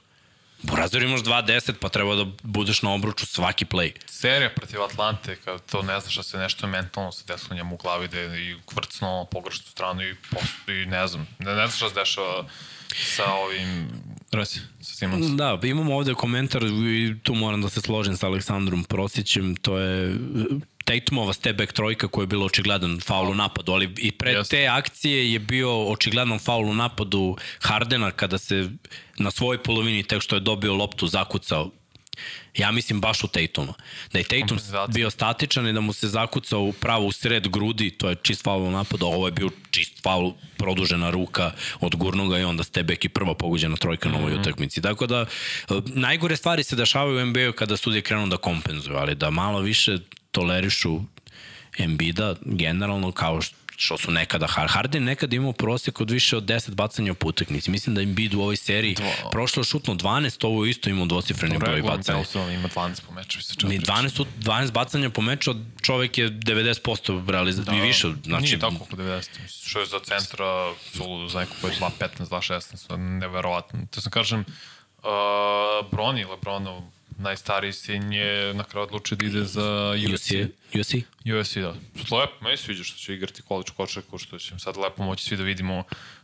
Burazir 0.61 1.03
imaš 1.03 1.21
2-10, 1.21 1.73
pa 1.73 1.89
treba 1.89 2.15
da 2.15 2.25
budeš 2.43 2.81
na 2.81 2.93
obruču 2.93 3.25
svaki 3.25 3.65
play. 3.65 3.91
serija 4.07 4.49
protiv 4.49 4.81
Atlante, 4.83 5.35
kad 5.35 5.65
to 5.65 5.81
ne 5.81 5.99
znaš 5.99 6.15
da 6.15 6.23
se 6.23 6.37
nešto 6.37 6.67
mentalno 6.67 7.11
se 7.11 7.23
desilo 7.27 7.55
njemu 7.55 7.75
u 7.75 7.77
glavi, 7.77 8.07
da 8.07 8.19
je 8.19 8.41
i 8.41 8.55
kvrcnuo 8.65 9.25
pogrešnu 9.25 9.65
stranu 9.67 10.01
i, 10.03 10.15
post, 10.31 10.53
i 10.67 10.85
ne 10.85 11.07
znam, 11.07 11.27
ne, 11.39 11.55
ne 11.55 11.67
znaš 11.67 11.75
šta 11.75 11.89
se 11.89 11.95
dešava 11.95 12.45
sa 12.95 13.33
ovim, 13.33 13.87
Simonsom. 14.81 15.37
Da, 15.37 15.59
imamo 15.63 15.95
ovde 15.95 16.13
komentar 16.13 16.63
i 16.63 17.15
tu 17.23 17.35
moram 17.35 17.61
da 17.61 17.69
se 17.69 17.81
složim 17.81 18.17
sa 18.17 18.27
Aleksandrom 18.27 18.83
Prosićem, 18.83 19.55
to 19.55 19.77
je 19.77 20.15
Tatumova 20.83 21.33
step 21.33 21.57
back 21.57 21.73
trojka 21.73 22.07
koja 22.07 22.23
je 22.23 22.27
bila 22.27 22.45
očigledan 22.45 22.99
faul 22.99 23.29
u 23.29 23.35
napadu, 23.35 23.71
ali 23.71 23.93
i 23.97 24.11
pre 24.11 24.31
Jeste. 24.31 24.57
te 24.57 24.67
akcije 24.67 25.33
je 25.33 25.39
bio 25.39 25.91
očigledan 25.91 26.39
faul 26.39 26.69
u 26.69 26.73
napadu 26.73 27.37
Hardena 27.61 28.11
kada 28.11 28.37
se 28.37 28.69
na 29.17 29.31
svojoj 29.31 29.63
polovini 29.63 30.03
tek 30.03 30.21
što 30.21 30.35
je 30.35 30.39
dobio 30.39 30.73
loptu 30.73 31.07
zakucao 31.07 31.71
Ja 32.57 32.71
mislim 32.71 33.01
baš 33.01 33.23
u 33.23 33.27
Tatuma. 33.27 33.73
Da 34.13 34.19
je 34.19 34.23
Tatum 34.23 34.57
bio 34.95 35.09
statičan 35.09 35.67
i 35.67 35.73
da 35.73 35.81
mu 35.81 35.93
se 35.93 36.07
zakucao 36.07 36.71
pravo 36.71 37.05
u 37.05 37.11
sred 37.11 37.47
grudi, 37.47 37.91
to 37.91 38.09
je 38.09 38.15
čist 38.15 38.43
faul 38.43 38.63
u 38.63 38.71
napadu, 38.71 39.05
a 39.05 39.09
ovo 39.09 39.27
je 39.27 39.31
bio 39.31 39.49
čist 39.71 40.03
faul, 40.03 40.33
produžena 40.57 41.09
ruka 41.09 41.51
od 41.79 41.95
gurnoga 41.95 42.39
i 42.39 42.43
onda 42.43 42.63
stebek 42.63 43.05
i 43.05 43.09
prva 43.09 43.33
pogođena 43.33 43.75
trojka 43.75 44.09
na 44.09 44.17
ovoj 44.17 44.33
utakmici. 44.33 44.81
Tako 44.81 45.07
da, 45.07 45.25
najgore 45.85 46.35
stvari 46.35 46.63
se 46.63 46.75
dešavaju 46.75 47.17
u 47.17 47.25
NBA-u 47.25 47.53
kada 47.53 47.77
sudije 47.77 48.01
krenu 48.01 48.27
da 48.27 48.37
kompenzuju, 48.37 48.97
ali 48.97 49.15
da 49.15 49.29
malo 49.29 49.59
više 49.59 49.97
tolerišu 50.31 51.01
Embida 51.77 52.35
generalno 52.41 53.11
kao 53.11 53.41
što 53.41 53.58
što 53.79 53.97
su 53.97 54.11
nekada 54.11 54.47
Har- 54.47 54.67
Harden 54.67 55.03
nekada 55.03 55.35
imao 55.35 55.51
prosek 55.53 56.01
od 56.01 56.11
više 56.11 56.37
od 56.37 56.43
10 56.43 56.69
bacanja 56.71 57.13
po 57.13 57.27
utakmici. 57.27 57.71
Mislim 57.71 57.95
da 57.95 58.01
Embiid 58.01 58.33
u 58.33 58.41
ovoj 58.41 58.57
seriji 58.57 58.95
Dva. 58.95 59.29
prošlo 59.31 59.63
šutno 59.63 59.95
12, 59.95 60.43
ovo 60.43 60.65
isto 60.65 60.89
imao 60.89 61.05
dvocifreni 61.05 61.57
broj 61.57 61.75
Regularno 61.75 61.97
bacanja. 61.97 62.17
Telson 62.17 62.51
ima 62.51 62.67
12 62.67 63.01
po 63.01 63.13
meču. 63.13 63.39
Isto 63.39 63.67
Ni 63.67 63.79
12, 63.79 64.19
u- 64.19 64.25
12 64.37 64.71
bacanja 64.71 65.09
po 65.09 65.21
meču, 65.21 65.51
čovek 65.81 66.17
je 66.17 66.29
90% 66.29 67.23
realizacije 67.27 67.71
da, 67.71 67.77
i 67.77 67.87
više. 67.87 68.07
Znači, 68.23 68.43
Nije 68.43 68.59
tako 68.59 68.75
oko 68.75 68.95
90. 68.95 69.17
Mislim, 69.17 69.47
što 69.61 69.79
je 69.79 69.85
za 69.85 69.99
centra, 69.99 70.45
za 71.29 71.39
neko 71.39 71.51
koji 71.61 71.71
je 71.71 71.79
2.15, 71.79 72.25
2.16, 72.25 72.97
neverovatno. 72.97 73.79
To 73.91 74.01
sam 74.01 74.11
kažem, 74.11 74.39
uh, 74.39 75.05
Broni 75.91 76.25
Lebronov, 76.25 76.81
najstariji 77.19 77.73
sin 77.73 78.13
je 78.13 78.53
na 78.53 78.63
kraju 78.63 78.83
odlučio 78.83 79.17
da 79.17 79.25
ide 79.25 79.43
za 79.43 79.93
USC. 80.13 80.31
UC, 80.31 80.79
UC? 80.79 80.93
USC, 81.39 81.57
da. 81.57 81.75
Lepo, 82.17 82.33
meni 82.41 82.57
sviđa 82.57 82.83
što 82.83 82.97
će 82.97 83.13
igrati 83.13 83.41
college 83.47 83.71
košarku, 83.77 84.17
što 84.17 84.39
će 84.39 84.59
sad 84.59 84.77
lepo 84.77 85.03
moći 85.03 85.23
svi 85.23 85.37
da 85.37 85.43
vidimo 85.43 85.83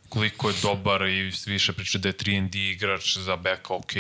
koliko 0.10 0.50
je 0.50 0.56
dobar 0.62 1.02
i 1.02 1.32
više 1.46 1.74
priče 1.74 1.98
da 1.98 2.10
je 2.10 2.14
3 2.14 2.50
D 2.50 2.60
igrač 2.60 3.18
za 3.18 3.36
beka, 3.36 3.74
ok. 3.74 3.92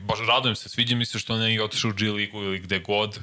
Baš 0.00 0.18
radujem 0.28 0.56
se, 0.56 0.68
sviđa 0.68 0.96
mi 0.96 1.06
se 1.06 1.18
što 1.18 1.38
ne 1.38 1.54
je 1.54 1.64
otišao 1.64 1.90
u 1.90 1.94
G 1.94 2.10
ligu 2.10 2.42
ili 2.42 2.58
gde 2.58 2.78
god, 2.78 3.20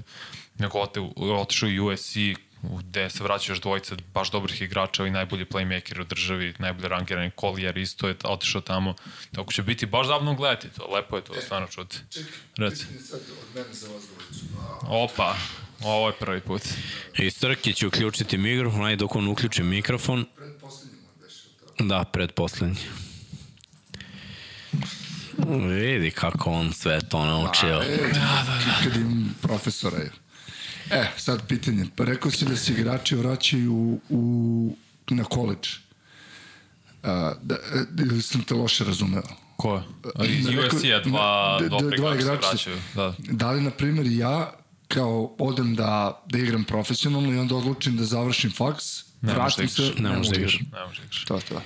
nego 0.58 0.80
otišao 1.18 1.70
u 1.70 1.86
USC, 1.86 2.16
gde 2.62 3.10
se 3.10 3.24
vraća 3.24 3.52
još 3.52 3.62
dvojica 3.62 3.96
baš 4.14 4.32
dobrih 4.32 4.62
igrača 4.62 5.08
i 5.08 5.12
najbolji 5.12 5.46
playmaker 5.46 6.02
u 6.02 6.04
državi, 6.04 6.54
najbolji 6.60 6.88
rangirani 6.88 7.32
Collier 7.40 7.78
isto 7.78 8.08
je 8.08 8.16
otišao 8.24 8.62
tamo. 8.62 8.94
Tako 9.36 9.54
će 9.54 9.64
biti 9.64 9.86
baš 9.86 10.08
zabavno 10.08 10.34
gledati 10.36 10.68
to, 10.70 10.88
lepo 10.96 11.16
je 11.16 11.24
to 11.24 11.34
stvarno 11.42 11.68
čuti. 11.68 11.98
Čekaj, 12.10 12.32
Reci. 12.58 12.86
sad 13.04 13.20
od 13.20 13.56
mene 13.56 13.74
za 13.74 13.88
vas 13.88 14.04
dvojicu. 14.08 14.46
Opa, 14.82 15.36
ovo 15.84 16.08
je 16.08 16.14
prvi 16.20 16.42
put. 16.42 16.62
I 17.18 17.32
Srki 17.32 17.74
će 17.74 17.88
uključiti 17.88 18.38
mikrofon, 18.38 18.86
ajde 18.86 18.96
dok 18.96 19.16
on 19.16 19.28
uključi 19.28 19.64
mikrofon. 19.64 20.26
pred 20.36 20.52
poslednjima 20.62 21.08
beše, 21.22 21.44
tako. 21.60 21.84
Da, 21.84 22.04
predposlednji. 22.04 22.82
Vidi 25.70 26.12
kako 26.12 26.52
on 26.52 26.74
sve 26.74 27.00
to 27.10 27.26
naučio. 27.26 27.82
E, 27.82 27.98
da, 27.98 28.44
da, 28.46 28.60
da. 28.66 28.84
Kad 28.84 28.96
im 28.96 29.36
profesora 29.42 29.98
je. 29.98 30.12
E, 30.92 31.06
sad 31.18 31.48
pitanje. 31.48 31.86
Pa 31.96 32.04
rekao 32.04 32.32
si 32.32 32.46
da 32.46 32.56
se 32.56 32.74
igrači 32.74 33.16
vraćaju 33.16 33.74
u, 33.74 34.00
u, 34.10 34.76
na 35.10 35.24
koleđ. 35.24 35.68
A, 37.04 37.34
da, 37.42 37.56
e, 37.56 37.60
ili 38.00 38.22
sam 38.22 38.44
te 38.44 38.54
loše 38.54 38.84
razumeo? 38.84 39.24
Ko 39.58 39.76
je? 39.76 39.84
Iz 40.30 40.48
Rekao- 40.48 40.78
USC-a 40.78 41.00
dva, 41.00 41.58
d- 41.60 41.64
d- 41.64 41.70
dva, 41.70 41.82
dva 41.98 42.16
igrača 42.16 42.42
se 42.42 42.48
vraćaju. 42.48 42.78
Da. 42.96 43.14
Da 43.20 43.52
li, 43.52 43.62
na 43.62 43.72
primjer, 43.72 44.08
ja 44.08 44.54
kao 44.88 45.36
odem 45.40 45.76
da, 45.76 46.24
da 46.26 46.38
igram 46.38 46.64
profesionalno 46.64 47.34
i 47.34 47.38
onda 47.38 47.56
odlučim 47.56 47.98
da 47.98 48.06
završim 48.06 48.52
faks, 48.52 48.84
Ne 49.22 49.34
možeš 49.34 49.58
vratim 49.58 49.66
da 49.66 49.94
se. 49.96 50.02
Ne 50.02 50.10
možeš 50.10 50.32
da 50.32 50.36
igraš. 50.38 50.60
Ne 50.60 50.86
može 50.88 51.02
da 51.02 51.06
igraš. 51.06 51.26
To 51.26 51.36
je 51.36 51.42
to. 51.42 51.62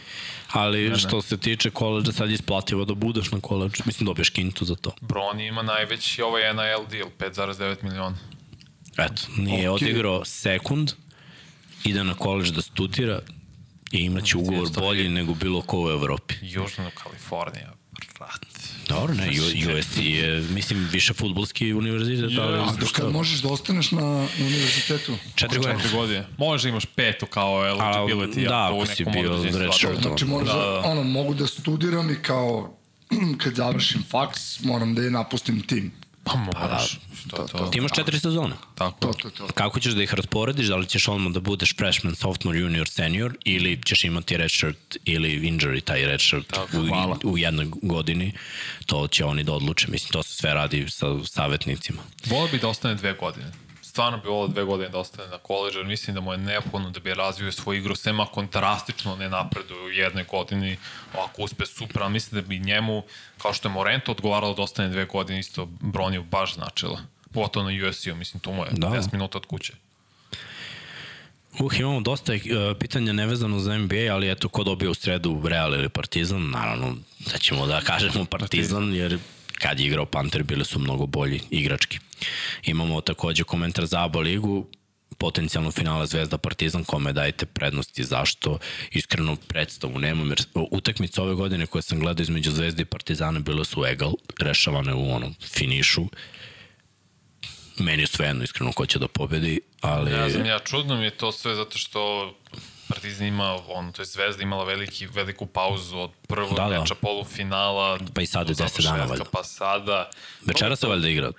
Ali 0.52 1.00
što 1.00 1.22
se 1.22 1.38
tiče 1.38 1.70
koleđa, 1.70 2.12
sad 2.12 2.30
je 2.30 2.34
isplativo 2.34 2.86
da 2.86 2.94
budeš 2.94 3.32
na 3.32 3.40
koleđu. 3.40 3.84
Mislim, 3.86 4.06
dobiješ 4.06 4.30
kintu 4.30 4.66
za 4.66 4.76
to. 4.76 4.92
Broni 5.02 5.48
ima 5.48 5.62
najveći 5.62 6.22
ovaj 6.22 6.42
NIL 6.54 6.88
deal, 6.92 7.10
5,9 7.20 7.76
miliona. 7.84 8.18
Eto, 8.98 9.22
nije 9.38 9.70
Ok. 9.70 9.76
odigrao 9.82 10.26
sekund, 10.26 10.92
ide 11.84 12.04
na 12.04 12.14
koleđ 12.14 12.50
da 12.52 12.62
studira 12.62 13.20
i 13.92 13.98
imaće 13.98 14.38
ugovor 14.38 14.70
bolji 14.80 15.10
nego 15.10 15.34
bilo 15.34 15.62
ko 15.62 15.84
u 15.84 15.90
Evropi. 15.90 16.34
Južna 16.42 16.90
Kalifornija, 17.04 17.74
brat. 18.20 18.46
Dobro, 18.90 19.14
ne, 19.14 19.30
USC 19.80 19.98
je, 19.98 20.42
mislim, 20.50 20.88
više 20.92 21.14
futbolski 21.14 21.74
univerzitet, 21.74 22.40
ali... 22.40 22.58
A 22.58 22.72
do 22.80 22.86
kad 22.94 23.12
možeš 23.12 23.40
da 23.42 23.48
ostaneš 23.50 23.92
na, 23.92 24.02
na 24.02 24.28
univerzitetu? 24.40 25.16
Četiri 25.36 25.60
godine. 25.60 25.76
Četiri 25.82 25.98
godine. 25.98 26.28
Može 26.38 26.70
imaš 26.70 26.86
petu 26.86 27.26
kao 27.26 27.62
eligibility. 27.66 28.48
da, 28.48 28.68
ako 28.74 28.86
si 28.86 29.06
bio 29.06 29.32
određenim 29.34 29.62
red 29.62 29.74
stvarima. 29.74 30.02
shirt, 30.02 30.08
Znači, 30.08 30.26
moraš 30.26 30.48
da, 30.48 30.82
ono, 30.86 31.04
mogu 31.04 31.34
da 31.34 31.48
studiram 31.48 32.10
i 32.10 32.16
kao, 32.16 32.78
kad 33.44 33.56
završim 33.56 34.04
faks, 34.10 34.64
moram 34.64 34.96
da 34.96 35.02
je 35.02 35.12
napustim 35.12 35.62
tim. 35.62 35.92
Pa 36.24 36.36
moraš. 36.36 36.92
To, 36.92 37.00
To, 37.30 37.38
to. 37.38 37.58
to. 37.58 37.66
Ti 37.68 37.78
imaš 37.78 37.92
četiri 37.92 38.20
sezone. 38.20 38.56
Tako. 38.76 39.00
To, 39.00 39.14
to, 39.14 39.30
to. 39.30 39.48
Kako 39.48 39.80
ćeš 39.80 39.94
da 39.94 40.04
ih 40.04 40.14
rasporediš? 40.14 40.68
Da 40.68 40.76
li 40.76 40.88
ćeš 40.88 41.08
odmah 41.08 41.34
da 41.34 41.40
budeš 41.40 41.76
freshman, 41.76 42.16
sophomore, 42.16 42.60
junior, 42.60 42.90
senior 42.90 43.38
ili 43.46 43.80
ćeš 43.86 44.04
imati 44.04 44.38
redshirt 44.38 44.98
ili 45.06 45.40
injury 45.52 45.82
taj 45.82 46.06
redshirt 46.06 46.48
Tako, 46.48 46.78
u, 46.78 46.88
hvala. 46.88 47.18
u 47.24 47.38
jednoj 47.38 47.68
godini? 47.82 48.34
To 48.86 49.08
će 49.08 49.26
oni 49.26 49.44
da 49.44 49.54
odluče. 49.54 49.88
Mislim, 49.88 50.12
to 50.12 50.24
se 50.24 50.34
sve 50.36 50.54
radi 50.54 50.90
sa 50.90 51.06
savjetnicima. 51.26 52.02
Volio 52.26 52.52
bi 52.52 52.58
da 52.60 52.68
ostane 52.68 52.96
dve 52.96 53.14
godine. 53.14 53.52
Stvarno 53.92 54.18
bi 54.18 54.28
volio 54.28 54.48
dve 54.48 54.64
godine 54.64 54.90
da 54.90 54.98
ostane 54.98 55.30
na 55.30 55.38
koleđu, 55.38 55.80
jer 55.80 55.88
mislim 55.88 56.16
da 56.16 56.22
mu 56.22 56.32
je 56.32 56.38
neophodno 56.38 56.90
da 56.90 57.00
bi 57.00 57.14
razvio 57.14 57.52
svoju 57.52 57.80
igru, 57.80 57.96
sem 57.96 58.20
ako 58.20 58.40
on 58.40 58.48
drastično 58.52 59.16
ne 59.16 59.30
napreduje 59.30 59.82
u 59.82 59.90
jednoj 59.90 60.24
godini, 60.24 60.78
ako 61.14 61.42
uspe 61.42 61.66
super, 61.66 62.04
ali 62.04 62.12
mislim 62.12 62.42
da 62.42 62.48
bi 62.48 62.60
njemu, 62.60 63.04
kao 63.38 63.54
što 63.54 63.68
je 63.68 63.74
Morento 63.74 64.12
odgovaralo 64.12 64.54
da 64.54 64.62
ostane 64.62 64.90
dve 64.90 65.06
godine, 65.06 65.40
isto 65.40 65.66
Broniju 65.66 66.24
baš 66.24 66.54
značila. 66.54 67.00
Pogotovo 67.32 67.70
na 67.70 67.90
USC-u, 67.90 68.16
mislim, 68.16 68.40
tu 68.40 68.54
mu 68.54 68.64
je 68.64 68.70
Da. 68.72 68.88
10 68.88 69.14
minuta 69.14 69.38
od 69.38 69.46
kuće. 69.46 69.74
Uh, 71.60 71.80
imamo 71.80 72.02
dosta 72.02 72.34
uh, 72.34 72.40
pitanja 72.80 73.14
nevezano 73.14 73.60
za 73.60 73.78
NBA, 73.78 74.14
ali 74.14 74.32
eto, 74.32 74.50
ko 74.50 74.64
dobio 74.64 74.92
u 74.92 74.94
sredu 74.94 75.42
Real 75.46 75.74
ili 75.74 75.90
Partizan, 75.90 76.50
naravno 76.50 76.96
da 77.32 77.38
ćemo 77.38 77.68
da 77.68 77.82
kažemo 77.82 78.26
Partizan, 78.26 78.94
jer 78.94 79.20
kad 79.62 79.80
je 79.80 79.86
igrao 79.86 80.06
Panter 80.06 80.44
bili 80.44 80.66
su 80.66 80.80
mnogo 80.80 81.06
bolji 81.06 81.42
igrački. 81.50 82.00
Imamo 82.64 83.02
takođe 83.02 83.44
komentar 83.44 83.86
za 83.86 84.04
ABA 84.04 84.20
ligu, 84.20 84.68
potencijalno 85.18 85.72
finale 85.72 86.08
Zvezda 86.08 86.38
Partizan, 86.38 86.84
kome 86.84 87.14
dajete 87.14 87.46
prednosti, 87.46 88.04
zašto, 88.04 88.58
iskreno 88.92 89.36
predstavu 89.48 90.00
nemam, 90.00 90.30
jer 90.30 90.42
utakmice 90.72 91.22
ove 91.22 91.36
godine 91.36 91.66
koje 91.66 91.82
sam 91.82 92.00
gledao 92.00 92.24
između 92.24 92.52
Zvezde 92.52 92.82
i 92.82 92.86
Partizana 92.86 93.40
bile 93.40 93.66
su 93.66 93.86
egal, 93.86 94.14
rešavane 94.40 94.94
u 94.94 95.14
onom 95.14 95.36
finišu, 95.42 96.06
meni 97.80 98.04
je 98.04 98.08
svejedno 98.08 98.44
iskreno 98.44 98.72
ko 98.72 98.86
će 98.86 99.00
da 99.00 99.08
pobedi, 99.08 99.60
ali... 99.82 100.12
Ne 100.12 100.30
znam, 100.30 100.46
ja 100.46 100.60
čudno 100.60 100.96
mi 100.96 101.04
je 101.04 101.18
to 101.18 101.32
sve 101.32 101.56
zato 101.56 101.78
što 101.78 102.34
Partizan 102.92 103.28
ima, 103.28 103.60
on, 103.68 103.92
to 103.92 104.02
je 104.02 104.06
Zvezda 104.06 104.44
imala 104.44 104.64
veliki, 104.64 105.08
veliku 105.08 105.46
pauzu 105.46 105.98
od 105.98 106.12
prvog 106.28 106.56
Da, 106.56 106.64
da, 106.64 106.70
da. 106.70 106.80
meča 106.80 106.96
polufinala 106.96 108.00
Pa 108.14 108.22
i 108.22 108.26
sad 108.26 108.50
je 108.50 108.56
do 108.56 108.64
10 108.64 108.84
dana, 108.84 109.06
valjda. 109.06 109.26
Pa 109.32 109.44
sada... 109.44 110.10
Večera 110.46 110.76
se 110.76 110.88
valjda 110.88 111.10
igra. 111.10 111.32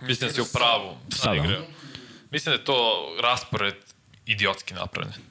Mislim 0.00 0.28
da 0.28 0.34
si 0.34 0.40
u 0.40 0.46
pravu. 0.52 0.96
Sad 1.08 1.20
Sada. 1.20 1.34
igraju. 1.36 1.62
Mislim 2.30 2.52
da 2.52 2.60
je 2.60 2.64
to 2.64 3.08
raspored 3.22 3.74
idiotski 4.26 4.74
napravljen. 4.74 5.29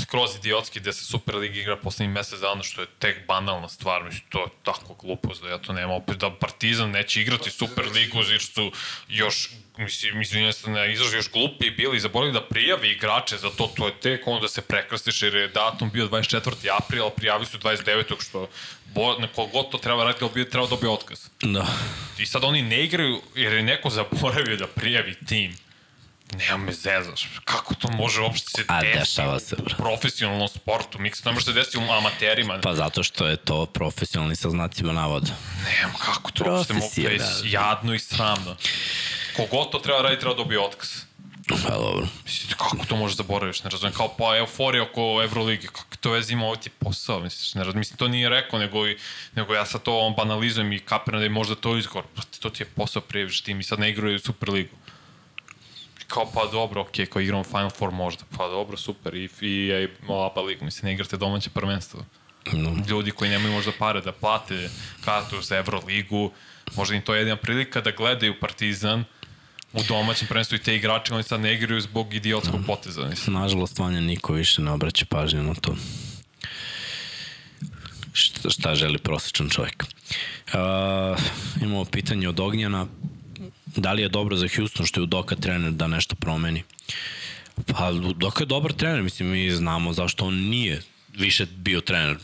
Skroz 0.00 0.36
idiotski 0.36 0.80
gde 0.80 0.92
se 0.92 1.04
Superliga 1.04 1.60
igra 1.60 1.76
poslednjih 1.76 2.14
mesec 2.14 2.40
dana, 2.40 2.62
što 2.62 2.80
je 2.80 2.86
tek 2.98 3.26
banalna 3.26 3.68
stvar. 3.68 4.04
Mislim, 4.04 4.22
to 4.28 4.40
je 4.40 4.48
tako 4.62 4.94
glupost 4.94 5.42
da 5.42 5.48
ja 5.48 5.58
to 5.58 5.72
nema. 5.72 5.94
Opet 5.94 6.16
da 6.16 6.30
Partizan 6.30 6.90
neće 6.90 7.20
igrati 7.20 7.50
Superligu, 7.50 8.18
jer 8.30 8.42
su 8.42 8.72
još, 9.08 9.50
mislim, 9.78 10.18
mislim, 10.18 10.44
jeste 10.44 10.70
na 10.70 10.86
izražu 10.86 11.16
još 11.16 11.30
glupi 11.32 11.70
bili 11.70 11.96
i 11.96 12.00
zaboravili 12.00 12.40
da 12.40 12.46
prijavi 12.46 12.90
igrače 12.90 13.36
za 13.36 13.50
to, 13.50 13.72
to 13.76 13.86
je 13.86 14.00
tek 14.00 14.26
onda 14.26 14.48
se 14.48 14.62
prekrstiš 14.62 15.22
jer 15.22 15.34
je 15.34 15.48
datum 15.48 15.90
bio 15.90 16.06
24. 16.06 16.52
aprila, 16.82 17.10
prijavi 17.10 17.46
su 17.46 17.58
29. 17.58 18.22
što 18.22 18.48
bo, 18.94 19.18
neko 19.18 19.46
god 19.46 19.70
to 19.70 19.78
treba 19.78 20.04
raditi, 20.04 20.24
bi 20.34 20.50
trebao 20.50 20.68
dobiti 20.68 20.86
otkaz. 20.86 21.28
Da. 21.42 21.66
I 22.18 22.26
sad 22.26 22.44
oni 22.44 22.62
ne 22.62 22.84
igraju 22.84 23.22
jer 23.34 23.52
je 23.52 23.62
neko 23.62 23.90
zaboravio 23.90 24.56
da 24.56 24.66
prijavi 24.66 25.14
tim. 25.28 25.56
Nema 26.38 26.56
me 26.56 26.72
zezaš. 26.72 27.28
Kako 27.44 27.74
to 27.74 27.88
može 27.88 28.20
uopšte 28.20 28.50
se 28.50 28.64
A, 28.68 28.82
dešava 28.82 29.40
se, 29.40 29.56
u 29.58 29.62
bro. 29.62 29.74
profesionalnom 29.76 30.48
sportu? 30.48 30.98
Miks, 30.98 31.24
ne 31.24 31.32
može 31.32 31.44
se 31.44 31.52
desiti 31.52 31.78
u 31.78 31.92
amaterima. 31.92 32.60
Pa 32.62 32.74
zato 32.74 33.02
što 33.02 33.26
je 33.26 33.36
to 33.36 33.66
profesionalni 33.66 34.36
sa 34.36 34.50
znacima 34.50 34.92
navoda. 34.92 35.30
Nema 35.64 35.92
kako 36.04 36.30
to 36.30 36.44
uopšte 36.44 36.72
mogu 36.72 36.88
to 36.94 37.00
je 37.00 37.20
jadno 37.44 37.94
i 37.94 37.98
sramno. 37.98 38.56
Kogod 39.36 39.70
to 39.72 39.78
treba 39.78 40.02
raditi, 40.02 40.20
treba 40.20 40.34
dobije 40.36 40.60
otkaz. 40.60 40.88
Pa 41.48 41.74
dobro. 41.74 42.06
Mislite, 42.24 42.54
kako 42.54 42.86
to 42.88 42.96
možeš 42.96 43.16
zaboraviš, 43.16 43.64
ne 43.64 43.70
razumijem, 43.70 43.96
kao 43.96 44.14
pa 44.18 44.36
euforija 44.36 44.82
oko 44.82 45.22
Euroligi, 45.22 45.66
kako 45.66 45.96
to 46.00 46.10
vezi 46.10 46.32
ima 46.32 46.44
ovo 46.44 46.56
ti 46.56 46.70
posao, 46.70 47.20
misliš, 47.20 47.54
ne 47.54 47.60
razumijem, 47.60 47.78
mislim, 47.78 47.96
to 47.96 48.08
nije 48.08 48.28
rekao, 48.28 48.58
nego, 48.58 48.88
i, 48.88 48.98
nego 49.34 49.54
ja 49.54 49.66
sad 49.66 49.82
to 49.82 50.14
banalizujem 50.16 50.72
i 50.72 50.78
kapiram 50.78 51.20
da 51.20 51.24
je 51.24 51.30
možda 51.30 51.54
to 51.54 51.76
izgovor, 51.76 52.04
pa 52.14 52.22
to 52.40 52.50
ti 52.50 52.62
je 52.62 52.66
posao 52.66 53.02
prijeviš 53.02 53.40
tim 53.40 53.60
i 53.60 53.62
sad 53.62 53.78
ne 53.78 53.90
igraju 53.90 54.18
Superligu. 54.18 54.76
Kao, 56.12 56.30
pa 56.34 56.46
dobro, 56.52 56.80
okej, 56.80 57.06
kao 57.06 57.22
igramo 57.22 57.44
Final 57.44 57.70
Four 57.70 57.90
možda, 57.90 58.24
pa 58.36 58.48
dobro, 58.48 58.76
super, 58.76 59.14
i, 59.14 59.28
i, 59.40 59.48
i 59.48 59.88
ABA 60.08 60.40
ligu, 60.40 60.64
mislim, 60.64 60.86
ne 60.86 60.94
igrate 60.94 61.16
domaće 61.16 61.50
prvenstvo. 61.50 62.04
No. 62.52 62.76
Ljudi 62.88 63.10
koji 63.10 63.30
nemaju 63.30 63.52
možda 63.52 63.72
pare 63.78 64.00
da 64.00 64.12
plate 64.12 64.70
kartu 65.04 65.42
za 65.42 65.56
Euroligu, 65.56 66.30
možda 66.76 66.94
im 66.94 67.02
to 67.02 67.14
je 67.14 67.20
jedna 67.20 67.36
prilika 67.36 67.80
da 67.80 67.90
gledaju 67.90 68.40
Partizan 68.40 69.04
u 69.72 69.82
domaćem 69.88 70.28
prvenstvu 70.28 70.56
i 70.56 70.62
te 70.62 70.76
igrače 70.76 71.14
oni 71.14 71.22
sad 71.22 71.40
ne 71.40 71.54
igraju 71.54 71.80
zbog 71.80 72.14
idiotskog 72.14 72.60
poteza. 72.66 73.08
Mislim. 73.08 73.36
Nažalost, 73.36 73.78
Vanja 73.78 74.00
niko 74.00 74.32
više 74.32 74.62
ne 74.62 74.70
obraća 74.70 75.06
pažnju 75.08 75.42
na 75.42 75.54
to. 75.54 75.76
Šta, 78.12 78.50
šta 78.50 78.74
želi 78.74 78.98
prosječan 78.98 79.48
čovjek. 79.48 79.84
Uh, 79.84 81.20
imamo 81.62 81.84
pitanje 81.84 82.28
od 82.28 82.40
Ognjana. 82.40 82.86
Da 83.76 83.92
li 83.92 84.02
je 84.02 84.08
dobro 84.08 84.36
za 84.36 84.48
Houston 84.56 84.86
što 84.86 85.00
je 85.00 85.04
Udoka 85.04 85.36
trener 85.36 85.72
da 85.72 85.86
nešto 85.86 86.14
promeni? 86.14 86.62
Pa 87.66 87.90
Udoka 87.90 88.42
je 88.42 88.46
dobar 88.46 88.72
trener, 88.72 89.02
mislim, 89.02 89.28
mi 89.28 89.50
znamo 89.50 89.92
zašto 89.92 90.24
on 90.24 90.34
nije 90.34 90.82
više 91.08 91.46
bio 91.46 91.80
trener 91.80 92.16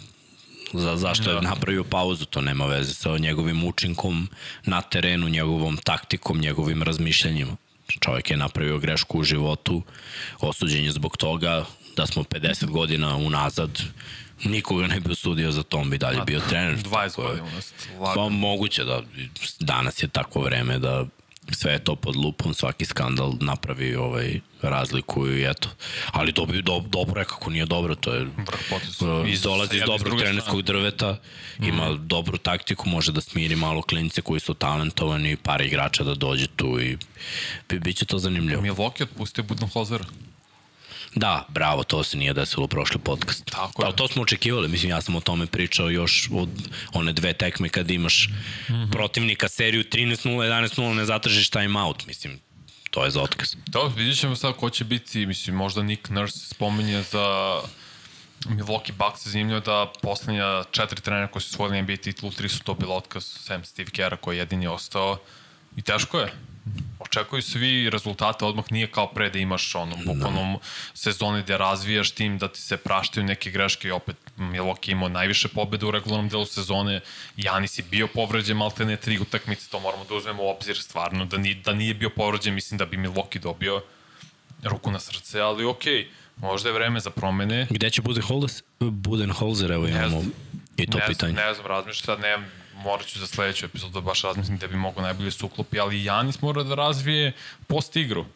za, 0.73 0.97
zašto 0.97 1.31
je 1.31 1.35
Da. 1.35 1.41
napravio 1.41 1.85
pauzu, 1.85 2.25
to 2.25 2.41
nema 2.41 2.67
veze 2.67 2.95
sa 2.95 3.19
njegovim 3.19 3.65
učinkom 3.65 4.29
na 4.65 4.83
terenu, 4.83 5.29
njegovom 5.29 5.77
taktikom, 5.77 6.39
njegovim 6.39 6.83
razmišljanjima. 6.83 7.57
Čovjek 8.01 8.31
je 8.31 8.37
napravio 8.37 8.79
grešku 8.79 9.19
u 9.19 9.25
životu, 9.25 9.83
osuđen 10.41 10.85
je 10.85 10.93
zbog 10.93 11.17
toga 11.17 11.65
da 11.97 12.07
smo 12.07 12.23
50 12.23 12.67
godina 12.67 13.17
unazad 13.17 13.83
nikoga 14.45 14.87
ne 14.87 15.01
bi 15.01 15.13
osudio 15.13 15.53
za 15.53 15.63
to, 15.63 15.77
on 15.79 15.91
bi 15.91 15.99
dalje 15.99 16.21
bio 16.27 16.41
trener. 16.41 16.77
20 16.77 16.85
Tako 17.07 17.23
je. 17.23 17.29
godina 17.29 17.45
unazad. 17.45 18.15
Pa 18.15 18.29
moguće 18.29 18.85
da 18.85 19.03
danas 19.61 20.03
je 20.03 20.09
takvo 20.09 20.43
vreme 20.43 20.79
da 20.79 21.07
sve 21.51 21.73
je 21.73 21.79
to 21.79 21.97
pod 21.97 22.17
lupom, 22.17 22.55
svaki 22.55 22.85
skandal 22.85 23.33
napravi 23.41 23.95
ovaj 23.97 24.41
razliku 24.63 25.29
i 25.29 25.45
eto. 25.45 25.69
Ali 26.07 26.33
to 26.33 26.47
bi 26.47 26.63
do, 26.63 26.81
dobro 26.83 27.21
je 27.21 27.25
kako 27.25 27.51
nije 27.51 27.67
dobro, 27.67 27.95
to 27.95 28.15
je 28.15 28.27
Iz- 29.27 29.43
dolazi 29.43 29.77
iz 29.77 29.83
dobrog 29.83 30.01
druge 30.01 30.25
trenerskog 30.25 30.63
drveta, 30.63 31.17
ima 31.61 31.91
Mhm. 31.91 32.07
dobru 32.07 32.39
taktiku, 32.39 32.89
može 32.89 33.13
da 33.13 33.21
smiri 33.21 33.57
malo 33.57 33.83
klinice 33.83 34.23
koji 34.23 34.41
su 34.41 34.55
talentovani, 34.55 35.37
par 35.37 35.61
igrača 35.61 36.05
da 36.05 36.15
dođe 36.15 36.47
tu 36.47 36.81
i 36.81 36.97
bi, 37.69 37.79
biće 37.81 38.05
to 38.05 38.19
zanimljivo. 38.19 38.63
Milwaukee 38.63 39.03
otpustio 39.03 39.45
Budenholzera. 39.45 40.05
Da, 41.15 41.47
bravo, 41.49 41.85
to 41.85 42.05
se 42.05 42.17
nije 42.17 42.33
desilo 42.33 42.65
u 42.65 42.69
prošli 42.69 43.01
podcast. 43.01 43.51
Tako 43.51 43.83
je. 43.83 43.87
Ali 43.87 43.97
to 43.97 44.09
smo 44.09 44.23
očekivali, 44.23 44.69
mislim, 44.69 44.91
ja 44.91 45.01
sam 45.01 45.17
o 45.17 45.21
tome 45.21 45.47
pričao 45.47 45.91
još 45.91 46.29
od 46.33 46.49
one 46.93 47.13
dve 47.13 47.33
tekme 47.33 47.69
kad 47.69 47.91
imaš 47.91 48.29
mm. 48.29 48.73
-hmm. 48.73 48.93
protivnika 48.93 49.49
seriju 49.49 49.85
13-0, 49.85 50.29
11-0, 50.29 50.95
ne 50.95 51.05
zatražiš 51.05 51.51
time 51.51 51.81
out, 51.81 52.07
mislim, 52.07 52.41
to 52.91 53.05
je 53.05 53.11
za 53.11 53.23
otkaz. 53.23 53.57
Da, 53.67 53.81
vidjet 53.97 54.19
ćemo 54.19 54.37
sad 54.37 54.57
ko 54.57 54.71
će 54.71 54.85
biti, 54.85 55.27
mislim, 55.27 55.57
možda 55.57 55.83
Nick 55.83 56.11
Nurse 56.11 56.39
spominje 56.39 57.03
za 57.03 57.59
Milwaukee 58.45 58.93
Bucks 58.93 59.27
je 59.27 59.31
zanimljivo 59.31 59.61
da 59.61 59.93
poslednja 60.03 60.65
četiri 60.71 61.01
trenera 61.01 61.27
koji 61.27 61.43
su 61.43 61.53
svojili 61.53 61.83
NBA 61.83 61.97
titulu, 61.97 62.33
tri 62.33 62.49
su 62.49 62.63
to 62.63 62.75
bilo 62.75 62.95
otkaz, 62.95 63.25
sem 63.25 63.65
Steve 63.65 63.91
Kerra 63.91 64.17
koji 64.17 64.37
je 64.37 64.39
jedini 64.39 64.67
ostao. 64.67 65.19
I 65.77 65.83
teško 65.83 66.19
je. 66.19 66.33
Očekuju 66.99 67.43
svi 67.43 67.91
rezultate 67.91 68.45
odmah, 68.45 68.65
nije 68.71 68.87
kao 68.87 69.07
pre 69.07 69.31
da 69.31 69.39
imaš 69.39 69.75
ono, 69.75 69.97
bukvalno 69.97 70.59
sezone 70.95 71.43
gde 71.43 71.59
razvijaš 71.59 72.11
tim, 72.11 72.39
da 72.39 72.49
ti 72.49 72.61
se 72.61 72.77
praštaju 72.77 73.27
neke 73.27 73.51
greške 73.51 73.89
i 73.89 73.91
opet 73.91 74.17
Milwaukee 74.39 74.93
imao 74.93 75.09
najviše 75.09 75.49
pobjede 75.49 75.87
u 75.87 75.91
regularnom 75.91 76.29
delu 76.29 76.47
sezone, 76.47 77.01
Janis 77.37 77.79
je 77.79 77.85
bio 77.91 78.07
povređen 78.07 78.57
malte 78.57 78.85
ne 78.85 78.97
tri 78.97 79.19
utakmice, 79.19 79.69
to 79.71 79.81
moramo 79.81 80.05
da 80.05 80.15
uzmemo 80.15 80.43
u 80.43 80.49
obzir 80.49 80.79
stvarno, 80.79 81.25
da, 81.25 81.39
ni, 81.39 81.55
da 81.55 81.73
nije 81.73 81.95
bio 81.95 82.11
povređen, 82.11 82.55
mislim 82.55 82.79
da 82.79 82.87
bi 82.87 82.97
Milwaukee 82.97 83.39
dobio 83.39 83.83
ruku 84.63 84.91
na 84.91 84.99
srce, 84.99 85.41
ali 85.41 85.65
okej, 85.65 86.09
možda 86.37 86.69
je 86.69 86.73
vreme 86.73 87.01
za 87.01 87.11
promene. 87.11 87.67
Gde 87.71 87.91
će 87.91 88.03
Budenholzer? 88.03 88.63
Budenholzer, 88.81 89.71
evo 89.71 89.87
imamo 89.89 90.09
znam. 90.09 90.33
i 90.77 90.87
to 90.87 90.99
ne 90.99 91.07
pitanje. 91.07 91.33
Znam, 91.33 91.47
ne 91.47 91.55
znam, 91.55 91.67
razmišljam 91.67 92.05
sad, 92.05 92.21
ne, 92.21 92.49
morat 92.79 93.07
ću 93.07 93.19
za 93.19 93.27
sledeću 93.27 93.67
epizodu 93.67 93.93
da 93.93 94.01
baš 94.01 94.23
razmislim 94.23 94.57
gde 94.57 94.69
bi 94.69 94.77
mogo 94.77 95.01
najbolje 95.01 95.31
se 95.31 95.45
uklopi, 95.45 95.81
ali 95.81 96.05
Janis 96.05 96.41
mora 96.41 96.63
da 96.63 96.75
razvije 96.75 97.33
post 97.67 97.97
igru. 97.97 98.27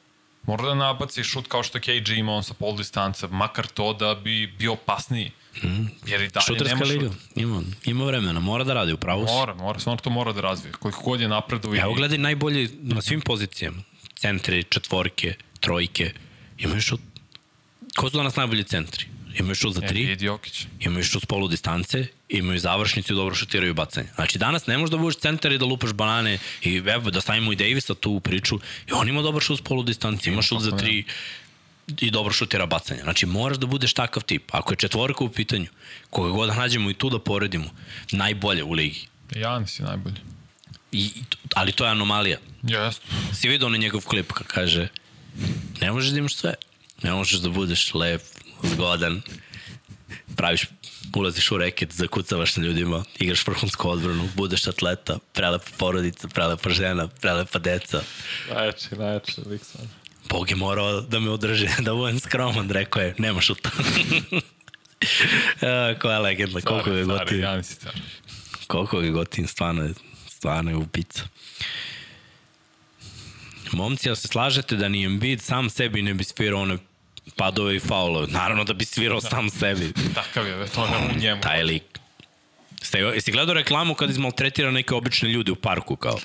Mora 0.43 0.65
da 0.65 0.75
nabaci 0.75 1.25
šut 1.25 1.47
kao 1.49 1.63
što 1.63 1.81
KG 1.81 2.09
ima 2.17 2.33
on 2.33 2.45
sa 2.45 2.55
pol 2.55 2.77
distance, 2.77 3.27
makar 3.27 3.67
to 3.67 3.93
da 3.93 4.15
bi 4.15 4.47
bio 4.47 4.73
opasniji. 4.73 5.31
Mm. 5.63 5.87
Jer 6.07 6.21
i 6.21 6.29
dalje 6.29 6.45
Šuterska 6.47 6.75
nema 6.75 6.85
liga, 6.85 7.09
šut. 7.13 7.37
ima, 7.37 7.63
ima 7.85 8.05
vremena, 8.05 8.41
mora 8.41 8.65
da 8.65 8.75
radi, 8.75 8.93
upravo 8.93 9.27
si. 9.27 9.33
Mora, 9.33 9.55
mora, 9.55 9.79
stvarno 9.79 10.01
to 10.01 10.11
mora 10.11 10.33
da 10.33 10.41
razvije. 10.41 10.73
Koliko 10.73 11.03
god 11.03 11.21
je 11.21 11.29
napredu 11.29 11.75
i... 11.75 11.79
Evo 11.79 11.95
gledaj 11.95 12.19
najbolji 12.19 12.71
na 12.83 13.03
svim 13.03 13.21
pozicijama. 13.21 13.83
Centri, 14.15 14.63
četvorke, 14.63 15.35
trojke. 15.61 16.13
Imaju 16.59 16.81
šut... 16.81 17.01
Ko 17.97 18.11
su 18.11 18.17
danas 18.17 18.37
najbolji 18.37 18.65
centri? 18.65 19.07
Imaju 19.39 19.55
šut 19.55 19.75
za 19.75 19.81
tri, 19.81 20.01
Embiid 20.01 20.23
Jokić. 20.23 20.67
imaju 20.81 21.05
šut 21.05 21.23
s 21.23 21.27
polu 21.27 21.49
distance, 21.49 22.07
imaju 22.29 22.59
završnicu 22.59 23.13
i 23.13 23.17
dobro 23.17 23.35
šutiraju 23.35 23.75
bacanje. 23.75 24.09
Znači 24.15 24.39
danas 24.39 24.67
ne 24.67 24.79
možeš 24.79 24.91
da 24.91 24.97
budeš 24.97 25.17
centar 25.17 25.53
i 25.53 25.59
da 25.59 25.65
lupaš 25.65 25.93
banane 25.93 26.39
i 26.63 26.83
evo 26.87 27.11
da 27.11 27.21
stavimo 27.21 27.53
i 27.53 27.57
Davisa 27.57 27.95
tu 27.95 28.11
u 28.11 28.21
priču 28.21 28.61
i 28.89 28.93
on 28.93 29.09
ima 29.09 29.23
dobar 29.23 29.43
šut 29.43 29.59
s 29.59 29.63
polu 29.63 29.83
distance, 29.83 30.31
ima 30.31 30.43
šut 30.43 30.63
za 30.63 30.77
tri 30.77 31.05
i 32.01 32.11
dobro 32.11 32.33
šutira 32.33 32.67
bacanje. 32.67 33.01
Znači 33.03 33.27
moraš 33.27 33.59
da 33.59 33.67
budeš 33.67 33.93
takav 33.93 34.23
tip. 34.23 34.43
Ako 34.51 34.73
je 34.73 34.77
četvorka 34.77 35.25
u 35.25 35.29
pitanju, 35.29 35.67
koga 36.11 36.31
god 36.31 36.49
da 36.49 36.55
nađemo 36.55 36.91
i 36.91 36.95
tu 36.95 37.11
da 37.11 37.19
poredimo, 37.19 37.71
najbolje 38.13 38.65
u 38.65 38.73
ligi. 38.73 39.07
Janis 39.35 39.81
je 39.81 39.85
najbolji. 39.85 40.17
I, 40.93 41.11
ali 41.55 41.73
to 41.73 41.85
je 41.85 41.91
anomalija. 41.91 42.39
Jeste. 42.63 43.07
Si 43.33 43.49
vidio 43.49 43.67
onaj 43.67 43.79
njegov 43.79 44.05
klip 44.05 44.33
kad 44.33 44.47
kaže 44.47 44.89
ne 45.81 45.93
možeš 45.93 46.11
da 46.11 46.19
imaš 46.19 46.35
sve. 46.35 46.55
Ne 47.03 47.13
možeš 47.13 47.41
da 47.41 47.49
budeš 47.49 47.95
lep, 47.95 48.23
zgodan, 48.63 49.23
praviš, 50.37 50.67
ulaziš 51.17 51.51
u 51.51 51.59
reket, 51.59 51.93
zakucavaš 51.93 52.57
na 52.57 52.65
ljudima, 52.65 53.05
igraš 53.19 53.47
vrhunsku 53.47 53.89
odbranu, 53.89 54.29
budeš 54.37 54.67
atleta, 54.67 55.19
prelepa 55.33 55.71
porodica, 55.79 56.29
prelepa 56.29 56.71
žena, 56.71 57.09
prelepa 57.09 57.59
deca. 57.59 58.03
Najjači, 58.51 58.97
najjači 58.97 59.41
lik 59.47 59.65
sad. 59.65 59.87
Bog 60.29 60.51
je 60.51 60.57
morao 60.57 61.01
da 61.01 61.21
me 61.21 61.31
održi, 61.31 61.69
da 61.87 61.95
budem 61.95 62.21
skroman, 62.21 62.71
rekao 62.71 63.03
je, 63.03 63.15
nema 63.19 63.41
šuta. 63.41 63.71
Koja 66.01 66.19
legenda, 66.19 66.61
koliko 66.61 66.91
je 66.91 67.05
Stari, 67.05 67.19
gotiv, 67.19 67.41
Janis 67.41 67.71
je 67.71 67.75
stvarno. 67.75 68.01
koliko 68.67 69.01
je 69.01 69.11
gotiv, 69.11 69.47
stvarno 69.47 69.83
je, 69.83 69.95
stvarno 70.29 70.71
je 70.71 70.77
upica. 70.77 71.23
Momci, 73.73 74.09
ja 74.09 74.15
se 74.15 74.29
slažete 74.29 74.77
da 74.77 74.89
ni 74.89 75.05
Embiid 75.05 75.41
sam 75.43 75.71
sebi 75.71 76.03
ne 76.03 76.15
bi 76.15 76.25
svirao 76.25 76.61
one 76.61 76.79
padove 77.37 77.77
i 77.77 77.81
faulove? 77.81 78.27
Naravno 78.27 78.65
da 78.65 78.73
bi 78.73 78.85
svirao 78.85 79.21
sam 79.21 79.51
sebi. 79.51 79.93
Takav 80.15 80.47
je, 80.47 80.67
to 80.67 80.85
je 80.85 80.91
u 81.17 81.19
njemu. 81.21 81.41
Taj 81.41 81.63
lik. 81.63 81.83
Ste, 82.83 82.99
jesi 82.99 83.33
gledao 83.33 83.55
reklamu 83.55 83.95
kad 83.95 84.11
izmaltretira 84.11 84.71
neke 84.71 84.95
obične 84.95 85.29
ljude 85.29 85.53
u 85.53 85.57
parku 85.57 85.97
kao? 85.97 86.19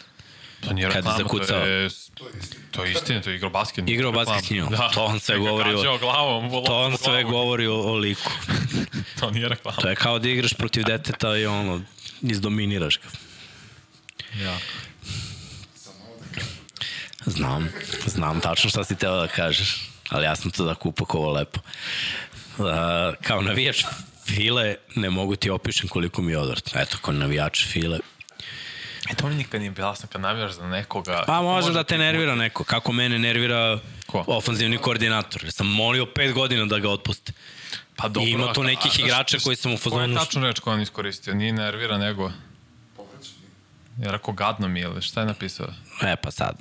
To 0.62 0.74
nije 0.74 0.86
je 0.86 0.90
reklama, 0.90 1.18
zakucao. 1.18 1.60
to 1.60 1.66
je... 1.66 1.90
To 2.72 2.84
je 2.84 2.92
istina, 2.92 3.22
to 3.22 3.30
je 3.30 3.36
igrao 3.36 3.52
basket. 3.52 3.90
Igrao 3.90 4.12
basket 4.12 4.46
s 4.46 4.50
njom. 4.50 4.70
Da. 4.70 4.90
To 4.94 5.06
on 5.06 5.20
sve 5.20 5.38
govori 5.38 5.74
o- 5.74 5.98
glavom, 5.98 6.66
To 6.66 6.82
on 6.82 6.98
sve 6.98 7.24
govori 7.24 7.68
o, 7.68 7.76
o 7.76 7.96
liku. 7.96 8.32
To 9.20 9.32
nije 9.32 9.50
reklama. 9.50 9.78
To 9.78 9.90
je 9.90 9.96
kao 9.96 10.20
da 10.20 10.30
igraš 10.30 10.54
protiv 10.54 10.84
deteta 10.84 11.38
i 11.38 11.46
ono, 11.46 11.82
izdominiraš 12.22 13.00
ga. 13.00 13.08
Ja. 14.44 14.58
Znam, 17.26 17.70
znam 18.06 18.40
tačno 18.42 18.70
šta 18.70 18.84
si 18.84 18.96
teo 18.96 19.16
da 19.16 19.28
kažeš, 19.28 19.90
ali 20.10 20.26
ja 20.26 20.36
sam 20.36 20.52
to 20.52 20.66
tako 20.66 20.90
upakovao 20.90 21.32
lepo. 21.32 21.60
Uh, 22.58 22.66
kao 23.22 23.42
navijač 23.42 23.84
File 24.26 24.76
ne 24.96 25.10
mogu 25.10 25.36
ti 25.36 25.50
opišem 25.50 25.90
koliko 25.90 26.22
mi 26.22 26.32
je 26.32 26.38
odvratno. 26.38 26.82
Eto, 26.82 26.98
kao 27.02 27.14
navijač 27.14 27.66
File. 27.66 28.00
E 29.10 29.16
to 29.16 29.28
mi 29.30 29.36
nikad 29.36 29.62
nije 29.62 29.72
bilo 29.72 29.88
jasno 29.88 30.10
kad 30.12 30.22
navijaš 30.22 30.52
za 30.52 30.68
nekoga. 30.68 31.24
Pa 31.28 31.42
može 31.42 31.74
da 31.74 31.84
te 31.84 31.98
nervira 31.98 32.36
neko. 32.36 32.64
Kako 32.64 32.92
mene 32.92 33.20
nervira 33.20 33.80
Ko? 34.06 34.24
ofanzivni 34.28 34.78
koordinator. 34.78 35.44
Ja 35.44 35.52
sam 35.52 35.68
molio 35.68 36.06
pet 36.06 36.34
godina 36.34 36.66
da 36.66 36.80
ga 36.80 36.90
otpuste. 36.90 37.32
Pa 37.96 38.08
dobro. 38.08 38.28
I 38.28 38.32
ima 38.32 38.54
tu 38.54 38.62
a- 38.62 38.64
nekih 38.64 38.92
a- 38.92 39.04
a- 39.04 39.06
igrača 39.06 39.40
šta- 39.40 39.44
koji 39.44 39.56
sam 39.56 39.74
u 39.74 39.78
Koja 39.78 39.82
je 39.94 40.08
fazonu... 40.08 40.16
tačno 40.16 40.42
reč 40.42 40.60
koju 40.60 40.74
on 40.74 40.82
iskoristio? 40.82 41.34
Nije 41.34 41.54
nervira 41.54 41.98
nego... 41.98 42.32
Je 44.00 44.12
rekao 44.12 44.34
gadno 44.34 44.68
mi 44.68 44.80
je 44.80 44.84
ili 44.84 45.02
šta 45.02 45.20
je 45.20 45.26
napisao? 45.26 45.68
E 46.04 46.16
pa 46.16 46.32
sad, 46.32 46.56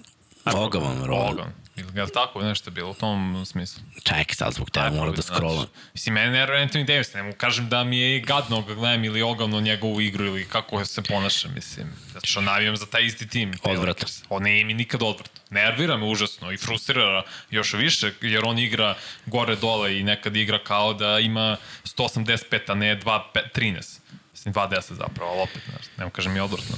ogavan, 0.44 1.04
rol. 1.04 1.30
Ogan. 1.30 1.52
Ili 1.76 1.88
je 1.94 2.02
li 2.02 2.12
tako 2.12 2.42
nešto 2.42 2.70
bilo 2.70 2.90
u 2.90 2.94
tom 2.94 3.44
smislu? 3.46 3.82
Čekaj 4.02 4.34
sad 4.34 4.52
zbog 4.52 4.70
tebe, 4.70 4.90
mora 4.90 5.12
da 5.12 5.22
scrollam. 5.22 5.56
Znači, 5.56 5.72
mislim, 5.94 6.14
mene 6.14 6.30
nervira 6.30 6.58
Anthony 6.58 6.86
Davis, 6.86 7.14
ne 7.14 7.22
mu 7.22 7.32
kažem 7.32 7.68
da 7.68 7.84
mi 7.84 7.98
je 7.98 8.20
gadno 8.20 8.62
ga 8.62 8.74
gledam 8.74 9.04
ili 9.04 9.22
ogavno 9.22 9.60
njegovu 9.60 10.00
igru 10.00 10.24
ili 10.24 10.44
kako 10.44 10.84
se 10.84 11.02
ponaša, 11.02 11.48
mislim. 11.48 11.92
Zato 12.12 12.26
što 12.26 12.40
navijam 12.40 12.76
za 12.76 12.86
taj 12.86 13.04
isti 13.04 13.28
tim. 13.28 13.52
Odvratan. 13.62 13.88
Lakers. 13.88 14.22
On 14.28 14.42
nije 14.42 14.64
mi 14.64 14.74
nikad 14.74 15.02
odvratan. 15.02 15.42
Nervira 15.50 15.96
me 15.96 16.06
užasno 16.06 16.52
i 16.52 16.56
frustrira 16.56 17.22
još 17.50 17.72
više, 17.72 18.12
jer 18.20 18.44
on 18.44 18.58
igra 18.58 18.94
gore 19.26 19.56
dole 19.56 19.98
i 19.98 20.02
nekad 20.02 20.36
igra 20.36 20.58
kao 20.64 20.94
da 20.94 21.18
ima 21.18 21.56
185, 21.84 22.70
a 22.70 22.74
ne 22.74 23.00
213. 23.00 24.00
Mislim, 24.32 24.54
210 24.54 24.80
zapravo, 24.94 25.30
ali 25.30 25.40
opet, 25.40 25.62
ne, 25.96 26.04
ne 26.04 26.10
kažem 26.10 26.36
i 26.36 26.40
odvrtno. 26.40 26.76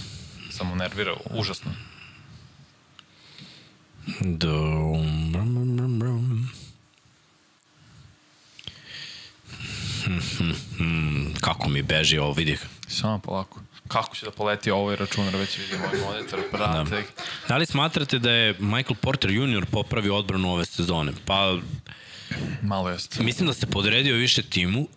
Samo 0.50 0.74
nervira, 0.74 1.14
užasno. 1.30 1.70
Dum, 4.20 5.32
brum, 5.32 5.54
brum, 5.54 5.76
brum, 5.76 5.98
brum. 5.98 6.48
kako 11.40 11.68
mi 11.68 11.82
beži 11.82 12.18
ovo, 12.18 12.32
vidi. 12.32 12.58
Samo 12.86 13.18
polako. 13.18 13.60
Kako 13.88 14.16
će 14.16 14.26
da 14.26 14.30
poleti 14.30 14.70
ovaj 14.70 14.96
računar, 14.96 15.36
već 15.36 15.58
vidimo 15.58 15.84
ovaj 15.84 16.00
monitor, 16.00 16.40
brate. 16.52 16.90
Da. 16.90 17.02
da 17.48 17.56
li 17.56 17.66
smatrate 17.66 18.18
da 18.18 18.30
je 18.30 18.54
Michael 18.58 18.96
Porter 19.00 19.30
Jr. 19.30 19.66
popravio 19.70 20.16
odbranu 20.16 20.52
ove 20.52 20.64
sezone? 20.64 21.12
Pa, 21.24 21.56
Malo 22.62 22.90
jeste. 22.90 23.22
Mislim 23.22 23.46
da 23.46 23.54
se 23.54 23.66
podredio 23.66 24.16
više 24.16 24.42
timu, 24.42 24.88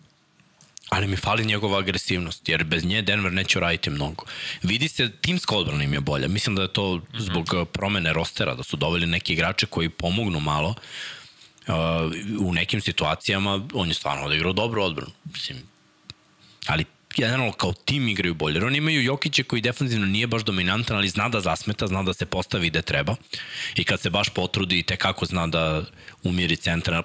ali 0.92 1.06
mi 1.06 1.16
fali 1.16 1.44
njegova 1.44 1.78
agresivnost, 1.78 2.48
jer 2.48 2.64
bez 2.64 2.84
nje 2.84 3.02
Denver 3.02 3.32
neće 3.32 3.60
raditi 3.60 3.90
mnogo. 3.90 4.24
Vidi 4.62 4.88
se, 4.88 5.10
timska 5.20 5.56
odbrana 5.56 5.84
im 5.84 5.92
je 5.92 6.00
bolja. 6.00 6.28
Mislim 6.28 6.56
da 6.56 6.62
je 6.62 6.72
to 6.72 7.00
zbog 7.18 7.44
mm 7.52 7.56
-hmm. 7.56 7.64
promene 7.64 8.12
rostera, 8.12 8.54
da 8.54 8.62
su 8.62 8.76
doveli 8.76 9.06
neki 9.06 9.32
igrače 9.32 9.66
koji 9.66 9.88
pomognu 9.88 10.40
malo. 10.40 10.74
Uh, 11.66 11.74
u 12.40 12.52
nekim 12.52 12.80
situacijama 12.80 13.68
on 13.74 13.88
je 13.88 13.94
stvarno 13.94 14.24
odigrao 14.24 14.52
dobru 14.52 14.82
odbranu. 14.82 15.10
Mislim, 15.24 15.58
ali 16.66 16.84
generalno 17.16 17.52
kao 17.52 17.72
tim 17.72 18.08
igraju 18.08 18.34
bolje. 18.34 18.56
Jer 18.56 18.64
oni 18.64 18.78
imaju 18.78 19.02
Jokića 19.02 19.42
koji 19.42 19.62
defensivno 19.62 20.06
nije 20.06 20.26
baš 20.26 20.42
dominantan, 20.42 20.96
ali 20.96 21.08
zna 21.08 21.28
da 21.28 21.40
zasmeta, 21.40 21.86
zna 21.86 22.02
da 22.02 22.14
se 22.14 22.26
postavi 22.26 22.70
gde 22.70 22.82
treba. 22.82 23.16
I 23.74 23.84
kad 23.84 24.00
se 24.00 24.10
baš 24.10 24.28
potrudi, 24.28 24.82
tekako 24.82 25.26
zna 25.26 25.46
da 25.46 25.84
umiri 26.22 26.56
centra 26.56 27.02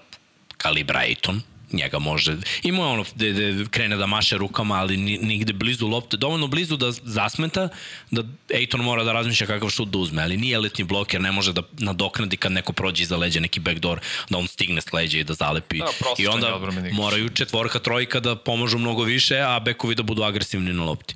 kalibra 0.58 1.04
Ejton, 1.06 1.42
njega 1.72 2.00
može, 2.00 2.38
ima 2.64 2.88
ono 2.88 3.06
gde, 3.16 3.32
gde 3.32 3.66
krene 3.70 3.98
da 3.98 4.06
maše 4.06 4.38
rukama, 4.38 4.76
ali 4.76 4.98
nigde 4.98 5.54
blizu 5.54 5.88
lopte, 5.88 6.18
dovoljno 6.18 6.48
blizu 6.48 6.78
da 6.78 6.92
zasmeta, 6.92 7.70
da 8.12 8.24
Ejton 8.50 8.82
mora 8.82 9.04
da 9.04 9.14
razmišlja 9.14 9.48
kakav 9.48 9.70
šut 9.70 9.90
da 9.90 9.98
uzme, 9.98 10.24
ali 10.24 10.38
nije 10.38 10.56
elitni 10.56 10.84
bloker, 10.84 11.22
ne 11.22 11.32
može 11.32 11.54
da 11.54 11.62
nadoknadi 11.78 12.38
kad 12.38 12.52
neko 12.52 12.74
prođe 12.74 13.04
iza 13.04 13.18
leđa 13.18 13.40
neki 13.40 13.60
backdoor, 13.60 14.00
da 14.30 14.38
on 14.38 14.48
stigne 14.48 14.82
s 14.82 14.94
leđa 14.94 15.20
i 15.20 15.24
da 15.24 15.34
zalepi. 15.34 15.78
Da, 15.78 15.86
I 16.18 16.28
onda 16.28 16.60
moraju 16.92 17.30
četvorka, 17.30 17.80
trojka 17.80 18.20
da 18.20 18.36
pomožu 18.36 18.78
mnogo 18.78 19.04
više, 19.04 19.40
a 19.40 19.60
bekovi 19.60 19.96
da 19.96 20.04
budu 20.04 20.24
agresivni 20.24 20.74
na 20.74 20.84
lopti. 20.84 21.16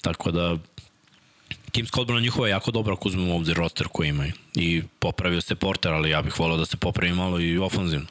Tako 0.00 0.30
da 0.30 0.56
timska 1.72 2.00
odbrana 2.00 2.20
njihova 2.20 2.48
je 2.48 2.50
jako 2.50 2.70
dobra 2.70 2.92
ako 2.92 3.08
uzmemo 3.08 3.36
obzir 3.36 3.56
roster 3.56 3.86
koji 3.92 4.08
imaju. 4.08 4.32
I 4.54 4.82
popravio 4.98 5.40
se 5.40 5.54
Porter, 5.54 5.92
ali 5.92 6.10
ja 6.10 6.22
bih 6.22 6.38
volao 6.38 6.56
da 6.56 6.66
se 6.66 6.76
popravi 6.76 7.12
malo 7.12 7.40
i 7.40 7.58
ofanzivno. 7.58 8.06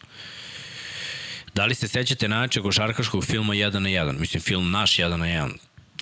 Da 1.54 1.66
li 1.66 1.76
se 1.76 1.88
sećate 1.88 2.28
najjačeg 2.28 2.64
košarkaškog 2.64 3.26
filma 3.26 3.54
1 3.54 3.80
na 3.80 3.90
1? 3.90 4.20
Mislim, 4.20 4.42
film 4.42 4.72
naš 4.72 4.98
1 4.98 5.16
na 5.16 5.26
1. 5.26 5.50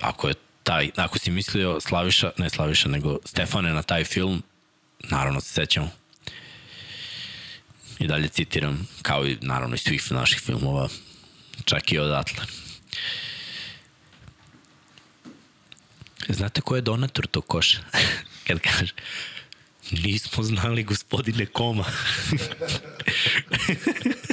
Ako 0.00 0.28
je 0.28 0.34
taj, 0.62 0.90
ako 0.96 1.18
si 1.18 1.30
mislio 1.30 1.80
Slaviša, 1.80 2.30
ne 2.36 2.50
Slaviša, 2.50 2.88
nego 2.88 3.18
Stefane 3.24 3.72
na 3.72 3.82
taj 3.82 4.04
film, 4.04 4.42
naravno 5.10 5.40
se 5.40 5.52
sećamo. 5.52 5.90
I 7.98 8.06
dalje 8.06 8.28
citiram, 8.28 8.88
kao 9.02 9.26
i 9.26 9.38
naravno 9.40 9.74
i 9.74 9.78
svih 9.78 10.12
naših 10.12 10.40
filmova, 10.40 10.88
čak 11.64 11.92
i 11.92 11.98
odatle. 11.98 12.44
Znate 16.28 16.60
ko 16.60 16.76
je 16.76 16.82
donator 16.82 17.26
tog 17.26 17.46
koša? 17.46 17.78
Kad 18.46 18.60
kaže, 18.60 18.92
nismo 19.90 20.42
znali 20.42 20.82
gospodine 20.82 21.46
Koma. 21.46 21.84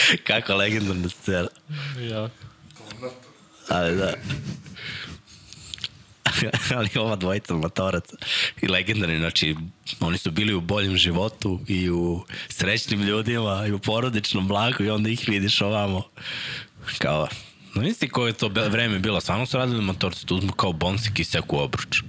Kako 0.26 0.54
legendarna 0.54 1.08
scena. 1.08 1.48
Ja. 2.00 2.28
Ali 3.68 3.96
da. 3.96 4.14
ali 6.76 6.88
ova 6.94 7.16
dvojica 7.16 7.54
motoraca 7.54 8.16
i 8.62 8.68
legendarni, 8.68 9.18
znači 9.18 9.56
oni 10.00 10.18
su 10.18 10.30
bili 10.30 10.54
u 10.54 10.60
boljem 10.60 10.96
životu 10.96 11.60
i 11.68 11.90
u 11.90 12.24
srećnim 12.48 13.02
ljudima 13.02 13.66
i 13.66 13.72
u 13.72 13.78
porodičnom 13.78 14.48
blagu 14.48 14.84
i 14.84 14.90
onda 14.90 15.10
ih 15.10 15.24
vidiš 15.28 15.60
ovamo 15.60 16.02
kao 16.98 17.28
No 17.74 17.82
nisi 17.82 18.08
koje 18.08 18.28
je 18.28 18.32
to 18.32 18.48
vreme 18.48 18.98
bilo, 18.98 19.20
stvarno 19.20 19.46
su 19.46 19.56
radili 19.56 19.84
motorci, 19.84 20.26
tu 20.26 20.36
uzmu 20.36 20.52
kao 20.52 20.72
bonsik 20.72 21.18
i 21.18 21.24
seku 21.24 21.58
obruč. 21.58 22.02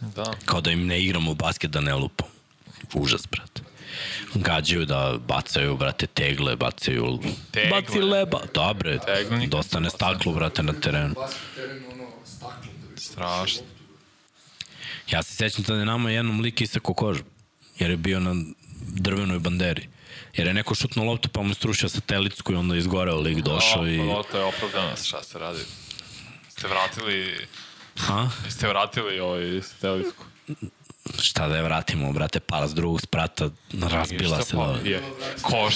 Da. 0.00 0.34
Kao 0.44 0.60
da 0.60 0.70
im 0.70 0.86
ne 0.86 1.02
igramo 1.02 1.30
u 1.30 1.34
basket 1.34 1.70
da 1.70 1.80
ne 1.80 1.94
lupamo. 1.94 2.30
Užas, 2.94 3.26
brate 3.30 3.65
gađaju 4.34 4.84
da 4.84 5.18
bacaju, 5.28 5.76
brate, 5.76 6.06
tegle, 6.06 6.56
bacaju... 6.56 7.18
Tegle. 7.50 7.70
Baci 7.70 8.00
leba. 8.00 8.40
Dobre, 8.54 8.98
Teglenik. 8.98 9.50
dosta 9.50 9.80
ne 9.80 9.90
staklo, 9.90 10.32
brate, 10.32 10.62
na 10.62 10.72
terenu. 10.72 11.14
Strašno. 12.96 13.62
Ja 15.10 15.22
se 15.22 15.34
sećam 15.34 15.64
da 15.64 15.74
je 15.74 15.84
nama 15.84 16.10
jednom 16.10 16.40
lik 16.40 16.60
isako 16.60 16.94
kožu, 16.94 17.22
jer 17.78 17.90
je 17.90 17.96
bio 17.96 18.20
na 18.20 18.34
drvenoj 18.80 19.38
banderi. 19.38 19.88
Jer 20.34 20.46
je 20.46 20.54
neko 20.54 20.74
šutno 20.74 21.04
loptu 21.04 21.28
pa 21.28 21.42
mu 21.42 21.54
strušio 21.54 21.88
satelitsku 21.88 22.52
i 22.52 22.56
onda 22.56 22.76
izgoreo 22.76 23.20
lik 23.20 23.38
došao 23.38 23.82
no, 23.82 23.88
i... 23.88 23.98
Pa 23.98 24.22
to 24.32 24.38
je 24.38 24.44
opravdano, 24.44 24.96
šta 24.96 25.22
se 25.22 25.38
radi? 25.38 25.60
Ste 26.48 26.68
vratili... 26.68 27.46
Ha? 27.96 28.28
Ste 28.48 28.68
vratili 28.68 29.20
ovaj 29.20 29.62
satelitsku? 29.62 30.24
Šta 31.22 31.48
da 31.48 31.56
je 31.56 31.62
vratimo, 31.62 32.12
brate, 32.12 32.40
pala 32.40 32.68
s 32.68 32.74
drugog 32.74 33.00
sprata, 33.00 33.50
razbila 33.72 34.42
se. 34.42 34.56
Pa, 34.56 34.74
je, 34.84 35.02
koš, 35.42 35.74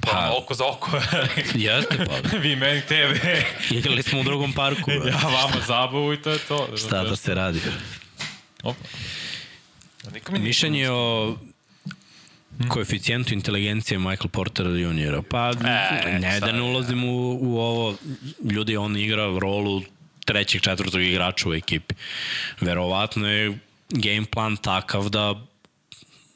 pa, 0.00 0.10
pa 0.10 0.36
oko 0.38 0.54
za 0.54 0.64
oko. 0.66 0.90
jeste 1.54 2.06
pa. 2.06 2.36
Vi 2.42 2.56
meni 2.56 2.80
tebe. 2.80 3.20
Igrali 3.70 4.02
smo 4.02 4.20
u 4.20 4.22
drugom 4.22 4.52
parku. 4.52 4.90
ja 4.90 5.20
vama 5.22 5.66
zabavu 5.66 6.12
i 6.12 6.22
to 6.22 6.30
je 6.30 6.38
to. 6.38 6.68
Šta 6.76 7.04
da 7.04 7.16
se 7.16 7.34
radi? 7.34 7.60
Opa. 8.62 8.84
Mi 10.30 10.38
Mišljenje 10.38 10.90
o 10.90 11.36
koeficijentu 12.68 13.34
inteligencije 13.34 13.98
Michael 13.98 14.28
Porter 14.28 14.66
juniora. 14.66 15.22
Pa 15.22 15.50
e, 15.50 16.18
ne 16.18 16.40
da 16.40 16.52
ne 16.52 16.62
ulazim 16.62 17.04
u, 17.04 17.38
u 17.40 17.58
ovo, 17.58 17.96
ljudi 18.50 18.76
on 18.76 18.96
igra 18.96 19.38
rolu 19.38 19.82
trećeg, 20.24 20.62
četvrtog 20.62 21.02
igrača 21.02 21.48
u 21.48 21.54
ekipi. 21.54 21.94
Verovatno 22.60 23.28
je 23.28 23.58
game 23.90 24.24
plan 24.24 24.56
takav 24.56 25.08
da 25.08 25.46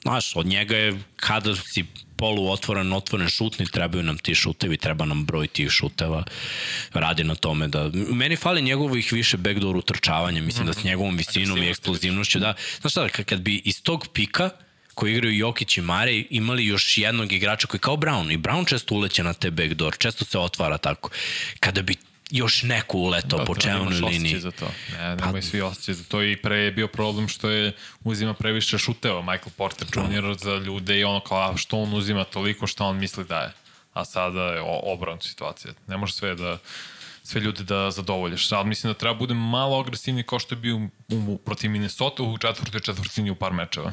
znaš, 0.02 0.36
od 0.36 0.46
njega 0.46 0.76
je 0.76 1.02
kada 1.16 1.56
si 1.56 1.84
polu 2.16 2.50
otvoren, 2.50 2.92
otvoren 2.92 3.28
šutni, 3.28 3.66
trebaju 3.66 4.04
nam 4.04 4.18
ti 4.18 4.34
šutevi, 4.34 4.76
treba 4.76 5.04
nam 5.04 5.24
broj 5.24 5.46
tih 5.46 5.70
šuteva. 5.70 6.24
Radi 6.92 7.24
na 7.24 7.34
tome 7.34 7.68
da... 7.68 7.90
Meni 7.94 8.36
fali 8.36 8.62
njegovih 8.62 9.12
više 9.12 9.36
backdoor 9.36 9.76
utrčavanja, 9.76 10.42
mislim 10.42 10.66
mm 10.66 10.70
-hmm. 10.70 10.74
da 10.74 10.80
s 10.80 10.84
njegovom 10.84 11.16
visinom 11.16 11.62
i 11.62 11.68
eksplozivnošću, 11.68 12.38
da... 12.38 12.54
Znaš 12.80 12.92
šta, 12.92 13.08
kad 13.08 13.40
bi 13.40 13.62
iz 13.64 13.82
tog 13.82 14.08
pika 14.12 14.50
koji 14.94 15.12
igraju 15.12 15.38
Jokić 15.38 15.76
i 15.76 15.80
Mare 15.80 16.24
imali 16.30 16.66
još 16.66 16.98
jednog 16.98 17.32
igrača 17.32 17.66
koji 17.66 17.80
kao 17.80 17.96
Brown 17.96 18.32
i 18.32 18.38
Brown 18.38 18.68
često 18.68 18.94
uleće 18.94 19.22
na 19.22 19.32
te 19.32 19.50
backdoor, 19.50 19.96
često 19.98 20.24
se 20.24 20.38
otvara 20.38 20.78
tako. 20.78 21.10
Kada 21.60 21.82
bi 21.82 21.96
još 22.30 22.62
neko 22.62 22.98
uletao 22.98 23.38
da, 23.38 23.44
po 23.44 23.54
čelnoj 23.54 23.94
liniji. 23.94 24.40
za 24.40 24.50
to. 24.50 24.66
Ne, 24.92 25.16
nemoj 25.16 25.40
pa... 25.40 25.46
svi 25.46 25.60
osjećaj 25.60 25.94
za 25.94 26.04
to 26.04 26.22
i 26.22 26.36
pre 26.36 26.56
je 26.56 26.72
bio 26.72 26.88
problem 26.88 27.28
što 27.28 27.50
je 27.50 27.72
uzima 28.04 28.34
previše 28.34 28.78
šuteva 28.78 29.20
Michael 29.20 29.52
Porter 29.56 29.88
Jr. 29.96 30.22
Da. 30.22 30.34
za 30.34 30.54
ljude 30.54 30.98
i 30.98 31.04
ono 31.04 31.20
kao 31.20 31.38
a 31.38 31.56
što 31.56 31.78
on 31.78 31.94
uzima 31.94 32.24
toliko 32.24 32.66
što 32.66 32.84
on 32.84 32.96
misli 32.96 33.24
da 33.24 33.40
je. 33.40 33.52
A 33.92 34.04
sada 34.04 34.42
je 34.42 34.60
obran 34.82 35.20
situacija. 35.20 35.74
Ne 35.86 35.96
može 35.96 36.12
sve 36.12 36.34
da 36.34 36.58
sve 37.22 37.40
ljude 37.40 37.64
da 37.64 37.90
zadovoljiš. 37.90 38.48
Sad 38.48 38.66
mislim 38.66 38.92
da 38.92 38.98
treba 38.98 39.14
bude 39.14 39.34
malo 39.34 39.80
agresivni 39.80 40.22
kao 40.22 40.38
što 40.38 40.54
je 40.54 40.58
bio 40.58 40.76
u, 40.76 40.88
u, 41.08 41.38
protiv 41.38 41.70
Minnesota 41.70 42.22
u 42.22 42.38
četvrtoj 42.38 42.80
četvrtini 42.80 43.30
u 43.30 43.34
par 43.34 43.52
mečeva. 43.52 43.92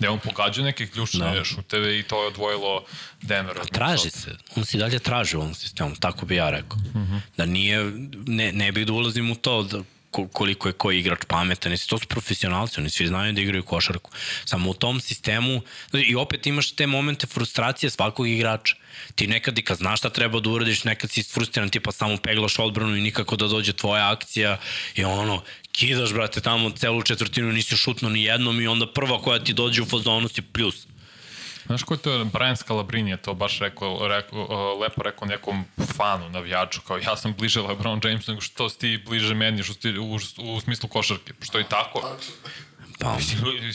Da 0.00 0.06
je 0.06 0.10
on 0.10 0.18
pogađao 0.18 0.64
neke 0.64 0.86
ključne 0.86 1.34
da. 1.34 1.44
šuteve 1.44 1.98
i 1.98 2.02
to 2.02 2.22
je 2.22 2.28
odvojilo 2.28 2.84
Denver. 3.22 3.58
A 3.58 3.64
traži 3.64 4.10
se. 4.10 4.36
On 4.56 4.64
se 4.64 4.78
dalje 4.78 4.98
traži 4.98 5.36
u 5.36 5.40
ovom 5.40 5.54
sistemu, 5.54 5.96
tako 6.00 6.26
bi 6.26 6.36
ja 6.36 6.50
rekao. 6.50 6.78
Mhm. 6.78 6.98
-huh. 6.98 7.20
Da 7.36 7.46
nije, 7.46 7.92
ne, 8.26 8.52
ne 8.52 8.72
bih 8.72 8.86
da 8.86 8.92
ulazim 8.92 9.30
u 9.30 9.34
to 9.34 9.62
da 9.62 9.82
koliko 10.10 10.68
je 10.68 10.72
koji 10.72 10.98
igrač 10.98 11.20
pametan, 11.28 11.76
to 11.88 11.98
su 11.98 12.06
profesionalci, 12.06 12.80
oni 12.80 12.90
svi 12.90 13.06
znaju 13.06 13.32
da 13.32 13.40
igraju 13.40 13.62
košarku. 13.62 14.10
Samo 14.44 14.70
u 14.70 14.74
tom 14.74 15.00
sistemu, 15.00 15.62
i 15.92 16.14
opet 16.14 16.46
imaš 16.46 16.72
te 16.72 16.86
momente 16.86 17.26
frustracije 17.26 17.90
svakog 17.90 18.28
igrača. 18.28 18.76
Ti 19.14 19.26
nekad 19.26 19.58
i 19.58 19.62
kad 19.62 19.78
znaš 19.78 19.98
šta 19.98 20.10
treba 20.10 20.40
da 20.40 20.50
uradiš, 20.50 20.84
nekad 20.84 21.10
si 21.10 21.22
frustriran, 21.22 21.70
ti 21.70 21.80
pa 21.80 21.92
samo 21.92 22.16
peglaš 22.16 22.58
odbranu 22.58 22.96
i 22.96 23.00
nikako 23.00 23.36
da 23.36 23.46
dođe 23.46 23.72
tvoja 23.72 24.12
akcija 24.12 24.58
i 24.94 25.04
ono, 25.04 25.42
kidaš, 25.72 26.12
brate, 26.12 26.40
tamo 26.40 26.70
celu 26.70 27.02
četvrtinu 27.02 27.52
nisi 27.52 27.76
šutno 27.76 28.08
ni 28.08 28.24
jednom 28.24 28.60
i 28.60 28.66
onda 28.66 28.92
prva 28.92 29.22
koja 29.22 29.44
ti 29.44 29.52
dođe 29.52 29.82
u 29.82 29.86
fazonu 29.86 30.28
si 30.28 30.42
plus. 30.42 30.86
Znaš 31.70 31.82
ko 31.82 31.94
je 31.94 31.98
to, 31.98 32.24
Brian 32.24 32.56
Scalabrini 32.56 33.10
je 33.10 33.16
to 33.16 33.34
baš 33.34 33.58
rekao, 33.58 34.08
rekao, 34.08 34.78
lepo 34.78 35.02
rekao 35.02 35.28
nekom 35.28 35.64
fanu, 35.96 36.30
navijaču, 36.30 36.80
kao 36.80 36.98
ja 36.98 37.16
sam 37.16 37.34
bliže 37.38 37.60
LeBron 37.60 38.00
James 38.04 38.26
nego 38.26 38.40
što 38.40 38.68
si 38.68 38.78
ti 38.78 39.02
bliže 39.06 39.34
meni, 39.34 39.62
što 39.62 39.74
ti, 39.74 39.98
u, 39.98 40.14
u 40.54 40.60
smislu 40.60 40.88
košarke, 40.88 41.32
što 41.42 41.58
je 41.58 41.64
tako. 41.64 42.00
Pa. 43.00 43.18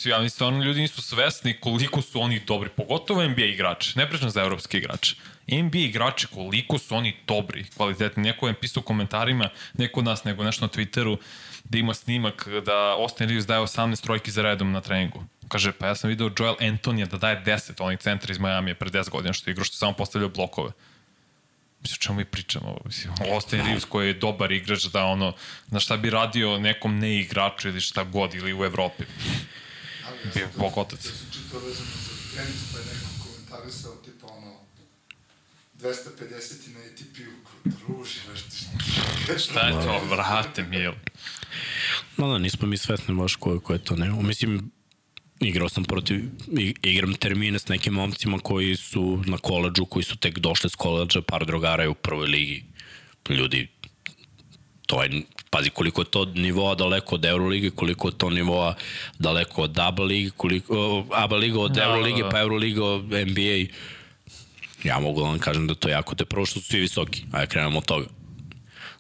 Ja 0.05 0.19
mislim, 0.19 0.29
stvarno 0.29 0.63
ljudi 0.63 0.81
nisu 0.81 1.01
svesni 1.01 1.59
koliko 1.59 2.01
su 2.01 2.21
oni 2.21 2.39
dobri, 2.39 2.69
pogotovo 2.69 3.27
NBA 3.27 3.45
igrači, 3.45 3.97
ne 3.99 4.09
pričam 4.09 4.29
za 4.29 4.41
evropske 4.41 4.77
igrače. 4.77 5.15
NBA 5.47 5.77
igrači, 5.77 6.27
koliko 6.27 6.77
su 6.77 6.95
oni 6.95 7.15
dobri, 7.27 7.65
kvalitetni. 7.77 8.23
Neko 8.23 8.47
je 8.47 8.53
pisao 8.53 8.81
u 8.81 8.83
komentarima, 8.83 9.49
neko 9.73 9.99
od 9.99 10.05
nas, 10.05 10.23
nego 10.23 10.43
nešto 10.43 10.65
na 10.65 10.69
Twitteru, 10.69 11.17
da 11.63 11.77
ima 11.77 11.93
snimak 11.93 12.47
da 12.65 12.95
Austin 12.99 13.27
Reeves 13.27 13.45
daje 13.45 13.61
18 13.61 14.03
trojki 14.03 14.31
za 14.31 14.41
redom 14.41 14.71
na 14.71 14.81
treningu. 14.81 15.23
Kaže, 15.47 15.71
pa 15.71 15.87
ja 15.87 15.95
sam 15.95 16.09
video 16.09 16.31
Joel 16.39 16.55
Antonija 16.59 17.05
da 17.05 17.17
daje 17.17 17.43
10, 17.45 17.71
onih 17.79 17.99
centra 17.99 18.31
iz 18.31 18.39
Miami 18.39 18.75
pre 18.75 18.89
10 18.89 19.09
godina 19.09 19.33
što 19.33 19.49
igra, 19.49 19.63
što 19.63 19.77
samo 19.77 19.93
postavljaju 19.93 20.31
blokove. 20.35 20.71
Mislim, 21.81 21.97
o 21.99 22.03
čemu 22.03 22.17
mi 22.17 22.25
pričamo? 22.25 22.77
Mislim, 22.85 23.13
Austin 23.33 23.65
Reeves 23.65 23.85
koji 23.85 24.07
je 24.07 24.13
dobar 24.13 24.51
igrač 24.51 24.83
da 24.83 25.03
ono, 25.03 25.33
na 25.67 25.79
šta 25.79 25.97
bi 25.97 26.09
radio 26.09 26.59
nekom 26.59 26.99
ne 26.99 27.19
igraču 27.19 27.67
ili 27.67 27.81
šta 27.81 28.03
god 28.03 28.33
ili 28.33 28.53
u 28.53 28.65
Evropi. 28.65 29.03
Bio 30.33 30.47
bog 30.57 30.77
otac. 30.77 31.05
Ja 31.05 31.11
sam 31.11 31.27
čitao 31.33 31.59
vezano 31.59 31.89
za 31.89 32.37
tenis, 32.37 32.73
pa 32.73 32.79
je 32.79 32.85
neko 32.85 33.07
komentarisao 33.23 33.95
tipa 33.95 34.27
ono 34.27 34.53
250 35.79 36.73
na 36.73 36.79
ATP-u, 36.79 37.69
druži, 37.69 38.19
nešto. 38.31 38.49
Šta 39.37 39.67
je 39.67 39.71
to, 39.71 40.01
vrate, 40.09 40.63
Mil? 40.63 40.93
No 42.17 42.27
da, 42.27 42.37
nismo 42.37 42.67
mi 42.67 42.77
svesni 42.77 43.15
baš 43.15 43.35
ko 43.35 43.73
je 43.73 43.83
to 43.83 43.95
ne. 43.95 44.09
Mislim, 44.09 44.71
igrao 45.39 45.69
sam 45.69 45.83
protiv, 45.83 46.23
igram 46.83 47.13
termine 47.13 47.59
s 47.59 47.67
nekim 47.67 47.93
momcima 47.93 48.39
koji 48.39 48.75
su 48.75 49.21
na 49.25 49.37
koleđu, 49.37 49.85
koji 49.85 50.03
su 50.03 50.17
tek 50.17 50.39
došli 50.39 50.69
s 50.69 50.75
koleđa, 50.75 51.21
par 51.21 51.45
drugara 51.45 51.83
je 51.83 51.89
u 51.89 51.93
prvoj 51.93 52.27
ligi. 52.27 52.63
Ljudi, 53.29 53.67
to 54.87 55.03
je, 55.03 55.21
pazi 55.49 55.69
koliko 55.69 56.01
je 56.01 56.05
to 56.05 56.25
nivoa 56.25 56.75
daleko 56.75 57.15
od 57.15 57.25
Euroligi, 57.25 57.69
koliko 57.69 58.07
je 58.07 58.17
to 58.17 58.29
nivoa 58.29 58.75
daleko 59.19 59.61
od 59.61 59.79
ABA 59.79 60.03
ligi, 60.03 60.29
koliko, 60.37 61.05
ABA 61.11 61.35
liga 61.35 61.59
od 61.59 61.71
Da, 61.71 61.83
Euroligi, 61.83 62.21
da, 62.21 62.23
da. 62.23 62.29
pa 62.29 62.39
Euroliga 62.39 62.85
od 62.85 63.03
NBA. 63.03 63.73
Ja 64.83 64.99
mogu 64.99 65.21
da 65.21 65.27
vam 65.27 65.39
kažem 65.39 65.67
da 65.67 65.75
to 65.75 65.87
je 65.87 65.91
jako, 65.91 66.15
te 66.15 66.25
prvo 66.25 66.45
što 66.45 66.59
su 66.59 66.65
svi 66.65 66.79
visoki, 66.79 67.23
ajde 67.31 67.47
krenemo 67.47 67.77
od 67.77 67.85
toga. 67.85 68.05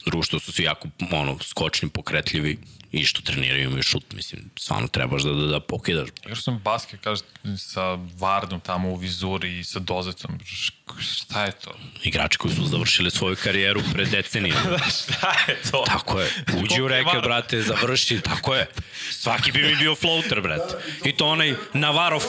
Drugo 0.05 0.23
što 0.23 0.39
su 0.39 0.51
svi 0.51 0.63
jako 0.63 0.87
ono, 1.11 1.37
skočni, 1.39 1.89
pokretljivi 1.89 2.57
i 2.95 3.05
što 3.05 3.21
treniraju 3.21 3.63
imaju 3.63 3.83
šut, 3.83 4.13
mislim, 4.13 4.41
stvarno 4.57 4.87
trebaš 4.87 5.21
da, 5.21 5.31
da, 5.31 5.45
da 5.45 5.59
pokidaš. 5.59 6.09
Igrao 6.21 6.35
sam 6.35 6.59
basket, 6.59 6.99
kaže, 7.01 7.21
sa 7.57 7.81
Vardom 7.93 8.59
tamo 8.59 8.89
u 8.89 8.95
vizuri 8.95 9.59
i 9.59 9.63
sa 9.63 9.79
Dozecom. 9.79 10.39
Š- 10.45 10.71
Šta 11.01 11.43
je 11.43 11.51
to? 11.51 11.71
Igrači 12.03 12.37
koji 12.37 12.55
su 12.55 12.65
završili 12.65 13.11
svoju 13.11 13.35
karijeru 13.35 13.81
pre 13.93 14.05
decenija. 14.05 14.55
šta 14.89 15.35
je 15.47 15.61
to? 15.71 15.83
Tako 15.87 16.19
je. 16.21 16.29
Uđi 16.55 16.81
u 16.81 16.87
reke, 16.87 17.19
brate, 17.23 17.61
završi, 17.61 18.21
tako 18.21 18.55
je. 18.55 18.67
Svaki 19.11 19.51
bi 19.51 19.61
mi 19.61 19.75
bio 19.75 19.95
floater, 19.95 20.41
brate. 20.41 20.75
I 21.05 21.11
to 21.11 21.27
onaj 21.27 21.53
Navarro, 21.73 22.19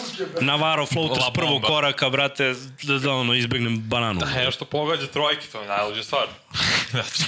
Navarro 0.40 0.86
floater 0.86 1.22
s 1.22 1.32
prvog 1.34 1.62
koraka, 1.62 2.10
brate, 2.10 2.55
da, 2.82 2.98
da 2.98 3.12
ono, 3.12 3.34
izbegnem 3.34 3.80
bananu. 3.80 4.20
Da, 4.20 4.43
evo 4.43 4.51
što 4.51 4.64
pogađa 4.64 5.06
trojke, 5.06 5.47
to 5.47 5.60
je 5.62 5.68
najluđa 5.68 6.02
stvar. 6.02 6.26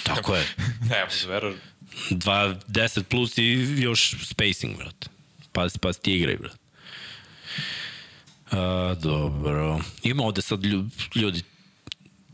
Tako 0.05 0.35
je. 0.37 0.47
Ne, 0.83 1.07
zvera. 1.13 1.53
2, 2.11 2.57
10 2.69 3.03
plus 3.03 3.39
i 3.39 3.43
još 3.79 4.15
spacing, 4.25 4.77
brate. 4.77 5.09
Pa, 5.53 5.67
pa 5.81 5.93
ti 5.93 6.13
igraj, 6.15 6.37
brate. 6.37 6.57
A, 8.51 8.95
dobro. 9.03 9.81
Ima 10.03 10.23
ovde 10.23 10.43
sad 10.43 10.61
lju- 10.65 10.89
ljudi 11.15 11.43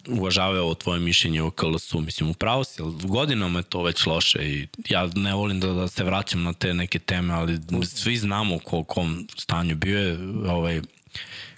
uvažavaju 0.08 0.62
ovo 0.62 0.74
tvoje 0.74 1.00
mišljenje 1.00 1.42
o 1.42 1.50
KLS-u, 1.50 2.00
mislim, 2.00 2.30
upravo 2.30 2.64
si, 2.64 2.82
ali 2.82 2.94
godinama 3.02 3.58
je 3.58 3.62
to 3.62 3.82
već 3.82 4.06
loše 4.06 4.38
i 4.42 4.66
ja 4.88 5.08
ne 5.14 5.34
volim 5.34 5.60
da, 5.60 5.72
da 5.72 5.88
se 5.88 6.04
vraćam 6.04 6.42
na 6.42 6.52
te 6.52 6.74
neke 6.74 6.98
teme, 6.98 7.34
ali 7.34 7.58
svi 7.86 8.16
znamo 8.16 8.58
u 8.72 8.84
kom 8.84 9.28
stanju 9.36 9.74
bio 9.76 9.98
je 9.98 10.18
ovaj, 10.48 10.80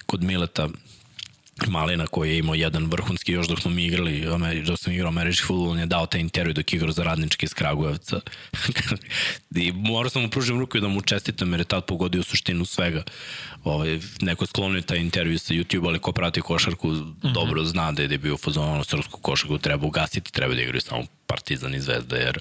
kod 0.07 0.23
Mileta 0.23 0.69
Malina 1.69 2.07
koji 2.07 2.31
je 2.31 2.39
imao 2.39 2.55
jedan 2.55 2.87
vrhunski 2.87 3.33
još 3.33 3.49
dok 3.49 3.61
smo 3.61 3.71
mi 3.71 3.85
igrali, 3.85 4.25
dok 4.67 4.79
sam 4.79 4.93
igrao 4.93 5.09
američki 5.09 5.47
futbol, 5.47 5.71
on 5.71 5.79
je 5.79 5.87
dao 5.87 6.07
taj 6.07 6.21
intervju 6.21 6.55
dok 6.55 6.73
igrao 6.73 6.93
za 6.93 7.03
radnički 7.03 7.47
iz 7.47 7.55
Kragujevca. 7.55 8.21
I 9.57 9.73
morao 9.73 10.11
sam 10.11 10.23
mu 10.23 10.31
pružim 10.31 10.59
ruku 10.59 10.79
i 10.79 10.81
da 10.81 10.89
mu 10.89 11.01
čestitam 11.01 11.53
jer 11.53 11.61
je 11.61 11.65
tad 11.65 11.85
pogodio 11.85 12.23
suštinu 12.23 12.65
svega. 12.65 13.03
Ovaj, 13.65 13.99
neko 14.21 14.47
sklonio 14.47 14.83
taj 14.83 14.99
intervju 14.99 15.39
sa 15.39 15.55
YouTube, 15.55 15.87
ali 15.87 15.99
ko 15.99 16.13
prati 16.13 16.41
košarku 16.41 16.89
mm 16.89 17.17
-hmm. 17.23 17.33
dobro 17.33 17.65
zna 17.65 17.93
da 17.93 18.03
je, 18.03 18.09
da 18.09 18.15
je 18.15 18.19
bio 18.19 18.37
ono, 18.57 18.85
srpsku 18.85 19.21
košarku 19.21 19.59
treba 19.59 19.87
ugasiti, 19.87 20.33
treba 20.33 20.55
da 20.55 20.63
igraju 20.63 20.81
samo 20.81 21.05
Partizan 21.27 21.75
i 21.75 21.81
Zvezda, 21.81 22.17
jer 22.17 22.39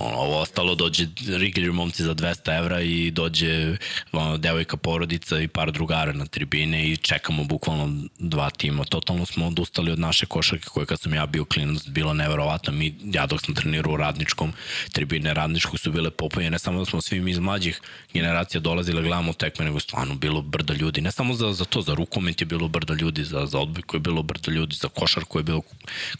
ono, 0.00 0.16
ovo 0.16 0.38
ostalo 0.38 0.74
dođe 0.74 1.06
riglir 1.26 1.72
momci 1.72 2.02
za 2.02 2.14
200 2.14 2.58
evra 2.58 2.80
i 2.80 3.10
dođe 3.10 3.76
ono, 4.12 4.36
devojka 4.36 4.76
porodica 4.76 5.40
i 5.40 5.48
par 5.48 5.72
drugara 5.72 6.12
na 6.12 6.26
tribine 6.26 6.88
i 6.88 6.96
čekamo 6.96 7.44
bukvalno 7.44 7.92
dva 8.18 8.50
tima. 8.50 8.84
Totalno 8.84 9.26
smo 9.26 9.46
odustali 9.46 9.90
od 9.90 9.98
naše 9.98 10.26
košarke 10.26 10.64
koje 10.64 10.86
kad 10.86 11.00
sam 11.00 11.14
ja 11.14 11.26
bio 11.26 11.44
klinac 11.44 11.86
bilo 11.86 12.14
neverovatno. 12.14 12.72
Mi, 12.72 12.94
ja 13.04 13.26
dok 13.26 13.40
sam 13.44 13.54
trenirao 13.54 13.92
u 13.92 13.96
radničkom, 13.96 14.52
tribine 14.92 15.34
radničkog 15.34 15.78
su 15.78 15.92
bile 15.92 16.10
popunjene, 16.10 16.50
ne 16.50 16.58
samo 16.58 16.78
da 16.78 16.84
smo 16.84 17.00
svi 17.00 17.20
mi 17.20 17.30
iz 17.30 17.38
mlađih 17.38 17.80
generacija 18.12 18.60
dolazili 18.60 19.02
gledamo 19.02 19.32
tekme, 19.32 19.64
nego 19.64 19.80
stvarno 19.80 20.14
bilo 20.14 20.42
brdo 20.42 20.74
ljudi. 20.74 21.00
Ne 21.00 21.12
samo 21.12 21.34
za, 21.34 21.52
za 21.52 21.64
to, 21.64 21.82
za 21.82 21.94
rukomet 21.94 22.40
je 22.40 22.46
bilo 22.46 22.68
brdo 22.68 22.94
ljudi, 22.94 23.24
za, 23.24 23.46
za 23.46 23.58
odbojku 23.58 23.96
je 23.96 24.00
bilo 24.00 24.22
brdo 24.22 24.50
ljudi, 24.52 24.76
za 24.76 24.88
košarku 24.88 25.38
je 25.38 25.42
bilo 25.42 25.62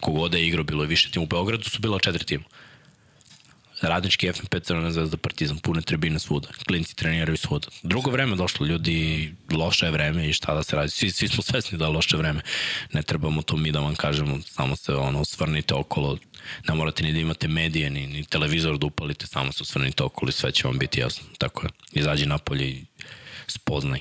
kogoda 0.01 0.39
je 0.39 0.47
igrao, 0.47 0.65
bilo 0.65 0.82
je 0.82 0.89
više 0.89 1.11
tima. 1.11 1.23
U 1.23 1.27
Beogradu 1.27 1.65
su 1.65 1.81
bila 1.81 1.98
četiri 1.98 2.24
tima. 2.24 2.44
Radnički 3.81 4.32
FNP 4.32 4.61
Crvena 4.62 4.90
zvezda 4.90 5.16
Partizan, 5.16 5.59
pune 5.59 5.82
tribine 5.82 6.19
svuda. 6.19 6.48
Klinci 6.66 6.97
treniraju 6.97 7.36
svuda. 7.36 7.69
Drugo 7.82 8.11
vreme 8.11 8.36
došlo, 8.36 8.66
ljudi, 8.66 9.35
loše 9.51 9.86
je 9.86 9.93
vreme 9.93 10.28
i 10.28 10.32
šta 10.32 10.55
da 10.55 10.62
se 10.62 10.77
radi. 10.77 10.90
Svi, 10.90 11.11
svi 11.11 11.28
smo 11.28 11.43
svesni 11.43 11.78
da 11.78 11.85
je 11.85 11.90
loše 11.90 12.16
vreme. 12.16 12.40
Ne 12.93 13.02
trebamo 13.02 13.43
to 13.43 13.57
mi 13.57 13.73
da 13.73 13.81
vam 13.81 13.94
kažemo, 13.94 14.39
samo 14.43 14.77
se 14.77 14.94
ono, 14.94 15.24
svrnite 15.24 15.74
okolo. 15.74 16.19
Ne 16.69 16.74
morate 16.74 17.02
ni 17.02 17.12
da 17.12 17.19
imate 17.19 17.48
medije, 17.48 17.90
ni, 17.90 18.07
ni 18.07 18.24
televizor 18.24 18.78
da 18.78 18.86
upalite, 18.86 19.27
samo 19.27 19.52
se 19.52 19.65
svrnite 19.65 20.02
okolo 20.02 20.28
i 20.28 20.32
sve 20.32 20.52
će 20.52 20.66
vam 20.66 20.78
biti 20.78 21.01
jasno. 21.01 21.27
Tako 21.39 21.66
je. 21.66 21.70
Izađi 21.93 22.27
napolje 22.27 22.69
i 22.69 22.85
spoznaj. 23.47 24.01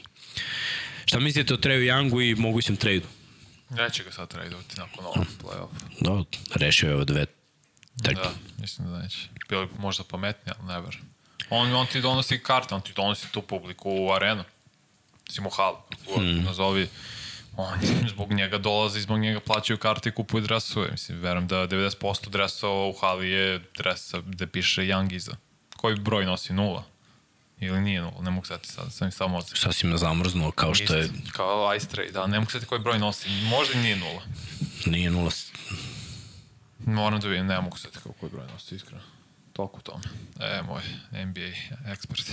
Šta 1.05 1.19
mislite 1.19 1.53
o 1.53 1.57
Treju 1.57 1.91
Youngu 1.91 2.31
i 2.31 2.35
mogućem 2.35 2.75
tradu? 2.75 3.05
Neće 3.69 4.03
ga 4.03 4.11
sad 4.11 4.27
tradeovati 4.27 4.75
nakon 4.77 5.05
ovog 5.05 5.25
play-off. 5.43 5.69
Da, 6.01 6.23
rešio 6.55 6.89
je 6.89 6.95
ove 6.95 7.05
dve 7.05 7.25
Da, 7.99 8.31
mislim 8.57 8.91
da 8.91 8.99
neće. 8.99 9.17
Bilo 9.49 9.65
bi 9.65 9.71
možda 9.79 10.03
pametnije, 10.03 10.53
ali 10.59 10.67
never. 10.67 10.97
On, 11.49 11.75
on 11.75 11.87
ti 11.87 12.01
donosi 12.01 12.39
karte, 12.43 12.75
on 12.75 12.81
ti 12.81 12.93
donosi 12.95 13.31
tu 13.31 13.41
publiku 13.41 13.89
u 13.91 14.11
arenu. 14.11 14.43
Mislim 15.27 15.47
u 15.47 15.49
halu, 15.49 15.77
mm. 16.17 16.43
nazovi. 16.43 16.87
On, 17.57 17.79
zbog 18.09 18.33
njega 18.33 18.57
dolazi, 18.57 19.01
zbog 19.01 19.19
njega 19.19 19.39
plaćaju 19.39 19.77
karte 19.77 20.09
i 20.09 20.11
kupuju 20.11 20.41
dresove. 20.41 20.91
Mislim, 20.91 21.19
verujem 21.19 21.47
da 21.47 21.67
90% 21.67 22.29
dresova 22.29 22.87
u 22.87 22.93
hali 22.93 23.29
je 23.29 23.61
dresa 23.77 24.21
gde 24.25 24.47
piše 24.47 24.81
Young 24.81 25.15
iza. 25.15 25.35
Koji 25.77 25.95
broj 25.95 26.25
nosi? 26.25 26.53
Nula? 26.53 26.83
Ili 27.59 27.81
nije 27.81 28.01
nula? 28.01 28.21
Ne 28.21 28.31
mogu 28.31 28.45
sati 28.45 28.67
sad, 28.67 28.93
sam 28.93 29.07
mi 29.07 29.11
samo 29.11 29.37
odzir. 29.37 29.57
Sad 29.57 29.75
si 29.75 29.87
me 29.87 29.97
zamrznuo 29.97 30.51
kao 30.51 30.73
što 30.73 30.95
je, 30.95 31.09
Kao 31.31 31.75
Ice 31.75 31.87
Trade, 31.87 32.11
da, 32.11 32.27
ne 32.27 32.39
mogu 32.39 32.51
sati 32.51 32.65
koji 32.65 32.81
broj 32.81 32.99
nosi. 32.99 33.29
Možda 33.29 33.79
nije 33.79 33.95
nula. 33.95 34.21
nije 34.85 35.09
nula 35.11 35.31
Moram 36.93 37.19
da 37.19 37.27
vidim, 37.27 37.45
ne 37.45 37.61
mogu 37.61 37.77
sati 37.77 37.97
kao 38.03 38.11
koji 38.19 38.31
broj 38.31 38.47
nosi, 38.47 38.75
iskreno. 38.75 39.01
Toliko 39.53 39.81
tome. 39.81 40.03
E, 40.39 40.61
moj 40.61 40.81
NBA 41.25 41.91
ekspert. 41.91 42.31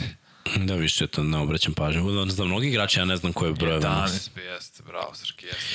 Da, 0.56 0.74
više 0.74 1.06
to 1.06 1.22
ne 1.22 1.38
obraćam 1.38 1.74
pažnju. 1.74 2.26
Za 2.28 2.44
mnogi 2.44 2.68
igrači 2.68 2.98
ja 2.98 3.04
ne 3.04 3.16
znam 3.16 3.32
koje 3.32 3.52
broje 3.52 3.78
vam. 3.78 4.06
11 4.06 4.34
bi 4.34 4.40
jeste, 4.40 4.82
bravo, 4.82 5.14
Srki, 5.14 5.46
jeste 5.46 5.74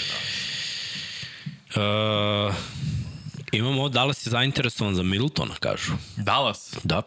Uh, 1.76 2.56
imamo, 3.52 3.90
Dallas 3.90 4.28
je 4.28 4.30
zainteresovan 4.30 4.96
za 4.96 5.04
Middletona, 5.04 5.56
kažu.11. 5.60 6.24
Dallas? 6.24 6.78
Da. 6.84 7.02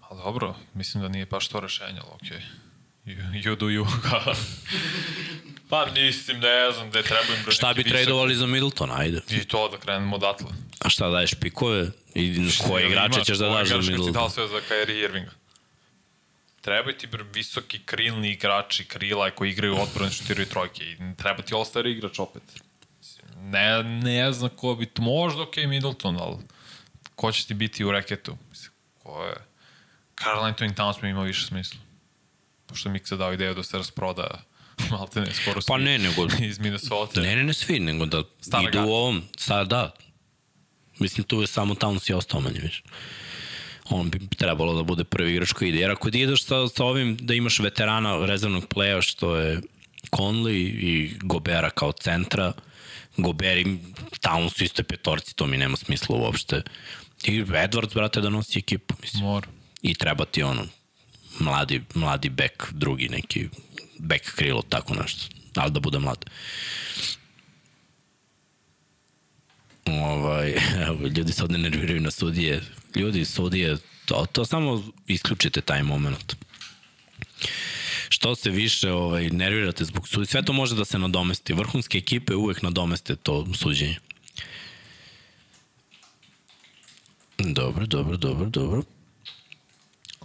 Pa 0.00 0.14
dobro, 0.14 0.54
mislim 0.74 1.02
da 1.02 1.08
nije 1.08 1.26
baš 1.26 1.48
to 1.48 1.60
rešenje, 1.60 2.00
ali 2.00 2.10
okej. 2.14 2.40
You, 3.06 3.42
you 3.42 3.56
do 3.58 3.66
you. 3.66 3.86
pa 5.70 5.86
mislim, 5.94 6.40
ne 6.40 6.72
znam, 6.72 6.90
da 6.90 6.98
je 6.98 7.04
treba 7.04 7.34
im 7.46 7.52
Šta 7.52 7.74
bi 7.74 7.84
tradovali 7.84 8.34
za 8.34 8.46
Middletona, 8.46 8.94
ajde. 8.96 9.20
I 9.30 9.44
to 9.44 9.68
da 9.68 9.78
krenemo 9.78 10.16
odatle. 10.16 10.48
A 10.80 10.88
šta 10.88 11.08
daješ 11.08 11.34
pikove? 11.34 11.90
I 12.14 12.48
koje 12.68 12.86
igrače 12.86 13.24
ćeš 13.24 13.38
da 13.38 13.48
daš 13.48 13.68
za 13.68 13.74
kad 13.74 13.84
si 13.84 13.90
Middletona? 13.90 14.20
dao 14.20 14.30
sve 14.30 14.48
za 14.48 14.60
Kyrie 14.70 15.04
Irvinga? 15.04 15.30
Trebaju 16.60 16.98
ti 16.98 17.08
visoki 17.34 17.78
krilni 17.78 18.30
igrači, 18.30 18.84
krila 18.84 19.30
koji 19.30 19.50
igraju 19.50 19.76
odbrane, 19.80 20.12
šutiraju 20.12 20.46
trojke. 20.46 20.84
I 20.84 20.96
treba 21.16 21.42
ti 21.42 21.54
all-star 21.54 21.86
igrač 21.86 22.18
opet. 22.18 22.42
Ne, 23.40 23.82
ne 23.82 24.32
znam 24.32 24.50
ko 24.56 24.74
bi 24.74 24.86
to, 24.86 25.02
možda 25.02 25.42
ok 25.42 25.56
Middleton, 25.56 26.16
ali 26.20 26.36
ko 27.14 27.32
će 27.32 27.46
ti 27.46 27.54
biti 27.54 27.84
u 27.84 27.92
reketu? 27.92 28.36
Mislim, 28.50 28.72
ko 29.02 29.24
je... 29.24 29.34
Carl 30.18 30.40
Anthony 30.40 30.74
Towns 30.74 31.02
mi 31.02 31.10
ima 31.10 31.22
više 31.22 31.46
smisla. 31.46 31.80
Pošto 32.66 32.88
mi 32.88 33.00
se 33.04 33.16
dao 33.16 33.32
ideju 33.32 33.54
da 33.54 33.62
se 33.62 33.78
rasproda 33.78 34.42
malte 34.90 35.20
ne, 35.20 35.32
skoro 35.32 35.60
Pa 35.66 35.74
svi 35.76 35.84
ne, 35.84 35.98
nego... 35.98 36.26
iz 36.50 36.58
Minnesota. 36.58 37.20
Ne, 37.20 37.36
ne, 37.36 37.44
ne 37.44 37.54
svi, 37.54 37.80
nego 37.80 38.06
da 38.06 38.22
Stara 38.40 38.68
idu 38.68 38.78
u 38.78 38.92
ovom. 38.92 39.22
Sad, 39.36 39.68
da. 39.68 39.94
Mislim, 40.98 41.24
tu 41.24 41.40
je 41.40 41.46
samo 41.46 41.74
Towns 41.74 42.10
i 42.10 42.14
ostao 42.14 42.40
manje 42.40 42.60
više. 42.60 42.82
On 43.84 44.10
bi 44.10 44.18
trebalo 44.36 44.74
da 44.74 44.82
bude 44.82 45.04
prvi 45.04 45.32
igrač 45.32 45.52
koji 45.52 45.68
ide. 45.68 45.78
Jer 45.78 45.90
ako 45.90 46.10
ti 46.10 46.20
ideš 46.20 46.44
sa, 46.44 46.68
sa 46.68 46.84
ovim 46.84 47.16
da 47.16 47.34
imaš 47.34 47.58
veterana 47.58 48.26
rezervnog 48.26 48.66
pleja 48.68 49.02
što 49.02 49.36
je 49.36 49.60
Conley 50.10 50.66
i 50.66 51.14
Gobera 51.22 51.70
kao 51.70 51.92
centra, 51.92 52.52
Gober 53.16 53.58
i 53.58 53.64
Towns 54.20 54.60
u 54.60 54.64
istoj 54.64 54.84
petorci, 54.84 55.34
to 55.34 55.46
mi 55.46 55.56
nema 55.56 55.76
smisla 55.76 56.16
uopšte. 56.16 56.62
I 57.24 57.42
Edwards, 57.42 57.94
brate, 57.94 58.20
da 58.20 58.28
nosi 58.28 58.58
ekipu, 58.58 58.94
mislim. 59.02 59.24
Mora. 59.24 59.46
I 59.82 59.94
treba 59.94 60.24
ti 60.24 60.42
ono, 60.42 60.66
mladi, 61.38 61.82
mladi 61.94 62.28
bek, 62.28 62.72
drugi 62.72 63.08
neki 63.08 63.48
bek 63.98 64.34
krilo, 64.34 64.62
tako 64.62 64.94
nešto. 64.94 65.34
Ali 65.56 65.72
da 65.72 65.80
bude 65.80 65.98
mlad. 65.98 66.24
Ovaj, 69.86 70.54
evo, 70.88 71.06
ljudi 71.16 71.32
se 71.32 71.42
ovde 71.42 71.58
nerviraju 71.58 72.00
na 72.00 72.10
sudije. 72.10 72.62
Ljudi, 72.96 73.24
sudije, 73.24 73.76
to, 74.04 74.26
to 74.32 74.44
samo 74.44 74.82
isključite 75.06 75.60
taj 75.60 75.82
moment. 75.82 76.36
Što 78.08 78.34
se 78.34 78.50
više 78.50 78.92
ovaj, 78.92 79.30
nervirate 79.30 79.84
zbog 79.84 80.08
sudije, 80.08 80.26
sve 80.26 80.42
to 80.42 80.52
može 80.52 80.74
da 80.74 80.84
se 80.84 80.98
nadomesti. 80.98 81.52
Vrhunske 81.52 81.98
ekipe 81.98 82.34
uvek 82.34 82.62
nadomeste 82.62 83.16
to 83.16 83.46
suđenje. 83.54 83.96
Dobro, 87.38 87.86
dobro, 87.86 88.16
dobro, 88.16 88.48
dobro. 88.48 88.82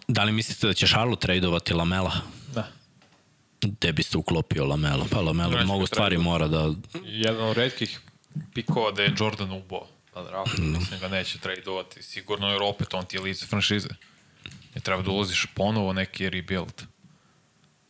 Da 0.07 0.23
li 0.23 0.31
mislite 0.31 0.67
da 0.67 0.73
će 0.73 0.87
Charlotte 0.87 1.27
tradovati 1.27 1.73
Lamela? 1.73 2.21
Da. 2.53 2.67
Gde 3.61 3.93
bi 3.93 4.03
se 4.03 4.17
uklopio 4.17 4.65
Lamelo? 4.65 5.07
Pa 5.11 5.21
Lamelo 5.21 5.63
mnogo 5.63 5.87
stvari 5.87 6.17
mora 6.17 6.47
da... 6.47 6.73
Jedan 7.05 7.43
od 7.43 7.57
redkih 7.57 7.99
pikova 8.53 8.91
da 8.91 9.03
je 9.03 9.13
Jordan 9.19 9.51
ubo 9.51 9.87
na 10.15 10.23
draftu, 10.23 10.61
mm. 10.61 10.73
mislim 10.73 10.99
ga 10.99 11.07
neće 11.07 11.39
tradovati. 11.39 12.03
Sigurno 12.03 12.51
jer 12.51 12.61
opet 12.63 12.93
on 12.93 13.05
ti 13.05 13.17
je 13.17 13.21
lice 13.21 13.45
franšize. 13.45 13.89
I 14.75 14.79
treba 14.79 15.01
da 15.01 15.11
ulaziš 15.11 15.45
ponovo 15.55 15.93
neki 15.93 16.29
rebuild. 16.29 16.83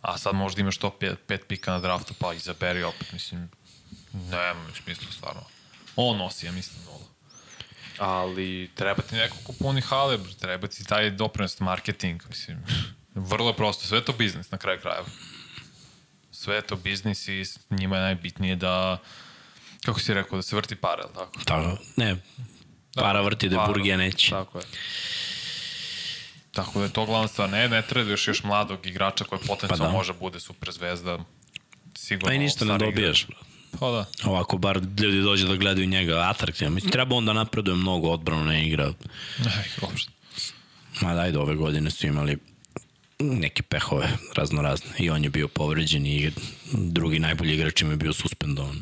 A 0.02 0.18
sad 0.18 0.36
možda 0.36 0.61
imaš 0.61 0.77
to 0.77 0.90
pet, 0.90 1.19
pet 1.27 1.48
pika 1.48 1.72
na 1.72 1.80
draftu, 1.80 2.14
pa 2.19 2.34
izaberi 2.34 2.84
opet, 2.84 3.11
mislim, 3.14 3.49
nema 4.14 4.64
mi 4.68 4.73
smisla 4.84 5.11
stvarno. 5.11 5.41
On 5.95 6.18
nosi, 6.18 6.45
ja 6.45 6.52
mislim, 6.52 6.84
nula. 6.86 7.06
Ali 7.99 8.69
treba 8.76 9.02
ti 9.02 9.15
neko 9.15 9.38
ko 9.44 9.53
puni 9.60 9.81
hale, 9.81 10.19
treba 10.40 10.68
ti 10.68 10.84
taj 10.84 11.10
doprinost 11.10 11.60
marketing, 11.60 12.22
mislim, 12.30 12.64
vrlo 13.15 13.53
prosto, 13.53 13.88
sve 13.88 14.06
to 14.06 14.14
biznis 14.14 14.52
na 14.52 14.57
kraju 14.57 14.80
krajeva. 14.81 15.06
Sve 16.31 16.61
to 16.61 16.76
biznis 16.76 17.27
i 17.27 17.44
njima 17.69 17.95
je 17.95 18.02
najbitnije 18.02 18.56
da, 18.56 18.98
kako 19.85 19.99
si 19.99 20.14
rekao, 20.14 20.35
da 20.38 20.41
se 20.41 20.56
vrti 20.56 20.76
para, 20.76 21.03
ali 21.03 21.14
tako? 21.14 21.39
Tako, 21.45 21.77
ne, 21.97 22.15
para 22.95 23.22
vrti 23.22 23.49
da 23.49 23.64
Burgija 23.68 23.97
neće. 23.97 24.30
Tako 24.30 24.57
je. 24.57 24.64
Tako 26.51 26.80
da 26.80 26.85
je 26.85 26.93
to 26.93 27.06
glavna 27.06 27.27
stvar. 27.27 27.49
Ne, 27.49 27.69
ne 27.69 27.81
traduješ 27.81 28.27
još 28.27 28.43
mladog 28.43 28.85
igrača 28.88 29.23
koji 29.23 29.39
potencijalno 29.47 29.85
Pa 29.85 29.91
da. 29.91 29.97
može 29.97 30.14
bude 30.14 30.39
super 30.39 30.72
zvezda. 30.72 31.19
Sigurno. 31.95 32.27
Pa 32.27 32.34
i 32.34 32.39
ništa 32.39 32.65
ne 32.65 32.77
dobijaš. 32.77 33.23
igrač. 33.23 33.39
Pa 33.80 33.91
da. 33.91 34.06
Ovako, 34.23 34.57
bar 34.57 34.77
ljudi 34.77 35.22
dođe 35.22 35.47
da 35.47 35.56
gledaju 35.56 35.88
njega 35.88 36.26
atraktivno. 36.30 36.73
Mislim, 36.76 36.91
treba 36.91 37.15
on 37.15 37.26
da 37.26 37.34
napreduje 37.34 37.76
mnogo 37.77 38.10
odbrano 38.10 38.43
ne 38.43 38.68
igra. 38.68 38.93
Aj, 39.45 39.69
uopšte. 39.81 40.11
Ma 41.01 41.14
daj 41.14 41.31
da 41.31 41.39
ove 41.39 41.56
godine 41.56 41.91
su 41.91 42.07
imali 42.07 42.38
neke 43.19 43.64
pehove 43.64 44.10
razno 44.35 44.61
razne. 44.61 44.89
I 44.97 45.10
on 45.10 45.23
je 45.23 45.30
bio 45.30 45.47
povređen 45.47 46.06
i 46.06 46.31
drugi 46.73 47.19
najbolji 47.19 47.53
igrač 47.53 47.81
im 47.81 47.91
je 47.91 47.97
bio 47.97 48.14
suspendovan. 48.14 48.81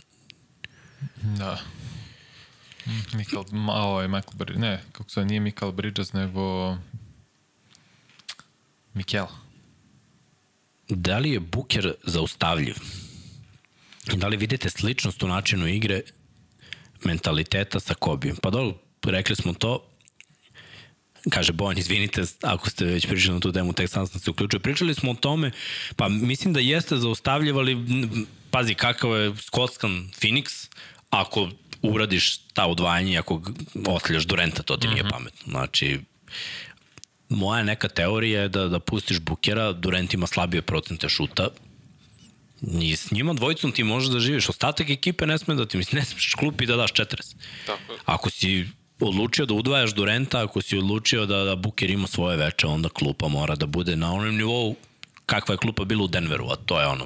Da. 1.21 1.59
Michael, 3.13 3.43
ma, 3.51 3.73
ovaj, 3.73 4.07
Michael 4.07 4.37
Bridges, 4.37 4.61
ne, 4.61 4.83
kako 4.91 5.09
se 5.09 5.25
nije 5.25 5.39
Michael 5.39 5.71
Bridges, 5.71 6.13
nego 6.13 6.77
Mikel. 8.93 9.25
Da 10.89 11.17
li 11.17 11.31
je 11.31 11.39
Buker 11.39 11.93
zaustavljiv? 12.03 12.75
Da 14.13 14.27
li 14.27 14.37
vidite 14.37 14.69
sličnost 14.69 15.23
u 15.23 15.27
načinu 15.27 15.67
igre 15.67 16.01
mentaliteta 17.03 17.79
sa 17.79 17.93
Kobijem? 17.93 18.35
Pa 18.35 18.49
dobro, 18.49 18.77
rekli 19.03 19.35
smo 19.35 19.53
to, 19.53 19.87
kaže 21.29 21.53
Bojan, 21.53 21.77
izvinite 21.77 22.23
ako 22.41 22.69
ste 22.69 22.85
već 22.85 23.07
pričali 23.07 23.33
na 23.33 23.39
tu 23.39 23.51
temu, 23.51 23.73
tek 23.73 23.89
sam 23.89 24.07
sam 24.07 24.19
se 24.19 24.31
uključio. 24.31 24.59
Pričali 24.59 24.93
smo 24.93 25.11
o 25.11 25.15
tome, 25.15 25.51
pa 25.95 26.09
mislim 26.09 26.53
da 26.53 26.59
jeste 26.59 26.97
zaustavljiv, 26.97 27.57
ali 27.57 27.71
m, 27.71 28.25
pazi 28.51 28.73
kakav 28.73 29.11
je 29.11 29.35
skotskan 29.37 30.09
Phoenix, 30.19 30.69
ako 31.09 31.49
uradiš 31.81 32.37
ta 32.53 32.65
odvajanja, 32.65 33.19
ako 33.19 33.41
ostavljaš 33.87 34.25
Durenta, 34.25 34.63
to 34.63 34.77
ti 34.77 34.87
nije 34.87 35.09
pametno. 35.09 35.51
Znači, 35.51 35.99
moja 37.29 37.63
neka 37.63 37.87
teorija 37.87 38.41
je 38.41 38.49
da, 38.49 38.67
da 38.67 38.79
pustiš 38.79 39.19
Bukera, 39.19 39.71
Durant 39.71 40.13
ima 40.13 40.27
slabije 40.27 40.61
procente 40.61 41.09
šuta, 41.09 41.49
I 42.81 42.95
s 42.95 43.11
njima 43.11 43.33
dvojicom 43.33 43.71
ti 43.71 43.83
možeš 43.83 44.09
da 44.09 44.19
živiš. 44.19 44.49
Ostatak 44.49 44.89
ekipe 44.89 45.27
ne 45.27 45.37
sme 45.37 45.55
da 45.55 45.65
ti, 45.65 45.77
mislim, 45.77 45.99
ne 45.99 46.05
smeš 46.05 46.33
klupi 46.39 46.65
da 46.65 46.75
daš 46.75 46.93
40. 46.93 47.35
Tako 47.65 47.93
je. 47.93 47.99
Ako 48.05 48.29
si 48.29 48.65
odlučio 48.99 49.45
da 49.45 49.53
udvajaš 49.53 49.93
Durenta, 49.93 50.41
ako 50.43 50.61
si 50.61 50.77
odlučio 50.77 51.25
da, 51.25 51.43
da 51.43 51.55
Buker 51.55 51.91
ima 51.91 52.07
svoje 52.07 52.37
veče, 52.37 52.67
onda 52.67 52.89
klupa 52.89 53.27
mora 53.27 53.55
da 53.55 53.65
bude 53.65 53.95
na 53.95 54.13
onom 54.13 54.35
nivou 54.35 54.75
kakva 55.27 55.53
je 55.53 55.57
klupa 55.57 55.85
bila 55.85 56.03
u 56.03 56.07
Denveru, 56.07 56.47
a 56.49 56.55
to 56.55 56.79
je 56.81 56.87
ono 56.87 57.05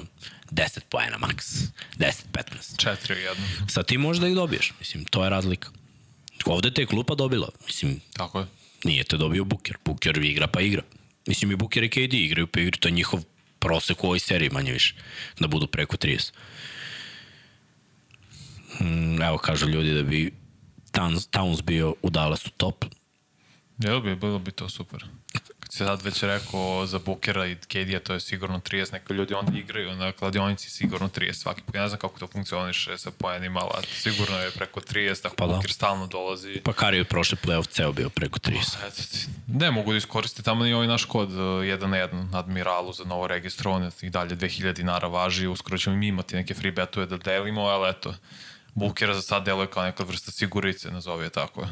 10 0.52 0.80
poena 0.90 1.18
maks, 1.18 1.46
10-15. 1.98 2.76
Četiri 2.76 3.14
u 3.14 3.18
jednom. 3.18 3.48
Sad 3.68 3.86
ti 3.86 3.98
možeš 3.98 4.20
da 4.20 4.28
ih 4.28 4.34
dobiješ, 4.34 4.72
mislim, 4.78 5.04
to 5.04 5.24
je 5.24 5.30
razlika. 5.30 5.68
Ovde 6.46 6.70
te 6.74 6.82
je 6.82 6.86
klupa 6.86 7.14
dobila, 7.14 7.48
mislim, 7.66 8.00
Tako 8.12 8.40
je. 8.40 8.46
nije 8.84 9.04
te 9.04 9.16
dobio 9.16 9.44
Buker. 9.44 9.76
Buker 9.84 10.18
igra 10.24 10.46
pa 10.46 10.60
igra. 10.60 10.82
Mislim 11.26 11.50
i 11.52 11.56
Buker 11.56 11.82
i 11.82 11.90
KD 11.90 12.14
igraju 12.14 12.46
pa 12.46 12.60
igraju, 12.60 12.80
to 12.80 12.88
je 12.88 12.92
njihov 12.92 13.20
prosek 13.58 14.04
u 14.04 14.06
ovoj 14.06 14.18
seriji 14.18 14.50
manje 14.50 14.72
više, 14.72 14.94
da 15.40 15.46
budu 15.46 15.66
preko 15.66 15.96
30. 15.96 16.32
Mm, 18.80 19.22
evo 19.22 19.38
kažu 19.38 19.68
ljudi 19.68 19.94
da 19.94 20.02
bi 20.02 20.32
Towns, 20.92 21.28
Towns 21.30 21.62
bio 21.62 21.94
u 22.02 22.10
Dallasu 22.10 22.50
top. 22.50 22.84
Jel 23.78 24.00
bi, 24.00 24.16
bilo 24.16 24.38
bi 24.38 24.50
to 24.50 24.68
super. 24.68 25.04
Kad 25.72 25.76
si 25.76 25.84
sad 25.84 26.02
već 26.02 26.22
rekao 26.22 26.86
za 26.86 26.98
Bukera 26.98 27.46
i 27.46 27.54
KD-a, 27.54 28.00
to 28.00 28.12
je 28.12 28.20
sigurno 28.20 28.58
30, 28.58 28.92
neka 28.92 29.14
ljudi 29.14 29.34
onda 29.34 29.58
igraju 29.58 29.96
na 29.96 30.12
kladionici 30.12 30.70
sigurno 30.70 31.08
30 31.08 31.32
svaki 31.32 31.62
put. 31.62 31.74
Ja 31.74 31.82
ne 31.82 31.88
znam 31.88 32.00
kako 32.00 32.18
to 32.18 32.26
funkcioniše 32.26 32.98
sa 32.98 33.10
poenima, 33.10 33.60
ali 33.60 33.86
sigurno 33.86 34.38
je 34.38 34.50
preko 34.50 34.80
30, 34.80 35.26
ako 35.26 35.36
Pa 35.36 35.46
da. 35.46 35.54
Buker 35.54 35.72
stalno 35.72 36.06
dolazi. 36.06 36.60
Pa 36.64 36.72
Kari 36.72 36.96
je 36.96 37.04
prošli 37.04 37.38
playoff 37.44 37.68
ceo 37.68 37.92
bio 37.92 38.08
preko 38.08 38.38
30. 38.38 38.86
Eto 38.86 39.02
ti. 39.02 39.26
Ne 39.46 39.70
mogu 39.70 39.90
da 39.92 39.96
iskoriste 39.96 40.42
tamo 40.42 40.64
ni 40.64 40.72
ovaj 40.72 40.86
naš 40.86 41.04
kod 41.04 41.32
uh, 41.32 41.38
1 41.38 41.86
na 41.86 41.96
1 41.96 42.36
Admiralu 42.38 42.92
za 42.92 43.04
novo 43.04 43.26
registrovane 43.26 43.90
i 44.02 44.10
dalje 44.10 44.36
2000 44.36 44.72
dinara 44.72 45.08
važi, 45.08 45.46
uskoro 45.46 45.78
ćemo 45.78 45.96
i 45.96 45.98
mi 45.98 46.06
imati 46.06 46.36
neke 46.36 46.54
free 46.54 46.72
betove 46.72 47.06
da 47.06 47.16
delimo, 47.16 47.62
ali 47.62 47.90
eto, 47.90 48.14
Bukera 48.74 49.14
za 49.14 49.22
sad 49.22 49.44
deluje 49.44 49.66
kao 49.66 49.84
neka 49.84 50.04
vrsta 50.04 50.30
sigurice, 50.30 50.90
nazovi 50.90 51.24
je 51.24 51.30
tako. 51.30 51.66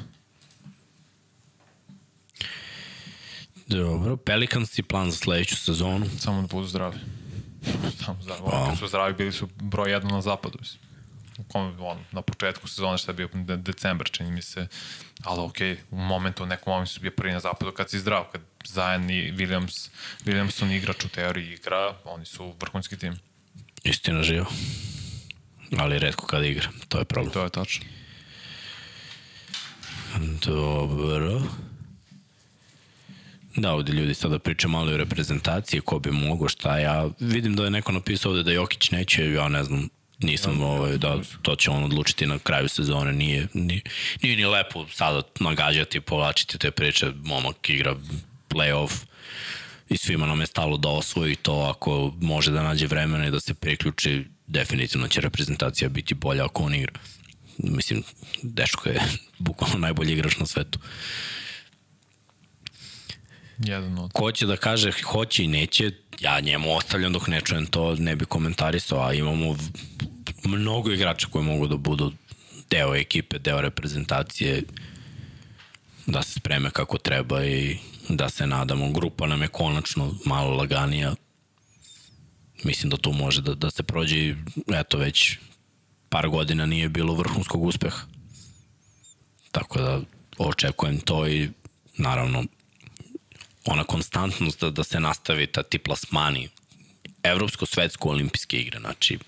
Dobro, 3.71 4.17
Pelicans 4.17 4.79
i 4.79 4.83
plan 4.83 5.11
za 5.11 5.17
sledeću 5.17 5.57
sezonu. 5.57 6.07
Samo 6.19 6.41
da 6.41 6.47
budu 6.47 6.67
zdravi. 6.67 6.99
Samo 8.05 8.23
zdravi. 8.23 8.41
Oni 8.45 8.67
kad 8.69 8.79
su 8.79 8.87
zdravi 8.87 9.15
bili 9.15 9.33
su 9.33 9.49
broj 9.57 9.91
1 9.91 10.11
na 10.11 10.21
zapadu. 10.21 10.59
Kom, 11.49 11.77
on, 11.81 11.99
na 12.13 12.23
početku 12.23 12.69
sezone 12.69 12.99
šta 12.99 13.13
je 13.13 13.17
bio 13.17 13.29
de 13.35 13.57
decembar, 13.57 14.11
čini 14.11 14.31
mi 14.31 14.43
se. 14.43 14.67
Ali 15.25 15.41
okej, 15.41 15.77
u 15.91 15.97
momentu, 15.97 16.43
u 16.43 16.47
nekom 16.47 16.71
momentu 16.73 16.93
su 16.93 17.01
bio 17.01 17.11
prvi 17.11 17.33
na 17.33 17.41
zapadu 17.41 17.73
kad 17.73 17.91
si 17.91 17.99
zdrav, 17.99 18.25
kad 18.33 18.41
Zajan 18.65 19.11
i 19.11 19.33
Williams, 19.33 19.91
Williamson 20.25 20.77
igrač 20.77 21.05
u 21.05 21.09
teoriji 21.09 21.53
igra, 21.53 21.95
oni 22.05 22.27
su 22.27 22.55
vrhunski 22.61 22.97
tim. 22.97 23.19
Istina 23.85 24.23
živa. 24.23 24.47
Ali 25.79 25.99
redko 25.99 26.27
kada 26.27 26.47
igra, 26.47 26.69
to 26.89 26.99
je 26.99 27.05
problem. 27.05 27.33
To 27.33 27.43
je 27.43 27.51
tačno. 27.51 27.85
Dobro. 30.47 31.43
Da, 33.57 33.73
ovde 33.73 33.93
ljudi 33.93 34.15
sada 34.15 34.39
priča 34.39 34.69
malo 34.69 34.93
o 34.93 34.97
reprezentaciji, 34.97 35.81
ko 35.81 35.99
bi 35.99 36.11
mogo, 36.11 36.49
šta 36.49 36.79
ja... 36.79 37.09
Vidim 37.21 37.57
da 37.57 37.65
je 37.65 37.71
neko 37.71 37.93
napisao 37.93 38.33
ovde 38.33 38.43
da 38.43 38.53
Jokić 38.53 38.91
neće, 38.91 39.33
ja 39.33 39.49
ne 39.49 39.65
znam, 39.65 39.89
nisam, 40.19 40.63
ovaj, 40.63 40.99
da 40.99 41.19
to 41.43 41.57
će 41.57 41.71
on 41.71 41.85
odlučiti 41.85 42.27
na 42.27 42.39
kraju 42.39 42.69
sezone, 42.69 43.13
nije, 43.13 43.47
nije, 43.55 43.83
nije 44.23 44.37
ni 44.37 44.47
lepo 44.47 44.87
sada 44.93 45.23
nagađati, 45.41 46.01
povlačiti 46.01 46.59
te 46.59 46.71
priče, 46.71 47.13
momak 47.25 47.71
igra 47.71 47.97
playoff 48.49 48.93
i 49.89 49.97
svima 49.97 50.27
nam 50.27 50.41
je 50.41 50.47
stalo 50.47 50.77
da 50.77 50.89
osvoji 50.89 51.37
to, 51.37 51.75
ako 51.77 52.13
može 52.21 52.51
da 52.51 52.63
nađe 52.63 52.87
vremena 52.87 53.27
i 53.27 53.31
da 53.31 53.41
se 53.41 53.55
priključi, 53.55 54.25
definitivno 54.47 55.09
će 55.09 55.21
reprezentacija 55.21 55.89
biti 55.89 56.15
bolja 56.15 56.45
ako 56.45 56.63
on 56.63 56.75
igra. 56.75 56.93
Mislim, 57.59 58.03
Deško 58.43 58.89
je 58.89 59.01
bukvalno 59.39 59.79
najbolji 59.79 60.13
igrač 60.13 60.39
na 60.39 60.47
svetu. 60.47 60.79
Jedan 63.65 63.99
od... 63.99 64.13
Ko 64.13 64.33
će 64.33 64.47
da 64.47 64.57
kaže 64.57 64.93
hoće 64.93 65.45
i 65.45 65.49
neće, 65.49 65.91
ja 66.21 66.41
njemu 66.41 66.77
ostavljam 66.77 67.13
dok 67.13 67.27
ne 67.27 67.41
čujem 67.41 67.67
to, 67.67 67.95
ne 67.95 68.17
bi 68.17 68.25
komentarisao, 68.25 69.01
a 69.07 69.13
imamo 69.13 69.57
mnogo 70.45 70.91
igrača 70.91 71.27
koji 71.31 71.45
mogu 71.45 71.67
da 71.67 71.77
budu 71.77 72.13
deo 72.71 72.95
ekipe, 72.95 73.39
deo 73.39 73.61
reprezentacije, 73.61 74.63
da 76.07 76.23
se 76.23 76.33
spreme 76.33 76.71
kako 76.71 76.99
treba 76.99 77.45
i 77.45 77.77
da 78.09 78.29
se 78.29 78.47
nadamo. 78.47 78.93
Grupa 78.93 79.27
nam 79.27 79.43
je 79.43 79.49
konačno 79.49 80.15
malo 80.25 80.55
laganija. 80.55 81.15
Mislim 82.65 82.91
da 82.91 82.97
tu 82.97 83.13
može 83.13 83.43
da, 83.43 83.55
da 83.55 83.71
se 83.71 83.83
prođe 83.83 84.35
eto 84.75 84.99
već 84.99 85.39
par 86.09 86.29
godina 86.29 86.67
nije 86.67 86.89
bilo 86.89 87.15
vrhunskog 87.15 87.63
uspeha. 87.63 88.01
Tako 89.53 89.79
da 89.79 90.01
očekujem 90.39 91.01
to 91.01 91.29
i 91.29 91.49
naravno 91.97 92.45
ona 93.65 93.85
konstantnost 93.85 94.61
da, 94.61 94.71
da 94.71 94.85
se 94.85 95.01
nastavi 95.01 95.47
ta 95.47 95.63
ti 95.63 95.79
plasmani 95.79 96.49
evropsko-svetsko 97.23 98.09
olimpijske 98.09 98.61
igre. 98.61 98.79
Znači, 98.81 99.19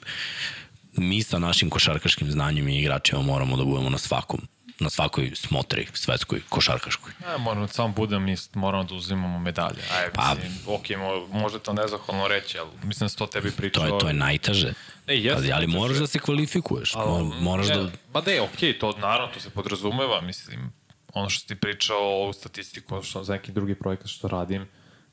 mi 0.96 1.22
sa 1.22 1.38
našim 1.38 1.70
košarkaškim 1.70 2.30
znanjem 2.30 2.68
i 2.68 2.78
igračima 2.78 3.22
moramo 3.22 3.56
da 3.56 3.64
budemo 3.64 3.90
na 3.90 3.98
svakom 3.98 4.40
na 4.82 4.90
svakoj 4.90 5.30
smotri 5.34 5.86
svetskoj 5.92 6.40
košarkaškoj. 6.48 7.12
Ne, 7.26 7.38
moramo 7.38 7.68
samo 7.68 7.88
budem 7.88 8.28
i 8.28 8.36
moramo 8.54 8.84
da 8.84 8.94
uzimamo 8.94 9.38
medalje. 9.38 9.82
Aj, 9.92 10.10
Pa- 10.14 10.34
mislim, 10.34 10.52
ok, 10.66 10.90
mo, 10.98 11.40
možda 11.40 11.58
to 11.58 11.72
nezahvalno 11.72 12.28
reći, 12.28 12.58
ali 12.58 12.70
mislim 12.82 13.04
da 13.04 13.08
se 13.08 13.16
to 13.16 13.26
tebi 13.26 13.50
pričao. 13.50 13.88
To 13.88 13.94
je, 13.94 14.00
to 14.00 14.08
je 14.08 14.14
najteže. 14.14 14.72
Ne, 15.06 15.16
jeste 15.20 15.38
ali, 15.38 15.52
ali 15.52 15.66
moraš 15.66 15.96
da 15.96 16.06
se 16.06 16.18
kvalifikuješ. 16.18 16.94
Ali, 16.94 17.10
Mo- 17.10 17.40
moraš 17.40 17.68
ne, 17.68 17.76
da... 17.76 17.90
Pa 18.12 18.20
da 18.20 18.30
je, 18.30 18.42
okej, 18.42 18.78
to 18.78 18.92
naravno, 18.98 19.34
to 19.34 19.40
se 19.40 19.50
podrazumeva, 19.50 20.20
mislim, 20.20 20.72
ono 21.12 21.30
što 21.30 21.48
ti 21.48 21.60
pričao 21.60 22.28
o 22.28 22.32
statistiku, 22.32 23.02
što 23.02 23.24
za 23.24 23.32
neki 23.32 23.52
drugi 23.52 23.74
projekat 23.74 24.08
što 24.08 24.28
radim, 24.28 24.68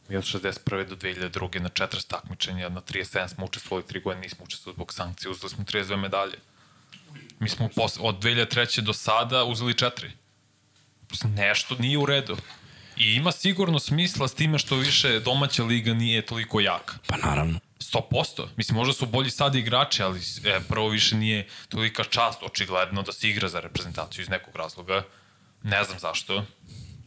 mi 0.10 0.16
od 0.16 0.24
61. 0.24 0.88
do 0.90 0.96
2002. 0.96 1.60
na 1.60 1.70
40 1.70 2.08
takmičenja, 2.08 2.70
na 2.70 2.82
37 2.82 3.28
smo 3.28 3.46
učestvovali, 3.46 3.86
3 3.88 4.04
godine 4.04 4.22
nismo 4.22 4.44
učestvovali 4.44 4.76
zbog 4.76 4.94
sankcije, 4.94 5.32
uzeli 5.32 5.50
smo 5.50 5.64
32 5.64 5.98
medalje. 5.98 6.38
Mi 7.40 7.50
smo 7.50 7.70
pos, 7.76 7.98
od 8.00 8.24
2003. 8.24 8.82
do 8.82 8.94
sada 8.94 9.44
uzeli 9.44 9.74
4. 9.74 10.10
Nešto 11.24 11.76
nije 11.80 11.98
u 11.98 12.06
redu. 12.06 12.38
I 12.98 13.14
ima 13.14 13.32
sigurno 13.32 13.80
smisla 13.80 14.28
s 14.28 14.34
time 14.34 14.60
što 14.60 14.76
više 14.76 15.20
domaća 15.20 15.64
liga 15.64 15.94
nije 15.94 16.26
toliko 16.26 16.60
jaka. 16.60 16.94
Pa 17.08 17.18
naravno. 17.18 17.60
100%. 17.80 18.48
Mislim, 18.56 18.76
možda 18.76 18.94
su 18.94 19.06
bolji 19.06 19.30
sad 19.30 19.56
igrači, 19.56 20.04
ali 20.04 20.20
e, 20.46 20.60
prvo 20.70 20.90
više 20.90 21.16
nije 21.16 21.48
tolika 21.70 22.04
čast, 22.04 22.44
očigledno, 22.44 23.02
da 23.02 23.12
se 23.12 23.30
igra 23.30 23.50
za 23.50 23.60
reprezentaciju 23.60 24.22
iz 24.22 24.30
nekog 24.30 24.56
razloga. 24.56 25.04
Ne 25.64 25.84
znam 25.84 25.99
zašto. 25.99 26.45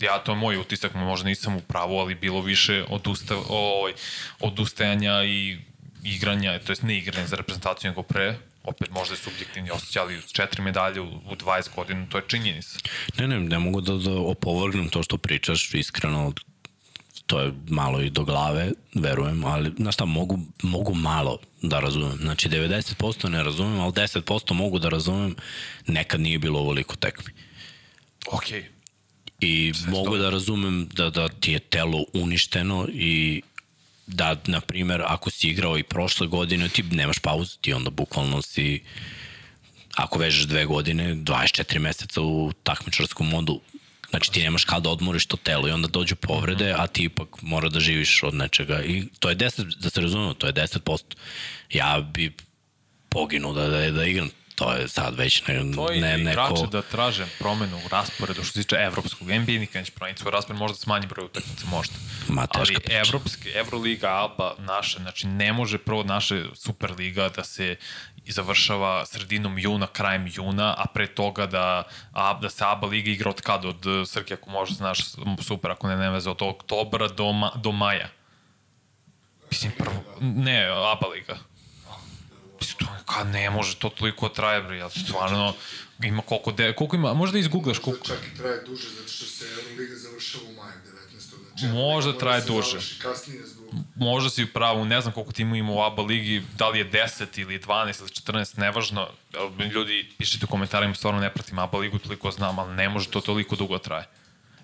Ja, 0.00 0.18
to 0.18 0.34
moj 0.34 0.56
utisak, 0.56 0.94
možda 0.94 1.28
nisam 1.28 1.56
u 1.56 1.60
pravu, 1.60 1.98
ali 1.98 2.14
bilo 2.14 2.40
više 2.40 2.84
odusta, 2.88 3.36
ovaj, 3.48 3.92
odustajanja 4.40 5.24
i 5.24 5.58
igranja, 6.04 6.58
to 6.58 6.72
jest 6.72 6.82
ne 6.82 6.98
igranja 6.98 7.26
za 7.26 7.36
reprezentaciju 7.36 7.90
nego 7.90 8.02
pre. 8.02 8.38
Opet 8.64 8.90
možda 8.90 9.14
je 9.14 9.18
subjektivni 9.18 9.70
osjećaj, 9.70 10.02
ali 10.02 10.22
četiri 10.32 10.62
medalje 10.62 11.00
u, 11.00 11.06
u 11.06 11.36
20 11.36 11.74
godina, 11.76 12.06
to 12.06 12.18
je 12.18 12.24
činjenica. 12.28 12.78
Ne, 13.18 13.28
ne, 13.28 13.40
ne 13.40 13.58
mogu 13.58 13.80
da, 13.80 13.94
da 13.94 14.10
opovrgnem 14.10 14.88
to 14.88 15.02
što 15.02 15.18
pričaš, 15.18 15.74
iskreno, 15.74 16.32
to 17.26 17.40
je 17.40 17.52
malo 17.68 18.00
i 18.00 18.10
do 18.10 18.24
glave, 18.24 18.70
verujem, 18.94 19.44
ali, 19.44 19.72
znaš 19.76 19.94
šta, 19.94 20.04
mogu, 20.04 20.38
mogu 20.62 20.94
malo 20.94 21.38
da 21.62 21.80
razumem. 21.80 22.18
Znači, 22.20 22.48
90% 22.48 23.28
ne 23.28 23.42
razumem, 23.42 23.80
ali 23.80 23.92
10% 23.92 24.52
mogu 24.52 24.78
da 24.78 24.88
razumem, 24.88 25.36
nekad 25.86 26.20
nije 26.20 26.38
bilo 26.38 26.60
ovoliko 26.60 26.96
tekmi. 26.96 27.32
Okej. 28.26 28.60
Okay. 28.60 28.82
I 29.40 29.72
mogu 29.88 30.16
da 30.16 30.30
razumem 30.30 30.88
da, 30.92 31.10
da 31.10 31.28
ti 31.28 31.52
je 31.52 31.58
telo 31.58 32.04
uništeno 32.12 32.88
i 32.92 33.42
da, 34.06 34.36
na 34.46 34.60
primer, 34.60 35.02
ako 35.06 35.30
si 35.30 35.48
igrao 35.48 35.78
i 35.78 35.82
prošle 35.82 36.26
godine, 36.26 36.68
ti 36.68 36.82
nemaš 36.82 37.18
pauzu, 37.18 37.56
ti 37.60 37.72
onda 37.72 37.90
bukvalno 37.90 38.42
si, 38.42 38.82
ako 39.96 40.18
vežeš 40.18 40.44
dve 40.44 40.64
godine, 40.64 41.14
24 41.14 41.78
meseca 41.78 42.20
u 42.22 42.52
takmičarskom 42.62 43.28
modu, 43.28 43.60
znači 44.10 44.32
ti 44.32 44.42
nemaš 44.42 44.64
kada 44.64 44.90
odmoriš 44.90 45.26
to 45.26 45.36
telo 45.36 45.68
i 45.68 45.72
onda 45.72 45.88
dođu 45.88 46.16
povrede, 46.16 46.74
a 46.78 46.86
ti 46.86 47.04
ipak 47.04 47.42
mora 47.42 47.68
da 47.68 47.80
živiš 47.80 48.22
od 48.22 48.34
nečega 48.34 48.82
i 48.82 49.04
to 49.18 49.28
je 49.28 49.36
10, 49.36 49.78
da 49.78 49.90
se 49.90 50.00
razumemo, 50.00 50.34
to 50.34 50.46
je 50.46 50.52
10%. 50.52 51.02
Ja 51.72 52.00
bi 52.00 52.32
poginuo 53.08 53.52
da, 53.52 53.68
da, 53.68 53.90
da 53.90 54.04
igram, 54.04 54.30
to 54.54 54.72
je 54.72 54.88
sad 54.88 55.14
već 55.18 55.46
ne, 55.46 55.72
To 55.74 55.90
je 55.90 56.00
ne, 56.00 56.18
ne, 56.18 56.24
neko... 56.24 56.30
igrače 56.30 56.66
da 56.72 56.82
traže 56.82 57.26
promenu 57.38 57.76
u 57.76 57.88
rasporedu 57.88 58.44
što 58.44 58.52
se 58.52 58.62
tiče 58.62 58.76
evropskog. 58.76 59.28
NBA 59.28 59.52
nikad 59.52 59.80
neće 59.82 59.92
promeniti 59.92 60.20
svoj 60.20 60.32
raspored, 60.32 60.58
možda 60.58 60.78
smanji 60.78 61.06
broj 61.06 61.24
utakmica, 61.24 61.66
možda. 61.70 61.94
Ma, 62.28 62.46
teška 62.46 62.58
Ali 62.60 62.80
priča. 62.80 62.98
evropski, 62.98 63.50
Evroliga, 63.50 64.08
Alba, 64.08 64.54
naše, 64.58 64.98
znači 64.98 65.26
ne 65.26 65.52
može 65.52 65.78
prvo 65.78 66.02
naše 66.02 66.44
Superliga 66.54 67.28
da 67.28 67.44
se 67.44 67.76
završava 68.26 69.06
sredinom 69.06 69.58
juna, 69.58 69.86
krajem 69.86 70.30
juna, 70.34 70.74
a 70.78 70.84
pre 70.94 71.06
toga 71.06 71.46
da, 71.46 71.84
a, 72.12 72.34
da 72.34 72.50
se 72.50 72.64
ABA 72.64 72.86
liga 72.86 73.10
igra 73.10 73.30
od 73.30 73.40
kada? 73.40 73.68
Od 73.68 73.84
Srke, 74.06 74.34
ako 74.34 74.50
možeš, 74.50 74.76
znaš, 74.76 74.98
super, 75.42 75.70
ako 75.70 75.88
ne 75.88 75.96
neveze, 75.96 76.30
od 76.30 76.42
oktobra 76.42 77.08
do, 77.08 77.32
ma, 77.32 77.52
do 77.56 77.72
maja. 77.72 78.08
Mislim, 79.50 79.72
prvo, 79.78 80.04
ne, 80.20 80.66
ABA 80.92 81.06
liga. 81.08 81.51
Kad 83.06 83.26
ne 83.26 83.50
može, 83.50 83.76
to 83.76 83.88
toliko 83.88 84.28
traje, 84.28 84.62
bre, 84.62 84.76
ja 84.78 84.90
stvarno 84.90 85.54
ima 86.02 86.22
koliko, 86.22 86.52
de, 86.52 86.72
koliko 86.74 86.96
ima, 86.96 87.14
možda 87.14 87.38
izgooglaš 87.38 87.78
koliko. 87.78 88.06
Čak 88.06 88.18
i 88.34 88.36
traje 88.36 88.62
duže, 88.66 88.88
zato 88.88 89.08
što 89.08 89.24
se 89.26 89.44
Euroliga 89.44 89.96
završava 89.96 90.44
u 90.50 90.52
maju 90.52 90.72
19. 90.86 91.02
Znači, 91.48 91.66
Možda 91.66 92.10
mora 92.10 92.18
traje 92.20 92.40
duže. 92.40 92.70
završi 92.70 92.98
Kasnije 92.98 93.46
zbog... 93.46 93.66
Možda 93.96 94.30
si 94.30 94.44
u 94.44 94.52
pravu, 94.54 94.84
ne 94.84 95.00
znam 95.00 95.14
koliko 95.14 95.32
tima 95.32 95.56
ima 95.56 95.72
u 95.72 95.82
ABA 95.82 96.02
ligi, 96.02 96.42
da 96.58 96.68
li 96.68 96.78
je 96.78 96.90
10 96.90 97.40
ili 97.40 97.58
12 97.60 98.00
ili 98.00 98.10
14, 98.10 98.58
nevažno. 98.58 99.08
Ljudi, 99.74 100.10
pišite 100.18 100.44
u 100.44 100.48
komentarima, 100.48 100.94
stvarno 100.94 101.20
ne 101.20 101.32
pratim 101.34 101.58
ABA 101.58 101.78
ligu, 101.78 101.98
toliko 101.98 102.30
znam, 102.30 102.58
ali 102.58 102.74
ne 102.74 102.88
može 102.88 103.08
to 103.08 103.20
toliko 103.20 103.56
dugo 103.56 103.78
traje. 103.78 104.06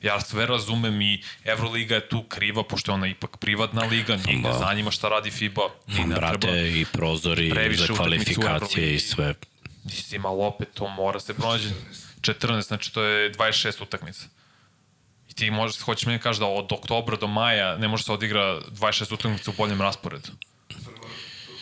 Ja 0.02 0.20
sve 0.20 0.46
razumem 0.46 1.02
i 1.02 1.22
Evroliga 1.44 1.94
je 1.94 2.08
tu 2.08 2.22
kriva, 2.22 2.64
pošto 2.64 2.90
je 2.90 2.94
ona 2.94 3.06
ipak 3.06 3.36
privatna 3.36 3.82
liga, 3.82 4.16
njih 4.16 4.36
ne 4.36 4.48
Da. 4.48 4.58
zanima 4.58 4.90
šta 4.90 5.08
radi 5.08 5.30
FIBA, 5.30 5.62
njih 5.88 6.06
ne 6.06 6.14
Brate, 6.14 6.38
treba. 6.38 6.56
i 6.58 6.84
prozori 6.92 7.50
previše 7.50 7.82
za 7.82 7.94
kvalifikacije 7.94 8.94
i 8.94 8.98
sve. 8.98 9.34
Mislim, 9.84 10.26
ali 10.26 10.38
opet 10.40 10.68
to 10.74 10.88
mora 10.88 11.20
se 11.20 11.34
pronađe. 11.34 11.68
14, 12.20 12.60
znači 12.62 12.92
to 12.92 13.02
je 13.02 13.32
26 13.32 13.82
utakmica. 13.82 14.24
I 15.30 15.34
ti 15.34 15.50
možeš, 15.50 15.80
hoćeš 15.80 16.06
meni 16.06 16.18
kaži 16.18 16.40
da 16.40 16.46
od 16.46 16.72
oktobra 16.72 17.16
do 17.16 17.26
maja 17.26 17.76
ne 17.76 17.88
može 17.88 18.04
se 18.04 18.12
odigra 18.12 18.40
26 18.62 19.14
utakmica 19.14 19.50
u 19.50 19.54
boljem 19.54 19.80
rasporedu. 19.80 20.28
Prva, 20.68 20.80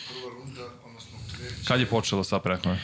prva 0.07 0.33
runda, 0.33 0.61
odnosno 0.85 1.17
treća. 1.31 1.55
Kad 1.67 1.79
je 1.79 1.85
počelo 1.85 2.23
sad 2.23 2.43
preko? 2.43 2.75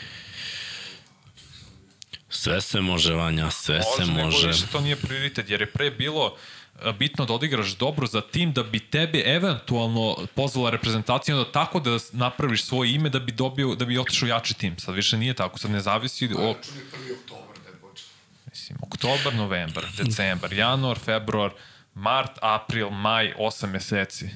Sve 2.33 2.61
se 2.61 2.81
može, 2.81 3.13
Vanja, 3.13 3.51
sve 3.51 3.81
se 3.83 4.05
nego 4.05 4.25
može. 4.25 4.47
više 4.47 4.67
to 4.71 4.81
nije 4.81 4.95
prioritet, 4.95 5.49
jer 5.49 5.61
je 5.61 5.71
pre 5.71 5.91
bilo 5.91 6.35
e, 6.81 6.93
bitno 6.93 7.25
da 7.25 7.33
odigraš 7.33 7.69
dobro 7.69 8.07
za 8.07 8.21
tim 8.21 8.53
da 8.53 8.63
bi 8.63 8.79
tebe 8.79 9.19
eventualno 9.25 10.17
pozvala 10.35 10.69
reprezentacija 10.69 11.37
onda 11.37 11.51
tako 11.51 11.79
da 11.79 11.89
napraviš 12.11 12.63
svoje 12.65 12.93
ime 12.93 13.09
da 13.09 13.19
bi 13.19 13.31
dobio 13.31 13.75
da 13.75 13.85
bi 13.85 13.97
otišao 13.97 14.27
jači 14.27 14.53
tim. 14.53 14.79
Sad 14.79 14.95
više 14.95 15.17
nije 15.17 15.33
tako, 15.33 15.59
sad 15.59 15.71
ne 15.71 15.79
zavisi 15.81 16.25
o 16.25 16.27
Račun 16.53 16.77
je 16.77 16.85
prvi 16.91 17.11
oktobar 17.11 17.57
da 17.63 17.69
je 17.69 17.75
počeo. 17.75 18.07
mislim, 18.49 18.77
oktobar, 18.81 19.33
novembar, 19.35 19.85
decembar, 19.97 20.53
januar, 20.53 20.99
februar, 20.99 21.51
mart, 21.93 22.31
april, 22.41 22.89
maj, 22.89 23.33
8 23.39 23.67
meseci. 23.67 24.29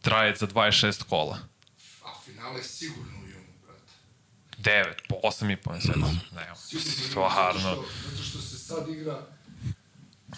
Traje 0.00 0.36
za 0.36 0.46
26 0.46 1.02
kola. 1.04 1.38
A 2.04 2.20
finale 2.24 2.58
je 2.58 2.64
sigurno. 2.64 3.17
9, 4.58 4.84
po 5.08 5.16
8 5.22 5.52
i 5.52 5.56
po 5.56 5.72
meseci. 5.72 5.98
Ne, 6.32 6.46
stvarno. 7.10 7.60
Zato 7.60 7.82
što, 7.82 8.10
zato 8.10 8.22
što 8.22 8.38
se 8.38 8.58
sad 8.58 8.88
igra... 8.88 9.26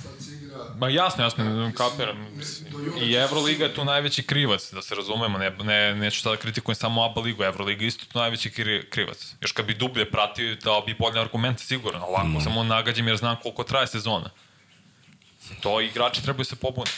Sad 0.03 0.25
se 0.25 0.35
igra... 0.35 0.57
Ma 0.77 0.89
jasno, 0.89 1.25
jasno, 1.25 1.73
kapiram. 1.77 2.27
do 2.73 2.79
juna 2.79 3.05
I 3.05 3.15
Evroliga 3.15 3.65
je 3.65 3.75
tu 3.75 3.85
najveći 3.85 4.23
krivac, 4.23 4.73
da 4.73 4.83
se 4.83 4.95
razumemo, 4.95 5.39
ne, 5.39 5.51
ne, 5.51 5.95
neću 5.95 6.21
sada 6.21 6.37
da 6.37 6.43
kritikujem 6.43 6.77
samo 6.77 7.05
ABA 7.05 7.21
ligu, 7.21 7.43
Evroliga 7.43 7.85
je 7.85 7.89
isto 7.89 8.05
tu 8.13 8.19
najveći 8.19 8.51
kri, 8.51 8.91
krivac. 8.91 9.35
Još 9.41 9.53
kad 9.53 9.67
bi 9.67 9.75
dublje 9.75 10.11
pratio, 10.11 10.55
dao 10.55 10.81
bi 10.81 10.95
bolje 10.99 11.21
argumente 11.21 11.63
sigurno, 11.63 12.07
ovako 12.07 12.29
mm. 12.29 12.41
samo 12.41 12.65
nagađam 12.65 13.09
jer 13.09 13.17
znam 13.17 13.37
koliko 13.43 13.65
traje 13.65 13.87
sezona. 13.87 14.31
To 15.61 15.81
igrači 15.81 16.23
trebaju 16.23 16.45
se 16.45 16.57
pobune. 16.57 16.91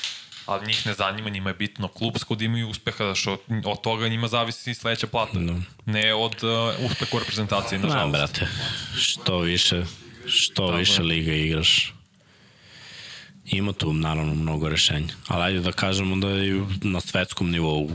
Ali 0.47 0.67
njih 0.67 0.87
ne 0.87 0.95
zanima, 0.95 1.29
njima 1.29 1.51
je 1.51 1.55
bitno 1.55 1.89
klubsko 1.89 2.35
da 2.35 2.45
imaju 2.45 2.69
uspeha, 2.69 3.15
što 3.15 3.39
od 3.65 3.81
toga 3.81 4.09
njima 4.09 4.29
zavisi 4.29 4.75
sledeća 4.75 5.07
plata. 5.07 5.39
Da. 5.39 5.55
Ne 5.87 6.15
od 6.15 6.35
uh, 6.45 6.91
uspeha 6.91 7.17
u 7.17 7.19
reprezentaciji, 7.19 7.79
Znam, 7.79 7.91
nažalost. 7.91 8.13
brate, 8.13 8.49
što 8.99 9.39
više, 9.39 9.85
što 10.27 10.71
više 10.71 11.03
liga 11.03 11.33
igraš. 11.33 11.95
Ima 13.45 13.73
tu, 13.73 13.93
naravno, 13.93 14.35
mnogo 14.35 14.69
rešenja. 14.69 15.15
Ali 15.29 15.43
ajde 15.45 15.61
da 15.61 15.73
kažemo 15.73 16.17
da 16.17 16.29
je 16.29 16.57
i 16.57 16.61
na 16.83 17.01
svetskom 17.01 17.51
nivou 17.51 17.91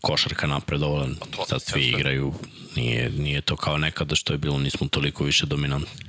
košarka 0.00 0.46
napredovala. 0.46 1.08
to 1.36 1.44
Sad 1.48 1.62
svi 1.62 1.86
igraju. 1.88 2.34
Nije, 2.76 3.10
nije 3.10 3.40
to 3.40 3.56
kao 3.56 3.78
nekada 3.78 4.14
što 4.14 4.32
je 4.32 4.38
bilo, 4.38 4.58
nismo 4.58 4.88
toliko 4.88 5.24
više 5.24 5.46
dominantni. 5.46 6.04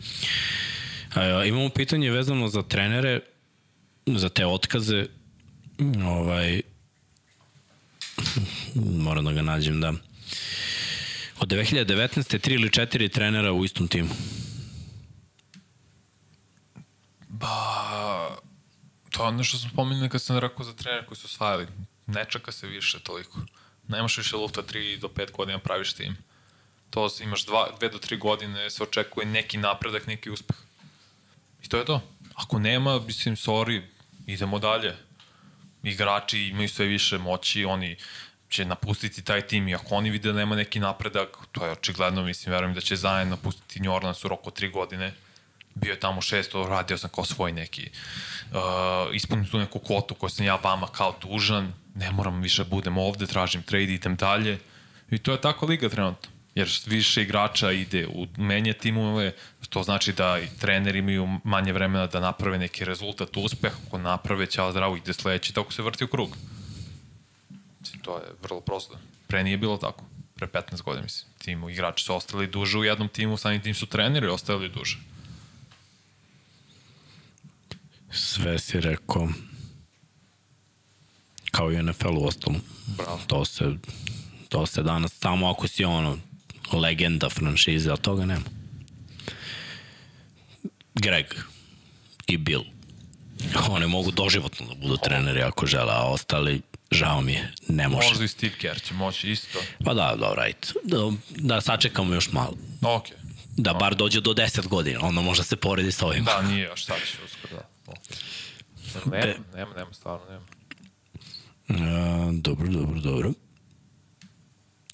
E, 1.16 1.48
imamo 1.48 1.70
pitanje 1.70 2.12
vezano 2.12 2.48
za 2.48 2.64
trenere, 2.64 3.20
za 4.06 4.30
te 4.30 4.46
otkaze. 4.46 5.06
Ovaj, 6.06 6.62
moram 8.76 9.26
da 9.26 9.32
ga 9.32 9.42
nađem, 9.42 9.82
da. 9.82 9.94
Od 11.40 11.50
2019. 11.50 12.40
tri 12.40 12.56
ili 12.56 12.72
četiri 12.72 13.10
trenera 13.10 13.52
u 13.52 13.66
istom 13.66 13.88
timu. 13.88 14.10
Ba, 17.28 18.38
to 19.10 19.24
je 19.24 19.28
ono 19.28 19.44
što 19.44 19.58
sam 19.58 19.70
spominjali 19.70 20.10
kad 20.10 20.22
sam 20.22 20.38
rekao 20.38 20.66
za 20.66 20.74
trener 20.74 21.06
koji 21.06 21.18
su 21.18 21.26
osvajali. 21.26 21.68
Ne 22.08 22.26
čeka 22.30 22.52
se 22.52 22.68
više 22.68 23.00
toliko. 23.00 23.40
Nemaš 23.88 24.18
više 24.18 24.36
lufta 24.36 24.62
3 24.62 25.00
do 25.00 25.08
5 25.08 25.32
godina 25.32 25.60
praviš 25.60 25.94
tim. 25.94 26.18
To 26.90 27.10
imaš 27.22 27.46
2 27.46 27.92
do 27.92 27.98
3 27.98 28.20
godine 28.20 28.70
se 28.70 28.84
očekuje 28.84 29.26
neki 29.26 29.58
napredak, 29.58 30.08
neki 30.08 30.30
uspeh. 30.30 30.58
I 31.64 31.70
to 31.70 31.78
je 31.78 31.86
to. 31.86 32.02
Ako 32.36 32.60
nema, 32.60 33.00
mislim, 33.00 33.36
sorry, 33.36 33.82
idemo 34.28 34.60
dalje. 34.60 35.07
Igrači 35.88 36.40
imaju 36.40 36.70
sve 36.70 36.86
više 36.86 37.18
moći, 37.18 37.66
oni 37.66 37.96
će 38.50 38.66
napustiti 38.66 39.22
taj 39.22 39.42
tim 39.42 39.68
i 39.68 39.76
ako 39.76 39.96
oni 39.96 40.10
vide 40.10 40.32
da 40.32 40.40
nema 40.40 40.56
neki 40.56 40.80
napredak, 40.80 41.38
to 41.52 41.66
je 41.66 41.72
očigledno, 41.72 42.24
mislim, 42.24 42.54
verujem 42.54 42.74
da 42.74 42.82
će 42.82 42.96
zajedno 42.96 43.36
napustiti 43.36 43.80
New 43.80 43.94
Orleans 43.94 44.26
u 44.26 44.28
roku 44.28 44.52
3 44.52 44.72
godine. 44.72 45.14
bio 45.76 45.92
je 45.92 46.00
tamo 46.00 46.22
šesto, 46.22 46.68
radio 46.68 46.98
sam 46.98 47.10
kao 47.10 47.26
svoj 47.26 47.52
neki, 47.52 47.90
uh, 48.52 48.58
ispunim 49.14 49.46
tu 49.46 49.60
neku 49.60 49.80
kvotu 49.80 50.16
koju 50.16 50.30
sam 50.30 50.46
ja 50.46 50.56
vama 50.56 50.88
kao 50.88 51.16
dužan, 51.22 51.74
ne 51.96 52.12
moram 52.12 52.42
više 52.42 52.64
budem 52.64 52.98
ovde, 52.98 53.28
tražim 53.28 53.64
trade, 53.64 53.94
idem 53.94 54.16
dalje. 54.16 54.60
I 55.12 55.18
to 55.18 55.32
je 55.32 55.42
tako 55.42 55.66
liga 55.66 55.90
trenutno. 55.90 56.37
Jer 56.58 56.70
više 56.86 57.22
igrača 57.22 57.72
ide 57.72 58.08
u 58.08 58.28
menje 58.38 58.74
timove, 58.74 59.34
to 59.70 59.84
znači 59.84 60.14
da 60.14 60.40
i 60.40 60.48
treneri 60.60 61.00
imaju 61.00 61.40
manje 61.44 61.74
vremena 61.74 62.08
da 62.08 62.20
naprave 62.20 62.58
neki 62.58 62.86
rezultat, 62.86 63.38
uspeh, 63.38 63.74
ako 63.88 63.98
naprave, 63.98 64.46
ćao 64.46 64.72
zdravo, 64.72 64.98
ide 64.98 65.14
sledeći, 65.14 65.54
tako 65.54 65.74
se 65.74 65.82
vrti 65.82 66.04
u 66.04 66.08
krug. 66.08 66.38
Mislim, 67.80 68.02
to 68.02 68.18
je 68.18 68.24
vrlo 68.44 68.62
prosto. 68.62 68.98
Pre 69.28 69.44
nije 69.44 69.58
bilo 69.58 69.78
tako. 69.78 70.04
Pre 70.36 70.48
15 70.48 70.82
godina, 70.82 71.04
mislim. 71.04 71.32
Timu, 71.38 71.70
igrači 71.70 72.04
su 72.04 72.16
ostali 72.16 72.48
duže 72.48 72.78
u 72.78 72.84
jednom 72.84 73.08
timu, 73.08 73.38
samim 73.38 73.62
tim 73.62 73.74
su 73.74 73.86
treneri 73.86 74.28
ostali 74.28 74.70
duže. 74.70 74.98
Sve 78.12 78.60
si 78.60 78.82
rekao 78.82 79.30
kao 81.52 81.72
i 81.72 81.84
NFL 81.84 82.18
u 82.18 82.26
ostalom. 82.26 82.62
Bravo. 82.98 83.20
To 83.28 83.46
se, 83.46 83.74
to 84.50 84.66
se 84.66 84.84
danas, 84.84 85.14
samo 85.14 85.50
ako 85.50 85.68
si 85.68 85.86
ono 85.86 86.18
legenda 86.74 87.30
franšize, 87.30 87.92
a 87.92 87.96
toga 87.96 88.26
nema. 88.26 88.46
Greg 90.96 91.26
i 92.28 92.38
Bill. 92.38 92.64
Oni 93.70 93.88
mogu 93.88 94.12
doživotno 94.12 94.66
da 94.68 94.76
budu 94.76 94.98
treneri 94.98 95.42
ako 95.42 95.66
žele, 95.66 95.94
a 95.94 96.04
ostali, 96.04 96.62
žao 96.92 97.22
mi 97.22 97.34
je, 97.34 97.54
ne 97.68 97.88
može. 97.88 98.08
Možda 98.08 98.26
i 98.26 98.28
Steve 98.28 98.54
Kerr 98.58 98.82
će 98.82 98.94
moći 98.94 99.32
isto. 99.32 99.60
Pa 99.86 99.94
da, 99.94 100.16
dobro, 100.20 100.42
ajde. 100.42 100.58
Da, 100.84 101.12
da 101.30 101.62
sačekamo 101.62 102.14
još 102.14 102.32
malo. 102.32 102.54
Ok. 102.82 103.04
Da 103.58 103.74
bar 103.74 103.96
dođe 103.96 104.22
do 104.22 104.34
10 104.34 104.68
godina, 104.68 105.00
onda 105.02 105.22
možda 105.22 105.44
se 105.44 105.56
poredi 105.56 105.92
sa 105.92 106.06
ovim. 106.06 106.24
Da, 106.24 106.42
nije 106.42 106.64
još, 106.64 106.86
sad 106.86 106.98
će 106.98 107.18
uskoro, 107.26 107.62
da. 107.86 107.94
Okay. 108.96 109.26
Nema, 109.26 109.44
nema, 109.56 109.74
nema, 109.76 109.94
stvarno 109.94 110.26
nema. 110.30 110.46
A, 111.70 112.32
dobro, 112.32 112.68
dobro, 112.68 113.00
dobro. 113.00 113.34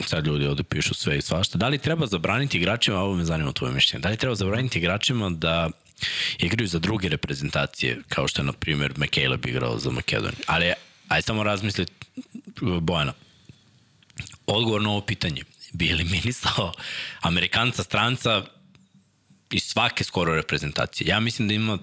Sad 0.07 0.27
ljudi 0.27 0.45
ovde 0.47 0.63
pišu 0.63 0.93
sve 0.93 1.17
i 1.17 1.21
svašta. 1.21 1.57
Da 1.57 1.67
li 1.67 1.77
treba 1.77 2.07
zabraniti 2.07 2.57
igračima, 2.57 2.99
ovo 2.99 3.15
me 3.15 3.25
zanima 3.25 3.51
tvoje 3.51 3.73
mišljenje, 3.73 4.01
da 4.01 4.09
li 4.09 4.17
treba 4.17 4.35
zabraniti 4.35 4.79
igračima 4.79 5.29
da 5.29 5.69
igraju 6.39 6.67
za 6.67 6.79
druge 6.79 7.09
reprezentacije, 7.09 7.99
kao 8.09 8.27
što 8.27 8.41
je, 8.41 8.45
na 8.45 8.53
primjer, 8.53 8.93
McCaleb 8.97 9.45
igrao 9.45 9.79
za 9.79 9.91
Makedoniju. 9.91 10.43
Ali, 10.47 10.73
aj 11.07 11.21
samo 11.21 11.43
razmisliti, 11.43 11.93
Bojana, 12.81 13.13
odgovor 14.45 14.81
na 14.81 14.89
ovo 14.89 15.01
pitanje 15.01 15.43
bi 15.73 15.91
eliminisao 15.91 16.73
Amerikanca, 17.21 17.83
stranca 17.83 18.45
i 19.51 19.59
svake 19.59 20.03
skoro 20.03 20.35
reprezentacije. 20.35 21.07
Ja 21.07 21.19
mislim 21.19 21.47
da 21.47 21.53
ima 21.53 21.77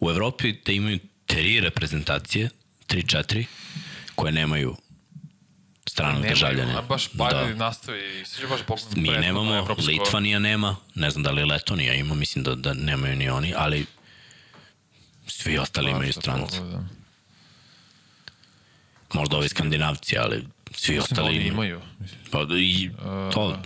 u 0.00 0.10
Evropi 0.10 0.54
da 0.66 0.72
imaju 0.72 0.98
tri 1.26 1.60
reprezentacije, 1.60 2.48
tri, 2.86 3.02
četiri, 3.02 3.46
koje 4.14 4.32
nemaju 4.32 4.76
stranog 5.96 6.26
državljanja. 6.26 6.68
Nema, 6.68 6.82
baš 6.82 7.08
pa 7.18 7.30
da. 7.30 7.54
nastavi, 7.54 8.24
ću 8.40 8.48
baš 8.48 8.60
pogledati. 8.66 9.00
Mi 9.00 9.08
nemamo. 9.08 9.66
Litvanija 9.86 10.38
nema, 10.38 10.76
ne 10.94 11.10
znam 11.10 11.22
da 11.22 11.30
li 11.30 11.44
Letonija 11.44 11.94
ima, 11.94 12.14
mislim 12.14 12.44
da, 12.44 12.54
da 12.54 12.74
nemaju 12.74 13.16
ni 13.16 13.28
oni, 13.28 13.54
ali 13.56 13.86
svi 15.26 15.58
ostali 15.58 15.90
imaju 15.90 16.12
stranci. 16.12 16.60
Možda 19.12 19.36
ovi 19.36 19.48
skandinavci, 19.48 20.18
ali 20.18 20.36
svi 20.74 20.94
mislim 20.94 20.96
da 20.96 21.02
ostali 21.02 21.38
da 21.38 21.44
imaju. 21.44 21.80
Pa, 22.30 22.46
i 22.58 22.90
to, 23.32 23.58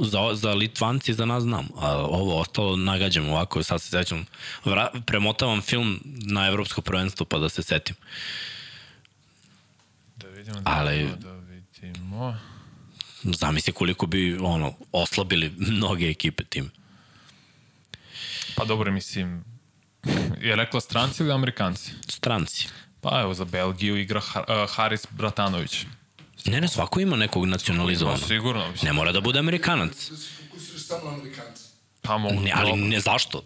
za, 0.00 0.34
za 0.34 0.54
Litvanci 0.54 1.14
za 1.14 1.26
nas 1.26 1.42
znam, 1.42 1.68
a 1.76 1.96
ovo 1.96 2.40
ostalo 2.40 2.76
nagađam 2.76 3.28
ovako, 3.28 3.62
sad 3.62 3.82
se 3.82 3.88
sećam, 3.88 4.26
vra, 4.64 4.90
premotavam 5.06 5.62
film 5.62 6.00
na 6.04 6.46
evropsko 6.46 6.82
prvenstvo 6.82 7.26
pa 7.26 7.38
da 7.38 7.48
se 7.48 7.62
setim. 7.62 7.96
Da 10.20 10.28
vidimo 10.28 10.60
da, 10.60 10.70
Ali, 10.70 11.08
da 11.18 11.32
vidimo. 11.32 12.36
Zamisli 13.22 13.72
koliko 13.72 14.06
bi 14.06 14.38
ono 14.38 14.74
oslabili 14.92 15.52
mnoge 15.58 16.10
ekipe 16.10 16.44
tim. 16.44 16.70
Pa 18.56 18.64
dobro, 18.64 18.92
mislim, 18.92 19.44
je 20.40 20.56
rekla 20.56 20.80
stranci 20.80 21.22
ili 21.22 21.32
amerikanci? 21.32 21.92
Stranci. 22.08 22.68
Pa 23.00 23.20
evo, 23.20 23.34
za 23.34 23.44
Belgiju 23.44 23.96
igra 23.96 24.20
Haris 24.68 25.06
Bratanović. 25.10 25.84
Ne, 26.44 26.60
ne, 26.60 26.68
svako 26.68 27.00
ima 27.00 27.16
nekog 27.16 27.44
nacionalizovanog. 27.44 28.20
No, 28.20 28.26
sigurno. 28.26 28.70
Mislim. 28.70 28.86
Ne 28.86 28.92
mora 28.92 29.12
da 29.12 29.20
bude 29.20 29.38
Amerikanac. 29.38 30.10
Da 30.10 30.16
se 30.16 30.28
fokusiraš 30.42 30.82
samo 30.82 31.10
na 31.10 31.16
Amerikanci. 31.16 31.64
Pa 32.02 32.18
mogu. 32.18 32.40
Ne, 32.40 32.52
ali 32.54 32.72
ne, 32.72 33.00
zašto? 33.00 33.42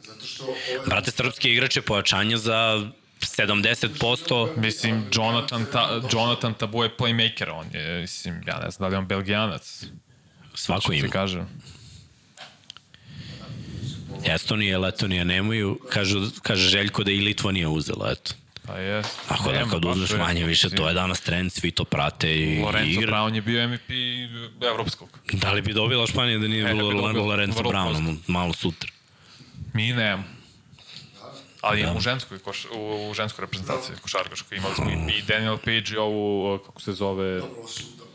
Zato 0.00 0.26
što... 0.26 0.44
Ovaj... 0.44 0.86
Brate, 0.86 1.10
srpski 1.10 1.52
igrač 1.52 1.76
je 1.76 1.82
pojačanje 1.82 2.36
za 2.36 2.90
70%. 3.20 4.56
Mislim, 4.56 5.04
Jonathan, 5.12 5.66
ta, 5.72 6.00
Jonathan 6.12 6.54
Tabu 6.54 6.82
je 6.82 6.96
playmaker, 6.96 7.50
on 7.50 7.66
je, 7.74 8.00
mislim, 8.00 8.42
ja 8.46 8.58
ne 8.64 8.70
znam 8.70 8.90
da 8.90 8.96
li 8.96 9.02
on 9.02 9.06
belgijanac. 9.06 9.84
Svako 10.54 10.92
ima. 10.92 11.08
kaže. 11.08 11.44
Estonija 14.24 14.78
i 14.78 14.80
Letonija 14.80 15.24
nemaju, 15.24 15.80
kažu, 15.90 16.20
kaže 16.42 16.68
Željko 16.68 17.04
da 17.04 17.10
i 17.10 17.20
Litva 17.20 17.52
nije 17.52 17.68
uzela, 17.68 18.10
eto. 18.12 18.34
Pa 18.66 18.78
jes. 18.78 19.06
Ako 19.28 19.52
da 19.52 19.64
kad 19.70 19.84
uzmeš 19.84 20.10
manje 20.10 20.44
više, 20.44 20.70
to 20.70 20.88
je 20.88 20.94
danas 20.94 21.20
trend, 21.20 21.52
svi 21.52 21.70
to 21.70 21.84
prate 21.84 22.34
i 22.34 22.62
Lorenzo 22.62 23.00
igra. 23.00 23.12
Brown 23.12 23.34
je 23.34 23.40
bio 23.40 23.68
MVP 23.68 23.90
evropskog. 24.62 25.18
Da 25.32 25.52
li 25.52 25.62
bi 25.62 25.72
dobila 25.72 26.06
Španija 26.06 26.38
da 26.38 26.48
nije 26.48 26.70
E, 26.70 26.74
bilo 26.74 26.90
Lorenzo 27.26 27.62
Brown 27.62 28.16
malo 28.26 28.52
sutra? 28.52 28.90
Mi 29.72 29.92
nemamo. 29.92 30.35
Ali 31.66 31.82
da. 31.82 31.94
u 31.96 32.00
ženskoj, 32.00 32.38
koš, 32.38 32.64
u, 32.64 33.10
u 33.10 33.14
ženskoj 33.14 33.42
reprezentaciji 33.42 33.96
košarkaškoj 34.02 34.58
imali 34.58 34.74
smo 34.74 34.90
i, 34.90 35.18
i 35.18 35.22
Daniel 35.22 35.58
Page 35.58 35.94
i 35.94 35.96
ovu, 35.96 36.58
kako 36.66 36.80
se 36.80 36.92
zove... 36.92 37.40
Dobro, 37.40 37.68
su 37.68 37.84
udala 37.94 38.10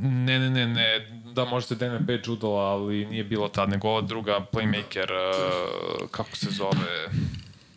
Ne, 0.00 0.38
ne, 0.38 0.50
ne, 0.50 0.66
ne, 0.66 1.20
da 1.34 1.44
možda 1.44 1.68
se 1.68 1.74
Daniel 1.74 2.06
Page 2.06 2.30
udala, 2.30 2.60
ali 2.60 3.06
nije 3.06 3.24
bilo 3.24 3.48
tad, 3.48 3.68
nego 3.68 3.88
ova 3.88 4.00
druga 4.00 4.46
playmaker, 4.52 5.10
uh, 5.10 6.10
kako 6.10 6.36
se 6.36 6.50
zove... 6.50 7.08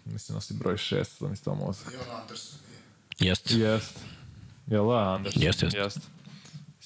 Mislim, 0.06 0.36
nosi 0.36 0.54
broj 0.54 0.76
6, 0.76 1.06
da 1.20 1.28
mi 1.28 1.36
se 1.36 1.44
to 1.44 1.56
mozak. 1.56 1.94
I 1.94 1.98
on 1.98 2.22
Anderson 2.22 2.60
nije. 3.20 3.30
Jest. 3.30 3.52
Jest. 3.52 4.00
Jel 4.68 4.88
da, 4.88 5.14
Anderson? 5.14 5.44
Jest, 5.44 5.62
jest. 5.64 5.76
jest. 5.76 6.00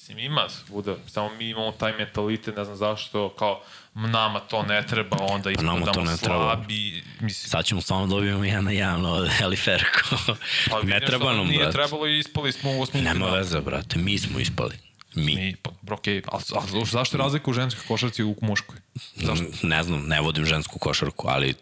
Mislim, 0.04 0.18
ima 0.18 0.48
svuda, 0.48 0.96
samo 1.06 1.30
mi 1.38 1.48
imamo 1.48 1.72
taj 1.72 1.92
mentalitet, 1.92 2.56
ne 2.56 2.64
znam 2.64 2.76
zašto, 2.76 3.28
kao 3.28 3.62
nama 3.94 4.40
to 4.40 4.62
ne 4.62 4.86
treba, 4.86 5.16
onda 5.20 5.50
Pa 5.56 5.62
nama 5.62 5.86
to 5.86 6.00
ne 6.00 6.16
treba. 6.16 6.54
slabi. 6.54 7.02
Mislim, 7.20 7.50
Sad 7.50 7.64
ćemo 7.64 7.80
stvarno 7.80 8.06
dobijemo 8.06 8.44
jedan 8.44 8.64
na 8.64 8.70
jedan 8.70 9.06
od 9.06 9.30
Eliferko. 9.42 10.16
pa 10.70 10.82
ne 10.82 11.00
treba 11.00 11.32
nam, 11.32 11.46
Nije 11.46 11.58
brate. 11.58 11.72
trebalo 11.72 12.06
i 12.06 12.18
ispali 12.18 12.52
smo 12.52 12.70
u 12.70 12.82
osmi 12.82 13.00
Nema 13.02 13.26
veze, 13.26 13.60
brate. 13.60 13.98
Mi 13.98 14.18
smo 14.18 14.38
ispali. 14.38 14.74
Mi. 15.14 15.34
Mi, 15.36 15.56
pa, 15.62 15.70
okej, 15.94 16.20
okay. 16.22 16.28
ali, 16.32 16.42
ali 16.74 16.86
zašto 16.86 17.16
je 17.16 17.18
razlika 17.18 17.50
u 17.50 17.54
ženskoj 17.54 17.84
košarci 17.88 18.22
i 18.22 18.24
u 18.24 18.36
muškoj? 18.40 18.78
Zašto? 19.14 19.44
Ne 19.62 19.82
znam, 19.82 20.06
ne 20.06 20.20
vodim 20.20 20.44
žensku 20.44 20.78
košarku, 20.78 21.28
Ali 21.28 21.54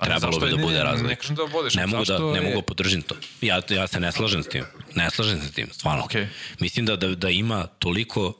trebalo 0.00 0.38
bi 0.38 0.50
da 0.50 0.56
ne, 0.56 0.62
bude 0.62 0.74
ne, 0.74 0.82
razlika. 0.82 1.08
Ne 1.08 1.16
kažem 1.16 1.36
da 1.36 1.42
vodiš, 1.44 1.74
Ne 1.74 1.86
mogu 1.86 2.04
da, 2.04 2.18
ne 2.18 2.38
je- 2.38 2.40
mogu 2.40 2.56
da 2.56 2.62
podržim 2.62 3.02
to. 3.02 3.14
Ja, 3.40 3.62
ja 3.70 3.86
se 3.86 4.00
ne 4.00 4.12
slažem 4.12 4.42
s 4.42 4.48
tim. 4.48 4.64
Ne 4.94 5.10
slažem 5.10 5.40
se 5.40 5.48
s 5.48 5.52
tim, 5.52 5.68
stvarno. 5.72 6.04
Okej. 6.04 6.26
Mislim 6.58 6.86
da, 6.86 6.96
da, 6.96 7.14
da 7.14 7.30
ima 7.30 7.66
toliko 7.68 8.26
uh, 8.26 8.34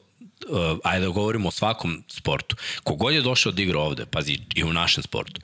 ajde 0.83 1.05
da 1.05 1.11
govorimo 1.11 1.47
o 1.47 1.51
svakom 1.51 2.03
sportu. 2.09 2.55
Kogod 2.83 3.13
je 3.13 3.21
došao 3.21 3.51
da 3.51 3.61
igra 3.61 3.79
ovde, 3.79 4.05
pazi, 4.05 4.39
i 4.55 4.63
u 4.63 4.73
našem 4.73 5.03
sportu, 5.03 5.41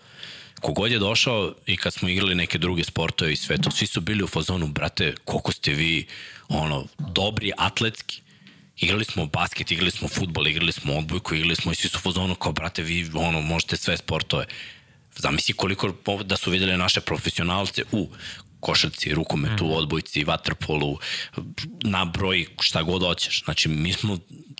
kogod 0.55 0.91
je 0.91 0.99
došao 0.99 1.53
i 1.65 1.77
kad 1.77 1.93
smo 1.93 2.09
igrali 2.09 2.35
neke 2.35 2.57
druge 2.57 2.83
sportove 2.83 3.33
i 3.33 3.35
sve 3.35 3.57
to, 3.57 3.71
svi 3.71 3.87
su 3.87 4.01
bili 4.01 4.23
u 4.23 4.27
fazonu, 4.27 4.67
brate, 4.67 5.15
koliko 5.25 5.51
ste 5.51 5.73
vi 5.73 6.05
ono, 6.49 6.85
dobri, 6.99 7.51
atletski. 7.57 8.21
Igrali 8.77 9.05
smo 9.05 9.25
basket, 9.25 9.71
igrali 9.71 9.91
smo 9.91 10.07
futbol, 10.07 10.47
igrali 10.47 10.71
smo 10.71 10.97
odbojku, 10.97 11.35
igrali 11.35 11.55
smo 11.55 11.71
i 11.71 11.75
svi 11.75 11.89
su 11.89 11.97
u 11.97 12.01
fazonu 12.01 12.35
kao, 12.35 12.51
brate, 12.51 12.83
vi 12.83 13.11
ono, 13.13 13.41
možete 13.41 13.77
sve 13.77 13.97
sportove. 13.97 14.45
Zamisli 15.17 15.53
koliko 15.53 15.93
da 16.23 16.37
su 16.37 16.51
videli 16.51 16.77
naše 16.77 17.01
profesionalce 17.01 17.83
u 17.91 18.09
košarci, 18.59 19.13
rukometu, 19.13 19.65
mm. 19.65 19.71
odbojci, 19.71 20.23
vaterpolu, 20.23 20.99
na 21.83 22.05
broj 22.05 22.47
šta 22.61 22.83
god 22.83 23.01
hoćeš. 23.01 23.43
Znači, 23.43 23.69
mi 23.69 23.93
smo 23.93 24.17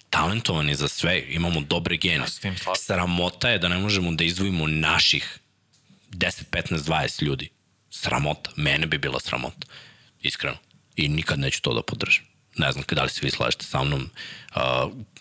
talentovani 0.09 0.75
za 0.75 0.87
sve, 0.87 1.23
imamo 1.29 1.61
dobre 1.61 1.97
gene. 1.97 2.25
Sramota 2.77 3.49
je 3.49 3.59
da 3.59 3.67
ne 3.67 3.77
možemo 3.77 4.11
da 4.11 4.23
izdvojimo 4.23 4.67
naših 4.67 5.39
10, 6.11 6.43
15, 6.51 6.77
20 6.77 7.23
ljudi. 7.23 7.49
Sramota. 7.89 8.51
Mene 8.55 8.87
bi 8.87 8.97
bila 8.97 9.19
sramota. 9.19 9.67
Iskreno. 10.21 10.57
I 10.95 11.07
nikad 11.07 11.39
neću 11.39 11.61
to 11.61 11.73
da 11.73 11.81
podržim. 11.81 12.23
Ne 12.57 12.71
znam 12.71 12.83
da 12.91 13.03
li 13.03 13.09
se 13.09 13.19
vi 13.23 13.31
slažete 13.31 13.65
sa 13.65 13.83
mnom. 13.83 14.09
Uh, 14.55 14.61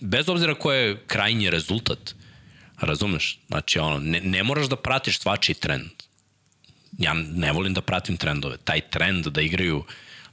bez 0.00 0.28
obzira 0.28 0.54
ko 0.54 0.72
je 0.72 1.02
krajnji 1.06 1.50
rezultat, 1.50 2.14
razumeš? 2.81 3.39
Znači, 3.48 3.78
ono, 3.78 3.98
ne, 3.98 4.20
ne 4.20 4.43
moraš 4.43 4.66
da 4.66 4.77
pratiš 4.77 5.19
svačiji 5.19 5.55
trend. 5.55 5.90
Ja 6.98 7.15
ne 7.15 7.53
volim 7.53 7.74
da 7.74 7.81
pratim 7.81 8.16
trendove. 8.16 8.57
Taj 8.57 8.81
trend 8.81 9.27
da 9.27 9.40
igraju 9.43 9.85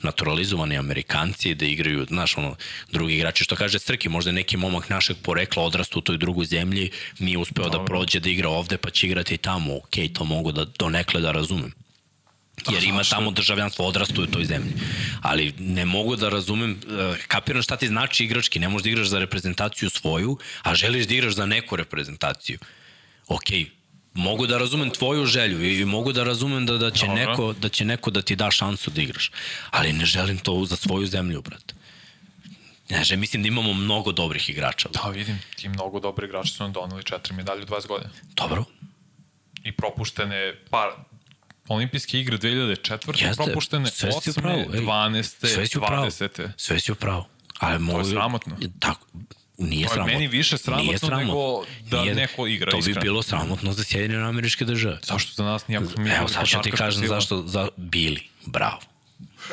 naturalizovani 0.03 0.78
Amerikanci, 0.78 1.56
da 1.56 1.65
igraju, 1.65 2.06
znaš, 2.06 2.38
ono, 2.38 2.56
drugi 2.91 3.15
igrači, 3.15 3.44
što 3.44 3.56
kaže 3.56 3.80
Srki, 3.80 4.10
možda 4.10 4.32
neki 4.32 4.57
momak 4.57 4.90
našeg 4.90 5.18
porekla 5.24 5.64
odrasta 5.64 5.99
u 5.99 6.02
toj 6.02 6.18
drugoj 6.18 6.45
zemlji, 6.45 6.91
nije 7.20 7.38
uspeo 7.38 7.70
Dobre. 7.70 7.80
da 7.80 7.86
prođe 7.86 8.20
da 8.20 8.30
igra 8.30 8.49
ovde, 8.49 8.78
pa 8.78 8.90
će 8.90 9.07
igrati 9.07 9.34
i 9.34 9.38
tamo, 9.38 9.78
okej, 9.78 10.07
okay, 10.07 10.14
to 10.14 10.24
mogu 10.24 10.52
da 10.52 10.65
donekle 10.65 11.22
da 11.22 11.32
razumem 11.32 11.82
jer 12.72 12.84
ima 12.84 13.03
tamo 13.03 13.31
državljanstvo, 13.31 13.88
odrastu 13.88 14.23
u 14.23 14.27
toj 14.27 14.45
zemlji. 14.45 14.73
Ali 15.22 15.53
ne 15.57 15.85
mogu 15.85 16.15
da 16.15 16.30
razumem, 16.30 16.72
eh, 16.72 17.15
kapiram 17.27 17.61
šta 17.61 17.77
ti 17.77 17.88
znači 17.88 18.23
igrački, 18.23 18.60
ne 18.60 18.69
možeš 18.69 18.84
da 18.84 18.90
igraš 18.90 19.07
za 19.07 19.19
reprezentaciju 19.19 19.90
svoju, 19.90 20.38
a 20.64 20.76
želiš 20.76 21.07
da 21.07 21.14
igraš 21.14 21.34
za 21.34 21.45
neku 21.45 21.76
reprezentaciju. 21.76 22.60
Okej, 23.27 23.60
okay, 23.60 23.69
mogu 24.14 24.48
da 24.48 24.57
razumem 24.57 24.90
tvoju 24.90 25.26
želju 25.26 25.64
i 25.64 25.85
mogu 25.85 26.11
da 26.14 26.23
razumem 26.23 26.65
da, 26.65 26.77
da, 26.77 26.91
će 26.91 27.06
Dobro. 27.06 27.26
neko, 27.26 27.53
da 27.53 27.69
će 27.69 27.85
neko 27.85 28.11
da 28.11 28.22
ti 28.22 28.35
da 28.35 28.52
šansu 28.52 28.91
da 28.91 29.02
igraš. 29.02 29.31
Ali 29.72 29.94
ne 29.94 30.06
želim 30.06 30.38
to 30.38 30.65
za 30.65 30.76
svoju 30.76 31.07
zemlju, 31.07 31.41
brate. 31.41 31.73
Ne 32.90 33.03
želim, 33.03 33.19
mislim 33.19 33.44
da 33.44 33.48
imamo 33.48 33.73
mnogo 33.73 34.11
dobrih 34.11 34.49
igrača. 34.49 34.90
Da, 34.90 35.10
vidim, 35.10 35.40
ti 35.56 35.69
mnogo 35.69 35.99
dobri 35.99 36.26
igrači 36.26 36.52
su 36.52 36.64
nam 36.64 36.73
donali 36.73 37.03
četiri 37.03 37.35
medalje 37.35 37.64
u 37.64 37.65
20 37.65 37.88
godina. 37.88 38.10
Dobro. 38.35 38.64
I 39.64 39.72
propuštene 39.72 40.56
par, 40.69 40.90
olimpijske 41.68 42.19
igre 42.19 42.38
2004. 42.38 43.23
Jeste, 43.26 43.44
propuštene, 43.44 43.85
8. 43.90 44.41
Pravo, 44.41 44.64
12. 44.72 45.53
Sve 45.53 45.68
si 45.68 45.77
20. 45.77 46.49
Sve 46.57 46.80
si 46.80 46.91
upravo. 46.91 47.27
Ali 47.60 47.88
to 47.88 47.99
je 47.99 48.06
sramotno. 48.06 48.57
Tako, 48.80 49.07
Nije 49.57 49.88
to 49.88 49.95
je 49.95 50.03
meni 50.03 50.27
više 50.27 50.57
sramotno, 50.57 50.85
nije 50.85 50.99
sramotno 50.99 51.26
nego 51.26 51.64
da 51.90 52.02
nije, 52.02 52.15
neko 52.15 52.48
igra 52.48 52.72
To 52.72 52.77
bi 52.77 52.80
iskreno. 52.80 53.02
bilo 53.02 53.23
sramotno 53.23 53.73
za 53.73 53.84
Sjedinjene 53.84 54.23
američke 54.23 54.65
države. 54.65 54.99
Zašto 55.03 55.31
za 55.34 55.44
nas 55.44 55.68
nijako 55.68 55.85
smo 55.85 56.07
Evo, 56.18 56.27
sad 56.27 56.48
ću 56.48 56.57
ti 56.64 56.72
kažem 56.72 57.07
zašto. 57.07 57.44
Za, 57.48 57.68
bili, 57.77 58.22
bravo. 58.45 58.80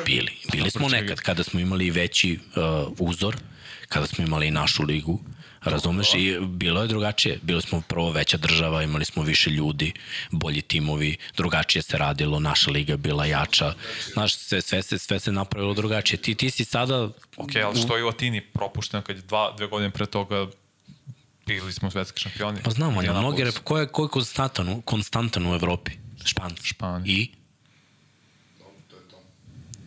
Bili. 0.05 0.31
Bili 0.51 0.71
smo 0.71 0.89
nekad 0.89 1.19
kada 1.19 1.43
smo 1.43 1.59
imali 1.59 1.91
veći 1.91 2.39
uh, 2.55 2.93
uzor, 2.99 3.37
kada 3.89 4.07
smo 4.07 4.23
imali 4.23 4.51
našu 4.51 4.83
ligu, 4.83 5.19
Razumeš? 5.63 6.13
I 6.13 6.37
bilo 6.39 6.81
je 6.81 6.87
drugačije. 6.87 7.39
Bili 7.41 7.61
smo 7.61 7.81
prvo 7.81 8.11
veća 8.11 8.37
država, 8.37 8.83
imali 8.83 9.05
smo 9.05 9.23
više 9.23 9.49
ljudi, 9.49 9.93
bolji 10.31 10.61
timovi, 10.61 11.17
drugačije 11.37 11.81
se 11.81 11.97
radilo, 11.97 12.39
naša 12.39 12.71
liga 12.71 12.97
bila 12.97 13.25
jača. 13.25 13.73
Znaš, 14.13 14.35
sve, 14.35 14.61
sve, 14.61 14.83
se, 14.83 14.99
sve 14.99 15.19
se 15.19 15.31
napravilo 15.31 15.73
drugačije. 15.73 16.21
Ti, 16.21 16.35
ti 16.35 16.49
si 16.49 16.65
sada... 16.65 17.09
Ok, 17.37 17.51
ali 17.65 17.81
što 17.81 17.97
je 17.97 18.03
u 18.03 18.07
Atini 18.07 18.41
propušteno 18.41 19.03
kad 19.03 19.15
je 19.15 19.21
dva, 19.21 19.53
dve 19.57 19.67
godine 19.67 19.91
pre 19.91 20.05
toga 20.05 20.47
bili 21.45 21.73
smo 21.73 21.91
svetski 21.91 22.19
šampioni? 22.19 22.59
Pa 22.63 22.69
znamo, 22.69 22.99
ali 22.99 23.09
mnogi 23.09 23.43
rep, 23.43 23.57
ko 23.63 23.77
je, 23.77 23.87
ko 23.87 24.03
je 24.03 24.09
konstantan, 24.09 24.81
konstantan 24.81 25.47
u 25.47 25.53
Evropi? 25.55 25.91
Špan. 26.25 26.55
Špan. 26.63 27.03
I? 27.05 27.29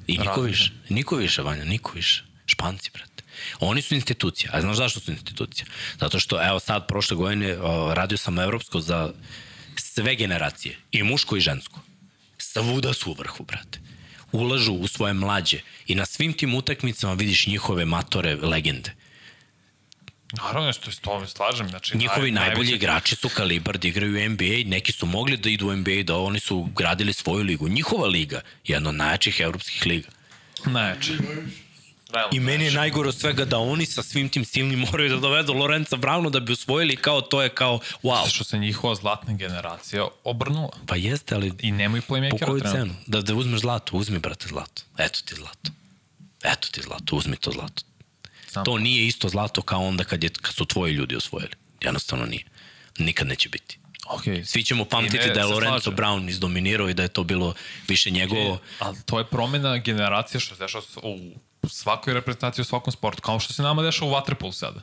I 0.07 0.19
niko 0.19 0.41
više. 0.41 0.73
Niko 0.89 1.17
više, 1.17 1.43
Vanja, 1.43 1.65
niko 1.65 1.93
više. 1.95 2.25
Španci, 2.47 2.91
brate. 2.95 3.14
Oni 3.61 3.83
su 3.83 3.95
institucija. 3.95 4.51
A 4.55 4.61
znaš 4.61 4.77
zašto 4.77 5.01
su 5.01 5.11
institucija? 5.11 5.67
Zato 6.01 6.19
što, 6.19 6.49
evo 6.49 6.61
sad, 6.61 6.87
prošle 6.89 7.17
godine 7.17 7.57
o, 7.59 7.95
radio 7.95 8.19
sam 8.19 8.39
evropsko 8.39 8.81
za 8.81 9.13
sve 9.77 10.15
generacije, 10.15 10.77
i 10.93 11.03
muško 11.03 11.37
i 11.37 11.41
žensko. 11.41 11.81
Svuda 12.39 12.93
su 12.93 13.11
u 13.11 13.15
vrhu, 13.15 13.45
brate. 13.45 13.79
Ulažu 14.33 14.73
u 14.73 14.89
svoje 14.89 15.13
mlađe 15.13 15.61
i 15.87 15.95
na 15.95 16.07
svim 16.07 16.33
tim 16.33 16.55
utakmicama 16.55 17.15
vidiš 17.15 17.47
njihove 17.47 17.85
matore 17.85 18.35
legende. 18.35 18.95
Naravno, 20.33 20.73
što 20.73 20.91
s 20.91 20.99
tome 20.99 21.27
slažem. 21.27 21.69
Znači, 21.69 21.97
Njihovi 21.97 22.31
naj, 22.31 22.47
najbolji 22.47 22.67
najveći... 22.67 22.75
igrači 22.75 23.17
su 23.17 23.29
kalibar 23.29 23.79
da 23.79 23.89
igraju 23.89 24.27
u 24.27 24.29
NBA, 24.29 24.55
neki 24.67 24.93
su 24.93 25.07
mogli 25.07 25.37
da 25.37 25.49
idu 25.49 25.69
u 25.69 25.77
NBA, 25.77 26.03
da 26.05 26.17
oni 26.17 26.41
su 26.41 26.69
gradili 26.75 27.13
svoju 27.13 27.45
ligu. 27.45 27.69
Njihova 27.69 28.07
liga 28.07 28.37
je 28.37 28.43
jedna 28.75 28.89
od 28.89 28.95
najjačih 28.95 29.41
evropskih 29.41 29.87
liga. 29.87 30.09
Najjača. 32.15 32.37
I 32.37 32.41
meni 32.41 32.65
je 32.65 32.73
najgore 32.73 33.09
od 33.09 33.15
svega 33.15 33.45
da 33.45 33.59
oni 33.59 33.87
sa 33.87 34.03
svim 34.03 34.29
tim 34.29 34.45
silnim 34.45 34.79
moraju 34.79 35.11
da 35.11 35.17
dovedu 35.17 35.53
Lorenza 35.53 35.97
Brauna 35.97 36.31
da 36.31 36.41
bi 36.41 36.53
usvojili 36.53 36.97
kao 36.97 37.21
to 37.21 37.43
je 37.43 37.49
kao 37.49 37.81
wow. 38.03 38.29
Što 38.29 38.45
se 38.45 38.59
njihova 38.59 38.95
zlatna 38.95 39.33
generacija 39.33 40.09
obrnula. 40.25 40.79
Pa 40.87 40.97
jeste, 40.97 41.35
ali... 41.35 41.53
I 41.59 41.73
nemaju 41.73 42.03
playmakera. 42.09 42.39
Po 42.41 42.47
koju 42.47 42.61
cenu? 42.61 42.95
Da, 43.07 43.21
da 43.21 43.35
uzmeš 43.35 43.61
zlato, 43.61 43.97
uzmi 43.97 44.19
brate 44.19 44.49
zlato. 44.49 44.83
Eto 44.99 45.21
ti 45.25 45.35
zlato. 45.35 45.71
Eto 46.43 46.69
ti 46.71 46.83
zlato, 46.83 47.17
uzmi 47.17 47.37
to 47.37 47.51
zlato. 47.51 47.83
Znam. 48.53 48.65
To 48.65 48.79
nije 48.79 49.07
isto 49.07 49.29
zlato 49.29 49.63
kao 49.63 49.85
onda 49.85 50.05
kad, 50.05 50.25
je, 50.25 50.29
kad 50.29 50.55
su 50.55 50.65
tvoji 50.65 50.93
ljudi 50.93 51.17
osvojili. 51.17 51.53
Jednostavno 51.81 52.27
nije. 52.27 52.45
Nikad 52.99 53.27
neće 53.27 53.49
biti. 53.49 53.79
Okay. 54.05 54.45
Svi 54.45 54.63
ćemo 54.63 54.85
pamtiti 54.85 55.27
ne, 55.27 55.35
da 55.35 55.41
je 55.41 55.47
Lorenzo 55.47 55.81
slažem. 55.81 55.97
Brown 55.97 56.31
izdominirao 56.31 56.89
i 56.89 56.95
da 56.95 57.03
je 57.03 57.09
to 57.09 57.25
bilo 57.25 57.55
više 57.89 58.11
njegovo. 58.11 58.55
Okay. 58.55 58.59
Ali 58.79 58.97
to 59.07 59.19
je 59.19 59.25
promena 59.25 59.77
generacije 59.79 60.41
što 60.41 60.55
se 60.55 60.63
dešava 60.63 60.85
u 61.03 61.19
svakoj 61.69 62.15
reprezentaciji 62.15 62.63
u 62.63 62.65
svakom 62.65 62.93
sportu, 62.93 63.23
kao 63.23 63.41
što 63.41 63.53
se 63.53 63.63
nama 63.63 63.83
dešava 63.83 64.11
u 64.11 64.15
Waterpolu 64.15 64.53
sada. 64.53 64.81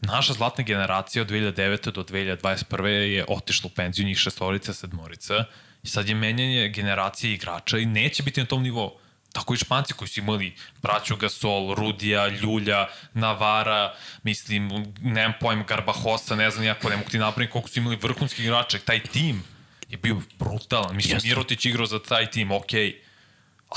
Naša 0.00 0.32
zlatna 0.32 0.64
generacija 0.64 1.22
od 1.22 1.30
2009. 1.30 1.90
do 1.90 2.02
2021. 2.02 2.86
je 2.86 3.24
otišla 3.28 3.70
u 3.72 3.74
penziju, 3.74 4.06
njih 4.06 4.18
šestorica, 4.18 4.72
sedmorica, 4.72 5.44
i 5.82 5.88
sad 5.88 6.08
je 6.08 6.14
menjanje 6.14 6.68
generacije 6.68 7.34
igrača 7.34 7.78
i 7.78 7.86
neće 7.86 8.22
biti 8.22 8.40
na 8.40 8.46
tom 8.46 8.62
nivou. 8.62 8.98
Tako 9.32 9.54
i 9.54 9.56
Španci 9.56 9.92
koji 9.92 10.08
su 10.08 10.20
imali 10.20 10.54
braću 10.82 11.16
Gasol, 11.16 11.74
Rudija, 11.74 12.28
Ljulja, 12.28 12.88
Navara, 13.14 13.94
mislim, 14.22 14.92
nemam 15.00 15.32
pojem, 15.40 15.64
Garbahosa, 15.66 16.36
ne 16.36 16.50
znam 16.50 16.64
jako, 16.64 16.88
ne 16.88 16.96
mogu 16.96 17.10
ti 17.10 17.18
napraviti 17.18 17.52
koliko 17.52 17.68
su 17.68 17.78
imali 17.78 17.96
vrhunski 17.96 18.42
igrača. 18.42 18.78
Taj 18.78 19.02
tim 19.02 19.42
je 19.88 19.96
bio 19.96 20.20
brutalan. 20.38 20.96
Mislim. 20.96 21.20
Mirotić 21.24 21.66
igrao 21.66 21.86
za 21.86 22.02
taj 22.02 22.30
tim, 22.30 22.52
okej. 22.52 22.88
Okay 22.88 23.11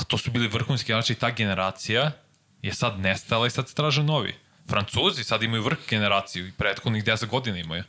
a 0.00 0.04
to 0.04 0.18
su 0.18 0.30
bili 0.30 0.48
vrhunski 0.48 0.92
igrači, 0.92 1.14
ta 1.14 1.30
generacija 1.30 2.12
je 2.62 2.74
sad 2.74 3.00
nestala 3.00 3.46
i 3.46 3.50
sad 3.50 3.68
se 3.68 3.74
traže 3.74 4.02
novi. 4.02 4.34
Francuzi 4.68 5.24
sad 5.24 5.42
imaju 5.42 5.62
vrh 5.62 5.78
generaciju 5.88 6.46
i 6.46 6.52
prethodnih 6.52 7.04
10 7.04 7.26
godina 7.26 7.58
imaju. 7.58 7.84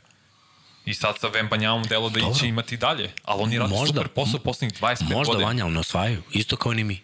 I 0.84 0.94
sad 0.94 1.18
sa 1.18 1.28
Vembanjamom 1.28 1.82
delo 1.82 2.10
da 2.10 2.20
će 2.34 2.48
imati 2.48 2.76
dalje. 2.76 3.12
Ali 3.24 3.42
oni 3.42 3.58
rade 3.58 3.74
možda, 3.74 3.86
super 3.86 4.08
posao 4.08 4.40
poslednjih 4.40 4.80
25 4.80 4.82
možda, 4.82 5.06
godina. 5.08 5.18
Možda 5.18 5.44
Vanja, 5.44 5.64
ali 5.64 5.74
ne 5.74 5.80
osvajaju. 5.80 6.22
Isto 6.32 6.56
kao 6.56 6.74
ni 6.74 6.84
mi. 6.84 7.02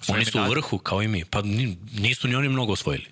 Osvajaju 0.00 0.22
oni 0.22 0.30
su 0.30 0.40
u 0.40 0.50
vrhu 0.50 0.78
kao 0.78 1.02
i 1.02 1.08
mi. 1.08 1.24
Pa 1.24 1.42
nisu 1.92 2.28
ni 2.28 2.34
oni 2.34 2.48
mnogo 2.48 2.72
osvojili. 2.72 3.06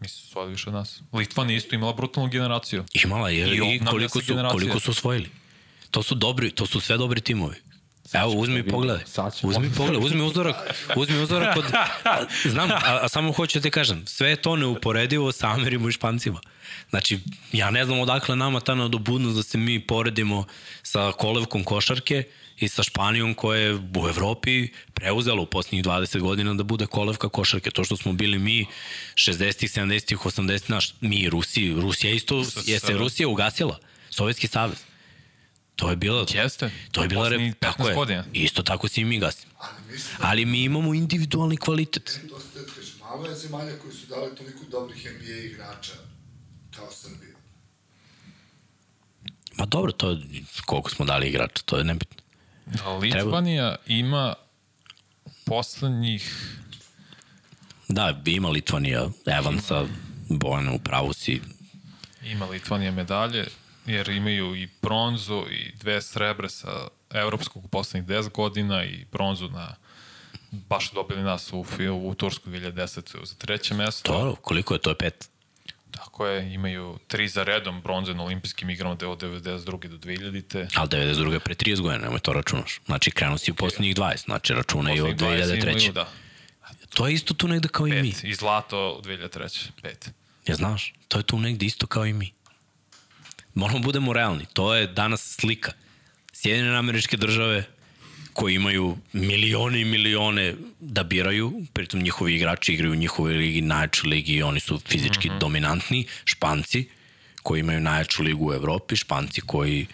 Mislim, 0.00 0.30
su 0.32 0.42
više 0.42 0.68
od 0.68 0.74
nas. 0.74 1.02
Litvan 1.12 1.50
je 1.50 1.56
isto 1.56 1.74
imala 1.74 1.92
brutalnu 1.92 2.30
generaciju. 2.30 2.84
Imala 3.04 3.30
je. 3.30 3.48
I, 3.48 3.74
i 3.74 3.84
koliko, 3.84 4.20
su, 4.20 4.34
koliko 4.50 4.80
su 4.80 4.90
osvojili. 4.90 5.30
To 5.90 6.02
su 6.02 6.14
dobri, 6.14 6.50
to 6.50 6.66
su 6.66 6.80
sve 6.80 6.96
dobri 6.96 7.20
timovi. 7.20 7.56
Evo, 8.12 8.32
uzmi 8.32 8.58
i 8.58 8.62
pogledaj. 8.62 9.02
Uzmi 9.42 9.70
pogledaj, 9.76 10.06
uzmi 10.06 10.22
uzorak, 10.22 10.56
uzmi 10.96 11.18
uzorak 11.18 11.56
od... 11.56 11.64
Znam, 12.52 12.70
a, 12.70 12.98
a 13.02 13.08
samo 13.08 13.32
hoću 13.32 13.58
da 13.58 13.62
ti 13.62 13.70
kažem, 13.70 14.06
sve 14.06 14.30
je 14.30 14.36
to 14.36 14.56
neuporedivo 14.56 15.32
sa 15.32 15.48
Amerima 15.48 15.88
i 15.88 15.92
Špancima. 15.92 16.40
Znači, 16.90 17.18
ja 17.52 17.70
ne 17.70 17.84
znam 17.84 18.00
odakle 18.00 18.36
nama 18.36 18.60
ta 18.60 18.74
nadobudnost 18.74 19.36
da 19.36 19.42
se 19.42 19.58
mi 19.58 19.80
poredimo 19.80 20.44
sa 20.82 21.12
kolevkom 21.12 21.64
košarke 21.64 22.24
i 22.58 22.68
sa 22.68 22.82
Španijom 22.82 23.34
koja 23.34 23.60
je 23.60 23.74
u 23.74 24.08
Evropi 24.08 24.68
preuzela 24.94 25.40
u 25.40 25.46
posljednjih 25.46 25.84
20 25.84 26.18
godina 26.18 26.54
da 26.54 26.62
bude 26.62 26.86
kolevka 26.86 27.28
košarke. 27.28 27.70
To 27.70 27.84
što 27.84 27.96
smo 27.96 28.12
bili 28.12 28.38
mi 28.38 28.66
60-ih, 29.14 29.70
70-ih, 29.70 30.18
80-ih, 30.18 30.70
naš, 30.70 30.94
mi 31.00 31.16
i 31.16 31.30
Rusi, 31.30 31.72
Rusija 31.72 32.14
isto, 32.14 32.44
je 32.66 32.78
se 32.78 32.92
Rusija 32.92 33.28
ugasila, 33.28 33.78
Sovjetski 34.10 34.48
savez. 34.48 34.89
To 35.80 35.90
je 35.90 35.96
bilo... 35.96 36.26
Jeste. 36.28 36.70
To 36.92 37.02
je 37.02 37.08
bila... 37.08 37.30
Tako 37.60 37.88
je. 37.88 37.94
Godina. 37.94 38.24
Isto 38.32 38.62
tako 38.62 38.88
si 38.88 39.00
i 39.00 39.04
mi 39.04 39.18
gasimo. 39.18 39.52
Ali, 40.20 40.44
da... 40.44 40.50
Mi 40.50 40.62
imamo 40.62 40.94
individualni 40.94 41.56
kvalitet. 41.56 42.20
To 42.28 42.40
ste 42.40 42.66
kažeš, 42.66 42.94
malo 43.00 43.26
je 43.26 43.34
zemalja 43.34 43.78
koji 43.82 43.94
su 43.94 44.06
dali 44.06 44.36
toliko 44.36 44.64
dobrih 44.70 45.04
NBA 45.04 45.36
igrača 45.44 45.92
kao 46.76 46.90
Srbija. 46.90 47.36
Ma 49.56 49.66
dobro, 49.66 49.92
to 49.92 50.10
je, 50.10 50.18
koliko 50.66 50.90
smo 50.90 51.04
dali 51.04 51.28
igrača, 51.28 51.62
to 51.64 51.78
je 51.78 51.84
nebitno. 51.84 52.22
Da, 52.66 52.88
Litvanija 52.88 53.76
Treba... 53.76 53.98
ima 53.98 54.34
poslednjih... 55.44 56.56
Da, 57.88 58.22
ima 58.26 58.48
Litvanija, 58.48 59.08
Evansa, 59.26 59.86
Bojana, 60.28 60.72
u 60.72 60.78
pravu 60.78 61.12
si. 61.12 61.40
Ima 62.24 62.46
Litvanija 62.46 62.92
medalje, 62.92 63.46
jer 63.86 64.08
imaju 64.08 64.56
i 64.56 64.68
bronzu 64.82 65.44
i 65.50 65.72
dve 65.76 66.02
srebre 66.02 66.48
sa 66.48 66.88
evropskog 67.10 67.64
u 67.64 67.68
poslednjih 67.68 68.08
10 68.08 68.30
godina 68.30 68.84
i 68.84 69.04
bronzu 69.12 69.48
na 69.48 69.74
baš 70.50 70.90
dobili 70.90 71.22
nas 71.22 71.52
u, 71.52 71.64
u 71.92 72.14
Tursku 72.14 72.50
2010. 72.50 73.26
za 73.26 73.34
treće 73.34 73.74
mesto. 73.74 74.12
To, 74.12 74.36
koliko 74.42 74.74
je 74.74 74.80
to? 74.80 74.94
Pet? 74.94 75.28
Tako 75.90 76.26
je, 76.26 76.54
imaju 76.54 76.98
tri 77.06 77.28
za 77.28 77.42
redom 77.42 77.80
bronze 77.80 78.14
na 78.14 78.22
olimpijskim 78.22 78.70
igrama 78.70 78.92
od 78.92 79.22
92. 79.22 79.88
do 79.88 79.96
2000. 79.96 80.68
Ali 80.74 80.88
92. 80.88 81.38
pre 81.38 81.54
30 81.54 81.80
godina, 81.80 82.04
nemoj 82.04 82.20
to 82.20 82.32
računaš. 82.32 82.80
Znači, 82.86 83.10
krenu 83.10 83.38
si 83.38 83.50
u 83.50 83.54
poslednjih 83.54 83.96
20, 83.96 84.24
znači 84.24 84.54
računa 84.54 84.94
i 84.94 85.00
od 85.00 85.16
2003. 85.16 85.70
Imaju, 85.70 85.92
da. 85.92 86.08
To 86.94 87.06
je 87.06 87.14
isto 87.14 87.34
tu 87.34 87.48
negde 87.48 87.68
kao 87.68 87.86
pet. 87.86 87.98
i 87.98 88.02
mi. 88.02 88.14
I 88.22 88.34
zlato 88.34 88.96
u 88.98 89.02
2003. 89.02 89.68
Pet. 89.82 90.10
Ja 90.46 90.54
znaš, 90.54 90.94
to 91.08 91.18
je 91.18 91.22
tu 91.22 91.38
negde 91.38 91.66
isto 91.66 91.86
kao 91.86 92.06
i 92.06 92.12
mi. 92.12 92.32
Moramo 93.54 93.78
da 93.78 93.84
budemo 93.84 94.12
realni. 94.12 94.44
To 94.52 94.74
je 94.74 94.86
danas 94.86 95.36
slika. 95.40 95.72
Sjedinjene 96.32 96.76
američke 96.76 97.16
države, 97.16 97.64
koji 98.32 98.54
imaju 98.54 98.96
milione 99.12 99.80
i 99.80 99.84
milione 99.84 100.54
da 100.80 101.02
biraju, 101.02 101.62
pritom 101.72 102.02
njihovi 102.02 102.34
igrači 102.34 102.72
igraju 102.72 102.92
u 102.92 102.96
njihovoj 102.96 103.34
ligi, 103.34 103.60
najjačoj 103.60 104.08
ligi 104.08 104.32
i 104.32 104.42
oni 104.42 104.60
su 104.60 104.80
fizički 104.88 105.28
mm 105.28 105.32
-hmm. 105.32 105.38
dominantni, 105.38 106.06
Španci 106.24 106.88
koji 107.42 107.60
imaju 107.60 107.80
najjaču 107.80 108.22
ligu 108.22 108.48
u 108.48 108.52
Evropi, 108.52 108.96
Španci 108.96 109.40
koji 109.40 109.86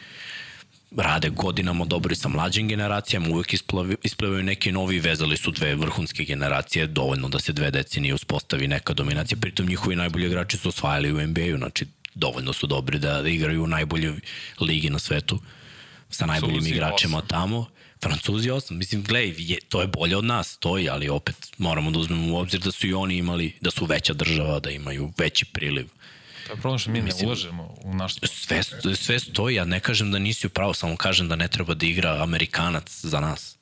rade 0.97 1.31
godinama 1.31 1.85
dobro 1.85 2.13
i 2.13 2.17
sa 2.17 2.29
mlađim 2.29 2.69
generacijama, 2.69 3.29
uvek 3.29 3.55
isplevaju 4.03 4.43
neki 4.43 4.73
novi, 4.73 5.01
vezali 5.01 5.37
su 5.37 5.51
dve 5.51 5.75
vrhunske 5.75 6.25
generacije, 6.25 6.87
dovoljno 6.87 7.29
da 7.29 7.39
se 7.39 7.53
dve 7.53 7.71
decenije 7.71 8.15
uspostavi 8.15 8.69
neka 8.69 8.93
dominacija, 8.93 9.39
pritom 9.41 9.67
njihovi 9.67 9.97
najbolji 9.97 10.27
igrači 10.27 10.57
su 10.57 10.69
osvajali 10.69 11.13
u 11.13 11.27
NBA-u, 11.27 11.59
znači 11.59 11.87
dovoljno 12.17 12.53
su 12.53 12.67
dobri 12.67 12.99
da, 12.99 13.23
da 13.23 13.29
igraju 13.29 13.65
u 13.65 13.67
najboljoj 13.67 14.21
ligi 14.61 14.91
na 14.91 14.99
svetu 14.99 15.41
sa 16.11 16.27
najboljim 16.27 16.55
Francuzi 16.55 16.75
igračima 16.75 17.23
8. 17.23 17.27
tamo. 17.27 17.67
Francuzi 18.03 18.49
8. 18.49 18.73
Mislim, 18.73 19.03
gledaj, 19.03 19.35
je, 19.39 19.59
to 19.69 19.81
je 19.81 19.87
bolje 19.87 20.17
od 20.17 20.25
nas, 20.25 20.53
stoji, 20.53 20.89
ali 20.89 21.09
opet 21.09 21.37
moramo 21.59 21.91
da 21.91 21.99
uzmemo 21.99 22.35
u 22.35 22.39
obzir 22.39 22.61
da 22.61 22.73
su 22.73 22.87
i 22.87 22.95
oni 22.95 23.17
imali, 23.17 23.57
da 23.61 23.71
su 23.71 23.85
veća 23.85 24.13
država, 24.13 24.61
da 24.61 24.71
imaju 24.71 25.13
veći 25.19 25.45
priliv. 25.45 25.89
To 26.47 26.53
je 26.53 26.61
problem 26.61 26.79
što 26.79 26.91
mi 26.91 27.03
Mislim, 27.03 27.23
ne 27.23 27.27
ulažemo 27.27 27.75
u 27.83 27.95
naš. 27.95 28.15
Sve, 28.25 28.63
sve 28.97 29.21
stoji, 29.21 29.55
ja 29.55 29.65
ne 29.65 29.81
kažem 29.81 30.11
da 30.11 30.19
nisi 30.19 30.47
upravo, 30.47 30.75
samo 30.75 30.97
kažem 30.97 31.29
da 31.29 31.37
ne 31.37 31.49
treba 31.49 31.75
da 31.75 31.87
igra 31.87 32.23
Amerikanac 32.23 33.01
za 33.03 33.21
nas. 33.21 33.57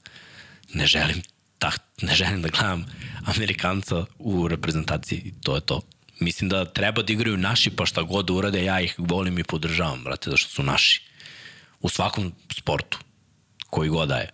Ne 0.75 0.87
želim, 0.87 1.23
tak, 1.59 1.81
ne 2.03 2.15
želim 2.15 2.43
da 2.43 2.49
gledam 2.49 2.87
Amerikanca 3.25 4.05
u 4.19 4.49
reprezentaciji, 4.49 5.35
to 5.43 5.55
je 5.55 5.61
to. 5.61 5.81
Mislim 6.21 6.49
da 6.49 6.65
treba 6.65 7.03
da 7.03 7.13
igraju 7.13 7.37
naši, 7.37 7.71
pa 7.71 7.87
šta 7.87 8.03
god 8.03 8.31
urade, 8.31 8.65
ja 8.65 8.81
ih 8.81 8.95
volim 8.99 9.39
i 9.39 9.45
podržavam, 9.45 10.05
brate, 10.05 10.31
zašto 10.31 10.51
su 10.51 10.63
naši. 10.63 11.03
U 11.81 11.89
svakom 11.89 12.33
sportu, 12.53 12.99
koji 13.67 13.89
god 13.89 14.09
da 14.09 14.17
je. 14.17 14.31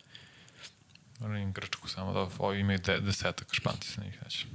Moram 1.20 1.52
Grčku 1.52 1.88
samo 1.88 2.12
da 2.12 2.28
ovi 2.38 2.60
imaju 2.60 2.78
de, 2.78 3.00
desetak 3.00 3.48
španci 3.52 3.88
sa 3.92 4.04
njih, 4.04 4.16
znači. 4.20 4.46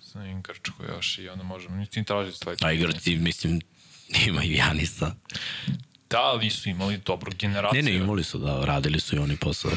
Sa 0.00 0.22
njim 0.24 0.42
Grčku 0.42 0.84
još 0.88 1.18
i 1.18 1.28
onda 1.28 1.44
možemo, 1.44 1.76
niti 1.76 1.98
im 1.98 2.04
tražiti 2.04 2.36
stvari. 2.36 2.58
A 2.62 2.72
i 2.72 2.78
Grci, 2.78 3.16
mislim, 3.16 3.60
imaju 4.28 4.52
Janisa. 4.52 5.14
Da, 6.10 6.20
ali 6.20 6.44
nisu 6.44 6.68
imali 6.68 6.96
dobru 6.96 7.32
generaciju. 7.38 7.82
Ne, 7.82 7.90
ne, 7.90 7.96
imali 7.96 8.24
su, 8.24 8.38
da, 8.38 8.64
radili 8.64 9.00
su 9.00 9.16
i 9.16 9.18
oni 9.18 9.36
posao. 9.36 9.70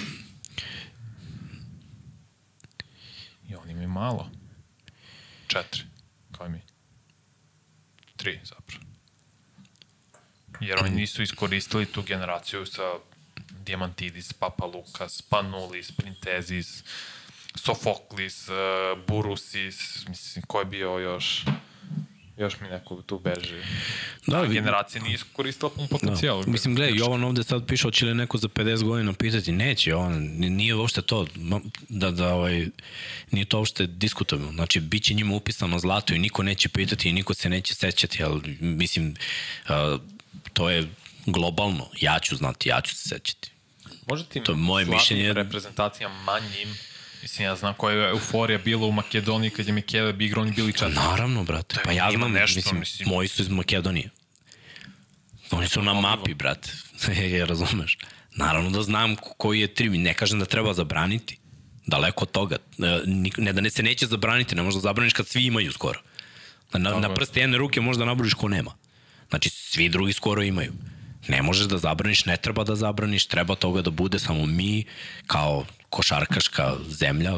I 3.49 3.55
oni 3.55 3.71
imaju 3.71 3.89
malo. 3.89 4.29
Četiri. 5.47 5.81
Tri, 8.26 8.39
zapravo. 8.43 8.84
Jer 10.60 10.80
oni 10.80 10.89
nisu 10.89 11.22
iskoristili 11.22 11.85
tu 11.85 12.02
generaciju 12.02 12.65
sa 12.65 12.93
Diamantidis, 13.65 14.34
Papa 14.34 14.65
Lukas, 14.65 15.22
Panulis, 15.22 15.91
Printezis, 15.91 16.84
Sofoklis, 17.56 18.49
uh, 18.49 18.56
Burusis, 19.07 20.07
mislim, 20.07 20.45
ko 20.47 20.60
je 20.60 20.65
bio 20.65 20.97
još 20.97 21.45
još 22.37 22.59
mi 22.59 22.67
neko 22.67 23.01
tu 23.01 23.19
beže. 23.19 23.63
Da, 24.27 24.41
vi... 24.41 24.53
generacija 24.53 25.03
nije 25.03 25.15
iskoristila 25.15 25.71
pun 25.71 25.87
potencijal. 25.87 26.43
Da. 26.43 26.51
Mislim, 26.51 26.75
gledaj, 26.75 26.97
Jovan 26.97 27.23
ovde 27.23 27.43
sad 27.43 27.67
piše, 27.67 27.83
hoće 27.83 28.05
li 28.05 28.15
neko 28.15 28.37
za 28.37 28.47
50 28.47 28.83
godina 28.83 29.13
pitati, 29.13 29.51
neće, 29.51 29.95
on, 29.95 30.13
nije 30.37 30.75
uopšte 30.75 31.01
to, 31.01 31.27
da, 31.89 32.11
da, 32.11 32.33
ovaj, 32.33 32.67
nije 33.31 33.45
to 33.45 33.57
uopšte 33.57 33.87
diskutabilno. 33.87 34.51
Znači, 34.51 34.79
bit 34.79 35.03
će 35.03 35.13
njima 35.13 35.35
upisano 35.35 35.79
zlato 35.79 36.13
i 36.13 36.19
niko 36.19 36.43
neće 36.43 36.69
pitati 36.69 37.09
i 37.09 37.13
niko 37.13 37.33
se 37.33 37.49
neće 37.49 37.75
sećati, 37.75 38.23
ali, 38.23 38.57
mislim, 38.59 39.15
uh, 39.69 40.01
to 40.53 40.69
je 40.69 40.87
globalno. 41.25 41.89
Ja 42.01 42.19
ću 42.19 42.35
znati, 42.35 42.69
ja 42.69 42.81
ću 42.81 42.95
se 42.95 43.09
sećati. 43.09 43.51
Može 44.09 44.25
ti 44.25 44.43
to 44.43 44.51
je 44.51 44.55
moje 44.55 44.85
mišljenje 44.85 45.33
reprezentacijama 45.33 46.23
manjim 46.23 46.77
Mislim, 47.26 47.45
ja 47.45 47.56
znam 47.56 47.73
koja 47.73 47.95
je 47.95 48.10
euforija 48.10 48.60
bila 48.60 48.88
u 48.88 48.91
Makedoniji 48.91 49.49
kad 49.49 49.68
je 49.68 49.73
Mikele 49.73 50.15
igrao, 50.19 50.41
oni 50.41 50.52
bili 50.52 50.73
četiri. 50.73 50.93
Naravno, 50.93 51.43
brate. 51.43 51.76
Pa 51.84 51.91
ja 51.91 52.11
znam, 52.11 52.31
nešto, 52.31 52.56
mislim, 52.56 52.80
mislim, 52.80 53.10
moji 53.10 53.27
su 53.27 53.41
iz 53.41 53.49
Makedonije. 53.49 54.10
Oni 55.52 55.68
su 55.68 55.81
na 55.81 55.93
mapi, 55.93 56.34
brate. 56.34 56.72
je, 57.31 57.45
razumeš? 57.45 57.97
Naravno 58.35 58.69
da 58.69 58.81
znam 58.81 59.15
koji 59.38 59.60
je 59.60 59.73
tri. 59.73 59.89
Ne 59.89 60.14
kažem 60.14 60.39
da 60.39 60.45
treba 60.45 60.73
zabraniti. 60.73 61.38
Daleko 61.88 62.23
od 62.23 62.31
toga. 62.31 62.56
E, 62.56 63.02
ne 63.38 63.53
da 63.53 63.61
ne 63.61 63.69
se 63.69 63.84
neće 63.84 64.06
zabraniti, 64.06 64.56
ne 64.56 64.64
možda 64.64 64.81
zabraniš 64.81 65.14
kad 65.14 65.27
svi 65.27 65.45
imaju 65.45 65.72
skoro. 65.72 65.99
Na, 66.73 66.99
na 66.99 67.14
prste 67.14 67.41
jedne 67.41 67.57
ruke 67.57 67.81
možda 67.81 68.06
nabrojiš 68.06 68.34
ko 68.34 68.47
nema. 68.47 68.76
Znači, 69.30 69.49
svi 69.49 69.89
drugi 69.89 70.14
skoro 70.14 70.43
imaju. 70.43 70.73
Ne 71.27 71.41
možeš 71.41 71.65
da 71.65 71.77
zabraniš, 71.77 72.26
ne 72.26 72.38
treba 72.38 72.64
da 72.64 72.76
zabraniš, 72.76 73.26
treba 73.26 73.56
toga 73.56 73.81
da 73.81 73.89
bude 73.89 74.19
samo 74.19 74.45
mi 74.45 74.85
kao 75.27 75.65
košarkaška 75.89 76.75
zemlja, 76.89 77.33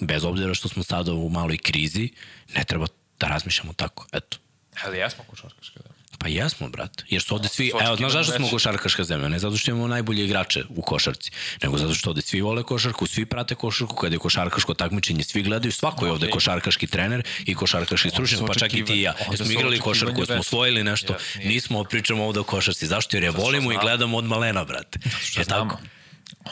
bez 0.00 0.24
obzira 0.24 0.54
što 0.54 0.68
smo 0.68 0.82
sada 0.82 1.12
u 1.12 1.28
maloj 1.28 1.58
krizi, 1.58 2.08
ne 2.54 2.64
treba 2.64 2.86
da 3.20 3.26
razmišljamo 3.26 3.72
tako, 3.72 4.06
eto. 4.12 4.38
Ali 4.84 4.98
jesmo 4.98 5.24
košarkaška 5.24 5.80
zemlja. 5.80 6.00
Pa 6.20 6.28
jesmo, 6.28 6.68
brate. 6.68 7.04
Jer 7.08 7.22
su 7.22 7.34
ovde 7.34 7.48
svi, 7.48 7.72
evo, 7.80 7.96
znaš 7.96 8.12
zašto 8.12 8.32
smo 8.32 8.48
košarkaška 8.48 9.04
zemlja? 9.04 9.28
Ne 9.28 9.38
zato 9.38 9.56
što 9.56 9.70
imamo 9.70 9.86
najbolje 9.86 10.24
igrače 10.24 10.64
u 10.68 10.82
košarci, 10.82 11.30
nego 11.62 11.78
zato 11.78 11.94
što 11.94 12.10
ovde 12.10 12.22
svi 12.22 12.40
vole 12.40 12.62
košarku, 12.62 13.06
svi 13.06 13.26
prate 13.26 13.54
košarku, 13.54 13.96
kada 13.96 14.14
je 14.14 14.18
košarkaško 14.18 14.74
takmičenje, 14.74 15.24
svi 15.24 15.42
gledaju, 15.42 15.72
svako 15.72 16.06
je 16.06 16.12
ovde 16.12 16.30
košarkaški 16.30 16.86
trener 16.86 17.22
i 17.44 17.54
košarkaški 17.54 18.10
stručnjak, 18.10 18.40
pa 18.46 18.54
čak 18.54 18.74
i 18.74 18.84
ti 18.84 18.92
i 18.92 19.02
ja. 19.02 19.14
Jer 19.30 19.38
smo 19.38 19.52
igrali 19.52 19.78
košarku, 19.78 20.26
smo 20.26 20.36
osvojili 20.36 20.84
nešto, 20.84 21.16
nismo 21.44 21.84
pričamo 21.84 22.26
ovde 22.26 22.40
o 22.40 22.44
košarci. 22.44 22.86
Zašto? 22.86 23.16
Jer 23.16 23.24
je 23.24 23.30
volimo 23.30 23.72
i 23.72 23.78
gledamo 23.80 24.16
od 24.16 24.24
malena, 24.24 24.64
brate. 24.64 24.98
Je 25.36 25.44
tako? 25.44 25.78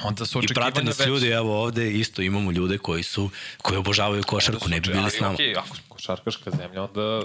Onda 0.03 0.27
su 0.27 0.41
I 0.43 0.55
prate 0.55 0.83
nas 0.83 1.01
već... 1.01 1.09
ljudi, 1.09 1.29
evo 1.29 1.63
ovde 1.63 1.93
isto 1.93 2.23
imamo 2.23 2.51
ljude 2.53 2.79
koji 2.79 3.03
su, 3.03 3.31
koji 3.63 3.79
obožavaju 3.79 4.23
košarku, 4.23 4.69
ne 4.69 4.81
bi 4.81 4.93
bili 4.93 5.11
s 5.11 5.21
nama. 5.21 5.37
Okay, 5.37 5.59
ako 5.59 5.77
smo 5.77 5.85
košarkaška 5.89 6.51
zemlja, 6.51 6.83
onda 6.83 7.23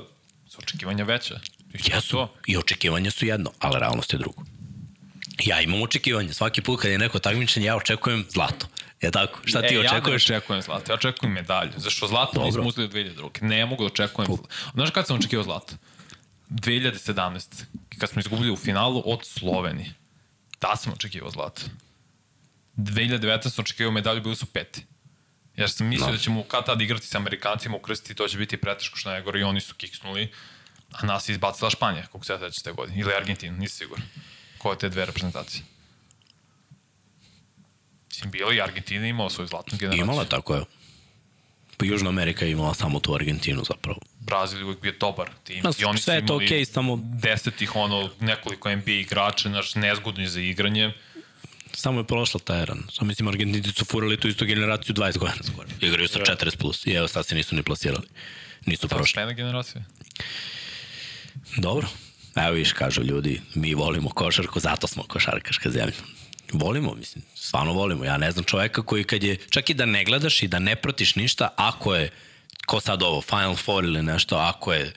su 0.47 0.57
očekivanja 0.59 1.03
veća. 1.03 1.39
Jesu, 1.73 2.11
to. 2.11 2.33
i 2.47 2.57
očekivanja 2.57 3.11
su 3.11 3.25
jedno, 3.25 3.51
ali 3.59 3.79
realnost 3.79 4.13
je 4.13 4.19
drugo. 4.19 4.43
Ja 5.45 5.61
imam 5.61 5.81
očekivanja, 5.81 6.33
svaki 6.33 6.61
put 6.61 6.81
kad 6.81 6.91
je 6.91 6.97
neko 6.97 7.19
takmičenje, 7.19 7.65
ja 7.65 7.75
očekujem 7.75 8.25
zlato. 8.29 8.67
Je 9.01 9.11
tako? 9.11 9.39
Šta 9.45 9.61
ti 9.61 9.75
e, 9.75 9.79
očekuješ? 9.79 10.29
Ja 10.29 10.33
ne 10.33 10.37
očekujem 10.37 10.61
zlato, 10.61 10.91
ja 10.91 10.95
očekujem 10.95 11.33
medalju. 11.33 11.71
Zašto 11.77 12.07
zlato 12.07 12.31
Dobro. 12.33 12.45
nismo 12.45 12.67
uzeli 12.67 12.87
2002. 12.87 13.41
Ne 13.41 13.65
mogu 13.65 13.83
da 13.83 13.87
očekujem. 13.87 14.27
Cool. 14.27 14.39
Znaš 14.73 14.89
kad 14.89 15.07
sam 15.07 15.15
očekivao 15.15 15.43
zlato? 15.43 15.73
2017. 16.49 17.63
Kad 17.99 18.09
smo 18.09 18.19
izgubili 18.19 18.51
u 18.51 18.55
finalu 18.55 19.03
od 19.05 19.25
Slovenije. 19.25 19.93
Da 20.61 20.75
sam 20.75 20.93
očekivao 20.93 21.29
zlato. 21.29 21.61
2019 22.77 23.49
sam 23.49 23.61
očekivao 23.61 23.91
medalju, 23.91 24.21
bili 24.21 24.35
su 24.35 24.45
peti. 24.45 24.85
Ja 25.55 25.67
sam 25.67 25.87
mislio 25.87 26.07
no. 26.07 26.11
da 26.13 26.17
ćemo 26.17 26.43
kad 26.43 26.65
tad 26.65 26.81
igrati 26.81 27.07
sa 27.07 27.17
Amerikancima 27.17 27.75
u 27.75 27.79
krsti, 27.79 28.15
to 28.15 28.27
će 28.27 28.37
biti 28.37 28.57
preteško 28.57 28.97
što 28.97 29.09
najgore 29.09 29.39
i 29.39 29.43
oni 29.43 29.61
su 29.61 29.75
kiksnuli, 29.75 30.31
a 30.91 31.05
nas 31.05 31.29
je 31.29 31.33
izbacila 31.33 31.69
Španija, 31.69 32.03
kako 32.03 32.25
se 32.25 32.33
ja 32.33 32.39
seća 32.39 32.61
te 32.63 32.71
godine, 32.71 32.99
ili 32.99 33.13
Argentina, 33.13 33.57
nisam 33.57 33.77
siguran. 33.77 34.05
Ko 34.57 34.71
je 34.71 34.77
te 34.77 34.89
dve 34.89 35.05
reprezentacije? 35.05 35.63
Mislim, 38.09 38.31
bila 38.31 38.53
i 38.53 38.61
Argentina 38.61 39.07
imala 39.07 39.29
svoju 39.29 39.47
zlatnu 39.47 39.77
generaciju. 39.77 40.03
Imala, 40.03 40.25
tako 40.25 40.55
je. 40.55 40.61
Pa 41.77 41.85
Južna 41.85 42.09
Amerika 42.09 42.45
je 42.45 42.51
imala 42.51 42.73
samo 42.73 42.99
tu 42.99 43.15
Argentinu 43.15 43.63
zapravo. 43.63 43.99
Brazil 44.19 44.63
uvijek 44.63 44.81
bio 44.81 44.93
dobar 44.99 45.29
tim. 45.43 45.63
Nas, 45.63 45.79
I 45.79 45.85
oni 45.85 45.99
sve 45.99 46.15
je 46.15 46.25
to 46.25 46.35
okej, 46.35 46.47
okay, 46.47 46.65
samo... 46.65 46.99
Desetih, 47.03 47.75
ono, 47.75 48.09
nekoliko 48.19 48.75
NBA 48.75 48.91
igrača, 48.91 49.49
naš, 49.49 49.75
nezgodni 49.75 50.27
za 50.27 50.41
igranje 50.41 50.93
samo 51.75 51.99
je 51.99 52.03
prošla 52.03 52.39
ta 52.43 52.57
era. 52.57 52.75
Samo 52.91 53.07
mislim, 53.07 53.27
Argentinci 53.27 53.71
su 53.71 53.85
furali 53.85 54.17
tu 54.17 54.27
istu 54.27 54.45
generaciju 54.45 54.95
20 54.95 55.17
godina 55.17 55.43
skoro. 55.43 55.67
Igraju 55.81 56.07
sa 56.07 56.19
40 56.19 56.57
plus 56.57 56.85
i 56.85 56.91
evo 56.91 57.07
sad 57.07 57.25
se 57.25 57.35
nisu 57.35 57.55
ni 57.55 57.63
plasirali. 57.63 58.07
Nisu 58.65 58.87
prošli. 58.87 59.07
Šta 59.07 59.31
generacija? 59.33 59.83
Dobro. 61.57 61.87
Evo 62.35 62.51
viš, 62.51 62.71
kažu 62.71 63.03
ljudi, 63.03 63.41
mi 63.53 63.73
volimo 63.73 64.09
košarku, 64.09 64.59
zato 64.59 64.87
smo 64.87 65.03
košarkaška 65.03 65.69
zemlja. 65.69 65.93
Volimo, 66.51 66.93
mislim, 66.95 67.23
stvarno 67.35 67.73
volimo. 67.73 68.05
Ja 68.05 68.17
ne 68.17 68.31
znam 68.31 68.43
čoveka 68.43 68.81
koji 68.81 69.03
kad 69.03 69.23
je, 69.23 69.37
čak 69.49 69.69
i 69.69 69.73
da 69.73 69.85
ne 69.85 70.03
gledaš 70.03 70.43
i 70.43 70.47
da 70.47 70.59
ne 70.59 70.75
pratiš 70.75 71.15
ništa, 71.15 71.49
ako 71.55 71.95
je, 71.95 72.09
ko 72.65 72.79
sad 72.79 73.03
ovo, 73.03 73.21
Final 73.21 73.55
Four 73.55 73.83
ili 73.83 74.03
nešto, 74.03 74.35
ako 74.35 74.73
je 74.73 74.93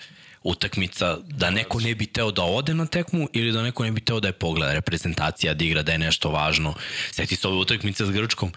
utakmica 0.47 1.17
da 1.23 1.51
neko 1.51 1.81
ne 1.81 1.95
bi 1.95 2.07
teo 2.07 2.31
da 2.31 2.43
ode 2.43 2.75
na 2.75 2.87
tekmu 2.87 3.29
ili 3.33 3.53
da 3.53 3.63
neko 3.63 3.85
ne 3.85 3.93
bi 3.93 4.01
teo 4.01 4.21
da 4.21 4.29
je 4.29 4.33
pogleda 4.33 4.73
reprezentacija, 4.75 5.55
da 5.55 5.65
igra, 5.65 5.83
da 5.83 5.93
je 5.93 5.99
nešto 5.99 6.31
važno. 6.31 6.75
Seti 7.13 7.37
se 7.37 7.49
ove 7.49 7.57
utakmice 7.57 8.07
s 8.07 8.11
Grčkom. 8.11 8.53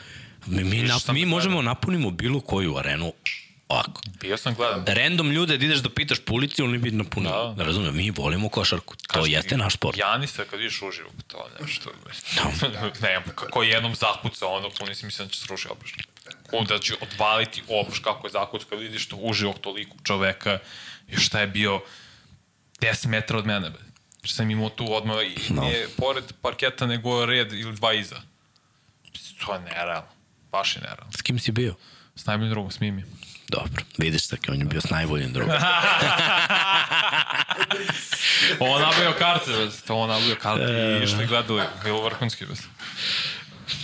Mi, 0.45 0.63
mi, 0.63 0.83
nap, 0.83 1.07
mi 1.07 1.25
možemo 1.25 1.61
napunimo 1.61 2.11
bilo 2.11 2.39
koju 2.41 2.77
arenu 2.77 3.13
ovako. 3.69 4.01
Bio 4.21 4.37
sam 4.37 4.55
gledam. 4.55 4.83
Random 4.87 5.31
ljude 5.31 5.57
da 5.57 5.65
ideš 5.65 5.79
da 5.79 5.89
pitaš 5.89 6.19
policiju, 6.19 6.65
oni 6.65 6.77
bi 6.77 6.91
napunili. 6.91 7.33
Da, 7.33 7.53
da. 7.57 7.63
Razumijem, 7.63 7.95
mi 7.95 8.11
volimo 8.11 8.49
košarku. 8.49 8.95
To 8.95 9.13
Kaži, 9.13 9.31
jeste 9.31 9.57
naš 9.57 9.73
sport. 9.73 9.97
Janisa 9.97 10.45
kad 10.45 10.59
vidiš 10.59 10.81
uživo, 10.81 11.09
to 11.27 11.37
je 11.45 11.65
nešto. 11.65 11.91
Da. 12.61 12.91
ne, 13.01 13.23
kako 13.35 13.63
jednom 13.63 13.95
zakuca 13.95 14.47
ono, 14.47 14.69
puno 14.69 14.89
nisi 14.89 15.05
mislim 15.05 15.27
da 15.27 15.33
će 15.33 15.39
sruši 15.39 15.67
obaš. 15.71 15.93
Da 16.67 16.79
će 16.79 16.93
odvaliti 17.01 17.63
obaš 17.67 17.99
kako 17.99 18.27
je 18.27 18.31
zakuca 18.31 18.65
kad 18.69 18.79
vidiš 18.79 19.07
to 19.07 19.15
uživo 19.15 19.53
toliko 19.53 19.95
čoveka 20.03 20.59
I 21.11 21.17
šta 21.17 21.39
je 21.39 21.47
bio 21.47 21.81
10 22.81 23.07
metara 23.07 23.39
od 23.39 23.45
mene, 23.45 23.69
be. 23.69 23.79
Što 24.23 24.35
sam 24.35 24.51
imao 24.51 24.69
tu 24.69 24.93
odmah, 24.93 25.17
i 25.25 25.53
no. 25.53 25.61
nije 25.61 25.87
pored 25.97 26.23
parketa, 26.41 26.85
nego 26.85 27.25
red 27.25 27.53
ili 27.53 27.75
dva 27.75 27.93
iza. 27.93 28.21
To 29.45 29.53
je 29.53 29.59
nerealno. 29.59 30.09
Baš 30.51 30.75
je 30.75 30.81
nerealno. 30.81 31.11
S 31.17 31.21
kim 31.21 31.39
si 31.39 31.51
bio? 31.51 31.75
S 32.15 32.25
najboljim 32.25 32.49
drugom, 32.49 32.71
s 32.71 32.79
Mimi. 32.79 33.03
Dobro, 33.47 33.83
vidiš 33.97 34.27
tako, 34.27 34.43
on 34.51 34.59
je 34.59 34.65
bio 34.65 34.81
s 34.81 34.89
najboljim 34.89 35.33
drugom. 35.33 35.55
Ovo 38.59 38.79
nabavio 38.79 39.13
karte, 39.19 39.51
bez. 39.51 39.83
To 39.83 39.93
ovo 39.93 40.07
nabavio 40.07 40.35
karte 40.41 40.99
i 41.01 41.03
išli 41.03 41.25
gledali. 41.25 41.63
Bilo 41.83 42.03
vrhunski, 42.03 42.45
bez. 42.45 42.59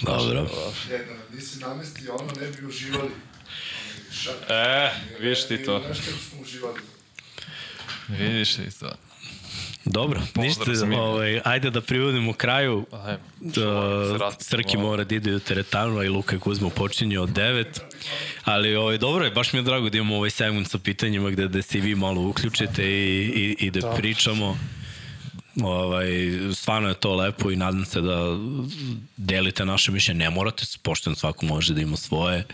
Dobro. 0.01 0.49
Jedna, 0.89 1.13
nisi 1.33 1.59
namestio, 1.59 2.15
ono 2.15 2.31
ne 2.41 2.47
bi 2.47 2.65
uživali. 2.65 3.11
E, 4.49 4.91
vidiš 5.19 5.47
ti 5.47 5.63
to. 5.63 5.81
Kako 5.81 5.93
smo 5.93 6.41
uživali? 6.41 6.79
Vidiš 8.07 8.55
ti 8.55 8.79
to. 8.79 8.91
Dobro, 9.85 10.21
ništa, 10.35 10.63
za 10.73 10.85
Mimi. 10.85 11.01
ovaj, 11.01 11.41
ajde 11.43 11.69
da 11.69 11.81
privodimo 11.81 12.33
kraju. 12.33 12.85
Ajde. 12.91 13.19
Da, 13.39 14.31
Srki 14.39 14.77
mora 14.77 15.03
da 15.03 15.15
ide 15.15 15.35
u 15.35 15.39
teretanu, 15.39 15.97
a 15.97 16.05
i 16.05 16.09
Luka 16.09 16.39
Kuzma 16.39 16.69
počinje 16.69 17.19
od 17.19 17.29
9. 17.29 17.65
Ali 18.43 18.75
ovaj, 18.75 18.97
dobro 18.97 19.25
je, 19.25 19.31
baš 19.31 19.53
mi 19.53 19.59
je 19.59 19.63
drago 19.63 19.89
da 19.89 19.97
imamo 19.97 20.15
ovaj 20.15 20.29
segment 20.29 20.69
sa 20.69 20.77
pitanjima 20.79 21.29
gde, 21.29 21.47
gde 21.47 21.61
se 21.61 21.77
i 21.77 21.81
vi 21.81 21.95
malo 21.95 22.21
uključite 22.21 22.83
i, 22.85 23.55
i, 23.59 23.65
i 23.65 23.71
da 23.71 23.93
pričamo. 23.93 24.57
Ovaj, 25.63 26.07
stvarno 26.53 26.87
je 26.87 26.93
to 26.93 27.15
lepo 27.15 27.51
i 27.51 27.55
nadam 27.55 27.85
se 27.85 28.01
da 28.01 28.37
delite 29.17 29.65
naše 29.65 29.91
mišljenje. 29.91 30.19
Ne 30.19 30.29
morate, 30.29 30.65
pošteno 30.83 31.15
svako 31.15 31.45
može 31.45 31.73
da 31.73 31.81
ima 31.81 31.97
svoje. 31.97 32.45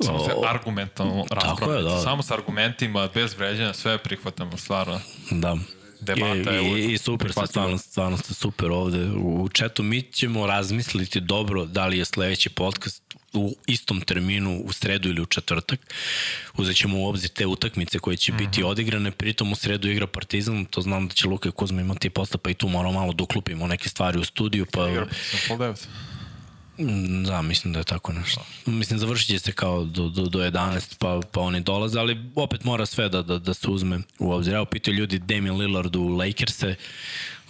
Samo 0.00 0.18
se 0.18 0.30
argumentalno 0.48 1.24
Tako 1.28 1.40
je, 1.40 1.50
raspravljati. 1.50 1.84
da. 1.84 2.00
Samo 2.02 2.22
sa 2.22 2.34
argumentima, 2.34 3.08
bez 3.14 3.34
vređanja, 3.34 3.72
sve 3.74 3.98
prihvatamo, 3.98 4.56
stvarno. 4.56 5.00
Da. 5.30 5.56
Debata 6.00 6.50
je 6.50 6.64
I, 6.64 6.70
uvijek 6.70 6.90
i, 6.90 6.92
I 6.92 6.98
super 6.98 7.32
ste, 7.32 7.46
stvarno, 7.46 7.78
stvarno 7.78 8.16
ste 8.16 8.34
super 8.34 8.70
ovde 8.70 9.04
u, 9.06 9.48
četu. 9.48 9.82
Mi 9.82 10.02
ćemo 10.02 10.46
razmisliti 10.46 11.20
dobro 11.20 11.64
da 11.64 11.86
li 11.86 11.98
je 11.98 12.04
sledeći 12.04 12.48
podcast 12.50 13.02
u 13.32 13.56
istom 13.66 14.00
terminu 14.00 14.60
u 14.64 14.72
sredu 14.72 15.08
ili 15.08 15.20
u 15.22 15.26
četvrtak. 15.26 15.80
Uzet 16.56 16.76
ćemo 16.76 16.98
u 16.98 17.06
obzir 17.08 17.30
te 17.30 17.46
utakmice 17.46 17.98
koje 17.98 18.16
će 18.16 18.32
biti 18.32 18.60
Mhm. 18.60 18.68
odigrane, 18.68 19.10
pritom 19.10 19.52
u 19.52 19.56
sredu 19.56 19.88
igra 19.88 20.06
Partizan, 20.06 20.64
to 20.64 20.80
znam 20.80 21.08
da 21.08 21.14
će 21.14 21.28
Luka 21.28 21.48
i 21.48 21.52
Kuzma 21.52 21.80
imati 21.80 22.10
posle, 22.10 22.38
pa 22.38 22.50
i 22.50 22.54
tu 22.54 22.68
moramo 22.68 23.00
malo 23.00 23.12
da 23.12 23.22
uklupimo 23.22 23.66
neke 23.66 23.88
stvari 23.88 24.18
u 24.18 24.24
studiju, 24.24 24.66
pa 24.72 24.88
Igra 24.88 25.06
pol 25.48 25.58
devet. 25.58 25.88
Mm, 26.78 27.24
Da, 27.24 27.42
mislim 27.42 27.72
da 27.72 27.78
je 27.78 27.84
tako 27.84 28.12
nešto. 28.12 28.46
Mislim, 28.66 28.98
završit 28.98 29.28
će 29.28 29.38
se 29.38 29.52
kao 29.52 29.84
do, 29.84 30.08
do, 30.08 30.22
do 30.22 30.38
11, 30.40 30.98
pa, 30.98 31.20
pa 31.32 31.40
oni 31.40 31.60
dolaze, 31.60 31.98
ali 31.98 32.16
opet 32.34 32.64
mora 32.64 32.86
sve 32.86 33.08
da, 33.08 33.22
da, 33.22 33.38
da 33.38 33.54
se 33.54 33.68
uzme 33.70 33.98
u 34.18 34.32
obzir. 34.32 34.54
Evo, 34.54 34.64
pitaju 34.64 34.96
ljudi 34.96 35.18
Damian 35.18 35.56
Lillard 35.56 35.96
u 35.96 36.08
Lakers-e, 36.08 36.74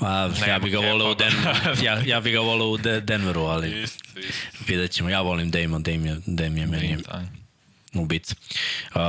a, 0.00 0.30
ja 0.48 0.58
bi 0.58 0.70
ga 0.70 0.78
voleo 0.78 1.12
u 1.12 1.16
kepa. 1.16 1.30
Denveru, 1.30 1.84
ja, 1.84 2.02
ja 2.06 2.20
bi 2.20 2.30
ga 2.30 2.40
voleo 2.40 2.66
u 2.66 2.76
De, 2.76 3.00
Denveru, 3.00 3.40
ali 3.40 3.82
Isto, 3.82 4.04
isto. 4.20 4.64
vidjet 4.68 4.90
ćemo. 4.90 5.10
Ja 5.10 5.20
volim 5.20 5.50
Damian, 5.50 5.82
Damian, 5.82 6.22
Damian 6.26 6.70
meni 6.70 6.86
je 6.86 6.96
Da. 6.96 7.22
ubica. 7.94 8.34
Uh, 8.86 9.00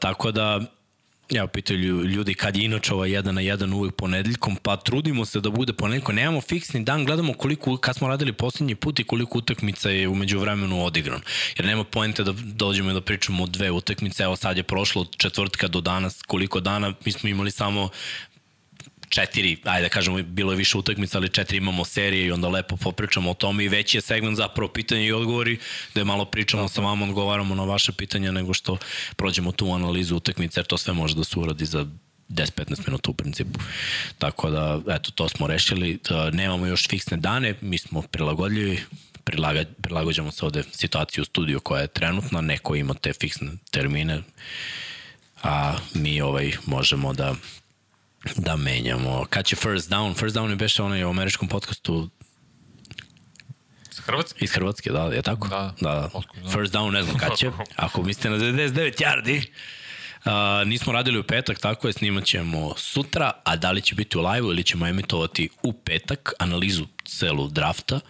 tako 0.00 0.32
da, 0.32 0.60
ja 1.30 1.46
pitaju 1.46 1.78
lju- 1.78 2.04
ljudi 2.04 2.34
kad 2.34 2.56
je 2.56 2.64
inače 2.64 2.94
ova 2.94 3.06
jedan 3.06 3.34
na 3.34 3.40
jedan 3.40 3.72
uvek 3.72 3.94
ponedeljkom, 3.94 4.56
pa 4.56 4.76
trudimo 4.76 5.24
se 5.24 5.40
da 5.40 5.50
bude 5.50 5.72
ponedeljkom. 5.72 6.14
Nemamo 6.14 6.40
fiksni 6.40 6.84
dan, 6.84 7.04
gledamo 7.04 7.32
koliko, 7.32 7.76
kad 7.76 7.96
smo 7.96 8.08
radili 8.08 8.32
poslednji 8.32 8.74
put 8.74 9.00
i 9.00 9.04
koliko 9.04 9.38
utakmica 9.38 9.90
je 9.90 10.08
umeđu 10.08 10.38
vremenu 10.38 10.84
odigran. 10.84 11.20
Jer 11.56 11.66
nema 11.66 11.84
poente 11.84 12.24
da 12.24 12.32
dođemo 12.32 12.90
i 12.90 12.94
da 12.94 13.00
pričamo 13.00 13.42
o 13.44 13.46
dve 13.46 13.70
utakmice. 13.70 14.22
Evo 14.22 14.36
sad 14.36 14.56
je 14.56 14.62
prošlo 14.62 15.00
od 15.02 15.16
četvrtka 15.16 15.68
do 15.68 15.80
danas 15.80 16.22
koliko 16.26 16.60
dana. 16.60 16.94
Mi 17.04 17.12
smo 17.12 17.28
imali 17.28 17.50
samo 17.50 17.88
četiri, 19.10 19.56
ajde 19.64 19.82
da 19.82 19.88
kažemo, 19.88 20.22
bilo 20.22 20.52
je 20.52 20.56
više 20.56 20.78
utakmica, 20.78 21.18
ali 21.18 21.28
četiri 21.28 21.56
imamo 21.56 21.84
serije 21.84 22.26
i 22.26 22.32
onda 22.32 22.48
lepo 22.48 22.76
popričamo 22.76 23.30
o 23.30 23.34
tome 23.34 23.64
i 23.64 23.68
veći 23.68 23.96
je 23.96 24.00
segment 24.00 24.36
zapravo 24.36 24.68
pitanja 24.68 25.02
i 25.02 25.12
odgovori, 25.12 25.58
da 25.94 26.00
je 26.00 26.04
malo 26.04 26.24
pričamo 26.24 26.68
sa 26.68 26.80
vama, 26.80 27.04
odgovaramo 27.04 27.54
na 27.54 27.64
vaše 27.64 27.92
pitanja 27.92 28.32
nego 28.32 28.54
što 28.54 28.76
prođemo 29.16 29.52
tu 29.52 29.72
analizu 29.72 30.16
utakmice, 30.16 30.60
jer 30.60 30.66
to 30.66 30.78
sve 30.78 30.92
može 30.92 31.14
da 31.14 31.24
se 31.24 31.38
uradi 31.38 31.64
za 31.64 31.86
10-15 32.28 32.86
minuta 32.86 33.10
u 33.10 33.14
principu. 33.14 33.60
Tako 34.18 34.50
da, 34.50 34.80
eto, 34.88 35.10
to 35.10 35.28
smo 35.28 35.46
rešili. 35.46 35.98
Da, 36.08 36.30
nemamo 36.30 36.66
još 36.66 36.88
fiksne 36.88 37.16
dane, 37.16 37.54
mi 37.60 37.78
smo 37.78 38.02
prilagodljivi, 38.02 38.80
prilaga, 39.24 39.64
prilagođamo 39.82 40.30
se 40.30 40.44
ovde 40.44 40.62
situaciju 40.72 41.22
u 41.22 41.24
studiju 41.24 41.60
koja 41.60 41.80
je 41.80 41.86
trenutna, 41.86 42.40
neko 42.40 42.74
ima 42.74 42.94
te 42.94 43.12
fiksne 43.12 43.50
termine, 43.70 44.22
a 45.42 45.76
mi 45.94 46.20
ovaj 46.20 46.52
možemo 46.66 47.12
da 47.12 47.34
da 48.36 48.56
menjamo. 48.56 49.26
Kad 49.30 49.44
će 49.44 49.56
First 49.56 49.90
Down? 49.90 50.14
First 50.18 50.36
Down 50.36 50.50
je 50.50 50.56
beše 50.56 50.82
onaj 50.82 51.04
u 51.04 51.08
američkom 51.08 51.48
podcastu 51.48 52.10
Hrvatske? 54.06 54.44
iz 54.44 54.52
Hrvatske, 54.52 54.90
da, 54.90 55.02
je 55.02 55.22
tako? 55.22 55.48
Da. 55.48 55.74
da. 55.80 56.10
Otkud, 56.12 56.42
da. 56.42 56.50
First 56.50 56.74
Down 56.74 56.90
ne 56.90 57.02
znam 57.02 57.18
kad 57.18 57.38
će. 57.38 57.50
Ako 57.76 58.02
mislite 58.02 58.30
na 58.30 58.36
99 58.36 59.02
yardi, 59.02 59.46
Uh, 60.24 60.68
nismo 60.68 60.92
radili 60.92 61.18
u 61.18 61.22
petak, 61.22 61.58
tako 61.58 61.86
je, 61.86 61.92
snimat 61.92 62.24
ćemo 62.24 62.74
sutra, 62.76 63.32
a 63.44 63.56
da 63.56 63.70
li 63.70 63.82
će 63.82 63.94
biti 63.94 64.18
u 64.18 64.20
live 64.20 64.48
ili 64.48 64.64
ćemo 64.64 64.86
emitovati 64.86 65.48
u 65.62 65.72
petak 65.72 66.32
analizu 66.38 66.86
celu 67.04 67.48
drafta 67.48 68.00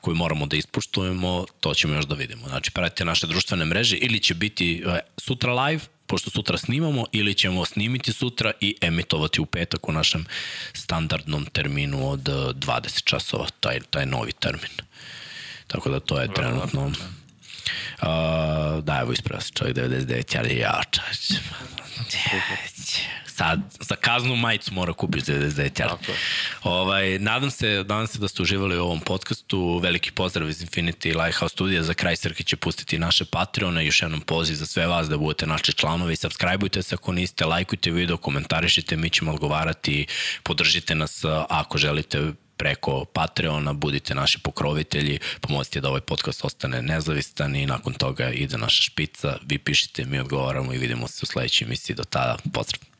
koju 0.00 0.14
moramo 0.14 0.46
da 0.46 0.56
ispuštujemo, 0.56 1.44
to 1.60 1.74
ćemo 1.74 1.94
još 1.94 2.04
da 2.04 2.14
vidimo. 2.14 2.48
Znači, 2.48 2.70
pratite 2.70 3.04
naše 3.04 3.26
društvene 3.26 3.64
mreže 3.64 3.96
ili 3.96 4.20
će 4.20 4.34
biti 4.34 4.82
uh, 4.86 4.92
sutra 5.18 5.64
live, 5.64 5.80
pošto 6.06 6.30
sutra 6.30 6.58
snimamo, 6.58 7.04
ili 7.12 7.34
ćemo 7.34 7.64
snimiti 7.64 8.12
sutra 8.12 8.52
i 8.60 8.76
emitovati 8.80 9.40
u 9.40 9.46
petak 9.46 9.88
u 9.88 9.92
našem 9.92 10.26
standardnom 10.72 11.46
terminu 11.46 12.10
od 12.10 12.28
uh, 12.28 12.34
20 12.34 13.04
časova, 13.04 13.46
taj, 13.60 13.80
taj 13.90 14.06
novi 14.06 14.32
termin. 14.32 14.72
Tako 15.66 15.90
da 15.90 16.00
to 16.00 16.20
je 16.20 16.34
trenutno... 16.34 16.92
Uh, 18.02 18.84
da, 18.84 18.98
evo 19.02 19.12
ispravo 19.12 19.40
se 19.40 19.50
čovjek 19.54 19.76
99, 19.76 20.38
ali 20.38 20.56
ja 20.56 20.82
čovječ. 20.90 21.42
Sad, 23.26 23.60
za 23.80 23.96
kaznu 23.96 24.36
majicu 24.36 24.74
mora 24.74 24.92
kupiš 24.92 25.22
99 25.22 25.70
Tako 25.70 25.94
yardi. 25.94 26.10
je. 26.10 26.16
Ovaj, 26.62 27.18
nadam 27.18 27.50
se, 27.50 27.84
nadam 27.88 28.06
se 28.06 28.18
da 28.18 28.28
ste 28.28 28.42
uživali 28.42 28.78
u 28.78 28.82
ovom 28.82 29.00
podcastu. 29.00 29.78
Veliki 29.78 30.12
pozdrav 30.12 30.48
iz 30.48 30.62
Infinity 30.62 31.24
Lighthouse 31.24 31.52
studija. 31.52 31.82
Za 31.82 31.94
kraj 31.94 32.16
Srki 32.16 32.44
će 32.44 32.56
pustiti 32.56 32.98
naše 32.98 33.24
Patreone. 33.24 33.86
Još 33.86 34.02
jednom 34.02 34.20
poziv 34.20 34.54
za 34.54 34.66
sve 34.66 34.86
vas 34.86 35.08
da 35.08 35.16
budete 35.18 35.46
naši 35.46 35.72
članovi. 35.72 36.16
Subscribeujte 36.16 36.82
se 36.82 36.94
ako 36.94 37.12
niste, 37.12 37.44
lajkujte 37.44 37.90
video, 37.90 38.16
komentarišite, 38.16 38.96
mi 38.96 39.10
ćemo 39.10 39.32
odgovarati. 39.32 40.06
Podržite 40.42 40.94
nas 40.94 41.24
ako 41.48 41.78
želite 41.78 42.32
preko 42.56 43.04
Patreona, 43.04 43.72
budite 43.72 44.14
naši 44.14 44.38
pokrovitelji, 44.38 45.18
pomozite 45.40 45.80
da 45.80 45.88
ovaj 45.88 46.00
podcast 46.00 46.44
ostane 46.44 46.82
nezavistan 46.82 47.56
i 47.56 47.66
nakon 47.66 47.94
toga 47.94 48.30
ide 48.30 48.58
naša 48.58 48.82
špica, 48.82 49.36
vi 49.46 49.58
pišite, 49.58 50.04
mi 50.04 50.18
odgovaramo 50.18 50.74
i 50.74 50.78
vidimo 50.78 51.08
se 51.08 51.20
u 51.22 51.26
sledećoj 51.26 51.66
emisiji. 51.66 51.96
Do 51.96 52.04
tada, 52.04 52.36
pozdrav. 52.52 52.95